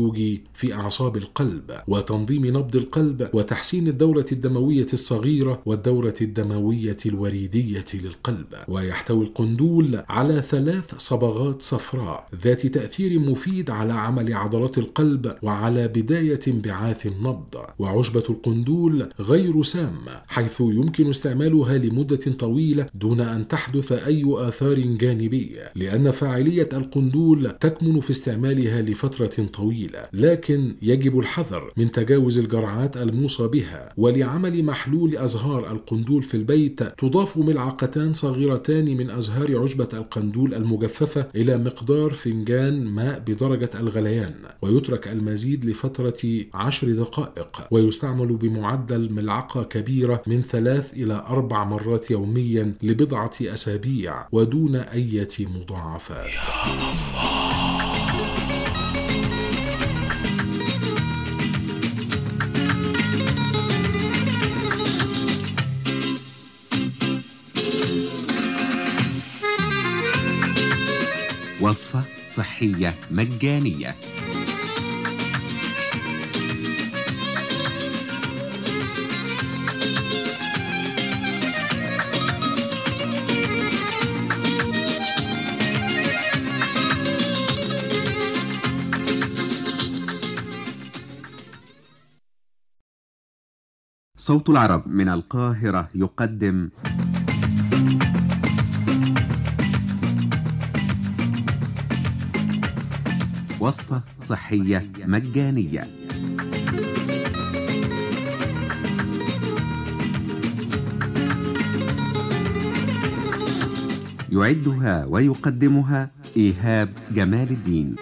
في 0.54 0.74
أعصاب 0.74 1.16
القلب 1.16 1.80
وتنظيم 1.88 2.46
نبض 2.46 2.76
القلب 2.76 3.30
وتحسين 3.32 3.71
تحسين 3.72 3.88
الدورة 3.88 4.24
الدموية 4.32 4.86
الصغيرة 4.92 5.62
والدورة 5.66 6.14
الدموية 6.20 6.96
الوريدية 7.06 7.84
للقلب. 7.94 8.46
ويحتوي 8.68 9.24
القندول 9.24 10.02
على 10.08 10.42
ثلاث 10.42 10.94
صبغات 10.96 11.62
صفراء 11.62 12.28
ذات 12.44 12.66
تأثير 12.66 13.18
مفيد 13.18 13.70
على 13.70 13.92
عمل 13.92 14.34
عضلات 14.34 14.78
القلب 14.78 15.34
وعلى 15.42 15.88
بداية 15.88 16.40
انبعاث 16.48 17.06
النبض. 17.06 17.54
وعشبة 17.78 18.24
القندول 18.30 19.08
غير 19.20 19.62
سامة 19.62 20.22
حيث 20.26 20.60
يمكن 20.60 21.08
استعمالها 21.08 21.78
لمدة 21.78 22.32
طويلة 22.38 22.86
دون 22.94 23.20
أن 23.20 23.48
تحدث 23.48 23.92
أي 23.92 24.24
آثار 24.26 24.80
جانبية 24.80 25.72
لأن 25.74 26.10
فاعلية 26.10 26.68
القندول 26.72 27.50
تكمن 27.60 28.00
في 28.00 28.10
استعمالها 28.10 28.82
لفترة 28.82 29.46
طويلة. 29.52 30.08
لكن 30.12 30.76
يجب 30.82 31.18
الحذر 31.18 31.72
من 31.76 31.90
تجاوز 31.90 32.38
الجرعات 32.38 32.96
الموصى 32.96 33.48
بها 33.48 33.61
ولعمل 33.96 34.64
محلول 34.64 35.16
أزهار 35.16 35.72
القندول 35.72 36.22
في 36.22 36.36
البيت 36.36 36.82
تضاف 36.82 37.38
ملعقتان 37.38 38.12
صغيرتان 38.12 38.96
من 38.96 39.10
أزهار 39.10 39.62
عشبة 39.62 39.88
القندول 39.92 40.54
المجففة 40.54 41.26
إلى 41.34 41.58
مقدار 41.58 42.10
فنجان 42.10 42.84
ماء 42.84 43.18
بدرجة 43.18 43.70
الغليان. 43.74 44.34
ويترك 44.62 45.08
المزيد 45.08 45.64
لفترة 45.64 46.44
عشر 46.54 46.92
دقائق. 46.92 47.66
ويستعمل 47.70 48.36
بمعدل 48.36 49.12
ملعقة 49.12 49.62
كبيرة 49.62 50.22
من 50.26 50.42
ثلاث 50.42 50.92
إلى 50.92 51.14
أربع 51.14 51.64
مرات 51.64 52.10
يوميا 52.10 52.74
لبضعة 52.82 53.32
أسابيع 53.42 54.26
ودون 54.32 54.76
أي 54.76 55.26
مضاعفات. 55.40 56.30
وصفة 71.72 72.04
صحية 72.26 72.94
مجانية. 73.10 73.94
صوت 94.16 94.50
العرب 94.50 94.88
من 94.88 95.08
القاهرة 95.08 95.88
يقدم. 95.94 96.70
وصفة 103.62 104.02
صحية 104.20 104.92
مجانية. 105.06 105.88
يعدها 114.32 115.04
ويقدمها 115.08 116.10
إيهاب 116.36 116.88
جمال 117.10 117.50
الدين. 117.50 117.94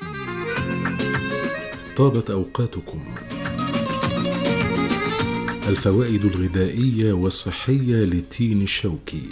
طابت 1.96 2.30
أوقاتكم. 2.30 3.00
الفوائد 5.68 6.24
الغذائية 6.24 7.12
والصحية 7.12 7.96
للتين 7.96 8.62
الشوكي. 8.62 9.28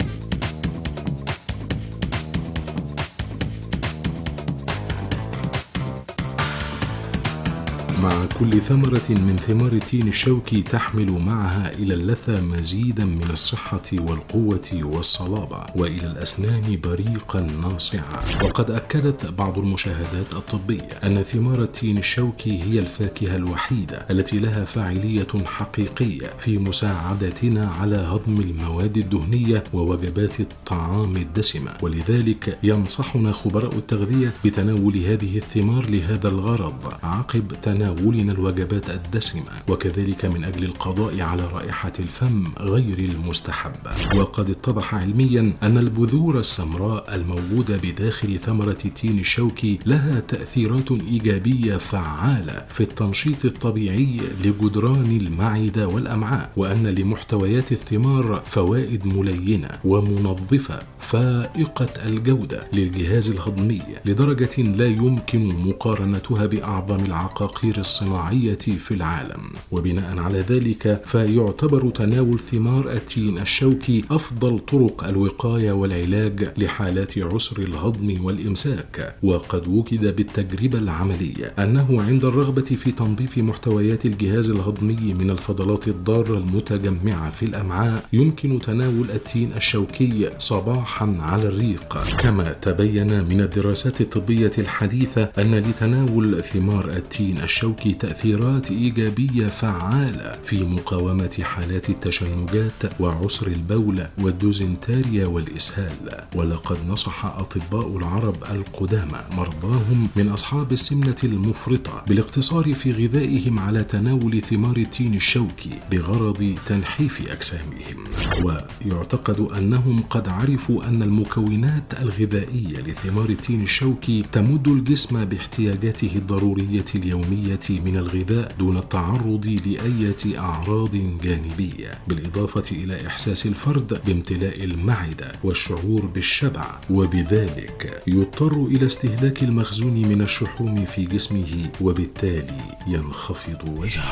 مع 8.03 8.25
كل 8.39 8.61
ثمرة 8.61 9.09
من 9.09 9.39
ثمار 9.47 9.71
التين 9.71 10.07
الشوكي 10.07 10.61
تحمل 10.61 11.11
معها 11.11 11.73
إلى 11.73 11.93
اللثة 11.93 12.41
مزيدا 12.41 13.05
من 13.05 13.27
الصحة 13.33 13.81
والقوة 13.93 14.69
والصلابة 14.73 15.65
وإلى 15.75 16.07
الأسنان 16.07 16.79
بريقا 16.83 17.41
ناصعا. 17.41 18.43
وقد 18.43 18.71
أكدت 18.71 19.25
بعض 19.25 19.57
المشاهدات 19.59 20.33
الطبية 20.33 20.89
أن 21.03 21.23
ثمار 21.23 21.61
التين 21.61 21.97
الشوكي 21.97 22.63
هي 22.63 22.79
الفاكهة 22.79 23.35
الوحيدة 23.35 24.05
التي 24.09 24.39
لها 24.39 24.65
فاعلية 24.65 25.45
حقيقية 25.45 26.27
في 26.39 26.57
مساعدتنا 26.57 27.69
على 27.81 27.95
هضم 27.95 28.41
المواد 28.41 28.97
الدهنية 28.97 29.63
ووجبات 29.73 30.39
الطعام 30.39 31.17
الدسمة. 31.17 31.71
ولذلك 31.81 32.59
ينصحنا 32.63 33.31
خبراء 33.31 33.75
التغذية 33.75 34.33
بتناول 34.45 34.97
هذه 34.97 35.37
الثمار 35.37 35.89
لهذا 35.89 36.27
الغرض 36.27 36.93
عقب 37.03 37.53
تناول 37.61 37.88
تناولنا 37.89 38.31
الوجبات 38.31 38.89
الدسمة 38.89 39.43
وكذلك 39.67 40.25
من 40.25 40.43
أجل 40.43 40.63
القضاء 40.63 41.21
على 41.21 41.43
رائحة 41.53 41.93
الفم 41.99 42.51
غير 42.59 42.99
المستحبة 42.99 43.91
وقد 44.15 44.49
اتضح 44.49 44.95
علميا 44.95 45.53
أن 45.63 45.77
البذور 45.77 46.39
السمراء 46.39 47.15
الموجودة 47.15 47.77
بداخل 47.77 48.39
ثمرة 48.39 48.77
التين 48.85 49.19
الشوكي 49.19 49.79
لها 49.85 50.19
تأثيرات 50.19 50.91
إيجابية 50.91 51.77
فعالة 51.77 52.65
في 52.73 52.81
التنشيط 52.81 53.45
الطبيعي 53.45 54.19
لجدران 54.43 55.17
المعدة 55.21 55.87
والأمعاء 55.87 56.51
وأن 56.57 56.87
لمحتويات 56.87 57.71
الثمار 57.71 58.43
فوائد 58.45 59.07
ملينة 59.07 59.69
ومنظفة 59.85 60.79
فائقة 60.99 61.89
الجودة 62.05 62.67
للجهاز 62.73 63.29
الهضمي 63.29 63.81
لدرجة 64.05 64.61
لا 64.61 64.85
يمكن 64.85 65.45
مقارنتها 65.45 66.45
بأعظم 66.45 67.05
العقاقير 67.05 67.78
الصناعية 67.79 68.55
في 68.55 68.93
العالم. 68.93 69.41
وبناء 69.71 70.17
على 70.19 70.39
ذلك 70.39 71.01
فيعتبر 71.05 71.89
تناول 71.89 72.39
ثمار 72.39 72.91
التين 72.91 73.37
الشوكي 73.37 74.03
أفضل 74.11 74.59
طرق 74.59 75.03
الوقاية 75.03 75.71
والعلاج 75.71 76.53
لحالات 76.57 77.17
عسر 77.17 77.61
الهضم 77.63 78.25
والإمساك. 78.25 79.15
وقد 79.23 79.67
وجد 79.67 80.15
بالتجربة 80.15 80.77
العملية 80.77 81.53
أنه 81.59 82.01
عند 82.01 82.25
الرغبة 82.25 82.61
في 82.61 82.91
تنظيف 82.91 83.37
محتويات 83.37 84.05
الجهاز 84.05 84.49
الهضمي 84.49 85.13
من 85.13 85.29
الفضلات 85.29 85.87
الضارة 85.87 86.37
المتجمعة 86.37 87.31
في 87.31 87.45
الأمعاء 87.45 88.03
يمكن 88.13 88.59
تناول 88.61 89.11
التين 89.11 89.53
الشوكي 89.55 90.29
صباحا 90.37 91.17
على 91.19 91.47
الريق. 91.47 91.97
كما 92.19 92.53
تبين 92.53 93.23
من 93.23 93.41
الدراسات 93.41 94.01
الطبية 94.01 94.51
الحديثة 94.57 95.23
أن 95.37 95.55
لتناول 95.55 96.43
ثمار 96.43 96.89
التين 96.89 97.37
الشوكي 97.37 97.68
تأثيرات 97.73 98.71
إيجابية 98.71 99.47
فعالة 99.47 100.39
في 100.45 100.63
مقاومة 100.63 101.39
حالات 101.41 101.89
التشنجات 101.89 102.99
وعسر 102.99 103.47
البول 103.47 104.05
والدوزنتاريا 104.17 105.25
والإسهال. 105.25 106.25
ولقد 106.35 106.77
نصح 106.87 107.25
أطباء 107.25 107.97
العرب 107.97 108.35
القدامى 108.51 109.19
مرضاهم 109.37 110.07
من 110.15 110.29
أصحاب 110.29 110.71
السمنة 110.71 111.15
المفرطة 111.23 112.03
بالاقتصار 112.07 112.73
في 112.73 112.91
غذائهم 112.91 113.59
على 113.59 113.83
تناول 113.83 114.41
ثمار 114.41 114.77
التين 114.77 115.13
الشوكي 115.13 115.71
بغرض 115.91 116.55
تنحيف 116.65 117.31
أجسامهم. 117.31 118.03
ويعتقد 118.45 119.39
أنهم 119.57 120.03
قد 120.09 120.27
عرفوا 120.27 120.87
أن 120.87 121.03
المكونات 121.03 121.93
الغذائية 122.01 122.79
لثمار 122.81 123.29
التين 123.29 123.61
الشوكي 123.61 124.25
تمد 124.31 124.67
الجسم 124.67 125.25
باحتياجاته 125.25 126.11
الضرورية 126.15 126.85
اليومية 126.95 127.58
من 127.69 127.97
الغذاء 127.97 128.55
دون 128.59 128.77
التعرض 128.77 129.59
لأية 129.65 130.39
أعراض 130.39 130.91
جانبية 131.23 131.99
بالإضافة 132.07 132.63
إلى 132.71 133.07
إحساس 133.07 133.45
الفرد 133.45 134.01
بامتلاء 134.05 134.63
المعدة 134.63 135.31
والشعور 135.43 136.05
بالشبع 136.05 136.65
وبذلك 136.89 138.03
يضطر 138.07 138.65
إلى 138.65 138.85
استهلاك 138.85 139.43
المخزون 139.43 139.93
من 139.93 140.21
الشحوم 140.21 140.85
في 140.85 141.05
جسمه 141.05 141.71
وبالتالي 141.81 142.61
ينخفض 142.87 143.77
وزنه. 143.77 144.03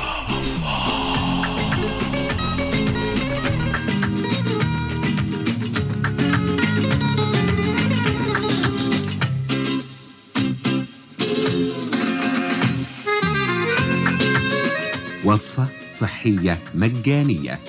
وصفة 15.27 15.67
صحية 15.91 16.57
مجانية. 16.73 17.59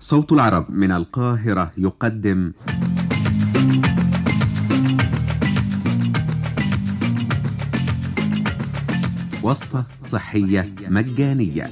صوت 0.00 0.32
العرب 0.32 0.70
من 0.70 0.92
القاهرة 0.92 1.72
يقدم. 1.78 2.52
وصفة 9.46 9.84
صحية 10.02 10.74
مجانية. 10.88 11.70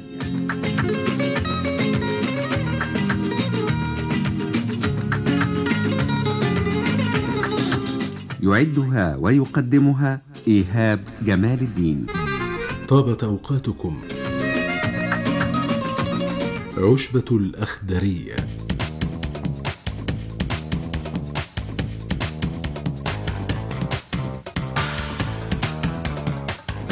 يعدها 8.42 9.16
ويقدمها 9.16 10.22
إيهاب 10.48 11.01
جمال 11.22 11.62
الدين. 11.62 12.06
طابت 12.88 13.24
أوقاتكم 13.24 13.98
عشبة 16.78 17.24
الأخدرية. 17.30 18.36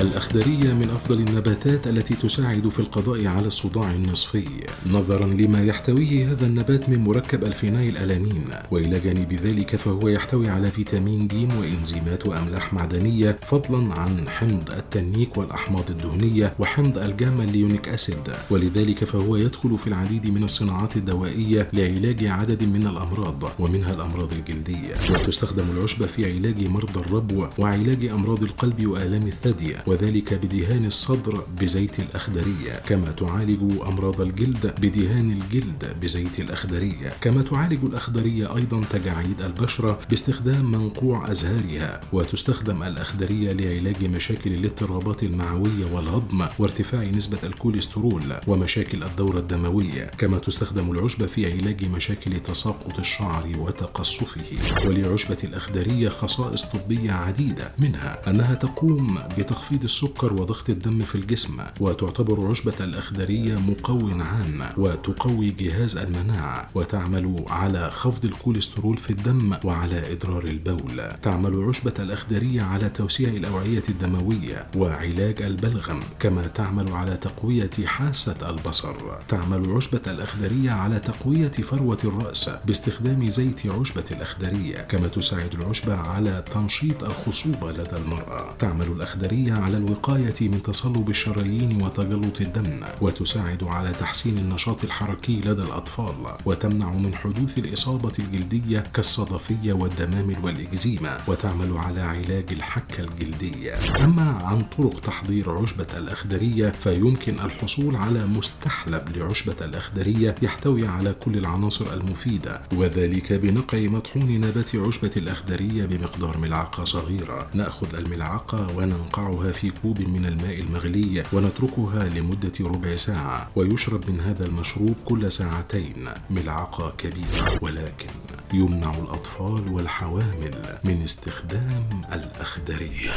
الأخدرية 0.03 0.73
من 0.73 0.91
أفضل 0.91 1.19
النباتات 1.19 1.87
التي 1.87 2.15
تساعد 2.15 2.69
في 2.69 2.79
القضاء 2.79 3.27
على 3.27 3.47
الصداع 3.47 3.91
النصفي. 3.91 4.45
نظرا 4.87 5.27
لما 5.27 5.65
يحتويه 5.65 6.33
هذا 6.33 6.47
النبات 6.47 6.89
من 6.89 6.99
مركب 6.99 7.45
الفينايل 7.45 7.97
ألانين 7.97 8.45
وإلى 8.71 9.01
جانب 9.01 9.33
ذلك 9.33 9.77
فهو 9.77 10.09
يحتوي 10.09 10.49
على 10.49 10.71
فيتامين 10.71 11.29
ج 11.29 11.35
وإنزيمات 11.61 12.27
وأملاح 12.27 12.75
معدنية 12.75 13.39
فضلا 13.47 13.95
عن 13.95 14.29
حمض 14.29 14.71
التنيك 14.71 15.37
والأحماض 15.37 15.91
الدهنية 15.91 16.55
وحمض 16.59 16.99
ال 16.99 17.06
gamma 17.06 17.43
linolenic 17.43 17.89
acid. 17.89 18.33
ولذلك 18.51 19.05
فهو 19.05 19.37
يدخل 19.37 19.79
في 19.79 19.87
العديد 19.87 20.27
من 20.27 20.45
الصناعات 20.45 20.97
الدوائية 20.97 21.69
لعلاج 21.73 22.25
عدد 22.25 22.63
من 22.63 22.87
الأمراض 22.87 23.43
ومنها 23.59 23.95
الأمراض 23.95 24.33
الجلدية. 24.33 24.95
وتستخدم 25.11 25.65
العشبة 25.77 26.07
في 26.07 26.33
علاج 26.33 26.69
مرضى 26.69 27.01
الربو 27.01 27.47
وعلاج 27.59 28.05
أمراض 28.05 28.43
القلب 28.43 28.87
وآلام 28.87 29.23
الثدي. 29.23 29.73
وذلك 29.93 30.35
بدهان 30.35 30.85
الصدر 30.87 31.43
بزيت 31.61 31.99
الأخدرية 32.01 32.83
كما 32.87 33.11
تعالج 33.11 33.63
أمراض 33.83 34.21
الجلد 34.21 34.75
بدهان 34.81 35.31
الجلد 35.33 35.97
بزيت 36.01 36.41
الأخدرية. 36.41 37.13
كما 37.21 37.43
تعالج 37.43 37.85
الأخدرية 37.85 38.57
أيضا 38.57 38.83
تجاعيد 38.91 39.43
البشرة 39.43 40.01
باستخدام 40.11 40.71
منقوع 40.71 41.31
أزهارها 41.31 42.01
وتستخدم 42.13 42.83
الأخدرية 42.83 43.53
لعلاج 43.53 44.05
مشاكل 44.05 44.53
الاضطرابات 44.53 45.23
المعوية 45.23 45.85
والهضم 45.93 46.47
وارتفاع 46.59 47.05
نسبة 47.05 47.39
الكوليسترول 47.45 48.23
ومشاكل 48.47 49.03
الدورة 49.03 49.39
الدموية. 49.39 50.05
كما 50.19 50.39
تستخدم 50.39 50.91
العشبة 50.91 51.27
في 51.27 51.53
علاج 51.53 51.85
مشاكل 51.85 52.41
تساقط 52.41 52.99
الشعر 52.99 53.47
وتقصفه. 53.59 54.41
ولعشبة 54.87 55.39
الأخدرية 55.45 56.09
خصائص 56.09 56.65
طبية 56.65 57.13
عديدة 57.13 57.73
منها 57.79 58.31
أنها 58.31 58.55
تقوم 58.55 59.19
بتخفيض 59.39 59.82
السكر 59.85 60.33
وضغط 60.33 60.71
الدم 60.71 61.01
في 61.03 61.15
الجسم 61.15 61.63
وتعتبر 61.81 62.49
عشبة 62.51 62.75
الأخدرية 62.81 63.57
مقوٍ 63.57 64.11
عام 64.11 64.63
وتقوي 64.77 65.51
جهاز 65.51 65.97
المناعة 65.97 66.71
وتعمل 66.75 67.45
على 67.49 67.91
خفض 67.91 68.25
الكوليسترول 68.25 68.97
في 68.97 69.11
الدم 69.11 69.57
وعلى 69.65 70.13
إدرار 70.13 70.45
البول. 70.45 71.03
تعمل 71.23 71.65
عشبة 71.69 71.93
الأخدرية 71.99 72.63
على 72.63 72.89
توسيع 72.89 73.29
الأوعية 73.29 73.83
الدموية 73.89 74.67
وعلاج 74.77 75.43
البلغم 75.43 76.01
كما 76.21 76.47
تعمل 76.47 76.89
على 76.93 77.17
تقوية 77.17 77.71
حاسة 77.85 78.51
البصر. 78.51 78.95
تعمل 79.29 79.73
عشبة 79.77 80.01
الأخدرية 80.07 80.71
على 80.71 80.99
تقوية 81.01 81.49
فروة 81.53 81.99
الرأس 82.05 82.51
باستخدام 82.67 83.31
زيت 83.31 83.67
عشبة 83.67 84.05
الأخدرية 84.11 84.77
كما 84.77 85.09
تساعد 85.09 85.53
العشبة 85.55 85.95
على 85.95 86.45
تنشيط 86.55 87.05
الخصوبة 87.05 87.73
لدى 87.73 87.97
المرأة. 87.97 88.55
تعمل 88.59 88.87
الأخدرية 88.87 89.53
على 89.53 89.72
الوقاية 89.75 90.35
من 90.41 90.63
تصلب 90.63 91.11
الشرايين 91.11 91.83
وتجلط 91.83 92.41
الدم 92.41 92.81
وتساعد 93.01 93.65
على 93.65 93.93
تحسين 93.93 94.39
النشاط 94.39 94.85
الحركي 94.85 95.41
لدى 95.41 95.63
الأطفال 95.63 96.15
وتمنع 96.45 96.93
من 96.93 97.15
حدوث 97.15 97.59
الإصابة 97.59 98.13
الجلدية 98.19 98.81
كالصدفية 98.95 99.73
والدمامل 99.73 100.37
والإكزيما 100.43 101.19
وتعمل 101.29 101.77
على 101.77 102.01
علاج 102.01 102.45
الحكة 102.53 103.01
الجلدية. 103.01 104.05
أما 104.05 104.39
عن 104.43 104.63
طرق 104.79 105.01
تحضير 105.01 105.51
عشبة 105.51 105.87
الأخدرية 105.97 106.73
فيمكن 106.85 107.41
الحصول 107.41 107.97
على 107.97 108.27
مستحلب 108.27 109.17
لعشبة 109.17 109.57
الأخدرية 109.65 110.35
يحتوي 110.43 110.87
على 110.87 111.15
كل 111.25 111.39
العناصر 111.39 111.95
المفيدة 111.95 112.61
وذلك 112.75 113.33
بنقع 113.33 113.79
مطحون 113.79 114.41
نبات 114.41 114.77
عشبة 114.77 115.11
الأخدرية 115.17 115.85
بمقدار 115.87 116.39
ملعقة 116.39 116.85
صغيرة. 116.85 117.49
نأخذ 117.55 117.95
الملعقة 117.95 118.77
وننقعها 118.77 119.52
في 119.53 119.71
كوب 119.83 120.01
من 120.01 120.27
الماء 120.27 120.61
المغلي 120.61 121.23
ونتركها 121.33 122.09
لمدة 122.09 122.53
ربع 122.61 122.97
ساعة 122.97 123.51
ويشرب 123.57 124.11
من 124.11 124.21
هذا 124.21 124.47
المشروب 124.47 124.95
كل 125.05 125.33
ساعتين 125.33 126.09
ملعقة 126.31 126.95
كبيرة. 126.99 127.59
ولكن 127.63 128.07
يمنع 128.55 128.95
الأطفال 128.95 129.69
والحوامل 129.73 130.79
من 130.85 131.03
استخدام 131.03 132.03
الأخدرية. 132.13 133.13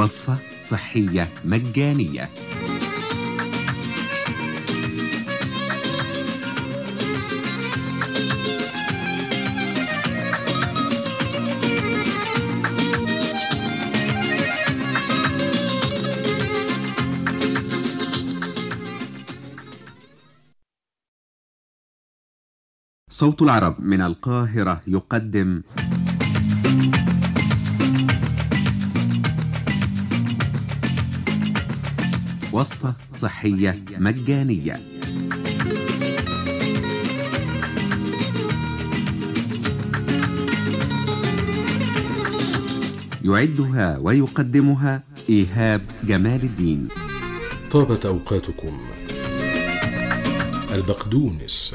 وصفة 0.00 0.36
صحية 0.60 1.28
مجانية. 1.44 2.28
صوت 23.10 23.42
العرب 23.42 23.80
من 23.80 24.00
القاهرة 24.00 24.80
يقدم 24.86 25.62
وصفة 32.52 32.94
صحية 33.12 33.84
مجانية. 33.98 34.80
يعدها 43.24 43.98
ويقدمها 43.98 45.02
إيهاب 45.28 45.82
جمال 46.04 46.42
الدين. 46.42 46.88
طابت 47.72 48.06
أوقاتكم 48.06 48.78
البقدونس. 50.72 51.74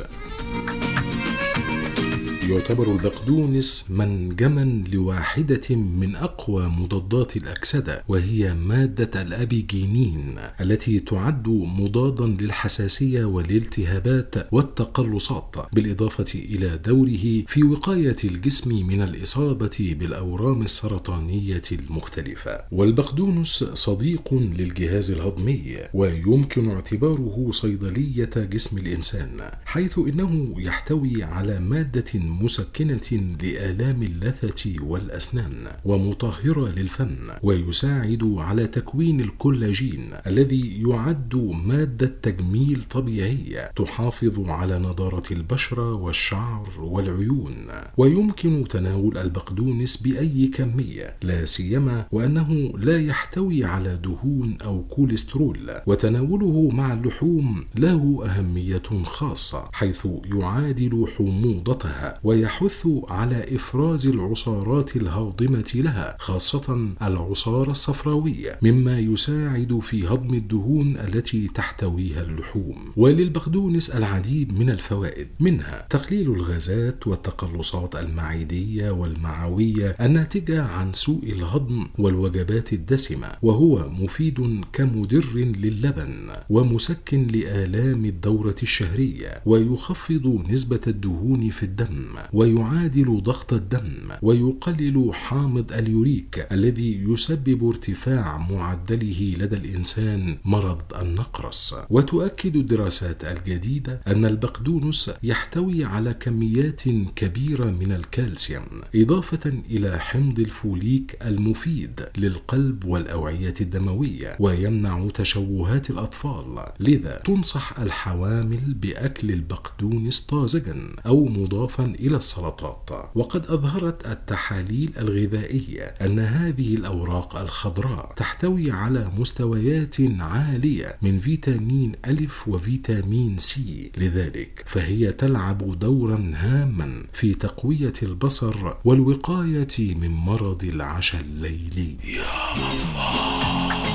يعتبر 2.49 2.91
البقدونس 2.91 3.85
منجما 3.91 4.83
لواحدة 4.93 5.75
من 5.75 6.15
أقوى 6.15 6.67
مضادات 6.67 7.37
الأكسدة 7.37 8.03
وهي 8.07 8.53
مادة 8.53 9.21
الأبيجينين 9.21 10.35
التي 10.61 10.99
تعد 10.99 11.47
مضادا 11.47 12.25
للحساسية 12.25 13.25
والالتهابات 13.25 14.53
والتقلصات 14.53 15.55
بالإضافة 15.73 16.39
إلى 16.39 16.77
دوره 16.77 17.43
في 17.47 17.63
وقاية 17.63 18.15
الجسم 18.23 18.87
من 18.87 19.01
الإصابة 19.01 19.95
بالأورام 19.99 20.61
السرطانية 20.61 21.61
المختلفة. 21.71 22.61
والبقدونس 22.71 23.63
صديق 23.63 24.33
للجهاز 24.33 25.11
الهضمي 25.11 25.77
ويمكن 25.93 26.69
اعتباره 26.71 27.47
صيدلية 27.51 28.29
جسم 28.35 28.77
الإنسان 28.77 29.37
حيث 29.65 29.97
إنه 29.97 30.53
يحتوي 30.57 31.23
على 31.23 31.59
مادة 31.59 32.05
مسكنة 32.43 33.35
لآلام 33.43 34.03
اللثة 34.03 34.75
والأسنان 34.81 35.67
ومطهرة 35.85 36.69
للفم 36.69 37.15
ويساعد 37.43 38.33
على 38.37 38.67
تكوين 38.67 39.21
الكولاجين 39.21 40.09
الذي 40.27 40.81
يعد 40.81 41.35
مادة 41.65 42.15
تجميل 42.21 42.83
طبيعية 42.83 43.71
تحافظ 43.75 44.49
على 44.49 44.79
نضارة 44.79 45.23
البشرة 45.31 45.93
والشعر 45.93 46.69
والعيون. 46.79 47.55
ويمكن 47.97 48.65
تناول 48.69 49.17
البقدونس 49.17 49.97
بأي 49.97 50.47
كمية 50.47 51.15
لا 51.21 51.45
سيما 51.45 52.05
وأنه 52.11 52.73
لا 52.77 53.01
يحتوي 53.01 53.65
على 53.65 53.99
دهون 54.03 54.57
أو 54.61 54.83
كوليسترول 54.83 55.71
وتناوله 55.87 56.69
مع 56.73 56.93
اللحوم 56.93 57.65
له 57.75 58.25
أهمية 58.25 58.81
خاصة 59.03 59.69
حيث 59.73 60.07
يعادل 60.25 61.07
حموضتها 61.17 62.19
ويحث 62.25 62.87
على 63.07 63.55
إفراز 63.55 64.07
العصارات 64.07 64.95
الهاضمة 64.95 65.71
لها 65.75 66.17
خاصة 66.19 66.95
العصارة 67.01 67.71
الصفراوية 67.71 68.59
مما 68.61 68.99
يساعد 68.99 69.79
في 69.81 70.07
هضم 70.07 70.33
الدهون 70.33 70.97
التي 70.97 71.47
تحتويها 71.47 72.21
اللحوم. 72.21 72.91
وللبقدونس 72.97 73.89
العديد 73.89 74.59
من 74.59 74.69
الفوائد 74.69 75.27
منها 75.39 75.87
تقليل 75.89 76.31
الغازات 76.31 77.07
والتقلصات 77.07 77.95
المعدية 77.95 78.91
والمعوية 78.91 79.95
الناتجة 80.01 80.63
عن 80.63 80.93
سوء 80.93 81.31
الهضم 81.31 81.87
والوجبات 81.97 82.73
الدسمة 82.73 83.31
وهو 83.41 83.89
مفيد 83.89 84.65
كمدر 84.73 85.25
للبن 85.35 86.29
ومسكن 86.49 87.27
لآلام 87.27 88.05
الدورة 88.05 88.55
الشهرية 88.63 89.41
ويخفض 89.45 90.43
نسبة 90.49 90.81
الدهون 90.87 91.49
في 91.49 91.63
الدم. 91.63 92.14
ويعادل 92.33 93.21
ضغط 93.23 93.53
الدم 93.53 94.09
ويقلل 94.21 95.11
حامض 95.13 95.71
اليوريك 95.73 96.47
الذي 96.51 97.03
يسبب 97.03 97.67
ارتفاع 97.67 98.37
معدله 98.37 99.35
لدى 99.39 99.55
الإنسان 99.55 100.37
مرض 100.45 100.81
النقرس. 101.01 101.75
وتؤكد 101.89 102.55
الدراسات 102.55 103.23
الجديدة 103.25 104.01
أن 104.07 104.25
البقدونس 104.25 105.11
يحتوي 105.23 105.83
على 105.85 106.13
كميات 106.13 106.81
كبيرة 107.15 107.65
من 107.65 107.91
الكالسيوم 107.91 108.65
إضافة 108.95 109.53
إلى 109.69 109.99
حمض 109.99 110.39
الفوليك 110.39 111.17
المفيد 111.25 112.05
للقلب 112.17 112.85
والأوعية 112.85 113.53
الدموية 113.61 114.37
ويمنع 114.39 115.07
تشوهات 115.13 115.89
الأطفال. 115.89 116.65
لذا 116.79 117.21
تنصح 117.25 117.79
الحوامل 117.79 118.73
بأكل 118.73 119.31
البقدونس 119.31 120.21
طازجا 120.21 120.89
أو 121.05 121.25
مضافا 121.25 121.93
إلى 122.05 122.17
السلطات. 122.17 122.89
وقد 123.15 123.45
أظهرت 123.45 124.05
التحاليل 124.05 124.93
الغذائية 124.97 125.83
أن 125.83 126.19
هذه 126.19 126.75
الأوراق 126.75 127.37
الخضراء 127.37 128.13
تحتوي 128.15 128.71
على 128.71 129.11
مستويات 129.17 129.95
عالية 130.19 130.97
من 131.01 131.19
فيتامين 131.19 131.91
ألف 132.05 132.47
وفيتامين 132.47 133.37
سي. 133.37 133.91
لذلك 133.97 134.63
فهي 134.65 135.11
تلعب 135.11 135.79
دورا 135.79 136.33
هاما 136.35 137.03
في 137.13 137.33
تقوية 137.33 137.93
البصر 138.03 138.73
والوقاية 138.85 139.95
من 139.95 140.11
مرض 140.11 140.63
العشى 140.63 141.21
الليلي. 141.21 141.97
يا 142.03 142.53
الله. 142.55 143.94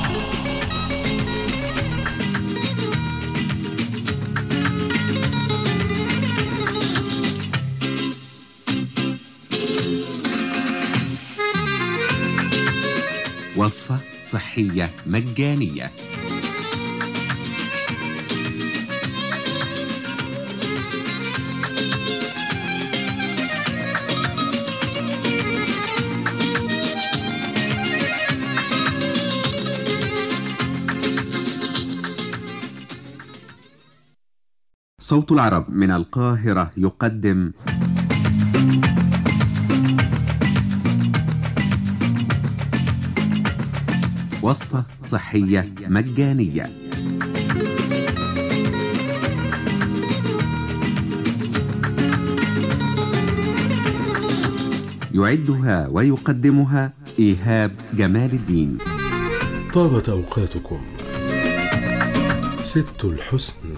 وصفة 13.61 13.99
صحية 14.23 14.91
مجانية. 15.07 15.91
صوت 35.01 35.33
العرب 35.33 35.71
من 35.71 35.91
القاهرة 35.91 36.71
يقدم. 36.77 37.53
وصفة 44.43 44.85
صحية 45.03 45.75
مجانية. 45.89 46.71
يعدها 55.15 55.89
ويقدمها 55.89 56.93
إيهاب 57.19 57.73
جمال 57.95 58.33
الدين. 58.33 58.79
طابت 59.75 60.09
أوقاتكم 60.09 60.81
ست 62.63 63.05
الحسن 63.05 63.69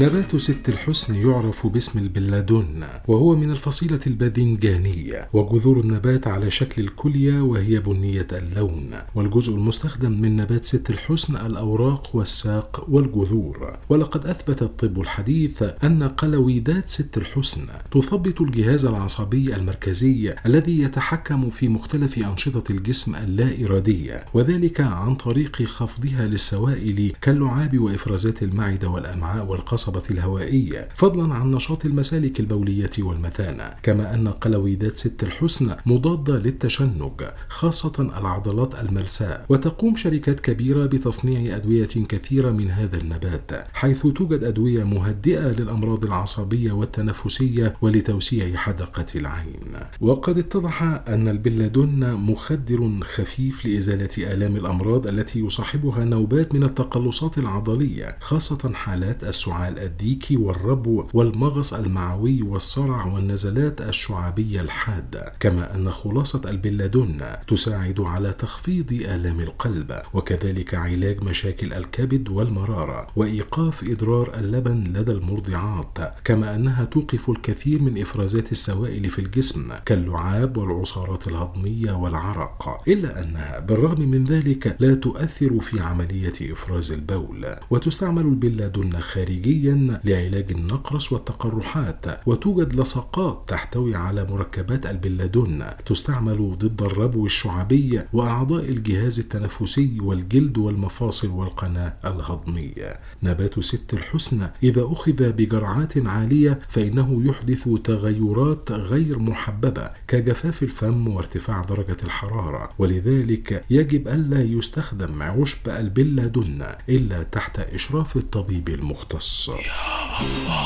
نبات 0.00 0.36
ست 0.36 0.68
الحسن 0.68 1.14
يعرف 1.14 1.66
باسم 1.66 1.98
البلادون 1.98 2.84
وهو 3.08 3.36
من 3.36 3.50
الفصيلة 3.50 4.00
الباذنجانية 4.06 5.28
وجذور 5.32 5.80
النبات 5.80 6.26
على 6.26 6.50
شكل 6.50 6.82
الكلية 6.82 7.40
وهي 7.40 7.80
بنية 7.80 8.26
اللون 8.32 8.90
والجزء 9.14 9.54
المستخدم 9.54 10.20
من 10.20 10.36
نبات 10.36 10.64
ست 10.64 10.90
الحسن 10.90 11.46
الأوراق 11.46 12.16
والساق 12.16 12.86
والجذور. 12.88 13.76
ولقد 13.88 14.26
أثبت 14.26 14.62
الطب 14.62 15.00
الحديث 15.00 15.62
أن 15.84 16.02
قلويدات 16.02 16.88
ست 16.88 17.16
الحسن 17.16 17.66
تثبط 17.90 18.40
الجهاز 18.40 18.84
العصبي 18.84 19.56
المركزي 19.56 20.34
الذي 20.46 20.78
يتحكم 20.78 21.50
في 21.50 21.68
مختلف 21.68 22.18
أنشطة 22.18 22.72
الجسم 22.72 23.16
اللا 23.16 23.64
إرادية 23.66 24.24
وذلك 24.34 24.80
عن 24.80 25.14
طريق 25.14 25.62
خفضها 25.62 26.26
للسوائل 26.26 27.12
كاللعاب 27.22 27.78
وإفرازات 27.78 28.42
المعدة 28.42 28.88
والأمعاء 28.88 29.46
والقصب 29.46 29.85
القصبة 29.88 30.14
الهوائية 30.18 30.88
فضلا 30.94 31.34
عن 31.34 31.50
نشاط 31.50 31.84
المسالك 31.84 32.40
البولية 32.40 32.90
والمثانة. 32.98 33.70
كما 33.82 34.14
أن 34.14 34.28
قلويدات 34.28 34.96
ست 34.96 35.22
الحسن 35.22 35.76
مضادة 35.86 36.38
للتشنج 36.38 37.22
خاصة 37.48 37.92
العضلات 38.18 38.74
الملساء 38.74 39.46
وتقوم 39.48 39.96
شركات 39.96 40.40
كبيرة 40.40 40.86
بتصنيع 40.86 41.56
أدوية 41.56 41.86
كثيرة 41.86 42.50
من 42.50 42.70
هذا 42.70 42.96
النبات 42.96 43.50
حيث 43.72 44.02
توجد 44.02 44.44
أدوية 44.44 44.84
مهدئة 44.84 45.48
للأمراض 45.48 46.04
العصبية 46.04 46.72
والتنفسية 46.72 47.76
ولتوسيع 47.82 48.56
حدقة 48.56 49.06
العين. 49.14 49.72
وقد 50.00 50.38
اتضح 50.38 50.82
أن 50.82 51.28
البلادون 51.28 52.14
مخدر 52.14 52.90
خفيف 53.02 53.66
لإزالة 53.66 54.34
آلام 54.34 54.56
الأمراض 54.56 55.06
التي 55.06 55.40
يصاحبها 55.40 56.04
نوبات 56.04 56.54
من 56.54 56.62
التقلصات 56.62 57.38
العضلية 57.38 58.16
خاصة 58.20 58.72
حالات 58.74 59.24
السعال 59.24 59.75
الديكي 59.78 60.36
والربو 60.36 61.04
والمغص 61.14 61.74
المعوي 61.74 62.42
والصرع 62.42 63.06
والنزلات 63.06 63.80
الشعابية 63.80 64.60
الحادة 64.60 65.32
كما 65.40 65.74
أن 65.74 65.90
خلاصة 65.90 66.50
البلادون 66.50 67.22
تساعد 67.48 68.00
على 68.00 68.32
تخفيض 68.32 68.92
آلام 68.92 69.40
القلب 69.40 70.02
وكذلك 70.14 70.74
علاج 70.74 71.22
مشاكل 71.22 71.72
الكبد 71.72 72.28
والمرارة 72.28 73.06
وإيقاف 73.16 73.84
إضرار 73.84 74.34
اللبن 74.38 74.84
لدى 74.84 75.12
المرضعات 75.12 75.98
كما 76.24 76.56
أنها 76.56 76.84
توقف 76.84 77.30
الكثير 77.30 77.82
من 77.82 78.00
إفرازات 78.00 78.52
السوائل 78.52 79.10
في 79.10 79.18
الجسم 79.18 79.72
كاللعاب 79.86 80.56
والعصارات 80.56 81.28
الهضمية 81.28 81.92
والعرق 81.92 82.82
إلا 82.88 83.22
أنها 83.22 83.60
بالرغم 83.60 84.00
من 84.08 84.24
ذلك 84.24 84.76
لا 84.80 84.94
تؤثر 84.94 85.60
في 85.60 85.80
عملية 85.80 86.32
إفراز 86.52 86.92
البول 86.92 87.46
وتستعمل 87.70 88.22
البلادون 88.22 89.00
خارجيا 89.00 89.65
لعلاج 90.04 90.50
النقرس 90.50 91.12
والتقرحات 91.12 92.06
وتوجد 92.26 92.80
لصقات 92.80 93.44
تحتوي 93.48 93.94
على 93.94 94.24
مركبات 94.24 94.86
البلادون 94.86 95.64
تستعمل 95.86 96.56
ضد 96.58 96.82
الربو 96.82 97.26
الشعبي 97.26 98.02
وأعضاء 98.12 98.64
الجهاز 98.64 99.18
التنفسي 99.18 100.00
والجلد 100.00 100.58
والمفاصل 100.58 101.28
والقناة 101.30 101.94
الهضمية. 102.04 103.00
نبات 103.22 103.60
ست 103.60 103.94
الحسن 103.94 104.48
إذا 104.62 104.88
أخذ 104.92 105.32
بجرعات 105.32 106.06
عالية 106.06 106.60
فإنه 106.68 107.22
يحدث 107.24 107.68
تغيرات 107.84 108.72
غير 108.72 109.18
محببة 109.18 109.90
كجفاف 110.08 110.62
الفم 110.62 111.08
وارتفاع 111.08 111.62
درجة 111.62 111.96
الحرارة 112.04 112.70
ولذلك 112.78 113.64
يجب 113.70 114.08
ألا 114.08 114.42
يستخدم 114.42 115.22
عشب 115.22 115.68
البلادون 115.68 116.62
إلا 116.88 117.22
تحت 117.22 117.58
إشراف 117.58 118.16
الطبيب 118.16 118.68
المختص. 118.68 119.50
يا 119.58 120.20
الله 120.20 120.56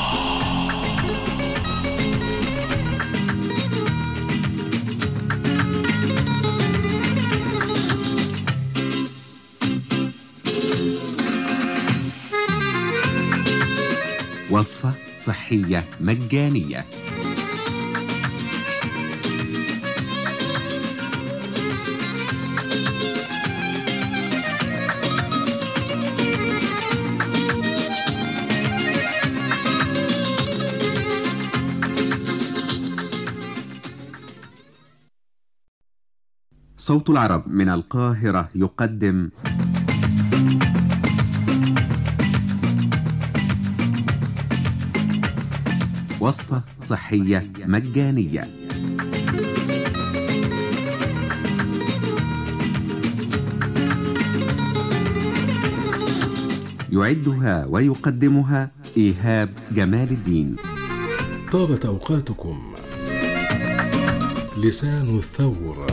وصفة 14.51 14.91
صحية 15.17 15.83
مجانية. 15.99 16.85
صوت 36.91 37.09
العرب 37.09 37.43
من 37.47 37.69
القاهرة 37.69 38.49
يقدم. 38.55 39.29
وصفة 46.19 46.61
صحية 46.81 47.51
مجانية. 47.65 48.47
يعدها 56.91 57.65
ويقدمها 57.69 58.71
إيهاب 58.97 59.49
جمال 59.71 60.11
الدين. 60.11 60.55
طابت 61.51 61.85
أوقاتكم 61.85 62.73
لسان 64.57 65.17
الثور 65.17 65.87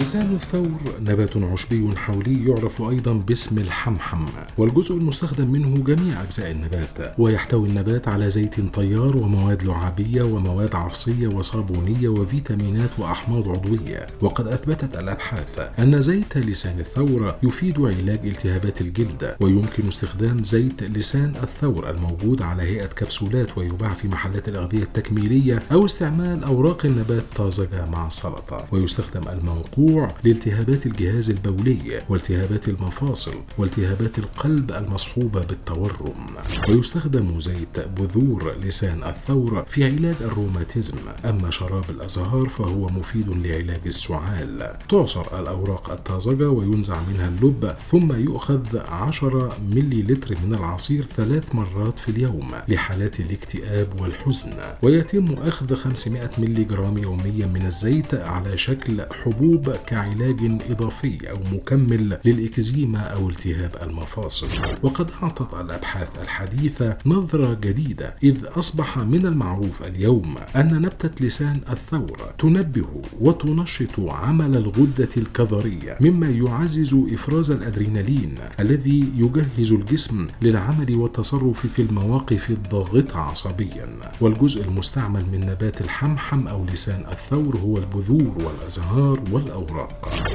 لسان 0.00 0.34
الثور 0.34 0.68
نبات 1.00 1.36
عشبي 1.36 1.96
حولي 1.96 2.48
يعرف 2.48 2.82
أيضا 2.82 3.12
باسم 3.12 3.58
الحمحم 3.58 4.26
والجزء 4.58 4.94
المستخدم 4.94 5.50
منه 5.52 5.84
جميع 5.84 6.22
أجزاء 6.22 6.50
النبات 6.50 7.14
ويحتوي 7.18 7.68
النبات 7.68 8.08
على 8.08 8.30
زيت 8.30 8.74
طيار 8.74 9.16
ومواد 9.16 9.62
لعابية 9.62 10.22
ومواد 10.22 10.74
عفصية 10.74 11.28
وصابونية 11.28 12.08
وفيتامينات 12.08 12.90
وأحماض 12.98 13.48
عضوية. 13.48 14.06
وقد 14.20 14.46
أثبتت 14.46 14.96
الأبحاث 14.96 15.58
أن 15.78 16.00
زيت 16.00 16.36
لسان 16.38 16.80
الثور 16.80 17.34
يفيد 17.42 17.80
علاج 17.80 18.20
التهابات 18.24 18.80
الجلد 18.80 19.36
ويمكن 19.40 19.88
استخدام 19.88 20.44
زيت 20.44 20.82
لسان 20.82 21.32
الثور 21.42 21.90
الموجود 21.90 22.42
على 22.42 22.62
هيئة 22.62 22.86
كبسولات 22.86 23.58
ويباع 23.58 23.94
في 23.94 24.08
محلات 24.08 24.48
الأغذية 24.48 24.82
التكميلية 24.82 25.62
أو 25.72 25.86
استعمال 25.86 26.44
أوراق 26.44 26.86
النبات 26.86 27.22
طازجة 27.36 27.86
مع 27.86 28.06
السلطة 28.06 28.64
ويستخدم 28.72 29.28
المنقوع 29.28 29.87
لالتهابات 30.24 30.86
الجهاز 30.86 31.30
البولي 31.30 32.02
والتهابات 32.08 32.68
المفاصل 32.68 33.34
والتهابات 33.58 34.18
القلب 34.18 34.72
المصحوبة 34.72 35.44
بالتورم. 35.44 36.26
ويستخدم 36.68 37.40
زيت 37.40 37.78
بذور 37.98 38.54
لسان 38.64 39.04
الثور 39.04 39.64
في 39.68 39.84
علاج 39.84 40.14
الروماتيزم. 40.20 40.98
أما 41.24 41.50
شراب 41.50 41.84
الأزهار 41.90 42.48
فهو 42.48 42.88
مفيد 42.88 43.30
لعلاج 43.30 43.80
السعال. 43.86 44.76
تعصر 44.88 45.40
الأوراق 45.40 45.90
الطازجة 45.90 46.50
وينزع 46.50 47.00
منها 47.12 47.28
اللب 47.28 47.74
ثم 47.90 48.12
يؤخذ 48.12 48.78
10 48.88 49.56
ملي 49.70 50.02
لتر 50.02 50.34
من 50.46 50.54
العصير 50.54 51.04
ثلاث 51.16 51.54
مرات 51.54 51.98
في 51.98 52.08
اليوم 52.08 52.50
لحالات 52.68 53.20
الاكتئاب 53.20 53.88
والحزن. 54.00 54.52
ويتم 54.82 55.32
أخذ 55.32 55.74
500 55.74 56.30
ملي 56.38 56.64
جرام 56.64 56.98
يوميا 56.98 57.46
من 57.46 57.66
الزيت 57.66 58.14
على 58.14 58.56
شكل 58.56 59.02
حبوب 59.22 59.74
كعلاج 59.86 60.60
إضافي 60.70 61.30
أو 61.30 61.38
مكمل 61.52 62.18
للإكزيما 62.24 62.98
أو 62.98 63.28
التهاب 63.30 63.70
المفاصل. 63.82 64.48
وقد 64.82 65.10
أعطت 65.22 65.54
الأبحاث 65.54 66.08
الحديثة 66.22 66.98
نظرة 67.06 67.58
جديدة 67.62 68.14
إذ 68.22 68.36
أصبح 68.46 68.98
من 68.98 69.26
المعروف 69.26 69.82
اليوم 69.82 70.34
أن 70.56 70.82
نبتة 70.82 71.24
لسان 71.26 71.60
الثور 71.70 72.18
تنبه 72.38 72.86
وتنشط 73.20 74.00
عمل 74.00 74.56
الغدة 74.56 75.08
الكظرية 75.16 75.98
مما 76.00 76.28
يعزز 76.28 76.94
إفراز 77.12 77.50
الأدرينالين 77.50 78.34
الذي 78.60 79.04
يجهز 79.16 79.72
الجسم 79.72 80.26
للعمل 80.42 80.94
والتصرف 80.94 81.66
في 81.66 81.82
المواقف 81.82 82.50
الضاغطة 82.50 83.18
عصبيا. 83.18 83.88
والجزء 84.20 84.64
المستعمل 84.64 85.24
من 85.32 85.40
نبات 85.40 85.80
الحمحم 85.80 86.48
أو 86.48 86.64
لسان 86.64 87.04
الثور 87.12 87.56
هو 87.56 87.78
البذور 87.78 88.34
والأزهار 88.44 89.20
والأوراق. 89.32 89.67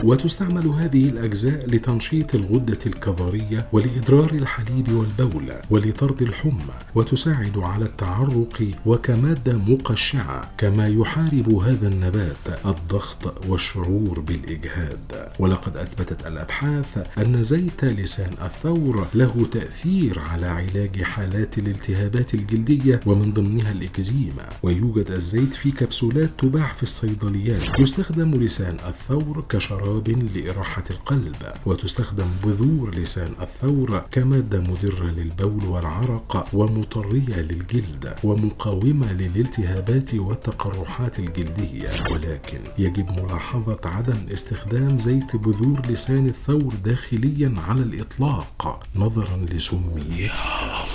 وتستعمل 0.04 0.68
هذه 0.68 1.10
الأجزاء 1.10 1.70
لتنشيط 1.70 2.36
الغدة 2.36 2.80
الكظرية 2.86 3.68
ولإدرار 3.72 4.32
الحليب 4.32 4.92
والبول 4.92 5.54
ولطرد 5.70 6.22
الحمى 6.22 6.74
وتساعد 6.96 7.58
على 7.58 7.86
التعرق 7.86 8.72
وكمادة 8.86 9.58
مقشعة 9.58 10.52
كما 10.58 10.88
يحارب 10.88 11.50
هذا 11.54 11.88
النبات 11.88 12.66
الضغط 12.66 13.48
والشعور 13.48 14.20
بالإجهاد. 14.20 15.30
ولقد 15.40 15.78
أثبتت 15.78 16.28
الأبحاث 16.28 17.18
أن 17.18 17.44
زيت 17.44 17.86
لسان 17.86 18.34
الثور 18.46 19.08
له 19.14 19.48
تأثير 19.52 20.20
على 20.20 20.46
علاج 20.46 21.02
حالات 21.04 21.58
الالتهابات 21.58 22.34
الجلدية 22.34 23.00
ومن 23.06 23.34
ضمنها 23.34 23.72
الإكزيما. 23.72 24.50
ويوجد 24.64 25.12
الزيت 25.12 25.54
في 25.54 25.72
كبسولات 25.72 26.30
تباع 26.38 26.72
في 26.72 26.84
الصيدليات 26.84 27.80
يستخدم 27.80 28.36
لسان 28.36 28.78
الثور 28.88 29.23
كشراب 29.50 30.10
لإراحة 30.10 30.84
القلب 30.90 31.36
وتستخدم 31.66 32.28
بذور 32.44 32.96
لسان 32.96 33.34
الثور 33.42 34.02
كمادة 34.12 34.60
مدرة 34.60 35.06
للبول 35.06 35.66
والعرق 35.66 36.48
ومطرية 36.54 37.36
للجلد 37.36 38.16
ومقاومة 38.24 39.14
للالتهابات 39.14 40.14
والتقرحات 40.14 41.20
الجلدية. 41.20 41.90
ولكن 42.12 42.60
يجب 42.78 43.12
ملاحظة 43.12 43.80
عدم 43.86 44.18
استخدام 44.34 45.00
زيت 45.00 45.36
بذور 45.36 45.82
لسان 45.90 46.28
الثور 46.28 46.74
داخليا 46.86 47.56
على 47.68 47.82
الإطلاق 47.82 48.84
نظرا 48.96 49.38
لسميتها 49.52 50.86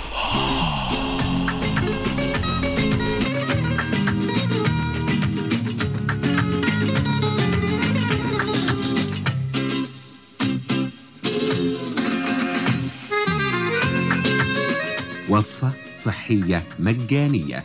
وصفة 15.39 15.71
صحية 15.95 16.63
مجانية. 16.79 17.63